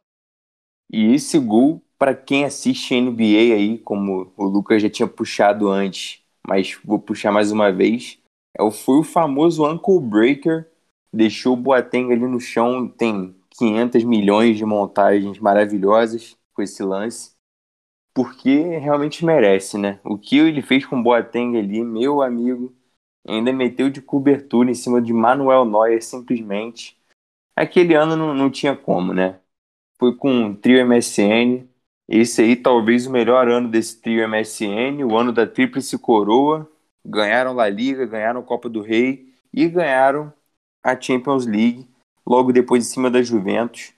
E 0.91 1.15
esse 1.15 1.39
gol, 1.39 1.83
para 1.99 2.15
quem 2.15 2.45
assiste 2.45 2.95
NBA 2.95 3.55
aí, 3.55 3.79
como 3.79 4.33
o 4.37 4.45
Lucas 4.45 4.83
já 4.83 4.91
tinha 4.91 5.09
puxado 5.09 5.69
antes, 5.69 6.23
mas 6.47 6.79
vou 6.85 6.99
puxar 6.99 7.33
mais 7.33 7.51
uma 7.51 7.73
vez, 7.73 8.19
é 8.59 8.71
foi 8.71 8.99
o 8.99 9.05
famoso 9.05 9.67
Uncle 9.67 10.01
Breaker, 10.01 10.71
deixou 11.13 11.55
o 11.55 11.57
Boateng 11.57 12.13
ali 12.13 12.27
no 12.27 12.41
chão, 12.41 12.89
tem 12.89 13.35
500 13.51 14.05
milhões 14.05 14.57
de 14.57 14.65
montagens 14.65 15.39
maravilhosas 15.39 16.37
com 16.55 16.63
esse 16.63 16.83
lance, 16.83 17.33
porque 18.15 18.79
realmente 18.79 19.25
merece, 19.25 19.77
né? 19.77 20.01
O 20.05 20.17
que 20.17 20.39
ele 20.39 20.63
fez 20.63 20.87
com 20.87 20.99
o 20.99 21.03
Boateng 21.03 21.59
ali, 21.59 21.83
meu 21.85 22.23
amigo, 22.23 22.75
ainda 23.27 23.53
meteu 23.53 23.91
de 23.91 24.01
cobertura 24.01 24.71
em 24.71 24.75
cima 24.75 25.03
de 25.03 25.13
Manuel 25.13 25.65
Neuer 25.65 26.03
simplesmente. 26.03 26.97
Aquele 27.55 27.95
ano 27.95 28.17
não, 28.17 28.35
não 28.35 28.51
tinha 28.51 28.77
como, 28.77 29.13
né? 29.13 29.41
Foi 29.99 30.15
com 30.15 30.51
o 30.51 30.57
trio 30.57 30.81
MSN, 30.87 31.67
esse 32.09 32.43
aí 32.43 32.57
talvez 32.57 33.07
o 33.07 33.11
melhor 33.11 33.49
ano 33.49 33.69
desse 33.69 34.01
trio 34.01 34.27
MSN, 34.29 35.05
o 35.05 35.17
ano 35.17 35.33
da 35.33 35.47
Tríplice 35.47 35.99
Coroa. 35.99 36.71
Ganharam 37.05 37.55
La 37.55 37.69
Liga, 37.69 38.05
ganharam 38.05 38.43
Copa 38.43 38.69
do 38.69 38.81
Rei 38.81 39.33
e 39.53 39.69
ganharam 39.69 40.33
a 40.83 41.01
Champions 41.01 41.47
League 41.47 41.89
logo 42.27 42.53
depois 42.53 42.85
em 42.85 42.91
cima 42.91 43.11
da 43.11 43.23
Juventus. 43.23 43.93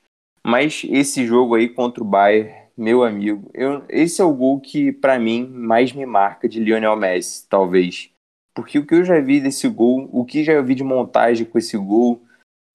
Mas 0.44 0.82
esse 0.88 1.26
jogo 1.26 1.54
aí 1.54 1.68
contra 1.68 2.02
o 2.02 2.06
Bayern, 2.06 2.52
meu 2.76 3.02
amigo, 3.02 3.50
eu, 3.54 3.82
esse 3.88 4.20
é 4.20 4.24
o 4.24 4.32
gol 4.32 4.60
que 4.60 4.92
para 4.92 5.18
mim 5.18 5.46
mais 5.46 5.92
me 5.92 6.06
marca 6.06 6.48
de 6.48 6.60
Lionel 6.60 6.96
Messi, 6.96 7.46
talvez. 7.48 8.10
Porque 8.54 8.78
o 8.78 8.86
que 8.86 8.94
eu 8.94 9.04
já 9.04 9.20
vi 9.20 9.40
desse 9.40 9.68
gol, 9.68 10.08
o 10.12 10.24
que 10.24 10.44
já 10.44 10.60
vi 10.60 10.74
de 10.74 10.84
montagem 10.84 11.46
com 11.46 11.58
esse 11.58 11.76
gol, 11.76 12.22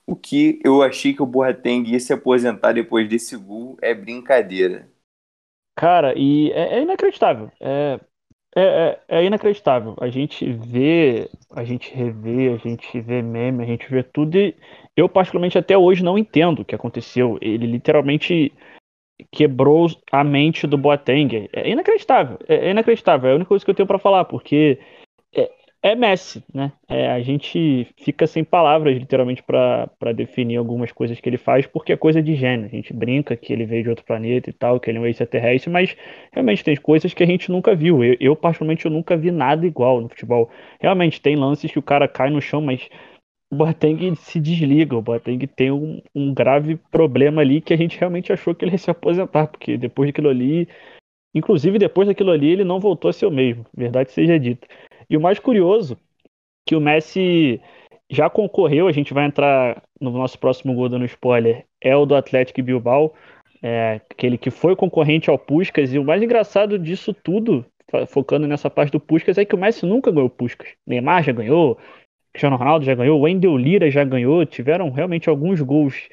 O 0.06 0.16
que 0.16 0.60
eu 0.64 0.82
achei 0.82 1.14
que 1.14 1.22
o 1.24 1.26
Boateng 1.26 1.90
ia 1.90 2.00
se 2.00 2.14
aposentar 2.14 2.74
depois 2.74 3.08
desse 3.08 3.38
gol 3.38 3.78
é 3.82 3.94
brincadeira. 3.94 4.93
Cara, 5.76 6.14
e 6.18 6.52
é, 6.52 6.78
é 6.78 6.82
inacreditável. 6.82 7.52
É, 7.60 8.00
é, 8.56 9.00
é, 9.08 9.20
é 9.20 9.26
inacreditável. 9.26 9.96
A 10.00 10.10
gente 10.10 10.52
vê, 10.52 11.30
a 11.52 11.64
gente 11.64 11.94
revê, 11.94 12.50
a 12.54 12.58
gente 12.58 13.00
vê 13.02 13.22
meme, 13.22 13.64
a 13.64 13.68
gente 13.68 13.90
vê 13.90 14.04
tudo 14.04 14.38
e 14.38 14.56
eu 14.96 15.10
particularmente 15.10 15.58
até 15.58 15.78
hoje 15.78 16.04
não 16.04 16.18
entendo 16.18 16.62
o 16.62 16.66
que 16.66 16.76
aconteceu. 16.76 17.38
Ele 17.42 17.66
literalmente 17.66 18.54
quebrou 19.32 19.88
a 20.12 20.24
mente 20.24 20.68
do 20.68 20.78
Boateng. 20.78 21.50
É 21.52 21.70
inacreditável. 21.70 22.38
É 22.48 22.70
inacreditável. 22.70 23.30
É 23.30 23.34
a 23.34 23.36
única 23.36 23.50
coisa 23.50 23.66
que 23.66 23.72
eu 23.72 23.76
tenho 23.76 23.88
para 23.88 24.00
falar, 24.00 24.26
porque 24.26 24.80
é, 25.86 25.96
Messi, 25.96 26.42
né? 26.54 26.72
É, 26.88 27.12
a 27.12 27.22
gente 27.22 27.86
fica 27.98 28.26
sem 28.26 28.42
palavras, 28.42 28.98
literalmente, 28.98 29.44
para 29.44 30.14
definir 30.16 30.56
algumas 30.56 30.94
coisas 30.94 31.20
que 31.20 31.28
ele 31.28 31.38
faz, 31.38 31.68
porque 31.68 31.92
é 31.92 31.98
coisa 31.98 32.22
de 32.24 32.36
gênio. 32.36 32.68
A 32.68 32.70
gente 32.70 32.94
brinca 32.94 33.36
que 33.36 33.52
ele 33.52 33.66
veio 33.66 33.84
de 33.84 33.90
outro 33.90 34.06
planeta 34.06 34.50
e 34.50 34.54
tal, 34.54 34.80
que 34.80 34.90
ele 34.90 34.98
é 34.98 35.02
um 35.02 35.06
extraterrestre, 35.06 35.70
mas 35.70 35.98
realmente 36.32 36.64
tem 36.64 36.78
coisas 36.78 37.14
que 37.14 37.22
a 37.22 37.26
gente 37.26 37.52
nunca 37.52 37.76
viu. 37.76 38.02
Eu, 38.02 38.16
eu, 38.18 38.34
particularmente, 38.34 38.86
eu 38.86 38.92
nunca 38.92 39.18
vi 39.18 39.30
nada 39.30 39.68
igual 39.68 40.00
no 40.00 40.08
futebol. 40.08 40.50
Realmente, 40.80 41.20
tem 41.20 41.36
lances 41.36 41.70
que 41.70 41.80
o 41.80 41.84
cara 41.84 42.08
cai 42.08 42.30
no 42.30 42.42
chão, 42.42 42.62
mas 42.62 42.88
o 43.52 43.56
Boateng 43.56 44.16
se 44.16 44.40
desliga, 44.40 44.96
o 44.96 45.02
Boateng 45.02 45.46
tem 45.48 45.70
um, 45.70 46.02
um, 46.16 46.34
grave 46.34 46.78
problema 46.92 47.42
ali 47.42 47.60
que 47.60 47.74
a 47.74 47.78
gente 47.78 48.00
realmente 48.00 48.32
achou 48.32 48.56
que 48.56 48.64
ele 48.64 48.72
ia 48.72 48.78
se 48.78 48.90
aposentar, 48.90 49.48
porque 49.48 49.78
depois 49.78 50.10
daquilo 50.10 50.30
ali, 50.30 50.68
inclusive 51.36 51.78
depois 51.78 52.08
daquilo 52.08 52.32
ali, 52.32 52.50
ele 52.50 52.64
não 52.64 52.80
voltou 52.80 53.10
a 53.10 53.14
ser 53.14 53.26
o 53.26 53.32
mesmo, 53.32 53.66
verdade 53.76 54.12
seja 54.12 54.40
dita. 54.40 54.66
E 55.10 55.18
o 55.18 55.22
mais 55.22 55.40
curioso, 55.40 55.98
que 56.66 56.76
o 56.76 56.82
Messi 56.82 57.62
já 58.10 58.30
concorreu, 58.30 58.88
a 58.88 58.92
gente 58.92 59.14
vai 59.14 59.26
entrar 59.26 59.82
no 60.00 60.12
nosso 60.12 60.38
próximo 60.38 60.74
gol 60.74 60.90
no 60.90 61.06
spoiler, 61.06 61.66
é 61.82 61.96
o 61.96 62.06
do 62.06 62.16
Atlético 62.16 62.62
Bilbao, 62.62 63.14
é, 63.62 64.02
aquele 64.10 64.38
que 64.38 64.52
foi 64.52 64.76
concorrente 64.76 65.30
ao 65.30 65.40
Puskas, 65.40 65.94
e 65.94 66.00
o 66.00 66.04
mais 66.04 66.22
engraçado 66.22 66.78
disso 66.78 67.14
tudo, 67.14 67.66
focando 68.08 68.48
nessa 68.48 68.70
parte 68.70 68.92
do 68.92 69.00
Puskas, 69.00 69.38
é 69.38 69.46
que 69.46 69.56
o 69.56 69.58
Messi 69.58 69.86
nunca 69.86 70.12
ganhou 70.12 70.30
Puskas. 70.30 70.70
Neymar 70.86 71.24
já 71.24 71.32
ganhou, 71.32 71.78
Cristiano 72.34 72.56
Ronaldo 72.56 72.86
já 72.86 72.96
ganhou, 72.96 73.22
Wendel 73.22 73.58
Lira 73.58 73.90
já 73.90 74.04
ganhou, 74.04 74.46
tiveram 74.46 74.90
realmente 74.90 75.30
alguns 75.30 75.62
gols 75.62 76.10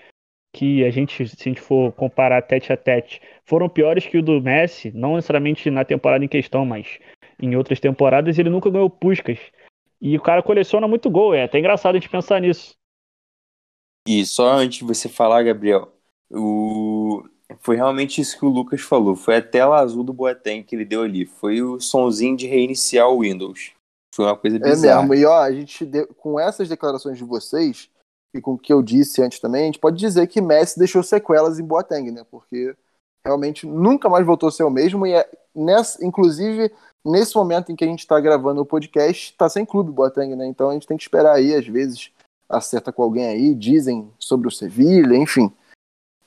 que 0.52 0.84
a 0.84 0.90
gente, 0.90 1.26
se 1.28 1.36
a 1.40 1.44
gente 1.44 1.60
for 1.60 1.92
comparar 1.92 2.42
tete 2.42 2.72
a 2.72 2.76
tete, 2.76 3.20
foram 3.44 3.68
piores 3.68 4.06
que 4.06 4.18
o 4.18 4.22
do 4.22 4.40
Messi, 4.40 4.92
não 4.94 5.14
necessariamente 5.14 5.70
na 5.70 5.84
temporada 5.84 6.24
em 6.24 6.28
questão, 6.28 6.66
mas 6.66 6.98
em 7.40 7.56
outras 7.56 7.80
temporadas 7.80 8.38
ele 8.38 8.50
nunca 8.50 8.70
ganhou 8.70 8.90
Puskas. 8.90 9.38
E 10.00 10.16
o 10.16 10.22
cara 10.22 10.42
coleciona 10.42 10.88
muito 10.88 11.10
gol, 11.10 11.34
é 11.34 11.44
até 11.44 11.58
engraçado 11.58 11.94
a 11.94 11.98
gente 11.98 12.08
pensar 12.08 12.40
nisso. 12.40 12.74
E 14.06 14.24
só 14.24 14.52
antes 14.52 14.78
de 14.78 14.84
você 14.84 15.08
falar, 15.08 15.42
Gabriel, 15.42 15.92
o... 16.30 17.22
foi 17.58 17.76
realmente 17.76 18.20
isso 18.20 18.38
que 18.38 18.44
o 18.44 18.48
Lucas 18.48 18.80
falou. 18.80 19.14
Foi 19.14 19.36
a 19.36 19.42
tela 19.42 19.78
azul 19.78 20.02
do 20.02 20.12
Boateng 20.12 20.62
que 20.62 20.74
ele 20.74 20.86
deu 20.86 21.02
ali. 21.02 21.26
Foi 21.26 21.60
o 21.60 21.78
sonzinho 21.80 22.36
de 22.36 22.46
reiniciar 22.46 23.08
o 23.08 23.20
Windows. 23.20 23.72
Foi 24.14 24.24
uma 24.24 24.36
coisa 24.36 24.58
bizarra. 24.58 25.04
É 25.04 25.08
mesmo. 25.08 25.14
E 25.14 25.24
ó, 25.26 25.38
a 25.40 25.52
gente, 25.52 25.86
com 26.16 26.40
essas 26.40 26.68
declarações 26.68 27.18
de 27.18 27.24
vocês, 27.24 27.90
e 28.34 28.40
com 28.40 28.54
o 28.54 28.58
que 28.58 28.72
eu 28.72 28.82
disse 28.82 29.22
antes 29.22 29.38
também, 29.38 29.62
a 29.62 29.66
gente 29.66 29.78
pode 29.78 29.98
dizer 29.98 30.26
que 30.26 30.40
Messi 30.40 30.78
deixou 30.78 31.02
sequelas 31.02 31.58
em 31.58 31.64
Boateng, 31.64 32.10
né? 32.10 32.24
Porque 32.30 32.74
realmente 33.24 33.66
nunca 33.66 34.08
mais 34.08 34.24
voltou 34.24 34.48
a 34.48 34.52
ser 34.52 34.64
o 34.64 34.70
mesmo. 34.70 35.06
E 35.06 35.12
é 35.12 35.28
nessa, 35.54 36.04
inclusive, 36.04 36.72
nesse 37.04 37.34
momento 37.34 37.70
em 37.70 37.76
que 37.76 37.84
a 37.84 37.86
gente 37.86 38.00
está 38.00 38.18
gravando 38.20 38.60
o 38.60 38.66
podcast, 38.66 39.30
está 39.30 39.48
sem 39.48 39.64
clube 39.64 39.92
Boateng, 39.92 40.34
né? 40.36 40.46
Então 40.46 40.70
a 40.70 40.72
gente 40.72 40.86
tem 40.86 40.96
que 40.96 41.02
esperar 41.02 41.34
aí, 41.34 41.54
às 41.54 41.66
vezes 41.66 42.10
acerta 42.48 42.92
com 42.92 43.02
alguém 43.02 43.26
aí, 43.26 43.54
dizem 43.54 44.12
sobre 44.18 44.48
o 44.48 44.50
Sevilha, 44.50 45.16
enfim. 45.16 45.52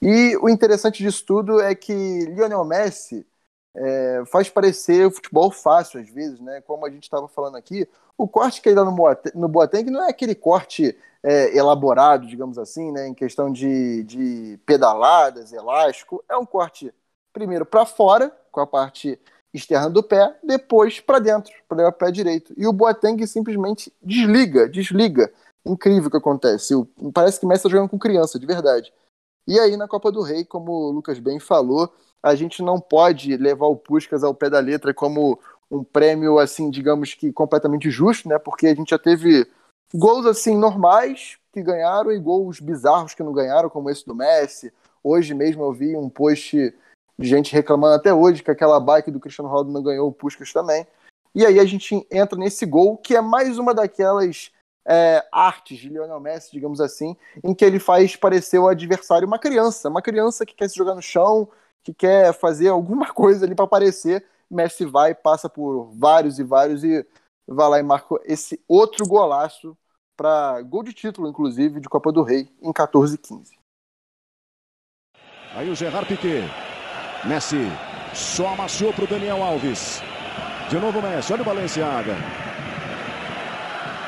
E 0.01 0.37
o 0.37 0.49
interessante 0.49 1.03
disso 1.03 1.25
tudo 1.25 1.61
é 1.61 1.75
que 1.75 1.93
Lionel 2.25 2.63
Messi 2.65 3.25
é, 3.75 4.23
faz 4.27 4.49
parecer 4.49 5.07
o 5.07 5.11
futebol 5.11 5.51
fácil 5.51 5.99
às 5.99 6.09
vezes, 6.09 6.39
né? 6.39 6.61
Como 6.61 6.85
a 6.85 6.89
gente 6.89 7.03
estava 7.03 7.27
falando 7.27 7.57
aqui, 7.57 7.87
o 8.17 8.27
corte 8.27 8.61
que 8.61 8.69
ele 8.69 8.75
dá 8.75 8.85
no 8.85 8.91
Boateng, 8.91 9.37
no 9.37 9.47
Boateng 9.47 9.89
não 9.89 10.05
é 10.05 10.09
aquele 10.09 10.35
corte 10.35 10.97
é, 11.23 11.55
elaborado, 11.57 12.27
digamos 12.27 12.57
assim, 12.57 12.91
né? 12.91 13.07
Em 13.07 13.13
questão 13.13 13.51
de, 13.51 14.03
de 14.03 14.59
pedaladas, 14.65 15.51
elástico, 15.51 16.23
é 16.29 16.37
um 16.37 16.45
corte 16.45 16.93
primeiro 17.31 17.65
para 17.65 17.85
fora, 17.85 18.31
com 18.51 18.59
a 18.59 18.67
parte 18.67 19.19
externa 19.53 19.89
do 19.89 20.01
pé, 20.01 20.35
depois 20.43 20.99
para 20.99 21.19
dentro, 21.19 21.53
para 21.67 21.77
levar 21.77 21.89
o 21.89 21.93
pé 21.93 22.11
direito. 22.11 22.53
E 22.57 22.65
o 22.65 22.73
Boateng 22.73 23.25
simplesmente 23.27 23.93
desliga, 24.01 24.67
desliga. 24.67 25.31
Incrível 25.65 26.07
o 26.07 26.11
que 26.11 26.17
acontece. 26.17 26.73
Parece 27.13 27.39
que 27.39 27.45
Messi 27.45 27.59
está 27.59 27.69
jogando 27.69 27.89
com 27.89 27.99
criança, 27.99 28.39
de 28.39 28.45
verdade. 28.45 28.91
E 29.47 29.59
aí 29.59 29.77
na 29.77 29.87
Copa 29.87 30.11
do 30.11 30.21
Rei, 30.21 30.43
como 30.43 30.71
o 30.71 30.91
Lucas 30.91 31.19
bem 31.19 31.39
falou, 31.39 31.93
a 32.21 32.33
gente 32.35 32.61
não 32.61 32.79
pode 32.79 33.37
levar 33.37 33.67
o 33.67 33.75
Puskas 33.75 34.23
ao 34.23 34.33
pé 34.33 34.49
da 34.49 34.59
letra 34.59 34.93
como 34.93 35.39
um 35.69 35.83
prêmio, 35.83 36.39
assim, 36.39 36.69
digamos 36.69 37.13
que 37.13 37.31
completamente 37.31 37.89
justo, 37.89 38.27
né? 38.29 38.37
Porque 38.39 38.67
a 38.67 38.75
gente 38.75 38.89
já 38.89 38.99
teve 38.99 39.47
gols, 39.93 40.25
assim, 40.25 40.57
normais 40.57 41.37
que 41.51 41.61
ganharam 41.61 42.11
e 42.11 42.19
gols 42.19 42.59
bizarros 42.59 43.13
que 43.13 43.23
não 43.23 43.33
ganharam, 43.33 43.69
como 43.69 43.89
esse 43.89 44.05
do 44.05 44.15
Messi. 44.15 44.73
Hoje 45.03 45.33
mesmo 45.33 45.63
eu 45.63 45.73
vi 45.73 45.95
um 45.95 46.09
post 46.09 46.73
gente 47.19 47.53
reclamando 47.53 47.95
até 47.95 48.13
hoje 48.13 48.43
que 48.43 48.51
aquela 48.51 48.79
bike 48.79 49.11
do 49.11 49.19
Cristiano 49.19 49.49
Ronaldo 49.49 49.71
não 49.71 49.83
ganhou 49.83 50.07
o 50.07 50.13
Puskas 50.13 50.51
também. 50.51 50.85
E 51.35 51.45
aí 51.45 51.59
a 51.59 51.65
gente 51.65 52.05
entra 52.11 52.37
nesse 52.37 52.65
gol, 52.65 52.97
que 52.97 53.15
é 53.15 53.21
mais 53.21 53.57
uma 53.57 53.73
daquelas 53.73 54.51
é, 54.85 55.25
artes 55.31 55.77
de 55.77 55.89
Lionel 55.89 56.19
Messi, 56.19 56.51
digamos 56.51 56.79
assim, 56.79 57.15
em 57.43 57.53
que 57.53 57.65
ele 57.65 57.79
faz 57.79 58.15
parecer 58.15 58.59
o 58.59 58.67
adversário 58.67 59.27
uma 59.27 59.39
criança, 59.39 59.89
uma 59.89 60.01
criança 60.01 60.45
que 60.45 60.53
quer 60.53 60.69
se 60.69 60.75
jogar 60.75 60.95
no 60.95 61.01
chão, 61.01 61.49
que 61.83 61.93
quer 61.93 62.33
fazer 62.33 62.67
alguma 62.67 63.11
coisa 63.13 63.45
ali 63.45 63.55
para 63.55 63.65
aparecer. 63.65 64.25
Messi 64.49 64.85
vai, 64.85 65.15
passa 65.15 65.49
por 65.49 65.85
vários 65.93 66.37
e 66.37 66.43
vários 66.43 66.83
e 66.83 67.05
vai 67.47 67.69
lá 67.69 67.79
e 67.79 67.83
marca 67.83 68.15
esse 68.25 68.61
outro 68.67 69.05
golaço 69.07 69.75
para 70.15 70.61
gol 70.61 70.83
de 70.83 70.93
título, 70.93 71.27
inclusive, 71.27 71.79
de 71.79 71.89
Copa 71.89 72.11
do 72.11 72.21
Rei 72.21 72.47
em 72.61 72.71
14 72.71 73.15
e 73.15 73.17
15. 73.17 73.57
Aí 75.55 75.69
o 75.69 75.75
Gerard 75.75 76.07
Piquet. 76.07 76.72
Messi 77.25 77.71
só 78.13 78.53
amassou 78.53 78.91
para 78.93 79.05
o 79.05 79.07
Daniel 79.07 79.41
Alves. 79.43 80.03
De 80.69 80.77
novo 80.77 81.01
Messi, 81.01 81.31
olha 81.33 81.41
o 81.41 81.45
Balenciaga. 81.45 82.15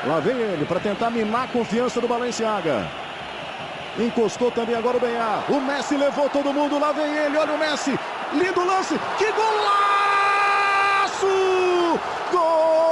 Lá 0.06 0.20
vem 0.20 0.36
ele 0.36 0.64
para 0.64 0.78
tentar 0.78 1.10
minar 1.10 1.44
a 1.44 1.48
confiança 1.48 2.00
do 2.00 2.06
Balenciaga. 2.06 2.86
Encostou 3.98 4.50
também 4.50 4.76
agora 4.76 4.98
o 4.98 5.00
Benhar. 5.00 5.44
O 5.50 5.60
Messi 5.60 5.96
levou 5.96 6.28
todo 6.28 6.52
mundo. 6.52 6.78
Lá 6.78 6.92
vem 6.92 7.12
ele. 7.12 7.36
Olha 7.36 7.54
o 7.54 7.58
Messi. 7.58 7.98
Lindo 8.32 8.64
lance. 8.64 8.98
Que 9.16 9.32
golaço! 9.32 9.66
Golaço, 12.30 12.85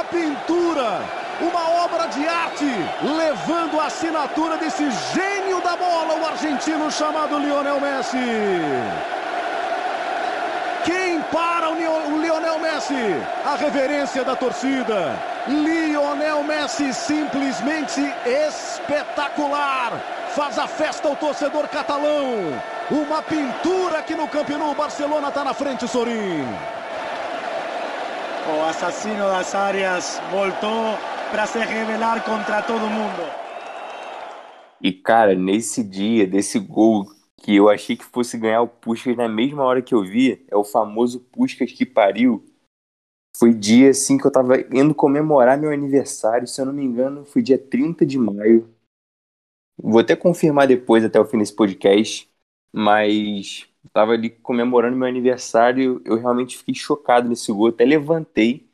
Uma 0.00 0.08
pintura 0.08 1.02
uma 1.42 1.84
obra 1.84 2.06
de 2.08 2.26
arte, 2.26 2.64
levando 3.02 3.78
a 3.78 3.84
assinatura 3.84 4.56
desse 4.56 4.90
gênio 5.12 5.60
da 5.60 5.76
bola, 5.76 6.14
o 6.14 6.26
argentino 6.26 6.90
chamado 6.90 7.38
Lionel 7.38 7.78
Messi. 7.78 8.16
Quem 10.84 11.20
para 11.22 11.68
o 11.70 12.18
Lionel 12.18 12.58
Messi? 12.60 12.94
A 13.44 13.56
reverência 13.56 14.24
da 14.24 14.34
torcida. 14.34 15.18
Lionel 15.46 16.44
Messi 16.44 16.94
simplesmente 16.94 18.00
espetacular. 18.24 20.00
Faz 20.34 20.58
a 20.58 20.66
festa 20.66 21.08
ao 21.08 21.16
torcedor 21.16 21.68
catalão. 21.68 22.58
Uma 22.90 23.22
pintura 23.22 24.02
que 24.02 24.14
no 24.14 24.26
Campeonato 24.28 24.74
Barcelona 24.74 25.28
está 25.28 25.44
na 25.44 25.52
frente, 25.52 25.86
Sorin. 25.86 26.46
O 28.58 28.64
assassino 28.64 29.24
das 29.28 29.54
áreas 29.54 30.20
voltou 30.32 30.98
para 31.30 31.46
se 31.46 31.58
rebelar 31.60 32.24
contra 32.24 32.60
todo 32.62 32.80
mundo. 32.80 33.22
E 34.82 34.92
cara, 34.92 35.36
nesse 35.36 35.84
dia, 35.84 36.26
desse 36.26 36.58
gol 36.58 37.06
que 37.36 37.54
eu 37.54 37.68
achei 37.68 37.96
que 37.96 38.04
fosse 38.04 38.36
ganhar 38.36 38.62
o 38.62 38.68
Puskas 38.68 39.16
na 39.16 39.28
mesma 39.28 39.62
hora 39.62 39.80
que 39.80 39.94
eu 39.94 40.02
vi, 40.02 40.44
é 40.48 40.56
o 40.56 40.64
famoso 40.64 41.20
Puskas 41.20 41.70
que 41.70 41.86
pariu. 41.86 42.44
Foi 43.36 43.54
dia 43.54 43.90
assim 43.90 44.18
que 44.18 44.26
eu 44.26 44.32
tava 44.32 44.60
indo 44.74 44.94
comemorar 44.94 45.56
meu 45.56 45.70
aniversário, 45.70 46.48
se 46.48 46.60
eu 46.60 46.66
não 46.66 46.72
me 46.72 46.84
engano, 46.84 47.24
foi 47.24 47.42
dia 47.42 47.56
30 47.56 48.04
de 48.04 48.18
maio. 48.18 48.68
Vou 49.78 50.00
até 50.00 50.16
confirmar 50.16 50.66
depois, 50.66 51.04
até 51.04 51.20
o 51.20 51.24
fim 51.24 51.38
desse 51.38 51.54
podcast, 51.54 52.28
mas 52.72 53.69
tava 53.92 54.12
ali 54.12 54.30
comemorando 54.30 54.96
meu 54.96 55.08
aniversário, 55.08 56.00
eu 56.04 56.16
realmente 56.16 56.58
fiquei 56.58 56.74
chocado 56.74 57.28
nesse 57.28 57.52
gol, 57.52 57.68
até 57.68 57.84
levantei, 57.84 58.68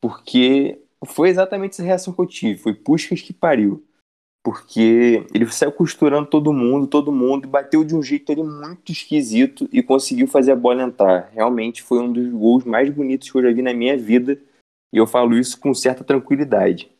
porque 0.00 0.80
foi 1.06 1.28
exatamente 1.28 1.72
essa 1.72 1.82
reação 1.82 2.12
que 2.12 2.20
eu 2.20 2.26
tive. 2.26 2.58
Foi 2.58 2.74
Puskas 2.74 3.20
que 3.20 3.32
pariu. 3.32 3.84
porque 4.48 5.26
ele 5.34 5.46
saiu 5.52 5.70
costurando 5.70 6.26
todo 6.26 6.54
mundo, 6.54 6.86
todo 6.86 7.12
mundo, 7.12 7.46
bateu 7.46 7.84
de 7.84 7.94
um 7.94 8.02
jeito 8.02 8.32
ali 8.32 8.42
muito 8.42 8.90
esquisito 8.90 9.68
e 9.70 9.82
conseguiu 9.82 10.26
fazer 10.26 10.52
a 10.52 10.56
bola 10.56 10.82
entrar. 10.82 11.28
Realmente 11.32 11.82
foi 11.82 11.98
um 11.98 12.10
dos 12.10 12.30
gols 12.30 12.64
mais 12.64 12.88
bonitos 12.88 13.30
que 13.30 13.36
eu 13.36 13.42
já 13.42 13.52
vi 13.52 13.60
na 13.60 13.74
minha 13.74 13.94
vida, 13.98 14.40
e 14.90 14.96
eu 14.96 15.06
falo 15.06 15.36
isso 15.36 15.60
com 15.60 15.74
certa 15.74 16.02
tranquilidade. 16.02 16.90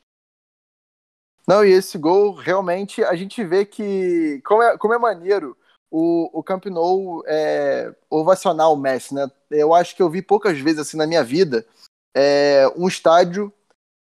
Não, 1.46 1.64
e 1.64 1.70
esse 1.70 1.96
gol, 1.96 2.34
realmente, 2.34 3.03
a 3.03 3.14
gente 3.14 3.42
vê 3.42 3.64
que, 3.64 4.42
como 4.44 4.62
é, 4.62 4.76
como 4.76 4.92
é 4.92 4.99
maneiro 4.99 5.57
o, 5.91 6.30
o 6.39 6.43
Camp 6.43 6.66
Nou 6.66 7.22
é, 7.26 7.95
ovacionar 8.11 8.70
o 8.72 8.76
Messi, 8.76 9.14
né? 9.14 9.30
Eu 9.51 9.74
acho 9.74 9.97
que 9.97 10.03
eu 10.03 10.11
vi 10.11 10.22
poucas 10.22 10.59
vezes, 10.59 10.80
assim, 10.80 10.97
na 10.97 11.07
minha 11.07 11.24
vida, 11.24 11.66
é, 12.14 12.66
um 12.76 12.89
estádio 12.89 13.53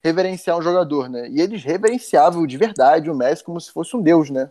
reverenciar 0.03 0.59
um 0.59 0.63
jogador, 0.63 1.09
né? 1.09 1.29
E 1.29 1.41
eles 1.41 1.63
reverenciavam 1.63 2.47
de 2.47 2.57
verdade 2.57 3.11
o 3.11 3.15
Messi 3.15 3.43
como 3.43 3.61
se 3.61 3.71
fosse 3.71 3.97
um 3.97 4.03
deus, 4.03 4.31
né? 4.31 4.51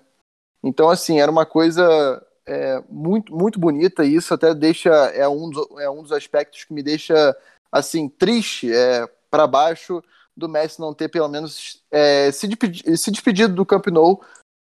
Então, 0.63 0.89
assim, 0.89 1.19
era 1.19 1.31
uma 1.31 1.45
coisa 1.45 2.25
é, 2.45 2.81
muito, 2.89 3.36
muito 3.36 3.59
bonita 3.59 4.03
e 4.03 4.15
isso 4.15 4.34
até 4.34 4.53
deixa, 4.53 4.89
é 4.89 5.27
um 5.27 5.49
dos, 5.49 5.67
é 5.79 5.89
um 5.89 6.01
dos 6.01 6.11
aspectos 6.11 6.63
que 6.63 6.73
me 6.73 6.81
deixa, 6.81 7.36
assim, 7.71 8.09
triste, 8.09 8.73
é, 8.73 9.07
para 9.29 9.47
baixo 9.47 10.01
do 10.36 10.49
Messi 10.49 10.79
não 10.79 10.93
ter 10.93 11.09
pelo 11.09 11.27
menos 11.27 11.84
é, 11.91 12.31
se, 12.31 12.47
despedir, 12.47 12.97
se 12.97 13.11
despedido 13.11 13.53
do 13.53 13.65
Camp 13.65 13.88
Nou 13.88 14.23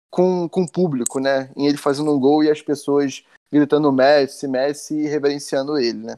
com, 0.09 0.47
com 0.49 0.63
o 0.63 0.71
público, 0.71 1.19
né? 1.19 1.51
Em 1.55 1.67
ele 1.67 1.77
fazendo 1.77 2.11
um 2.13 2.19
gol 2.19 2.43
e 2.43 2.49
as 2.49 2.61
pessoas 2.61 3.23
gritando 3.51 3.91
Messi, 3.91 4.47
Messi 4.47 4.95
e 4.95 5.07
reverenciando 5.07 5.77
ele, 5.77 5.99
né? 5.99 6.15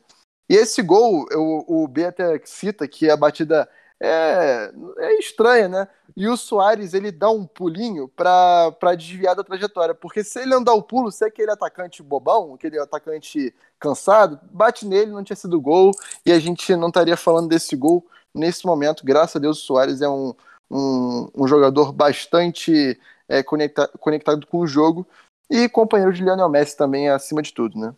E 0.50 0.56
esse 0.56 0.82
gol, 0.82 1.26
o, 1.34 1.84
o 1.84 1.88
B 1.88 2.06
até 2.06 2.40
cita 2.44 2.88
que 2.88 3.10
a 3.10 3.16
batida 3.16 3.70
é, 4.02 4.72
é 4.98 5.20
estranha, 5.20 5.70
né? 5.70 5.88
E 6.18 6.28
o 6.28 6.36
Soares 6.36 6.94
ele 6.94 7.12
dá 7.12 7.30
um 7.30 7.46
pulinho 7.46 8.08
para 8.10 8.96
desviar 8.98 9.36
da 9.36 9.44
trajetória, 9.44 9.96
porque 9.96 10.24
se 10.24 10.40
ele 10.40 10.50
não 10.50 10.64
dá 10.64 10.74
o 10.74 10.84
pulo, 10.84 11.12
se 11.12 11.24
é 11.24 11.28
aquele 11.28 11.52
atacante 11.52 12.04
bobão, 12.04 12.54
aquele 12.54 12.80
atacante 12.80 13.54
cansado, 13.80 14.40
bate 14.52 14.86
nele, 14.86 15.12
não 15.12 15.24
tinha 15.24 15.36
sido 15.38 15.62
gol, 15.62 15.92
e 16.26 16.32
a 16.32 16.40
gente 16.40 16.76
não 16.76 16.90
estaria 16.90 17.16
falando 17.16 17.48
desse 17.48 17.76
gol 17.76 18.06
nesse 18.34 18.66
momento. 18.66 19.06
Graças 19.06 19.36
a 19.36 19.40
Deus, 19.40 19.60
o 19.60 19.66
Soares 19.66 20.02
é 20.02 20.10
um, 20.10 20.34
um, 20.70 21.30
um 21.36 21.48
jogador 21.48 21.92
bastante 21.94 23.00
é, 23.32 23.42
conecta, 23.42 23.88
conectado 24.00 24.46
com 24.46 24.60
o 24.60 24.68
jogo 24.68 25.08
e 25.50 25.70
companheiro 25.70 26.12
de 26.12 26.22
Lionel 26.22 26.50
Messi 26.50 26.76
também, 26.76 27.10
acima 27.10 27.42
de 27.42 27.54
tudo, 27.54 27.80
né? 27.80 27.96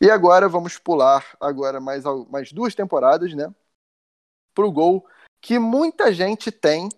E 0.00 0.10
agora 0.10 0.48
vamos 0.48 0.78
pular 0.78 1.24
agora 1.40 1.80
mais, 1.80 2.04
mais 2.30 2.52
duas 2.52 2.74
temporadas, 2.74 3.34
né? 3.34 3.52
Pro 4.54 4.70
gol 4.70 5.06
que 5.40 5.58
muita 5.58 6.12
gente 6.12 6.52
tem 6.52 6.88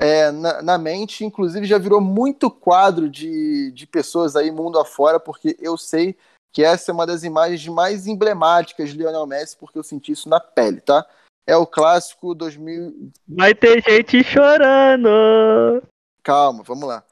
é, 0.00 0.30
na, 0.30 0.62
na, 0.62 0.78
mente, 0.78 1.24
inclusive 1.24 1.66
já 1.66 1.76
virou 1.76 2.00
muito 2.00 2.50
quadro 2.50 3.10
de, 3.10 3.72
de 3.72 3.86
pessoas 3.86 4.36
aí 4.36 4.50
mundo 4.50 4.78
afora, 4.78 5.20
porque 5.20 5.56
eu 5.60 5.76
sei 5.76 6.16
que 6.52 6.64
essa 6.64 6.90
é 6.90 6.94
uma 6.94 7.06
das 7.06 7.24
imagens 7.24 7.66
mais 7.66 8.06
emblemáticas 8.06 8.90
de 8.90 8.96
Lionel 8.96 9.26
Messi, 9.26 9.56
porque 9.56 9.78
eu 9.78 9.82
senti 9.82 10.12
isso 10.12 10.28
na 10.28 10.40
pele, 10.40 10.80
tá? 10.80 11.04
É 11.46 11.56
o 11.56 11.66
clássico 11.66 12.34
2000. 12.34 13.10
Vai 13.26 13.54
ter 13.54 13.82
gente 13.82 14.22
chorando! 14.22 15.82
Calma, 16.22 16.62
vamos 16.62 16.86
lá. 16.86 17.02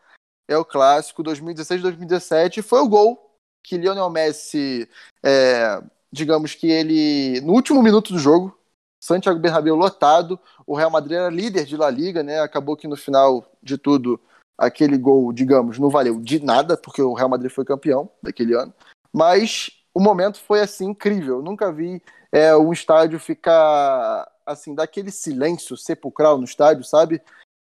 É 0.49 0.57
o 0.57 0.65
clássico 0.65 1.23
2016-2017, 1.25 2.63
foi 2.63 2.81
o 2.81 2.89
gol 2.89 3.27
que 3.63 3.77
Lionel 3.77 4.09
Messi, 4.09 4.89
é, 5.25 5.83
digamos 6.13 6.55
que 6.55 6.71
ele, 6.71 7.41
no 7.41 7.53
último 7.53 7.83
minuto 7.83 8.13
do 8.13 8.19
jogo, 8.19 8.57
Santiago 9.03 9.41
Bernabéu 9.41 9.75
lotado, 9.75 10.39
o 10.67 10.77
Real 10.77 10.91
Madrid 10.91 11.17
era 11.17 11.29
líder 11.29 11.65
de 11.65 11.77
La 11.77 11.91
Liga, 11.91 12.23
né? 12.23 12.41
Acabou 12.41 12.77
que 12.77 12.89
no 12.89 12.97
final 12.97 13.45
de 13.63 13.77
tudo 13.77 14.21
aquele 14.57 14.97
gol, 14.97 15.33
digamos, 15.33 15.79
não 15.79 15.91
valeu 15.91 16.21
de 16.21 16.43
nada, 16.43 16.77
porque 16.77 17.03
o 17.03 17.13
Real 17.13 17.29
Madrid 17.29 17.51
foi 17.51 17.65
campeão 17.65 18.09
daquele 18.23 18.55
ano. 18.55 18.73
Mas 19.13 19.71
o 19.93 20.01
momento 20.01 20.39
foi 20.39 20.61
assim 20.61 20.87
incrível. 20.91 21.37
Eu 21.37 21.43
nunca 21.43 21.73
vi 21.73 22.03
é, 22.33 22.57
um 22.57 22.73
estádio 22.73 23.19
ficar 23.19 24.31
assim 24.45 24.75
daquele 24.75 25.11
silêncio 25.11 25.77
sepulcral 25.77 26.39
no 26.39 26.45
estádio, 26.45 26.85
sabe? 26.85 27.21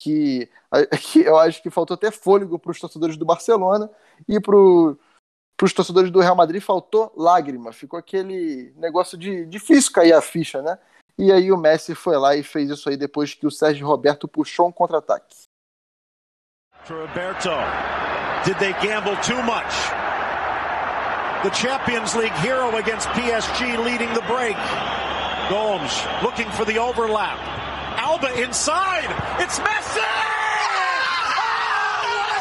Que, 0.06 0.48
que 1.02 1.22
eu 1.22 1.36
acho 1.40 1.64
que 1.64 1.72
faltou 1.72 1.96
até 1.96 2.12
fôlego 2.12 2.60
para 2.60 2.72
os 2.72 2.80
torcedores 2.80 3.18
do 3.18 3.26
Barcelona 3.26 3.90
e 4.30 4.40
para 4.40 4.56
os 4.56 5.74
torcedores 5.74 6.12
do 6.12 6.20
Real 6.20 6.36
Madrid 6.36 6.62
faltou 6.62 7.12
lágrima. 7.18 7.74
Ficou 7.74 7.98
aquele 7.98 8.72
negócio 8.78 9.18
de 9.18 9.48
difícil 9.48 9.92
cair 9.92 10.14
a 10.14 10.22
ficha, 10.22 10.62
né? 10.62 10.78
E 11.18 11.32
aí 11.32 11.52
o 11.52 11.58
Messi 11.58 11.96
foi 11.96 12.18
lá 12.18 12.36
e 12.36 12.44
fez 12.44 12.70
isso 12.70 12.88
aí 12.88 12.96
depois 12.96 13.34
que 13.34 13.48
o 13.48 13.52
Sérgio 13.52 13.88
Roberto 13.88 14.28
puxou 14.28 14.68
um 14.68 14.72
contra-ataque. 14.72 15.36
Roberto, 16.88 17.50
did 18.46 18.60
they 18.60 18.74
gamble 18.74 19.16
too 19.24 19.42
much? 19.42 19.74
The 21.42 21.50
Champions 21.52 22.14
League 22.14 22.34
hero 22.34 22.76
against 22.78 23.08
PSG 23.10 23.84
leading 23.84 24.14
the 24.14 24.22
break. 24.28 24.58
Gomes 25.50 25.92
looking 26.22 26.50
for 26.52 26.64
the 26.66 26.78
overlap. 26.78 27.65
Alba 27.98 28.30
inside. 28.44 29.10
It's 29.42 29.60
Messi! 29.60 30.04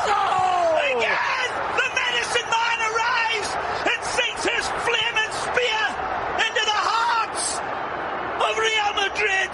Oh, 0.07 0.79
Again! 0.91 1.51
The 1.79 1.89
medicine 1.95 2.49
man 2.51 2.79
arrives 2.91 3.51
and 3.87 4.01
sinks 4.05 4.45
his 4.45 4.65
flaming 4.83 5.33
spear 5.47 5.83
into 6.43 6.63
the 6.67 6.81
hearts 6.91 7.59
of 8.43 8.53
Real 8.59 8.93
Madrid. 8.99 9.51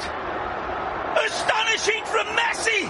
Astonishing 1.27 2.05
from 2.09 2.27
Messi. 2.37 2.89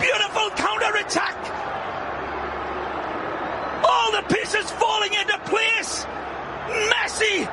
Beautiful 0.00 0.50
counter-attack. 0.58 1.36
All 3.84 4.12
the 4.12 4.22
pieces 4.34 4.70
falling 4.72 5.14
into 5.14 5.38
place. 5.46 6.04
Messi 6.68 7.46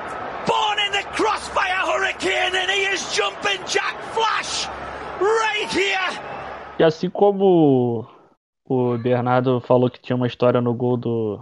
born 0.46 0.80
in 0.80 0.92
the 0.92 1.04
crossfire 1.16 1.84
hurricane, 1.86 2.56
and 2.56 2.70
he 2.72 2.94
is 2.94 3.02
jumping 3.14 3.60
Jack 3.68 3.96
Flash 4.14 4.68
right 5.20 5.70
here. 5.72 6.20
E 6.80 6.84
assim 6.84 7.10
como 7.10 8.06
o 8.68 8.98
Bernardo 8.98 9.60
falou 9.62 9.90
que 9.90 10.02
tinha 10.02 10.16
uma 10.16 10.28
história 10.28 10.60
no 10.62 10.74
gol 10.74 10.98
do 10.98 11.40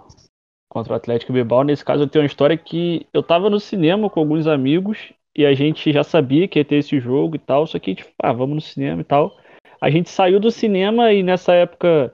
contra 0.69 0.93
o 0.93 0.95
Atlético 0.95 1.33
Bilbao, 1.33 1.63
nesse 1.63 1.85
caso 1.85 2.03
eu 2.03 2.07
tenho 2.07 2.23
uma 2.23 2.27
história 2.27 2.57
que 2.57 3.05
eu 3.13 3.21
tava 3.21 3.47
no 3.47 3.59
cinema 3.59 4.09
com 4.09 4.19
alguns 4.19 4.47
amigos 4.47 5.13
e 5.35 5.45
a 5.45 5.53
gente 5.53 5.91
já 5.91 6.03
sabia 6.03 6.47
que 6.47 6.59
ia 6.59 6.65
ter 6.65 6.77
esse 6.77 6.99
jogo 6.99 7.35
e 7.35 7.39
tal, 7.39 7.67
só 7.67 7.77
que 7.77 7.91
a 7.91 7.93
gente, 7.93 8.05
ah, 8.21 8.33
vamos 8.33 8.55
no 8.55 8.61
cinema 8.61 9.01
e 9.01 9.03
tal. 9.03 9.35
A 9.79 9.89
gente 9.89 10.09
saiu 10.09 10.39
do 10.39 10.49
cinema 10.49 11.13
e 11.13 11.21
nessa 11.21 11.53
época 11.53 12.11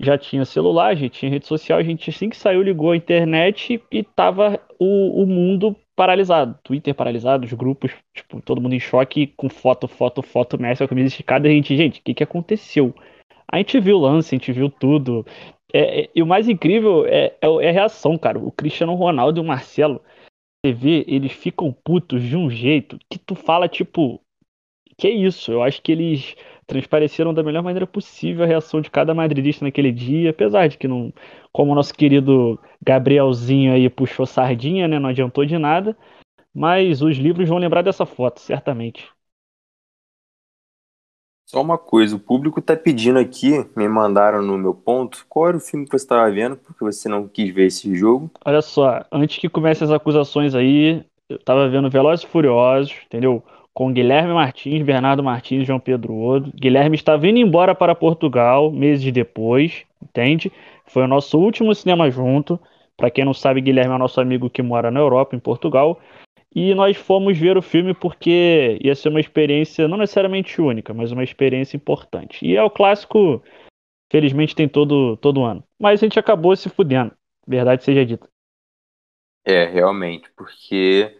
já 0.00 0.16
tinha 0.16 0.44
celular, 0.44 0.96
já 0.96 1.08
tinha 1.08 1.30
rede 1.30 1.46
social, 1.46 1.78
a 1.78 1.82
gente 1.82 2.08
assim 2.08 2.30
que 2.30 2.36
saiu 2.36 2.62
ligou 2.62 2.92
a 2.92 2.96
internet 2.96 3.82
e 3.90 4.02
tava 4.02 4.60
o, 4.78 5.22
o 5.22 5.26
mundo 5.26 5.76
paralisado, 5.98 6.56
Twitter 6.62 6.94
paralisado, 6.94 7.44
os 7.44 7.52
grupos, 7.52 7.90
tipo, 8.14 8.40
todo 8.40 8.60
mundo 8.60 8.72
em 8.72 8.78
choque 8.78 9.26
com 9.36 9.48
foto, 9.48 9.88
foto, 9.88 10.22
foto, 10.22 10.56
Messi, 10.56 10.84
a 10.84 10.86
camisa 10.86 11.08
esticada, 11.08 11.48
a 11.48 11.50
gente, 11.50 11.76
gente, 11.76 11.98
o 11.98 12.02
que 12.04 12.14
que 12.14 12.22
aconteceu? 12.22 12.94
A 13.50 13.56
gente 13.56 13.80
viu 13.80 13.96
o 13.96 14.00
lance, 14.00 14.32
a 14.32 14.38
gente 14.38 14.52
viu 14.52 14.70
tudo. 14.70 15.26
É, 15.74 16.02
é, 16.02 16.10
e 16.14 16.22
o 16.22 16.26
mais 16.26 16.48
incrível 16.48 17.04
é, 17.04 17.34
é, 17.42 17.46
é 17.64 17.68
a 17.70 17.72
reação, 17.72 18.16
cara. 18.16 18.38
O 18.38 18.52
Cristiano 18.52 18.94
Ronaldo 18.94 19.40
e 19.40 19.42
o 19.42 19.44
Marcelo, 19.44 20.00
você 20.64 20.72
vê, 20.72 21.04
eles 21.08 21.32
ficam 21.32 21.74
putos 21.84 22.22
de 22.22 22.36
um 22.36 22.48
jeito 22.48 22.96
que 23.10 23.18
tu 23.18 23.34
fala, 23.34 23.66
tipo, 23.68 24.20
que 24.96 25.08
é 25.08 25.10
isso? 25.10 25.50
Eu 25.50 25.64
acho 25.64 25.82
que 25.82 25.90
eles 25.90 26.36
transpareceram 26.68 27.34
da 27.34 27.42
melhor 27.42 27.64
maneira 27.64 27.86
possível 27.88 28.44
a 28.44 28.48
reação 28.48 28.80
de 28.82 28.90
cada 28.92 29.14
madridista 29.14 29.64
naquele 29.66 29.92
dia, 29.92 30.30
apesar 30.30 30.68
de 30.68 30.78
que 30.78 30.88
não, 30.88 31.12
como 31.52 31.72
o 31.72 31.76
nosso 31.76 31.94
querido 31.94 32.60
Gabrielzinho 32.84 33.74
aí 33.74 33.90
puxou 33.90 34.26
sardinha, 34.26 34.88
né, 34.88 35.00
não 35.00 35.10
adiantou 35.10 35.46
de 35.46 35.58
nada, 35.58 35.98
mas 36.54 37.02
os 37.02 37.16
livros 37.18 37.48
vão 37.48 37.58
lembrar 37.58 37.82
dessa 37.82 38.06
foto, 38.06 38.40
certamente. 38.40 39.08
Só 41.46 41.62
uma 41.62 41.78
coisa, 41.78 42.14
o 42.14 42.20
público 42.20 42.62
tá 42.62 42.76
pedindo 42.76 43.18
aqui, 43.18 43.50
me 43.74 43.88
mandaram 43.88 44.42
no 44.42 44.58
meu 44.58 44.74
ponto, 44.74 45.24
qual 45.28 45.48
era 45.48 45.56
o 45.56 45.60
filme 45.60 45.86
que 45.86 45.90
você 45.90 46.04
estava 46.04 46.30
vendo, 46.30 46.56
porque 46.58 46.84
você 46.84 47.08
não 47.08 47.26
quis 47.26 47.52
ver 47.54 47.66
esse 47.66 47.94
jogo. 47.96 48.30
Olha 48.44 48.62
só, 48.62 49.04
antes 49.12 49.38
que 49.38 49.48
comece 49.48 49.84
as 49.84 49.90
acusações 49.90 50.54
aí, 50.54 51.04
eu 51.28 51.38
tava 51.42 51.68
vendo 51.68 51.90
Velozes 51.90 52.24
e 52.24 52.28
Furiosos, 52.28 52.94
entendeu? 53.06 53.42
Com 53.78 53.92
Guilherme 53.92 54.34
Martins, 54.34 54.82
Bernardo 54.82 55.22
Martins 55.22 55.62
e 55.62 55.64
João 55.64 55.78
Pedro 55.78 56.12
Odo. 56.12 56.50
Guilherme 56.52 56.96
estava 56.96 57.28
indo 57.28 57.38
embora 57.38 57.76
para 57.76 57.94
Portugal 57.94 58.72
meses 58.72 59.12
depois, 59.12 59.84
entende? 60.02 60.50
Foi 60.84 61.04
o 61.04 61.06
nosso 61.06 61.38
último 61.38 61.72
cinema 61.72 62.10
junto. 62.10 62.58
Para 62.96 63.08
quem 63.08 63.24
não 63.24 63.32
sabe, 63.32 63.60
Guilherme 63.60 63.94
é 63.94 63.98
nosso 63.98 64.20
amigo 64.20 64.50
que 64.50 64.62
mora 64.62 64.90
na 64.90 64.98
Europa, 64.98 65.36
em 65.36 65.38
Portugal. 65.38 66.00
E 66.52 66.74
nós 66.74 66.96
fomos 66.96 67.38
ver 67.38 67.56
o 67.56 67.62
filme 67.62 67.94
porque 67.94 68.80
ia 68.82 68.96
ser 68.96 69.10
uma 69.10 69.20
experiência 69.20 69.86
não 69.86 69.96
necessariamente 69.96 70.60
única, 70.60 70.92
mas 70.92 71.12
uma 71.12 71.22
experiência 71.22 71.76
importante. 71.76 72.44
E 72.44 72.56
é 72.56 72.62
o 72.64 72.70
clássico, 72.70 73.40
felizmente 74.10 74.56
tem 74.56 74.68
todo, 74.68 75.16
todo 75.18 75.44
ano. 75.44 75.62
Mas 75.78 76.02
a 76.02 76.04
gente 76.04 76.18
acabou 76.18 76.56
se 76.56 76.68
fudendo, 76.68 77.12
verdade 77.46 77.84
seja 77.84 78.04
dita. 78.04 78.28
É, 79.44 79.66
realmente, 79.66 80.28
porque 80.36 81.16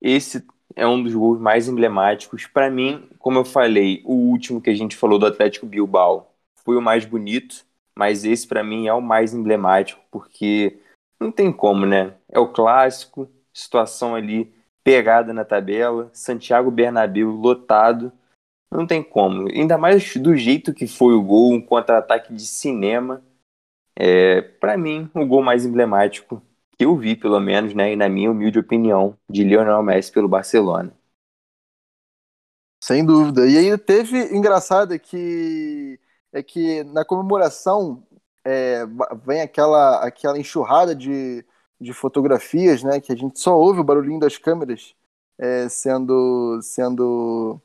esse 0.00 0.42
é 0.76 0.86
um 0.86 1.02
dos 1.02 1.14
gols 1.14 1.40
mais 1.40 1.68
emblemáticos. 1.68 2.46
Para 2.46 2.70
mim, 2.70 3.08
como 3.18 3.38
eu 3.38 3.44
falei, 3.44 4.02
o 4.04 4.14
último 4.14 4.60
que 4.60 4.70
a 4.70 4.74
gente 4.74 4.96
falou 4.96 5.18
do 5.18 5.26
Atlético 5.26 5.66
Bilbao 5.66 6.32
foi 6.64 6.76
o 6.76 6.82
mais 6.82 7.04
bonito. 7.04 7.64
mas 7.96 8.24
esse 8.24 8.46
para 8.46 8.64
mim 8.64 8.86
é 8.86 8.94
o 8.94 9.02
mais 9.02 9.34
emblemático, 9.34 10.00
porque 10.10 10.78
não 11.20 11.30
tem 11.30 11.52
como, 11.52 11.84
né? 11.86 12.14
É 12.28 12.38
o 12.38 12.48
clássico, 12.48 13.28
situação 13.52 14.14
ali 14.14 14.52
pegada 14.82 15.32
na 15.32 15.44
tabela, 15.44 16.10
Santiago 16.12 16.70
Bernabéu 16.70 17.30
lotado, 17.30 18.12
não 18.70 18.86
tem 18.86 19.02
como. 19.02 19.48
Ainda 19.48 19.76
mais 19.78 20.16
do 20.16 20.34
jeito 20.34 20.72
que 20.74 20.86
foi 20.86 21.14
o 21.14 21.22
gol, 21.22 21.52
um 21.52 21.60
contra-ataque 21.60 22.32
de 22.32 22.46
cinema. 22.46 23.22
É, 23.94 24.40
para 24.40 24.76
mim, 24.78 25.10
o 25.14 25.26
gol 25.26 25.42
mais 25.42 25.66
emblemático 25.66 26.42
que 26.82 26.84
eu 26.84 26.96
vi, 26.96 27.14
pelo 27.14 27.38
menos, 27.38 27.74
né, 27.74 27.92
e 27.92 27.96
na 27.96 28.08
minha 28.08 28.30
humilde 28.30 28.58
opinião, 28.58 29.16
de 29.30 29.44
Lionel 29.44 29.82
Messi 29.84 30.10
pelo 30.10 30.28
Barcelona. 30.28 30.92
Sem 32.82 33.06
dúvida. 33.06 33.46
E 33.46 33.56
aí 33.56 33.78
teve 33.78 34.34
engraçado 34.36 34.98
que 34.98 36.00
é 36.32 36.42
que 36.42 36.82
na 36.84 37.04
comemoração 37.04 38.02
é, 38.44 38.84
vem 39.24 39.40
aquela 39.40 40.04
aquela 40.04 40.36
enxurrada 40.36 40.92
de, 40.92 41.44
de 41.80 41.92
fotografias, 41.92 42.82
né, 42.82 43.00
que 43.00 43.12
a 43.12 43.16
gente 43.16 43.38
só 43.38 43.56
ouve 43.56 43.78
o 43.78 43.84
barulhinho 43.84 44.18
das 44.18 44.36
câmeras 44.36 44.96
é, 45.38 45.68
sendo 45.68 46.60
sendo 46.62 47.60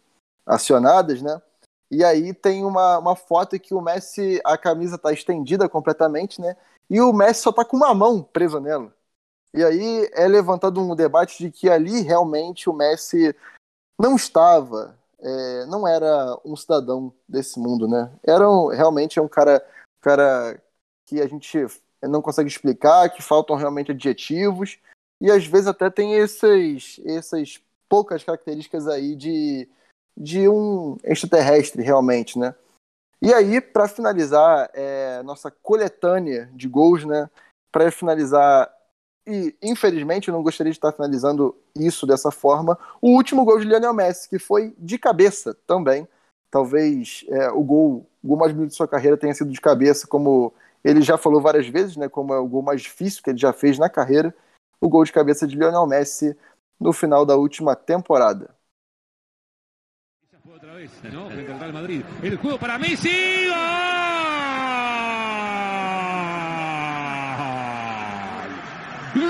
acionadas, 0.45 1.24
né? 1.24 1.41
E 1.89 2.03
aí 2.03 2.34
tem 2.34 2.63
uma, 2.63 2.99
uma 2.99 3.15
foto 3.15 3.59
que 3.59 3.74
o 3.74 3.82
Messi, 3.82 4.39
a 4.45 4.57
camisa 4.57 4.97
tá 4.97 5.11
estendida 5.11 5.68
completamente, 5.68 6.39
né? 6.39 6.55
E 6.89 7.01
o 7.01 7.11
Messi 7.13 7.41
só 7.41 7.51
tá 7.51 7.65
com 7.65 7.78
uma 7.78 7.93
mão 7.95 8.22
presa 8.22 8.59
nela. 8.59 8.96
E 9.53 9.63
aí 9.63 10.09
é 10.13 10.27
levantado 10.27 10.79
um 10.79 10.95
debate 10.95 11.43
de 11.43 11.51
que 11.51 11.69
ali 11.69 12.01
realmente 12.01 12.69
o 12.69 12.73
Messi 12.73 13.35
não 13.99 14.15
estava, 14.15 14.95
é, 15.19 15.65
não 15.65 15.87
era 15.87 16.37
um 16.45 16.55
cidadão 16.55 17.11
desse 17.27 17.59
mundo, 17.59 17.87
né? 17.87 18.11
Era 18.23 18.49
um, 18.49 18.67
realmente 18.67 19.17
é 19.17 19.21
um 19.21 19.27
cara, 19.27 19.65
cara 20.01 20.61
que 21.05 21.19
a 21.21 21.27
gente 21.27 21.57
não 22.03 22.21
consegue 22.21 22.49
explicar, 22.49 23.09
que 23.09 23.21
faltam 23.21 23.55
realmente 23.55 23.91
adjetivos 23.91 24.77
e 25.19 25.31
às 25.31 25.45
vezes 25.45 25.67
até 25.67 25.89
tem 25.89 26.13
esses, 26.13 27.01
essas 27.05 27.59
poucas 27.89 28.23
características 28.23 28.87
aí 28.87 29.15
de, 29.15 29.67
de 30.15 30.47
um 30.47 30.97
extraterrestre 31.03 31.81
realmente, 31.81 32.37
né? 32.37 32.53
E 33.19 33.33
aí, 33.33 33.59
para 33.59 33.87
finalizar 33.87 34.69
é, 34.73 35.23
nossa 35.23 35.49
coletânea 35.49 36.47
de 36.53 36.67
gols, 36.67 37.03
né? 37.03 37.27
Para 37.71 37.91
finalizar 37.91 38.71
e 39.28 39.55
infelizmente 39.61 40.30
eu 40.30 40.34
não 40.34 40.41
gostaria 40.41 40.71
de 40.71 40.78
estar 40.78 40.93
finalizando 40.93 41.55
isso 41.75 42.07
dessa 42.07 42.32
forma. 42.32 42.80
O 43.01 43.09
último 43.09 43.43
gol 43.43 43.59
de 43.59 43.65
Lionel 43.65 43.93
Messi, 43.93 44.30
que 44.30 44.39
foi 44.39 44.73
de 44.78 44.97
cabeça 44.97 45.53
também. 45.67 46.07
Talvez 46.49 47.25
é, 47.28 47.49
o, 47.49 47.61
gol, 47.61 48.07
o 48.23 48.28
gol 48.28 48.38
mais 48.38 48.53
bonito 48.53 48.69
de 48.69 48.78
sua 48.78 48.88
carreira 48.88 49.17
tenha 49.17 49.34
sido 49.34 49.51
de 49.51 49.59
cabeça, 49.59 50.07
como 50.07 50.53
ele 50.82 51.01
já 51.01 51.17
falou 51.17 51.41
várias 51.41 51.67
vezes, 51.67 51.97
né? 51.97 52.07
Como 52.07 52.34
é 52.34 52.39
o 52.39 52.47
gol 52.47 52.61
mais 52.61 52.82
difícil 52.82 53.21
que 53.21 53.30
ele 53.30 53.38
já 53.38 53.51
fez 53.51 53.78
na 53.78 53.89
carreira. 53.89 54.34
O 54.80 54.88
gol 54.88 55.03
de 55.03 55.11
cabeça 55.11 55.45
de 55.45 55.57
Lionel 55.57 55.86
Messi 55.86 56.38
no 56.80 56.93
final 56.93 57.25
da 57.25 57.36
última 57.36 57.75
temporada. 57.75 58.55
Outra 60.49 60.73
vez, 60.73 60.89
¿no? 61.03 61.30
Frente 61.30 61.51
al 61.51 61.59
Real 61.59 61.73
Madrid. 61.73 62.01
El 62.23 62.38
juego 62.38 62.57
para 62.57 62.80
Messi. 62.80 63.47
¡Gol! 63.47 63.96
Del 69.18 69.26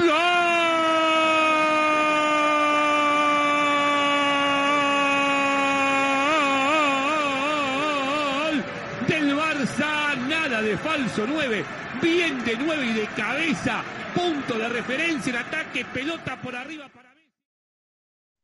Barça, 9.36 10.16
nada 10.28 10.62
de 10.62 10.76
falso 10.78 11.26
9, 11.26 11.64
bien 12.02 12.44
de 12.44 12.58
9 12.58 12.86
y 12.86 12.94
de 12.94 13.08
cabeza, 13.16 13.82
punto 14.14 14.58
de 14.60 14.68
referencia 14.68 15.32
en 15.32 15.38
ataque, 15.38 15.86
pelota 15.86 16.36
por 16.42 16.54
arriba 16.54 16.90
para 16.90 17.08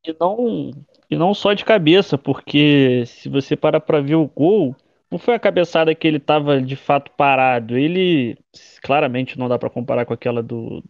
E 0.05 0.15
não, 0.19 0.71
e 1.09 1.17
não 1.17 1.33
só 1.33 1.53
de 1.53 1.65
cabeça, 1.65 2.17
porque 2.17 3.05
se 3.05 3.27
você 3.27 3.57
parar 3.57 3.81
para 3.81 3.99
ver 4.01 4.15
o 4.15 4.27
gol, 4.27 4.75
não 5.11 5.19
foi 5.19 5.35
a 5.35 5.39
cabeçada 5.39 5.93
que 5.93 6.07
ele 6.07 6.17
estava 6.17 6.61
de 6.61 6.75
fato 6.75 7.11
parado. 7.17 7.77
Ele 7.77 8.37
claramente 8.81 9.37
não 9.37 9.47
dá 9.47 9.57
para 9.59 9.69
comparar 9.69 10.05
com 10.05 10.13
aquela 10.13 10.43
do, 10.43 10.83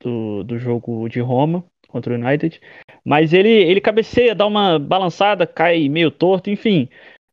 do, 0.00 0.44
do 0.44 0.58
jogo 0.58 1.08
de 1.08 1.20
Roma 1.20 1.64
contra 1.88 2.12
o 2.12 2.16
United. 2.16 2.60
Mas 3.04 3.32
ele, 3.32 3.50
ele 3.50 3.80
cabeceia, 3.80 4.34
dá 4.34 4.46
uma 4.46 4.78
balançada, 4.78 5.46
cai 5.46 5.88
meio 5.88 6.10
torto, 6.10 6.50
enfim. 6.50 6.88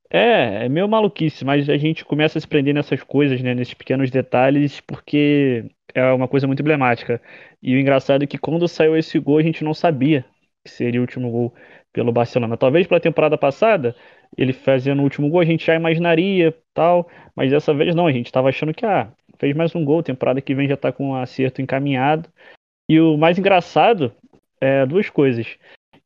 É, 0.10 0.66
é 0.66 0.70
meio 0.70 0.88
maluquice, 0.88 1.44
mas 1.44 1.70
a 1.70 1.78
gente 1.78 2.06
começa 2.06 2.38
a 2.38 2.42
se 2.42 2.48
prender 2.48 2.74
nessas 2.74 3.04
coisas, 3.04 3.42
né, 3.42 3.54
nesses 3.54 3.74
pequenos 3.74 4.10
detalhes, 4.10 4.80
porque 4.82 5.66
é 5.94 6.12
uma 6.14 6.28
coisa 6.28 6.48
muito 6.48 6.62
emblemática. 6.62 7.22
E 7.62 7.76
o 7.76 7.80
engraçado 7.80 8.24
é 8.24 8.28
que 8.28 8.38
quando 8.38 8.68
saiu 8.68 8.96
esse 8.98 9.20
gol, 9.20 9.38
a 9.38 9.44
gente 9.44 9.64
não 9.64 9.74
sabia 9.74 10.26
que 10.64 10.72
seria 10.72 11.00
o 11.00 11.04
último 11.04 11.30
gol 11.30 11.54
pelo 11.92 12.12
Barcelona. 12.12 12.58
Talvez 12.58 12.88
pela 12.88 13.00
temporada 13.00 13.38
passada, 13.38 13.96
ele 14.38 14.54
fazendo 14.54 15.00
o 15.00 15.04
último 15.04 15.30
gol, 15.30 15.42
a 15.42 15.46
gente 15.46 15.66
já 15.66 15.76
imaginaria, 15.76 16.56
tal, 16.74 17.10
mas 17.36 17.52
dessa 17.52 17.74
vez 17.74 17.96
não, 17.96 18.08
a 18.08 18.12
gente 18.12 18.28
estava 18.28 18.50
achando 18.50 18.74
que, 18.74 18.86
ah, 18.86 19.12
fez 19.40 19.56
mais 19.56 19.76
um 19.76 19.84
gol, 19.84 20.04
temporada 20.04 20.42
que 20.42 20.56
vem 20.56 20.68
já 20.68 20.76
está 20.76 20.92
com 20.92 21.10
um 21.10 21.16
acerto 21.16 21.62
encaminhado. 21.62 22.30
E 22.90 23.00
o 23.00 23.18
mais 23.18 23.38
engraçado 23.38 24.14
é 24.62 24.86
duas 24.86 25.10
coisas. 25.10 25.58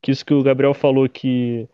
Que 0.01 0.11
isso 0.11 0.25
que 0.25 0.34
o 0.34 0.43
Gabriel 0.43 0.73
falou 0.73 1.07
que 1.07 1.67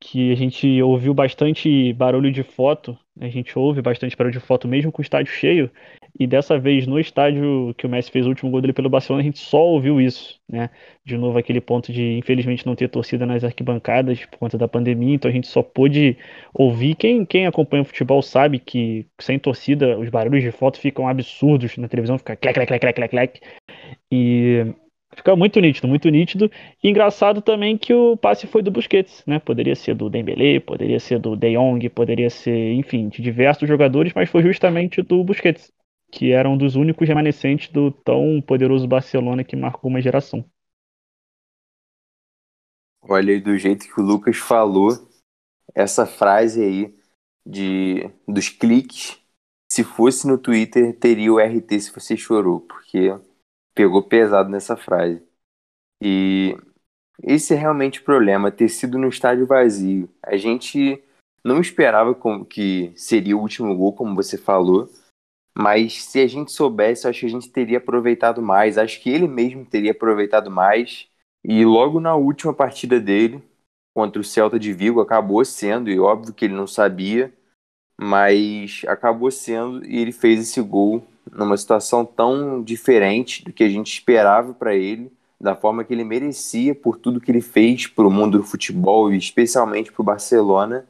que 0.00 0.30
a 0.30 0.36
gente 0.36 0.80
ouviu 0.80 1.12
bastante 1.12 1.92
barulho 1.92 2.30
de 2.30 2.44
foto, 2.44 2.96
a 3.20 3.28
gente 3.28 3.58
ouve 3.58 3.82
bastante 3.82 4.16
barulho 4.16 4.32
de 4.32 4.38
foto 4.38 4.68
mesmo 4.68 4.92
com 4.92 5.02
o 5.02 5.04
estádio 5.04 5.32
cheio, 5.32 5.68
e 6.18 6.26
dessa 6.26 6.58
vez 6.58 6.86
no 6.86 6.98
estádio 6.98 7.74
que 7.78 7.86
o 7.86 7.88
Messi 7.88 8.10
fez 8.10 8.26
o 8.26 8.30
último 8.30 8.50
gol 8.50 8.60
dele 8.60 8.72
pelo 8.72 8.90
Barcelona, 8.90 9.22
a 9.22 9.24
gente 9.24 9.38
só 9.38 9.64
ouviu 9.64 10.00
isso, 10.00 10.40
né? 10.48 10.70
De 11.04 11.16
novo 11.16 11.38
aquele 11.38 11.60
ponto 11.60 11.92
de 11.92 12.18
infelizmente 12.18 12.66
não 12.66 12.74
ter 12.74 12.88
torcida 12.88 13.24
nas 13.24 13.44
arquibancadas 13.44 14.24
por 14.26 14.38
conta 14.38 14.58
da 14.58 14.66
pandemia, 14.66 15.14
então 15.14 15.30
a 15.30 15.34
gente 15.34 15.46
só 15.46 15.62
pôde 15.62 16.16
ouvir. 16.52 16.96
Quem, 16.96 17.24
quem 17.24 17.46
acompanha 17.46 17.82
o 17.82 17.86
futebol 17.86 18.20
sabe 18.20 18.58
que 18.58 19.06
sem 19.20 19.38
torcida 19.38 19.98
os 19.98 20.08
barulhos 20.08 20.42
de 20.42 20.50
foto 20.50 20.80
ficam 20.80 21.06
absurdos 21.06 21.76
na 21.76 21.88
televisão, 21.88 22.18
fica 22.18 22.34
clec, 22.36 22.54
clec, 22.54 22.68
clec, 22.68 22.80
clec, 22.80 22.94
clec, 22.94 23.10
clec. 23.10 23.40
E 24.10 24.74
Fica 25.16 25.34
muito 25.34 25.58
nítido, 25.58 25.88
muito 25.88 26.08
nítido. 26.10 26.50
E 26.82 26.88
engraçado 26.88 27.40
também 27.40 27.76
que 27.78 27.92
o 27.94 28.16
passe 28.16 28.46
foi 28.46 28.62
do 28.62 28.70
Busquets, 28.70 29.24
né? 29.26 29.38
Poderia 29.38 29.74
ser 29.74 29.94
do 29.94 30.10
Dembélé, 30.10 30.60
poderia 30.60 31.00
ser 31.00 31.18
do 31.18 31.34
De 31.34 31.54
Jong, 31.54 31.88
poderia 31.88 32.30
ser, 32.30 32.74
enfim, 32.74 33.08
de 33.08 33.22
diversos 33.22 33.66
jogadores, 33.66 34.12
mas 34.14 34.28
foi 34.28 34.42
justamente 34.42 35.02
do 35.02 35.24
Busquets, 35.24 35.72
que 36.10 36.32
era 36.32 36.48
um 36.48 36.56
dos 36.56 36.74
únicos 36.74 37.06
remanescentes 37.06 37.70
do 37.70 37.90
tão 37.90 38.40
poderoso 38.40 38.86
Barcelona 38.86 39.44
que 39.44 39.56
marcou 39.56 39.90
uma 39.90 40.00
geração. 40.00 40.44
Olha 43.02 43.32
aí 43.32 43.40
do 43.40 43.56
jeito 43.56 43.86
que 43.86 44.00
o 44.00 44.04
Lucas 44.04 44.36
falou, 44.36 44.90
essa 45.74 46.04
frase 46.06 46.62
aí 46.62 46.98
de 47.46 48.10
dos 48.26 48.48
cliques, 48.48 49.18
se 49.70 49.84
fosse 49.84 50.26
no 50.26 50.38
Twitter, 50.38 50.98
teria 50.98 51.32
o 51.32 51.38
RT 51.38 51.80
se 51.80 51.92
você 51.92 52.16
chorou, 52.16 52.60
porque 52.60 53.10
pegou 53.74 54.02
pesado 54.02 54.50
nessa 54.50 54.76
frase. 54.76 55.22
E 56.02 56.56
esse 57.22 57.54
é 57.54 57.56
realmente 57.56 58.00
o 58.00 58.04
problema, 58.04 58.50
ter 58.50 58.68
sido 58.68 58.98
no 58.98 59.08
estádio 59.08 59.46
vazio. 59.46 60.08
A 60.22 60.36
gente 60.36 61.02
não 61.44 61.60
esperava 61.60 62.16
que 62.44 62.92
seria 62.96 63.36
o 63.36 63.40
último 63.40 63.74
gol, 63.76 63.92
como 63.92 64.14
você 64.14 64.36
falou, 64.36 64.88
mas 65.58 66.04
se 66.04 66.20
a 66.20 66.26
gente 66.28 66.52
soubesse, 66.52 67.08
acho 67.08 67.20
que 67.20 67.26
a 67.26 67.30
gente 67.30 67.50
teria 67.50 67.78
aproveitado 67.78 68.40
mais. 68.40 68.78
Acho 68.78 69.02
que 69.02 69.10
ele 69.10 69.26
mesmo 69.26 69.64
teria 69.64 69.90
aproveitado 69.90 70.52
mais. 70.52 71.08
E 71.42 71.64
logo 71.64 71.98
na 71.98 72.14
última 72.14 72.54
partida 72.54 73.00
dele, 73.00 73.42
contra 73.92 74.20
o 74.20 74.24
Celta 74.24 74.56
de 74.56 74.72
Vigo, 74.72 75.00
acabou 75.00 75.44
sendo, 75.44 75.90
e 75.90 75.98
óbvio 75.98 76.32
que 76.32 76.44
ele 76.44 76.54
não 76.54 76.68
sabia, 76.68 77.34
mas 78.00 78.82
acabou 78.86 79.32
sendo, 79.32 79.84
e 79.84 79.98
ele 79.98 80.12
fez 80.12 80.40
esse 80.40 80.60
gol 80.62 81.04
numa 81.32 81.56
situação 81.56 82.04
tão 82.04 82.62
diferente 82.62 83.44
do 83.44 83.52
que 83.52 83.64
a 83.64 83.68
gente 83.68 83.92
esperava 83.92 84.54
para 84.54 84.76
ele, 84.76 85.12
da 85.40 85.56
forma 85.56 85.82
que 85.82 85.92
ele 85.92 86.04
merecia 86.04 86.72
por 86.72 86.98
tudo 86.98 87.20
que 87.20 87.32
ele 87.32 87.40
fez 87.40 87.88
para 87.88 88.06
o 88.06 88.10
mundo 88.10 88.38
do 88.38 88.44
futebol 88.44 89.12
e 89.12 89.16
especialmente 89.16 89.90
para 89.90 90.02
o 90.02 90.04
Barcelona, 90.04 90.86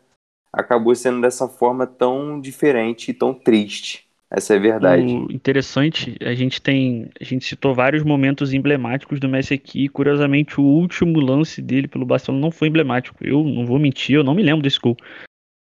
acabou 0.53 0.95
sendo 0.95 1.23
dessa 1.23 1.49
forma 1.49 1.87
tão 1.87 2.39
diferente 2.39 3.11
e 3.11 3.15
tão 3.15 3.33
triste. 3.33 4.08
Essa 4.31 4.55
é 4.55 4.59
verdade. 4.59 5.05
O 5.05 5.33
interessante, 5.33 6.17
a 6.21 6.35
gente 6.35 6.61
tem, 6.61 7.09
a 7.19 7.25
gente 7.25 7.47
citou 7.47 7.75
vários 7.75 8.03
momentos 8.03 8.53
emblemáticos 8.53 9.19
do 9.19 9.29
Messi 9.29 9.55
aqui. 9.55 9.89
Curiosamente, 9.89 10.61
o 10.61 10.65
último 10.65 11.19
lance 11.19 11.63
dele 11.63 11.89
pelo 11.89 12.05
Barcelona 12.05 12.43
não 12.43 12.51
foi 12.51 12.69
emblemático. 12.69 13.17
Eu 13.25 13.43
não 13.43 13.65
vou 13.65 13.79
mentir, 13.79 14.17
eu 14.17 14.25
não 14.25 14.35
me 14.35 14.43
lembro 14.43 14.63
desse 14.63 14.79
gol 14.79 14.97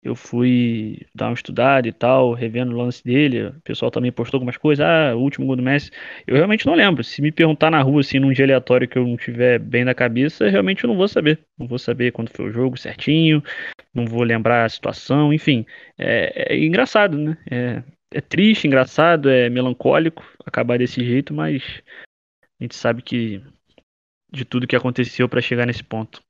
eu 0.07 0.15
fui 0.15 1.01
dar 1.13 1.27
uma 1.27 1.33
estudada 1.33 1.87
e 1.87 1.91
tal, 1.91 2.33
revendo 2.33 2.73
o 2.73 2.77
lance 2.77 3.03
dele. 3.03 3.47
O 3.47 3.61
pessoal 3.61 3.91
também 3.91 4.11
postou 4.11 4.37
algumas 4.37 4.57
coisas. 4.57 4.85
Ah, 4.85 5.15
o 5.15 5.19
último 5.19 5.45
gol 5.45 5.55
do 5.55 5.61
Messi. 5.63 5.91
Eu 6.25 6.35
realmente 6.35 6.65
não 6.65 6.75
lembro. 6.75 7.03
Se 7.03 7.21
me 7.21 7.31
perguntar 7.31 7.69
na 7.69 7.81
rua, 7.81 8.01
assim, 8.01 8.19
num 8.19 8.31
dia 8.31 8.45
aleatório 8.45 8.87
que 8.87 8.97
eu 8.97 9.05
não 9.05 9.17
tiver 9.17 9.59
bem 9.59 9.83
na 9.83 9.93
cabeça, 9.93 10.49
realmente 10.49 10.83
eu 10.83 10.87
não 10.87 10.97
vou 10.97 11.07
saber. 11.07 11.39
Não 11.57 11.67
vou 11.67 11.77
saber 11.77 12.11
quando 12.11 12.29
foi 12.29 12.45
o 12.45 12.51
jogo 12.51 12.77
certinho, 12.77 13.43
não 13.93 14.05
vou 14.05 14.23
lembrar 14.23 14.65
a 14.65 14.69
situação, 14.69 15.33
enfim. 15.33 15.65
É, 15.97 16.53
é 16.53 16.57
engraçado, 16.57 17.17
né? 17.17 17.37
É, 17.49 17.83
é 18.11 18.21
triste, 18.21 18.67
engraçado, 18.67 19.29
é 19.29 19.49
melancólico 19.49 20.23
acabar 20.45 20.77
desse 20.77 21.03
jeito, 21.03 21.33
mas 21.33 21.63
a 22.59 22.63
gente 22.63 22.75
sabe 22.75 23.01
que 23.01 23.43
de 24.31 24.45
tudo 24.45 24.67
que 24.67 24.75
aconteceu 24.75 25.27
para 25.27 25.41
chegar 25.41 25.65
nesse 25.65 25.83
ponto. 25.83 26.21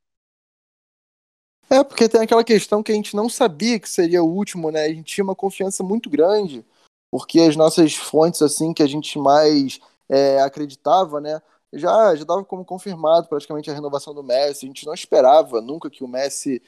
É, 1.70 1.84
porque 1.84 2.08
tem 2.08 2.22
aquela 2.22 2.44
questão 2.44 2.82
que 2.82 2.92
a 2.92 2.96
gente 2.96 3.16
não 3.16 3.28
sabia 3.28 3.80
que 3.80 3.90
seria 3.90 4.24
o 4.24 4.30
último, 4.30 4.72
né? 4.72 4.86
A 4.86 4.90
gente 4.90 5.16
tinha 5.16 5.24
uma 5.24 5.36
confiança 5.36 5.84
muito 5.84 6.10
grande, 6.10 6.66
porque 7.12 7.42
as 7.42 7.56
nossas 7.56 7.96
fontes, 7.96 8.42
assim, 8.42 8.74
que 8.74 8.82
a 8.82 8.88
gente 8.88 9.20
mais 9.20 9.80
é, 10.08 10.40
acreditava, 10.42 11.20
né? 11.20 11.42
Já, 11.74 12.16
já 12.16 12.24
dava 12.24 12.46
como 12.46 12.64
confirmado 12.64 13.28
praticamente 13.28 13.70
a 13.70 13.74
renovação 13.74 14.14
do 14.14 14.24
Messi. 14.24 14.66
A 14.66 14.68
gente 14.68 14.86
não 14.86 14.94
esperava 14.94 15.60
nunca 15.60 15.90
que 15.90 16.04
o 16.04 16.08
Messi 16.08 16.62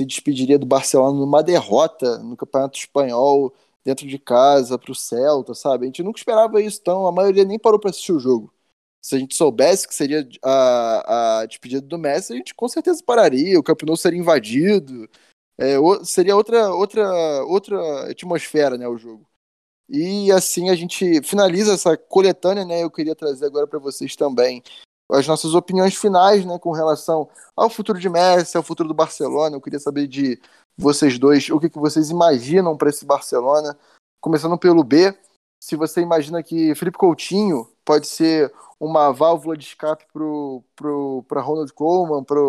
se 0.00 0.06
despediria 0.06 0.58
do 0.58 0.64
Barcelona 0.64 1.18
numa 1.18 1.42
derrota 1.42 2.18
no 2.18 2.36
Campeonato 2.36 2.78
Espanhol, 2.78 3.52
dentro 3.86 4.06
de 4.06 4.18
casa, 4.18 4.78
para 4.78 4.92
o 4.92 4.94
Celta, 4.94 5.54
sabe? 5.54 5.84
A 5.84 5.86
gente 5.86 6.02
nunca 6.02 6.18
esperava 6.18 6.60
isso, 6.60 6.78
então 6.82 7.06
a 7.06 7.12
maioria 7.12 7.44
nem 7.44 7.58
parou 7.58 7.80
para 7.80 7.88
assistir 7.88 8.12
o 8.12 8.20
jogo 8.20 8.52
se 9.06 9.14
a 9.14 9.18
gente 9.20 9.36
soubesse 9.36 9.86
que 9.86 9.94
seria 9.94 10.28
a, 10.42 11.42
a 11.42 11.46
despedida 11.46 11.80
do 11.80 11.96
Messi, 11.96 12.32
a 12.32 12.36
gente 12.36 12.52
com 12.52 12.66
certeza 12.66 13.00
pararia, 13.06 13.56
o 13.56 13.62
Camp 13.62 13.80
Nou 13.84 13.96
seria 13.96 14.18
invadido, 14.18 15.08
é, 15.56 15.76
seria 16.02 16.34
outra, 16.34 16.74
outra, 16.74 17.44
outra 17.44 18.10
atmosfera, 18.10 18.76
né, 18.76 18.88
o 18.88 18.98
jogo. 18.98 19.24
E 19.88 20.32
assim 20.32 20.70
a 20.70 20.74
gente 20.74 21.22
finaliza 21.22 21.74
essa 21.74 21.96
coletânea, 21.96 22.64
né, 22.64 22.82
eu 22.82 22.90
queria 22.90 23.14
trazer 23.14 23.46
agora 23.46 23.68
para 23.68 23.78
vocês 23.78 24.16
também 24.16 24.60
as 25.08 25.24
nossas 25.24 25.54
opiniões 25.54 25.94
finais, 25.94 26.44
né, 26.44 26.58
com 26.58 26.72
relação 26.72 27.30
ao 27.54 27.70
futuro 27.70 28.00
de 28.00 28.08
Messi, 28.08 28.56
ao 28.56 28.62
futuro 28.64 28.88
do 28.88 28.94
Barcelona, 28.94 29.54
eu 29.54 29.60
queria 29.60 29.78
saber 29.78 30.08
de 30.08 30.36
vocês 30.76 31.18
dois, 31.18 31.48
o 31.50 31.58
que, 31.58 31.70
que 31.70 31.78
vocês 31.78 32.10
imaginam 32.10 32.76
para 32.76 32.90
esse 32.90 33.04
Barcelona, 33.04 33.76
começando 34.20 34.58
pelo 34.58 34.84
B, 34.84 35.16
se 35.60 35.76
você 35.76 36.00
imagina 36.00 36.42
que 36.42 36.74
Felipe 36.74 36.98
Coutinho 36.98 37.68
pode 37.84 38.06
ser 38.06 38.52
uma 38.78 39.10
válvula 39.10 39.56
de 39.56 39.64
escape 39.64 40.04
para 41.26 41.40
Ronald 41.40 41.72
Koeman, 41.72 42.22
para 42.22 42.40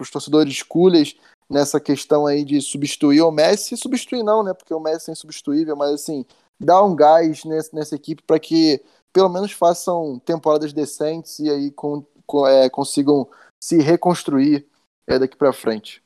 os 0.00 0.10
torcedores 0.10 0.62
coolers 0.62 1.16
nessa 1.48 1.78
questão 1.78 2.26
aí 2.26 2.44
de 2.44 2.60
substituir 2.60 3.20
o 3.20 3.30
Messi. 3.30 3.76
Substituir 3.76 4.22
não, 4.22 4.42
né? 4.42 4.54
Porque 4.54 4.72
o 4.72 4.80
Messi 4.80 5.10
é 5.10 5.12
insubstituível, 5.12 5.76
mas 5.76 5.92
assim, 5.92 6.24
dar 6.58 6.82
um 6.82 6.96
gás 6.96 7.44
nessa, 7.44 7.70
nessa 7.74 7.94
equipe 7.94 8.22
para 8.22 8.40
que 8.40 8.82
pelo 9.12 9.28
menos 9.28 9.52
façam 9.52 10.18
temporadas 10.24 10.72
decentes 10.72 11.38
e 11.38 11.48
aí 11.48 11.70
com, 11.70 12.04
com, 12.26 12.46
é, 12.46 12.68
consigam 12.68 13.28
se 13.62 13.80
reconstruir 13.80 14.66
é, 15.06 15.18
daqui 15.18 15.36
para 15.36 15.52
frente. 15.52 16.03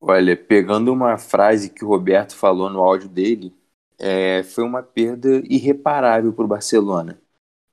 Olha, 0.00 0.36
pegando 0.36 0.92
uma 0.92 1.16
frase 1.18 1.70
que 1.70 1.84
o 1.84 1.88
Roberto 1.88 2.36
falou 2.36 2.70
no 2.70 2.80
áudio 2.80 3.08
dele, 3.08 3.54
é, 3.98 4.42
foi 4.42 4.64
uma 4.64 4.82
perda 4.82 5.42
irreparável 5.48 6.32
para 6.32 6.44
o 6.44 6.48
Barcelona. 6.48 7.20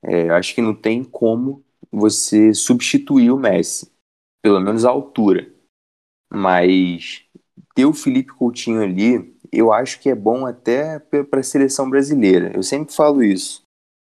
É, 0.01 0.29
acho 0.29 0.55
que 0.55 0.61
não 0.61 0.73
tem 0.73 1.03
como 1.03 1.63
você 1.91 2.53
substituir 2.53 3.31
o 3.31 3.37
Messi, 3.37 3.91
pelo 4.41 4.59
menos 4.59 4.85
a 4.85 4.89
altura. 4.89 5.51
Mas 6.31 7.25
ter 7.75 7.85
o 7.85 7.93
Felipe 7.93 8.33
Coutinho 8.33 8.81
ali, 8.81 9.37
eu 9.51 9.71
acho 9.71 9.99
que 9.99 10.09
é 10.09 10.15
bom 10.15 10.45
até 10.45 10.99
para 10.99 11.39
a 11.39 11.43
seleção 11.43 11.89
brasileira. 11.89 12.51
Eu 12.55 12.63
sempre 12.63 12.93
falo 12.93 13.23
isso, 13.23 13.61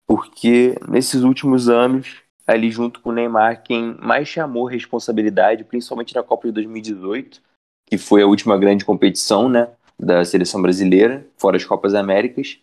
porque 0.07 0.75
nesses 0.89 1.23
últimos 1.23 1.69
anos, 1.69 2.23
ali 2.47 2.71
junto 2.71 3.01
com 3.01 3.11
o 3.11 3.13
Neymar, 3.13 3.63
quem 3.63 3.97
mais 4.01 4.29
chamou 4.29 4.67
responsabilidade, 4.67 5.65
principalmente 5.65 6.15
na 6.15 6.23
Copa 6.23 6.49
de 6.49 6.53
2018, 6.53 7.43
que 7.91 7.99
foi 7.99 8.23
a 8.23 8.27
última 8.27 8.57
grande 8.57 8.85
competição, 8.85 9.49
né? 9.49 9.69
da 10.01 10.25
seleção 10.25 10.63
brasileira, 10.63 11.27
fora 11.37 11.57
as 11.57 11.65
Copas 11.65 11.95
Américas, 11.95 12.59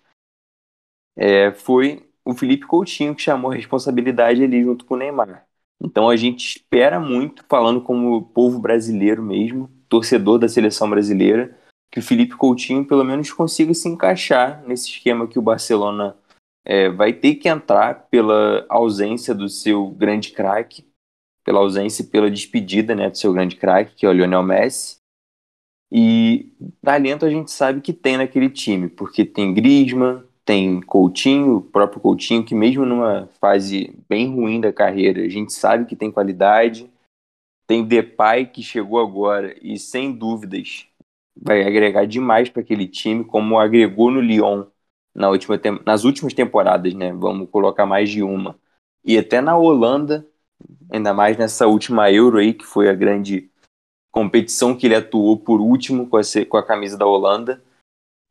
é, 1.15 1.51
foi 1.51 2.03
o 2.25 2.33
Felipe 2.33 2.65
Coutinho 2.65 3.15
que 3.15 3.21
chamou 3.21 3.51
a 3.51 3.55
responsabilidade 3.55 4.43
ali 4.43 4.63
junto 4.63 4.85
com 4.85 4.95
o 4.95 4.97
Neymar. 4.97 5.45
Então 5.81 6.09
a 6.09 6.15
gente 6.15 6.57
espera 6.57 6.99
muito, 6.99 7.45
falando 7.47 7.81
como 7.81 8.23
povo 8.29 8.59
brasileiro 8.59 9.21
mesmo, 9.21 9.69
torcedor 9.87 10.39
da 10.39 10.49
seleção 10.49 10.89
brasileira, 10.89 11.55
que 11.91 11.99
o 11.99 12.03
Felipe 12.03 12.35
Coutinho 12.35 12.85
pelo 12.85 13.05
menos 13.05 13.31
consiga 13.31 13.73
se 13.73 13.87
encaixar 13.87 14.63
nesse 14.65 14.89
esquema 14.89 15.27
que 15.27 15.37
o 15.37 15.41
Barcelona 15.41 16.17
é, 16.65 16.89
vai 16.89 17.13
ter 17.13 17.35
que 17.35 17.47
entrar 17.47 18.07
pela 18.09 18.65
ausência 18.67 19.33
do 19.33 19.47
seu 19.47 19.87
grande 19.91 20.31
craque, 20.31 20.85
pela 21.43 21.59
ausência 21.59 22.01
e 22.01 22.07
pela 22.07 22.29
despedida 22.29 22.93
né, 22.93 23.09
do 23.09 23.17
seu 23.17 23.31
grande 23.31 23.55
craque, 23.55 23.95
que 23.95 24.05
é 24.05 24.09
o 24.09 24.11
Lionel 24.11 24.43
Messi. 24.43 24.97
E 25.91 26.51
talento 26.81 27.25
a 27.25 27.29
gente 27.29 27.51
sabe 27.51 27.81
que 27.81 27.93
tem 27.93 28.17
naquele 28.17 28.49
time, 28.49 28.89
porque 28.89 29.23
tem 29.23 29.53
Griezmann, 29.53 30.23
tem 30.43 30.81
Coutinho, 30.81 31.57
o 31.57 31.61
próprio 31.61 32.01
Coutinho, 32.01 32.43
que 32.43 32.55
mesmo 32.55 32.85
numa 32.85 33.27
fase 33.39 33.93
bem 34.07 34.33
ruim 34.33 34.59
da 34.59 34.71
carreira, 34.73 35.21
a 35.21 35.29
gente 35.29 35.53
sabe 35.53 35.85
que 35.85 35.95
tem 35.95 36.11
qualidade. 36.11 36.89
Tem 37.65 37.83
Depay, 37.85 38.45
que 38.45 38.63
chegou 38.63 38.99
agora 38.99 39.55
e 39.61 39.77
sem 39.77 40.13
dúvidas 40.13 40.87
vai 41.41 41.63
agregar 41.63 42.05
demais 42.05 42.49
para 42.49 42.61
aquele 42.61 42.87
time, 42.87 43.23
como 43.23 43.59
agregou 43.59 44.09
no 44.11 44.19
Lyon 44.19 44.65
na 45.13 45.29
última 45.29 45.59
nas 45.85 46.03
últimas 46.03 46.33
temporadas, 46.33 46.93
né? 46.93 47.11
Vamos 47.13 47.49
colocar 47.49 47.85
mais 47.85 48.09
de 48.09 48.23
uma. 48.23 48.57
E 49.03 49.17
até 49.17 49.41
na 49.41 49.57
Holanda, 49.57 50.27
ainda 50.91 51.13
mais 51.13 51.37
nessa 51.37 51.67
última 51.67 52.11
Euro 52.11 52.37
aí, 52.37 52.53
que 52.53 52.65
foi 52.65 52.89
a 52.89 52.93
grande 52.93 53.49
competição 54.11 54.75
que 54.75 54.87
ele 54.87 54.95
atuou 54.95 55.37
por 55.37 55.61
último 55.61 56.07
com 56.07 56.17
a, 56.17 56.21
com 56.47 56.57
a 56.57 56.65
camisa 56.65 56.97
da 56.97 57.05
Holanda. 57.05 57.63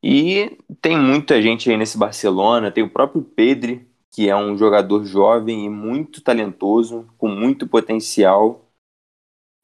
E 0.03 0.59
tem 0.81 0.97
muita 0.98 1.40
gente 1.40 1.70
aí 1.70 1.77
nesse 1.77 1.98
Barcelona, 1.98 2.70
tem 2.70 2.85
o 2.85 2.90
próprio 2.90 3.23
Pedri, 3.23 3.86
que 4.11 4.28
é 4.28 4.36
um 4.36 4.57
jogador 4.57 5.05
jovem 5.05 5.65
e 5.65 5.69
muito 5.69 6.23
talentoso, 6.23 7.07
com 7.19 7.28
muito 7.28 7.66
potencial. 7.66 8.65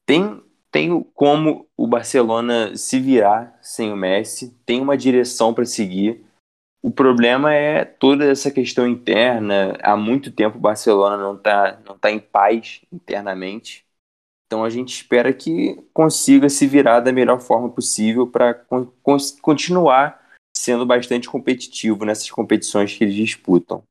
Tem, 0.05 0.41
tem 0.69 1.03
como 1.13 1.67
o 1.77 1.87
Barcelona 1.87 2.75
se 2.75 2.99
virar 2.99 3.57
sem 3.61 3.91
o 3.91 3.95
Messi, 3.95 4.55
tem 4.65 4.81
uma 4.81 4.97
direção 4.97 5.53
para 5.53 5.65
seguir. 5.65 6.25
O 6.83 6.91
problema 6.91 7.53
é 7.53 7.85
toda 7.85 8.25
essa 8.25 8.51
questão 8.51 8.85
interna. 8.87 9.77
Há 9.81 9.95
muito 9.95 10.29
tempo 10.31 10.57
o 10.57 10.61
Barcelona 10.61 11.17
não 11.17 11.35
está 11.35 11.79
não 11.85 11.97
tá 11.97 12.11
em 12.11 12.19
paz 12.19 12.81
internamente. 12.91 13.85
Então 14.53 14.63
a 14.63 14.69
gente 14.69 14.93
espera 14.93 15.33
que 15.33 15.83
consiga 15.91 16.47
se 16.47 16.67
virar 16.67 16.99
da 16.99 17.11
melhor 17.11 17.41
forma 17.41 17.71
possível 17.71 18.27
para 18.27 18.53
con 18.53 18.87
continuar 19.41 20.23
sendo 20.55 20.85
bastante 20.85 21.27
competitivo 21.27 22.05
nessas 22.05 22.29
competições 22.29 22.95
que 22.95 23.03
eles 23.03 23.15
disputam. 23.15 23.81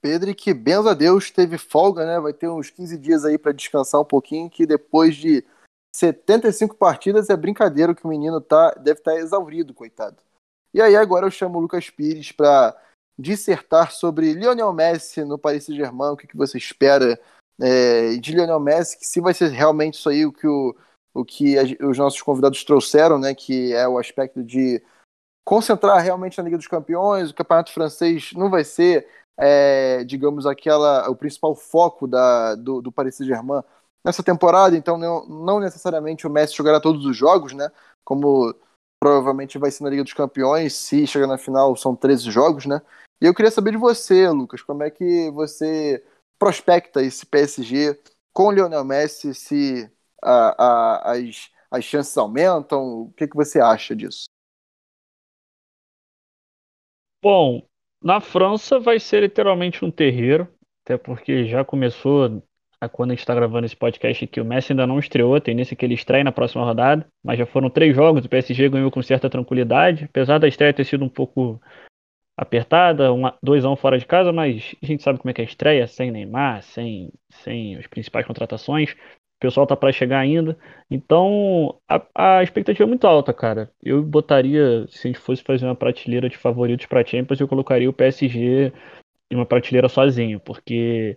Pedro, 0.00 0.32
que 0.36 0.54
benza 0.54 0.92
a 0.92 0.94
Deus, 0.94 1.32
teve 1.32 1.58
folga, 1.58 2.06
né? 2.06 2.20
Vai 2.20 2.32
ter 2.32 2.48
uns 2.48 2.70
15 2.70 2.96
dias 2.96 3.24
aí 3.24 3.36
para 3.36 3.50
descansar 3.50 4.00
um 4.00 4.04
pouquinho, 4.04 4.48
que 4.48 4.64
depois 4.64 5.16
de 5.16 5.44
75 5.96 6.76
partidas 6.76 7.28
é 7.28 7.36
brincadeira 7.36 7.92
que 7.92 8.04
o 8.04 8.08
menino 8.08 8.40
tá, 8.40 8.70
deve 8.70 9.00
estar 9.00 9.14
tá 9.14 9.18
exaurido, 9.18 9.74
coitado. 9.74 10.22
E 10.72 10.80
aí 10.80 10.94
agora 10.94 11.26
eu 11.26 11.30
chamo 11.32 11.58
o 11.58 11.60
Lucas 11.60 11.90
Pires 11.90 12.30
para 12.30 12.80
dissertar 13.18 13.90
sobre 13.90 14.32
Lionel 14.32 14.72
Messi 14.72 15.24
no 15.24 15.36
Paris 15.36 15.64
Saint-Germain, 15.64 16.12
o 16.12 16.16
que, 16.16 16.28
que 16.28 16.36
você 16.36 16.56
espera 16.56 17.18
é, 17.60 18.16
de 18.16 18.32
Lionel 18.32 18.60
Messi, 18.60 18.98
que 18.98 19.06
se 19.06 19.20
vai 19.20 19.32
ser 19.32 19.48
realmente 19.50 19.94
isso 19.94 20.08
aí 20.08 20.26
o 20.26 20.32
que, 20.32 20.46
o, 20.46 20.74
o 21.14 21.24
que 21.24 21.58
a, 21.58 21.62
os 21.86 21.98
nossos 21.98 22.20
convidados 22.20 22.64
trouxeram, 22.64 23.18
né, 23.18 23.34
que 23.34 23.72
é 23.72 23.88
o 23.88 23.98
aspecto 23.98 24.42
de 24.42 24.82
concentrar 25.44 26.02
realmente 26.02 26.38
na 26.38 26.44
Liga 26.44 26.56
dos 26.56 26.66
Campeões, 26.66 27.30
o 27.30 27.34
Campeonato 27.34 27.72
Francês 27.72 28.32
não 28.34 28.50
vai 28.50 28.64
ser, 28.64 29.08
é, 29.38 30.04
digamos, 30.04 30.44
aquela 30.46 31.08
o 31.08 31.16
principal 31.16 31.54
foco 31.54 32.06
da, 32.06 32.54
do, 32.56 32.82
do 32.82 32.92
Paris 32.92 33.14
Saint-Germain 33.14 33.62
nessa 34.04 34.22
temporada, 34.22 34.76
então 34.76 34.98
não, 34.98 35.26
não 35.26 35.60
necessariamente 35.60 36.26
o 36.26 36.30
Messi 36.30 36.54
jogará 36.54 36.80
todos 36.80 37.04
os 37.04 37.16
jogos, 37.16 37.52
né, 37.52 37.70
como 38.04 38.54
provavelmente 39.00 39.58
vai 39.58 39.70
ser 39.70 39.84
na 39.84 39.90
Liga 39.90 40.02
dos 40.02 40.12
Campeões, 40.12 40.74
se 40.74 41.06
chegar 41.06 41.26
na 41.26 41.38
final 41.38 41.76
são 41.76 41.94
13 41.94 42.30
jogos, 42.30 42.66
né, 42.66 42.82
e 43.20 43.26
eu 43.26 43.34
queria 43.34 43.50
saber 43.50 43.70
de 43.70 43.76
você, 43.78 44.28
Lucas, 44.28 44.62
como 44.62 44.82
é 44.82 44.90
que 44.90 45.30
você 45.30 46.04
prospecta 46.38 47.02
esse 47.02 47.24
PSG 47.26 47.98
com 48.32 48.48
o 48.48 48.52
Lionel 48.52 48.84
Messi, 48.84 49.34
se 49.34 49.90
a, 50.22 50.64
a, 50.64 51.12
as, 51.12 51.50
as 51.70 51.84
chances 51.84 52.16
aumentam? 52.16 53.02
O 53.02 53.12
que, 53.16 53.26
que 53.26 53.36
você 53.36 53.60
acha 53.60 53.94
disso? 53.94 54.24
Bom, 57.22 57.66
na 58.02 58.20
França 58.20 58.78
vai 58.78 59.00
ser 59.00 59.20
literalmente 59.20 59.84
um 59.84 59.90
terreiro, 59.90 60.48
até 60.84 60.96
porque 60.96 61.46
já 61.46 61.64
começou 61.64 62.42
quando 62.92 63.10
a 63.10 63.14
gente 63.14 63.20
está 63.20 63.34
gravando 63.34 63.66
esse 63.66 63.76
podcast 63.76 64.24
aqui, 64.24 64.40
o 64.40 64.44
Messi 64.44 64.72
ainda 64.72 64.86
não 64.86 64.98
estreou, 64.98 65.40
tem 65.40 65.54
nesse 65.54 65.74
que 65.74 65.84
ele 65.84 65.94
estreia 65.94 66.22
na 66.22 66.32
próxima 66.32 66.64
rodada, 66.64 67.06
mas 67.24 67.38
já 67.38 67.46
foram 67.46 67.70
três 67.70 67.96
jogos, 67.96 68.24
o 68.24 68.28
PSG 68.28 68.68
ganhou 68.68 68.90
com 68.90 69.02
certa 69.02 69.30
tranquilidade, 69.30 70.04
apesar 70.04 70.38
da 70.38 70.46
estreia 70.46 70.74
ter 70.74 70.84
sido 70.84 71.04
um 71.04 71.08
pouco 71.08 71.60
apertada, 72.36 73.08
2 73.42 73.64
a 73.64 73.68
1 73.70 73.72
um 73.72 73.76
fora 73.76 73.98
de 73.98 74.04
casa, 74.04 74.32
mas 74.32 74.74
a 74.82 74.86
gente 74.86 75.02
sabe 75.02 75.18
como 75.18 75.30
é 75.30 75.34
que 75.34 75.40
é 75.40 75.44
a 75.44 75.48
estreia, 75.48 75.86
sem 75.86 76.10
Neymar, 76.10 76.62
sem, 76.62 77.10
sem 77.30 77.76
as 77.76 77.86
principais 77.86 78.26
contratações. 78.26 78.94
pessoal 79.40 79.66
tá 79.66 79.74
para 79.76 79.92
chegar 79.92 80.18
ainda. 80.18 80.56
Então, 80.90 81.78
a, 81.88 82.38
a, 82.38 82.42
expectativa 82.42 82.84
é 82.84 82.86
muito 82.86 83.06
alta, 83.06 83.32
cara. 83.32 83.70
Eu 83.82 84.02
botaria, 84.02 84.86
se 84.88 85.08
a 85.08 85.12
gente 85.12 85.20
fosse 85.20 85.42
fazer 85.42 85.64
uma 85.64 85.74
prateleira 85.74 86.28
de 86.28 86.36
favoritos 86.36 86.86
para 86.86 87.06
Champions, 87.06 87.40
eu 87.40 87.48
colocaria 87.48 87.88
o 87.88 87.92
PSG 87.92 88.72
em 89.30 89.36
uma 89.36 89.46
prateleira 89.46 89.88
sozinho, 89.88 90.38
porque 90.40 91.16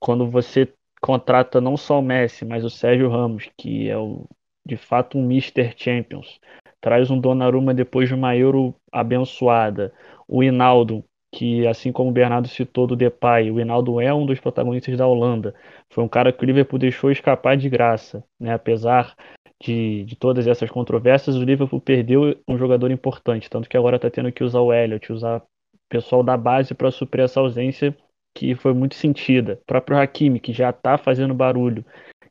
quando 0.00 0.28
você 0.28 0.72
contrata 1.00 1.60
não 1.60 1.76
só 1.76 1.98
o 2.00 2.02
Messi, 2.02 2.44
mas 2.44 2.64
o 2.64 2.70
Sérgio 2.70 3.08
Ramos, 3.10 3.48
que 3.56 3.88
é 3.88 3.96
o, 3.96 4.26
de 4.66 4.76
fato 4.76 5.18
um 5.18 5.24
Mr. 5.24 5.74
Champions, 5.76 6.40
traz 6.80 7.10
um 7.10 7.20
Donnarumma 7.20 7.74
depois 7.74 8.08
de 8.08 8.14
uma 8.14 8.36
Euro 8.36 8.74
abençoada, 8.90 9.92
o 10.30 10.42
Hinaldo, 10.42 11.04
que 11.32 11.66
assim 11.66 11.90
como 11.90 12.10
o 12.10 12.12
Bernardo 12.12 12.48
citou 12.48 12.86
do 12.86 12.94
Depay, 12.94 13.50
o 13.50 13.60
Hinaldo 13.60 14.00
é 14.00 14.14
um 14.14 14.24
dos 14.24 14.38
protagonistas 14.38 14.96
da 14.96 15.06
Holanda. 15.06 15.54
Foi 15.90 16.04
um 16.04 16.08
cara 16.08 16.32
que 16.32 16.44
o 16.44 16.46
Liverpool 16.46 16.78
deixou 16.78 17.10
escapar 17.10 17.56
de 17.56 17.68
graça, 17.68 18.24
né? 18.38 18.54
Apesar 18.54 19.16
de, 19.60 20.04
de 20.04 20.16
todas 20.16 20.46
essas 20.46 20.70
controvérsias, 20.70 21.36
o 21.36 21.42
Liverpool 21.42 21.80
perdeu 21.80 22.36
um 22.48 22.56
jogador 22.56 22.90
importante, 22.90 23.50
tanto 23.50 23.68
que 23.68 23.76
agora 23.76 23.96
está 23.96 24.08
tendo 24.08 24.32
que 24.32 24.44
usar 24.44 24.60
o 24.60 24.72
Elliot, 24.72 25.12
usar 25.12 25.42
pessoal 25.88 26.22
da 26.22 26.36
base 26.36 26.74
para 26.74 26.92
suprir 26.92 27.24
essa 27.24 27.40
ausência 27.40 27.96
que 28.32 28.54
foi 28.54 28.72
muito 28.72 28.94
sentida. 28.94 29.58
O 29.62 29.66
próprio 29.66 29.98
Hakimi, 29.98 30.38
que 30.38 30.52
já 30.52 30.70
está 30.70 30.96
fazendo 30.96 31.34
barulho. 31.34 31.84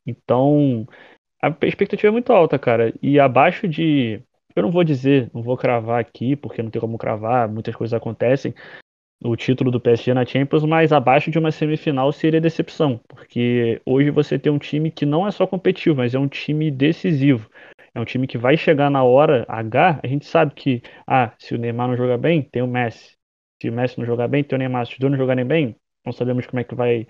Então, 0.08 0.88
a 1.44 1.50
expectativa 1.68 2.08
é 2.08 2.12
muito 2.12 2.32
alta, 2.32 2.58
cara. 2.58 2.94
E 3.02 3.20
abaixo 3.20 3.68
de. 3.68 4.24
Eu 4.60 4.64
não 4.64 4.72
vou 4.72 4.84
dizer, 4.84 5.30
não 5.34 5.42
vou 5.42 5.56
cravar 5.58 6.00
aqui, 6.00 6.36
porque 6.36 6.62
não 6.62 6.70
tem 6.70 6.82
como 6.82 6.98
cravar, 6.98 7.48
muitas 7.48 7.76
coisas 7.76 7.94
acontecem, 7.94 8.54
o 9.24 9.36
título 9.36 9.72
do 9.72 9.80
PSG 9.80 10.14
na 10.14 10.26
Champions, 10.26 10.64
mas 10.66 10.92
abaixo 10.92 11.32
de 11.32 11.40
uma 11.40 11.52
semifinal 11.52 12.12
seria 12.12 12.42
decepção, 12.42 13.00
porque 13.08 13.82
hoje 13.86 14.10
você 14.12 14.38
tem 14.38 14.52
um 14.52 14.58
time 14.58 14.92
que 14.92 15.06
não 15.06 15.26
é 15.26 15.32
só 15.32 15.48
competitivo, 15.48 15.96
mas 15.96 16.14
é 16.14 16.20
um 16.20 16.28
time 16.28 16.70
decisivo. 16.72 17.50
É 17.94 18.00
um 18.00 18.06
time 18.06 18.28
que 18.28 18.38
vai 18.38 18.56
chegar 18.58 18.90
na 18.90 19.04
hora 19.04 19.46
H, 19.48 20.00
a 20.04 20.08
gente 20.08 20.26
sabe 20.26 20.54
que, 20.54 20.82
ah, 21.08 21.34
se 21.40 21.56
o 21.56 21.58
Neymar 21.58 21.88
não 21.88 21.98
jogar 21.98 22.18
bem, 22.18 22.42
tem 22.42 22.62
o 22.62 22.68
Messi. 22.68 23.18
Se 23.62 23.70
o 23.70 23.74
Messi 23.74 23.98
não 23.98 24.06
jogar 24.06 24.28
bem, 24.28 24.44
tem 24.44 24.56
o 24.56 24.60
Neymar. 24.60 24.86
Se 24.86 24.94
os 24.94 25.00
dois 25.00 25.12
não 25.12 25.18
jogarem 25.18 25.46
bem, 25.46 25.76
não 26.06 26.14
sabemos 26.14 26.46
como 26.46 26.60
é 26.60 26.64
que 26.64 26.76
vai 26.76 27.08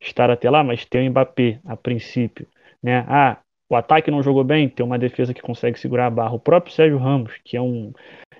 estar 0.00 0.30
até 0.30 0.48
lá, 0.48 0.62
mas 0.62 0.84
tem 0.84 1.08
o 1.08 1.10
Mbappé, 1.10 1.60
a 1.64 1.76
princípio. 1.76 2.46
Né? 2.82 3.04
Ah, 3.08 3.38
o 3.70 3.76
ataque 3.76 4.10
não 4.10 4.22
jogou 4.22 4.42
bem, 4.42 4.68
tem 4.68 4.84
uma 4.84 4.98
defesa 4.98 5.32
que 5.32 5.40
consegue 5.40 5.78
segurar 5.78 6.06
a 6.06 6.10
barra. 6.10 6.34
O 6.34 6.40
próprio 6.40 6.74
Sérgio 6.74 6.98
Ramos, 6.98 7.32
que 7.44 7.56
é 7.56 7.62
um 7.62 7.92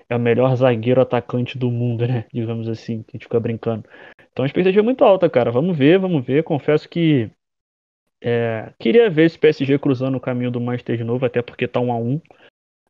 é 0.09 0.15
o 0.15 0.19
melhor 0.19 0.53
zagueiro 0.57 0.99
atacante 0.99 1.57
do 1.57 1.71
mundo, 1.71 2.05
né? 2.05 2.25
Digamos 2.33 2.67
assim, 2.67 3.05
a 3.07 3.11
gente 3.13 3.23
fica 3.23 3.39
brincando. 3.39 3.85
Então 4.31 4.43
a 4.43 4.45
expectativa 4.45 4.81
é 4.81 4.83
muito 4.83 5.05
alta, 5.05 5.29
cara. 5.29 5.49
Vamos 5.49 5.77
ver, 5.77 5.97
vamos 5.97 6.25
ver. 6.25 6.43
Confesso 6.43 6.89
que 6.89 7.31
é, 8.21 8.73
queria 8.77 9.09
ver 9.09 9.25
esse 9.25 9.39
PSG 9.39 9.79
cruzando 9.79 10.17
o 10.17 10.19
caminho 10.19 10.51
do 10.51 10.59
Manchester 10.59 10.97
de 10.97 11.03
novo, 11.05 11.25
até 11.25 11.41
porque 11.41 11.65
tá 11.65 11.79
um 11.79 11.93
a 11.93 11.95
um, 11.95 12.19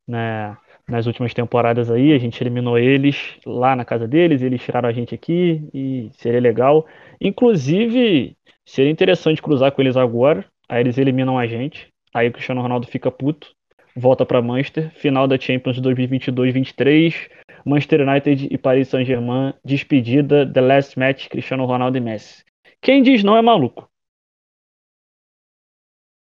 né? 0.07 0.57
Nas 0.89 1.05
últimas 1.05 1.33
temporadas 1.33 1.91
aí, 1.91 2.11
a 2.11 2.17
gente 2.17 2.41
eliminou 2.41 2.77
eles 2.77 3.37
lá 3.45 3.75
na 3.75 3.85
casa 3.85 4.07
deles, 4.07 4.41
eles 4.41 4.61
tiraram 4.61 4.89
a 4.89 4.91
gente 4.91 5.13
aqui 5.13 5.69
e 5.71 6.09
seria 6.13 6.41
legal. 6.41 6.87
Inclusive, 7.21 8.35
seria 8.65 8.91
interessante 8.91 9.41
cruzar 9.41 9.71
com 9.71 9.81
eles 9.81 9.95
agora. 9.95 10.43
Aí 10.67 10.81
eles 10.81 10.97
eliminam 10.97 11.37
a 11.37 11.45
gente. 11.45 11.90
Aí 12.13 12.27
o 12.27 12.31
Cristiano 12.31 12.61
Ronaldo 12.61 12.87
fica 12.87 13.09
puto 13.11 13.55
volta 13.95 14.25
para 14.25 14.41
Manchester, 14.41 14.91
final 14.95 15.27
da 15.27 15.39
Champions 15.39 15.79
2022-23, 15.79 17.29
Manchester 17.65 18.07
United 18.07 18.47
e 18.51 18.57
Paris 18.57 18.89
Saint-Germain, 18.89 19.53
despedida, 19.63 20.51
The 20.51 20.61
Last 20.61 20.97
Match, 20.97 21.27
Cristiano 21.27 21.65
Ronaldo 21.65 21.97
e 21.97 22.01
Messi. 22.01 22.43
Quem 22.81 23.03
diz 23.03 23.23
não 23.23 23.37
é 23.37 23.41
maluco. 23.41 23.89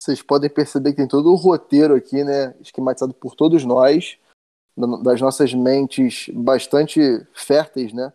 Vocês 0.02 0.22
podem 0.22 0.49
perceber 0.49 0.91
que 0.91 0.98
tem 0.98 1.07
todo 1.07 1.31
o 1.31 1.35
roteiro 1.35 1.95
aqui, 1.95 2.23
né, 2.23 2.56
esquematizado 2.60 3.14
por 3.14 3.35
todos 3.35 3.64
nós, 3.64 4.18
das 5.03 5.22
nossas 5.22 5.53
mentes 5.53 6.27
bastante 6.34 6.99
férteis, 7.34 7.93
né, 7.93 8.11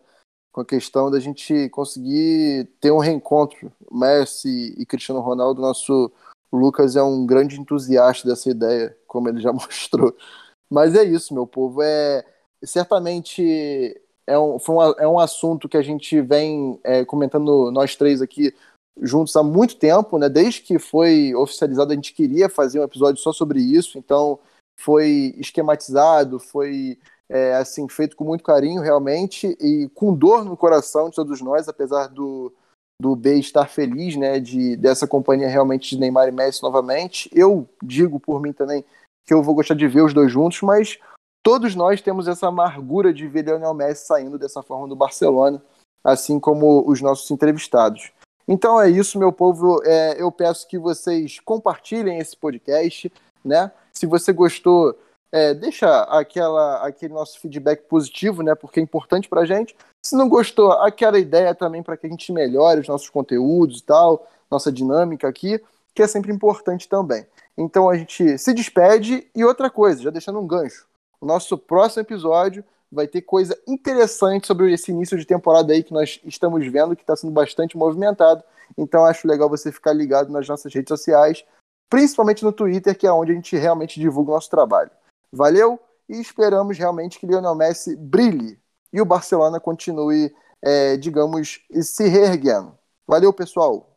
com 0.51 0.59
a 0.59 0.65
questão 0.65 1.09
da 1.09 1.19
gente 1.19 1.69
conseguir 1.69 2.65
ter 2.81 2.91
um 2.91 2.97
reencontro, 2.97 3.71
Messi 3.89 4.75
e 4.77 4.85
Cristiano 4.85 5.21
Ronaldo, 5.21 5.61
nosso 5.61 6.11
o 6.51 6.57
Lucas 6.57 6.95
é 6.95 7.03
um 7.03 7.25
grande 7.25 7.59
entusiasta 7.59 8.27
dessa 8.27 8.49
ideia, 8.49 8.95
como 9.07 9.29
ele 9.29 9.39
já 9.39 9.51
mostrou. 9.53 10.15
Mas 10.69 10.95
é 10.95 11.03
isso, 11.03 11.33
meu 11.33 11.47
povo. 11.47 11.81
É 11.81 12.25
certamente 12.63 13.99
é 14.25 14.37
um, 14.37 14.57
é 14.97 15.07
um 15.07 15.19
assunto 15.19 15.69
que 15.69 15.77
a 15.77 15.81
gente 15.81 16.19
vem 16.21 16.79
é, 16.83 17.05
comentando 17.05 17.71
nós 17.71 17.95
três 17.95 18.21
aqui 18.21 18.53
juntos 19.01 19.35
há 19.35 19.43
muito 19.43 19.77
tempo, 19.77 20.17
né? 20.17 20.27
Desde 20.27 20.61
que 20.61 20.79
foi 20.79 21.33
oficializado, 21.35 21.91
a 21.91 21.95
gente 21.95 22.13
queria 22.13 22.49
fazer 22.49 22.79
um 22.79 22.83
episódio 22.83 23.21
só 23.21 23.31
sobre 23.31 23.59
isso. 23.59 23.97
Então 23.97 24.39
foi 24.79 25.33
esquematizado, 25.37 26.39
foi 26.39 26.99
é, 27.29 27.55
assim 27.55 27.87
feito 27.89 28.15
com 28.15 28.23
muito 28.23 28.43
carinho 28.43 28.81
realmente 28.81 29.55
e 29.59 29.89
com 29.93 30.13
dor 30.13 30.45
no 30.45 30.57
coração 30.57 31.09
de 31.09 31.15
todos 31.15 31.41
nós, 31.41 31.67
apesar 31.67 32.07
do 32.07 32.53
do 32.99 33.15
B 33.15 33.35
estar 33.35 33.67
feliz, 33.67 34.15
né, 34.15 34.39
de 34.39 34.75
dessa 34.75 35.07
companhia 35.07 35.47
realmente 35.47 35.89
de 35.89 35.99
Neymar 35.99 36.27
e 36.27 36.31
Messi 36.31 36.63
novamente. 36.63 37.29
Eu 37.33 37.67
digo 37.81 38.19
por 38.19 38.41
mim 38.41 38.51
também 38.51 38.83
que 39.25 39.33
eu 39.33 39.43
vou 39.43 39.53
gostar 39.53 39.75
de 39.75 39.87
ver 39.87 40.01
os 40.01 40.13
dois 40.13 40.31
juntos, 40.31 40.61
mas 40.61 40.97
todos 41.43 41.75
nós 41.75 42.01
temos 42.01 42.27
essa 42.27 42.47
amargura 42.47 43.13
de 43.13 43.27
ver 43.27 43.45
Lionel 43.45 43.73
Messi 43.73 44.07
saindo 44.07 44.39
dessa 44.39 44.63
forma 44.63 44.87
do 44.87 44.95
Barcelona, 44.95 45.61
assim 46.03 46.39
como 46.39 46.89
os 46.89 47.01
nossos 47.01 47.29
entrevistados. 47.29 48.11
Então 48.47 48.79
é 48.79 48.89
isso, 48.89 49.19
meu 49.19 49.31
povo. 49.31 49.81
É, 49.83 50.21
eu 50.21 50.31
peço 50.31 50.67
que 50.67 50.79
vocês 50.79 51.39
compartilhem 51.39 52.17
esse 52.17 52.35
podcast, 52.35 53.11
né? 53.43 53.71
Se 53.91 54.05
você 54.05 54.31
gostou, 54.31 54.97
é, 55.31 55.53
deixa 55.53 56.03
aquela, 56.03 56.85
aquele 56.85 57.13
nosso 57.13 57.39
feedback 57.39 57.83
positivo, 57.87 58.41
né? 58.41 58.55
Porque 58.55 58.79
é 58.79 58.83
importante 58.83 59.27
pra 59.27 59.45
gente. 59.45 59.75
Se 60.05 60.15
não 60.15 60.29
gostou, 60.29 60.71
aquela 60.71 61.19
ideia 61.19 61.53
também 61.53 61.83
para 61.83 61.97
que 61.97 62.07
a 62.07 62.09
gente 62.09 62.31
melhore 62.31 62.79
os 62.79 62.87
nossos 62.87 63.09
conteúdos 63.09 63.79
e 63.79 63.83
tal, 63.83 64.27
nossa 64.49 64.71
dinâmica 64.71 65.27
aqui, 65.27 65.61
que 65.93 66.01
é 66.01 66.07
sempre 66.07 66.31
importante 66.31 66.87
também. 66.87 67.25
Então 67.57 67.89
a 67.89 67.97
gente 67.97 68.37
se 68.37 68.53
despede 68.53 69.27
e 69.35 69.43
outra 69.43 69.69
coisa, 69.69 70.01
já 70.01 70.09
deixando 70.09 70.39
um 70.39 70.47
gancho. 70.47 70.85
O 71.19 71.25
nosso 71.25 71.57
próximo 71.57 72.03
episódio 72.03 72.63
vai 72.91 73.07
ter 73.07 73.21
coisa 73.21 73.57
interessante 73.67 74.47
sobre 74.47 74.71
esse 74.71 74.91
início 74.91 75.17
de 75.17 75.25
temporada 75.25 75.73
aí 75.73 75.83
que 75.83 75.93
nós 75.93 76.21
estamos 76.23 76.65
vendo, 76.67 76.95
que 76.95 77.01
está 77.01 77.15
sendo 77.15 77.33
bastante 77.33 77.75
movimentado. 77.75 78.43
Então 78.77 79.05
acho 79.05 79.27
legal 79.27 79.49
você 79.49 79.71
ficar 79.71 79.91
ligado 79.91 80.31
nas 80.31 80.47
nossas 80.47 80.73
redes 80.73 80.89
sociais, 80.89 81.43
principalmente 81.89 82.43
no 82.43 82.51
Twitter, 82.53 82.97
que 82.97 83.07
é 83.07 83.11
onde 83.11 83.31
a 83.31 83.35
gente 83.35 83.57
realmente 83.57 83.99
divulga 83.99 84.31
o 84.31 84.35
nosso 84.35 84.49
trabalho. 84.49 84.91
Valeu 85.31 85.79
e 86.07 86.19
esperamos 86.19 86.77
realmente 86.77 87.19
que 87.19 87.27
Lionel 87.27 87.55
Messi 87.55 87.95
brilhe 87.95 88.59
e 88.91 89.01
o 89.01 89.05
Barcelona 89.05 89.59
continue, 89.59 90.33
é, 90.61 90.97
digamos, 90.97 91.59
se 91.81 92.07
reerguendo. 92.07 92.77
Valeu, 93.05 93.33
pessoal! 93.33 93.96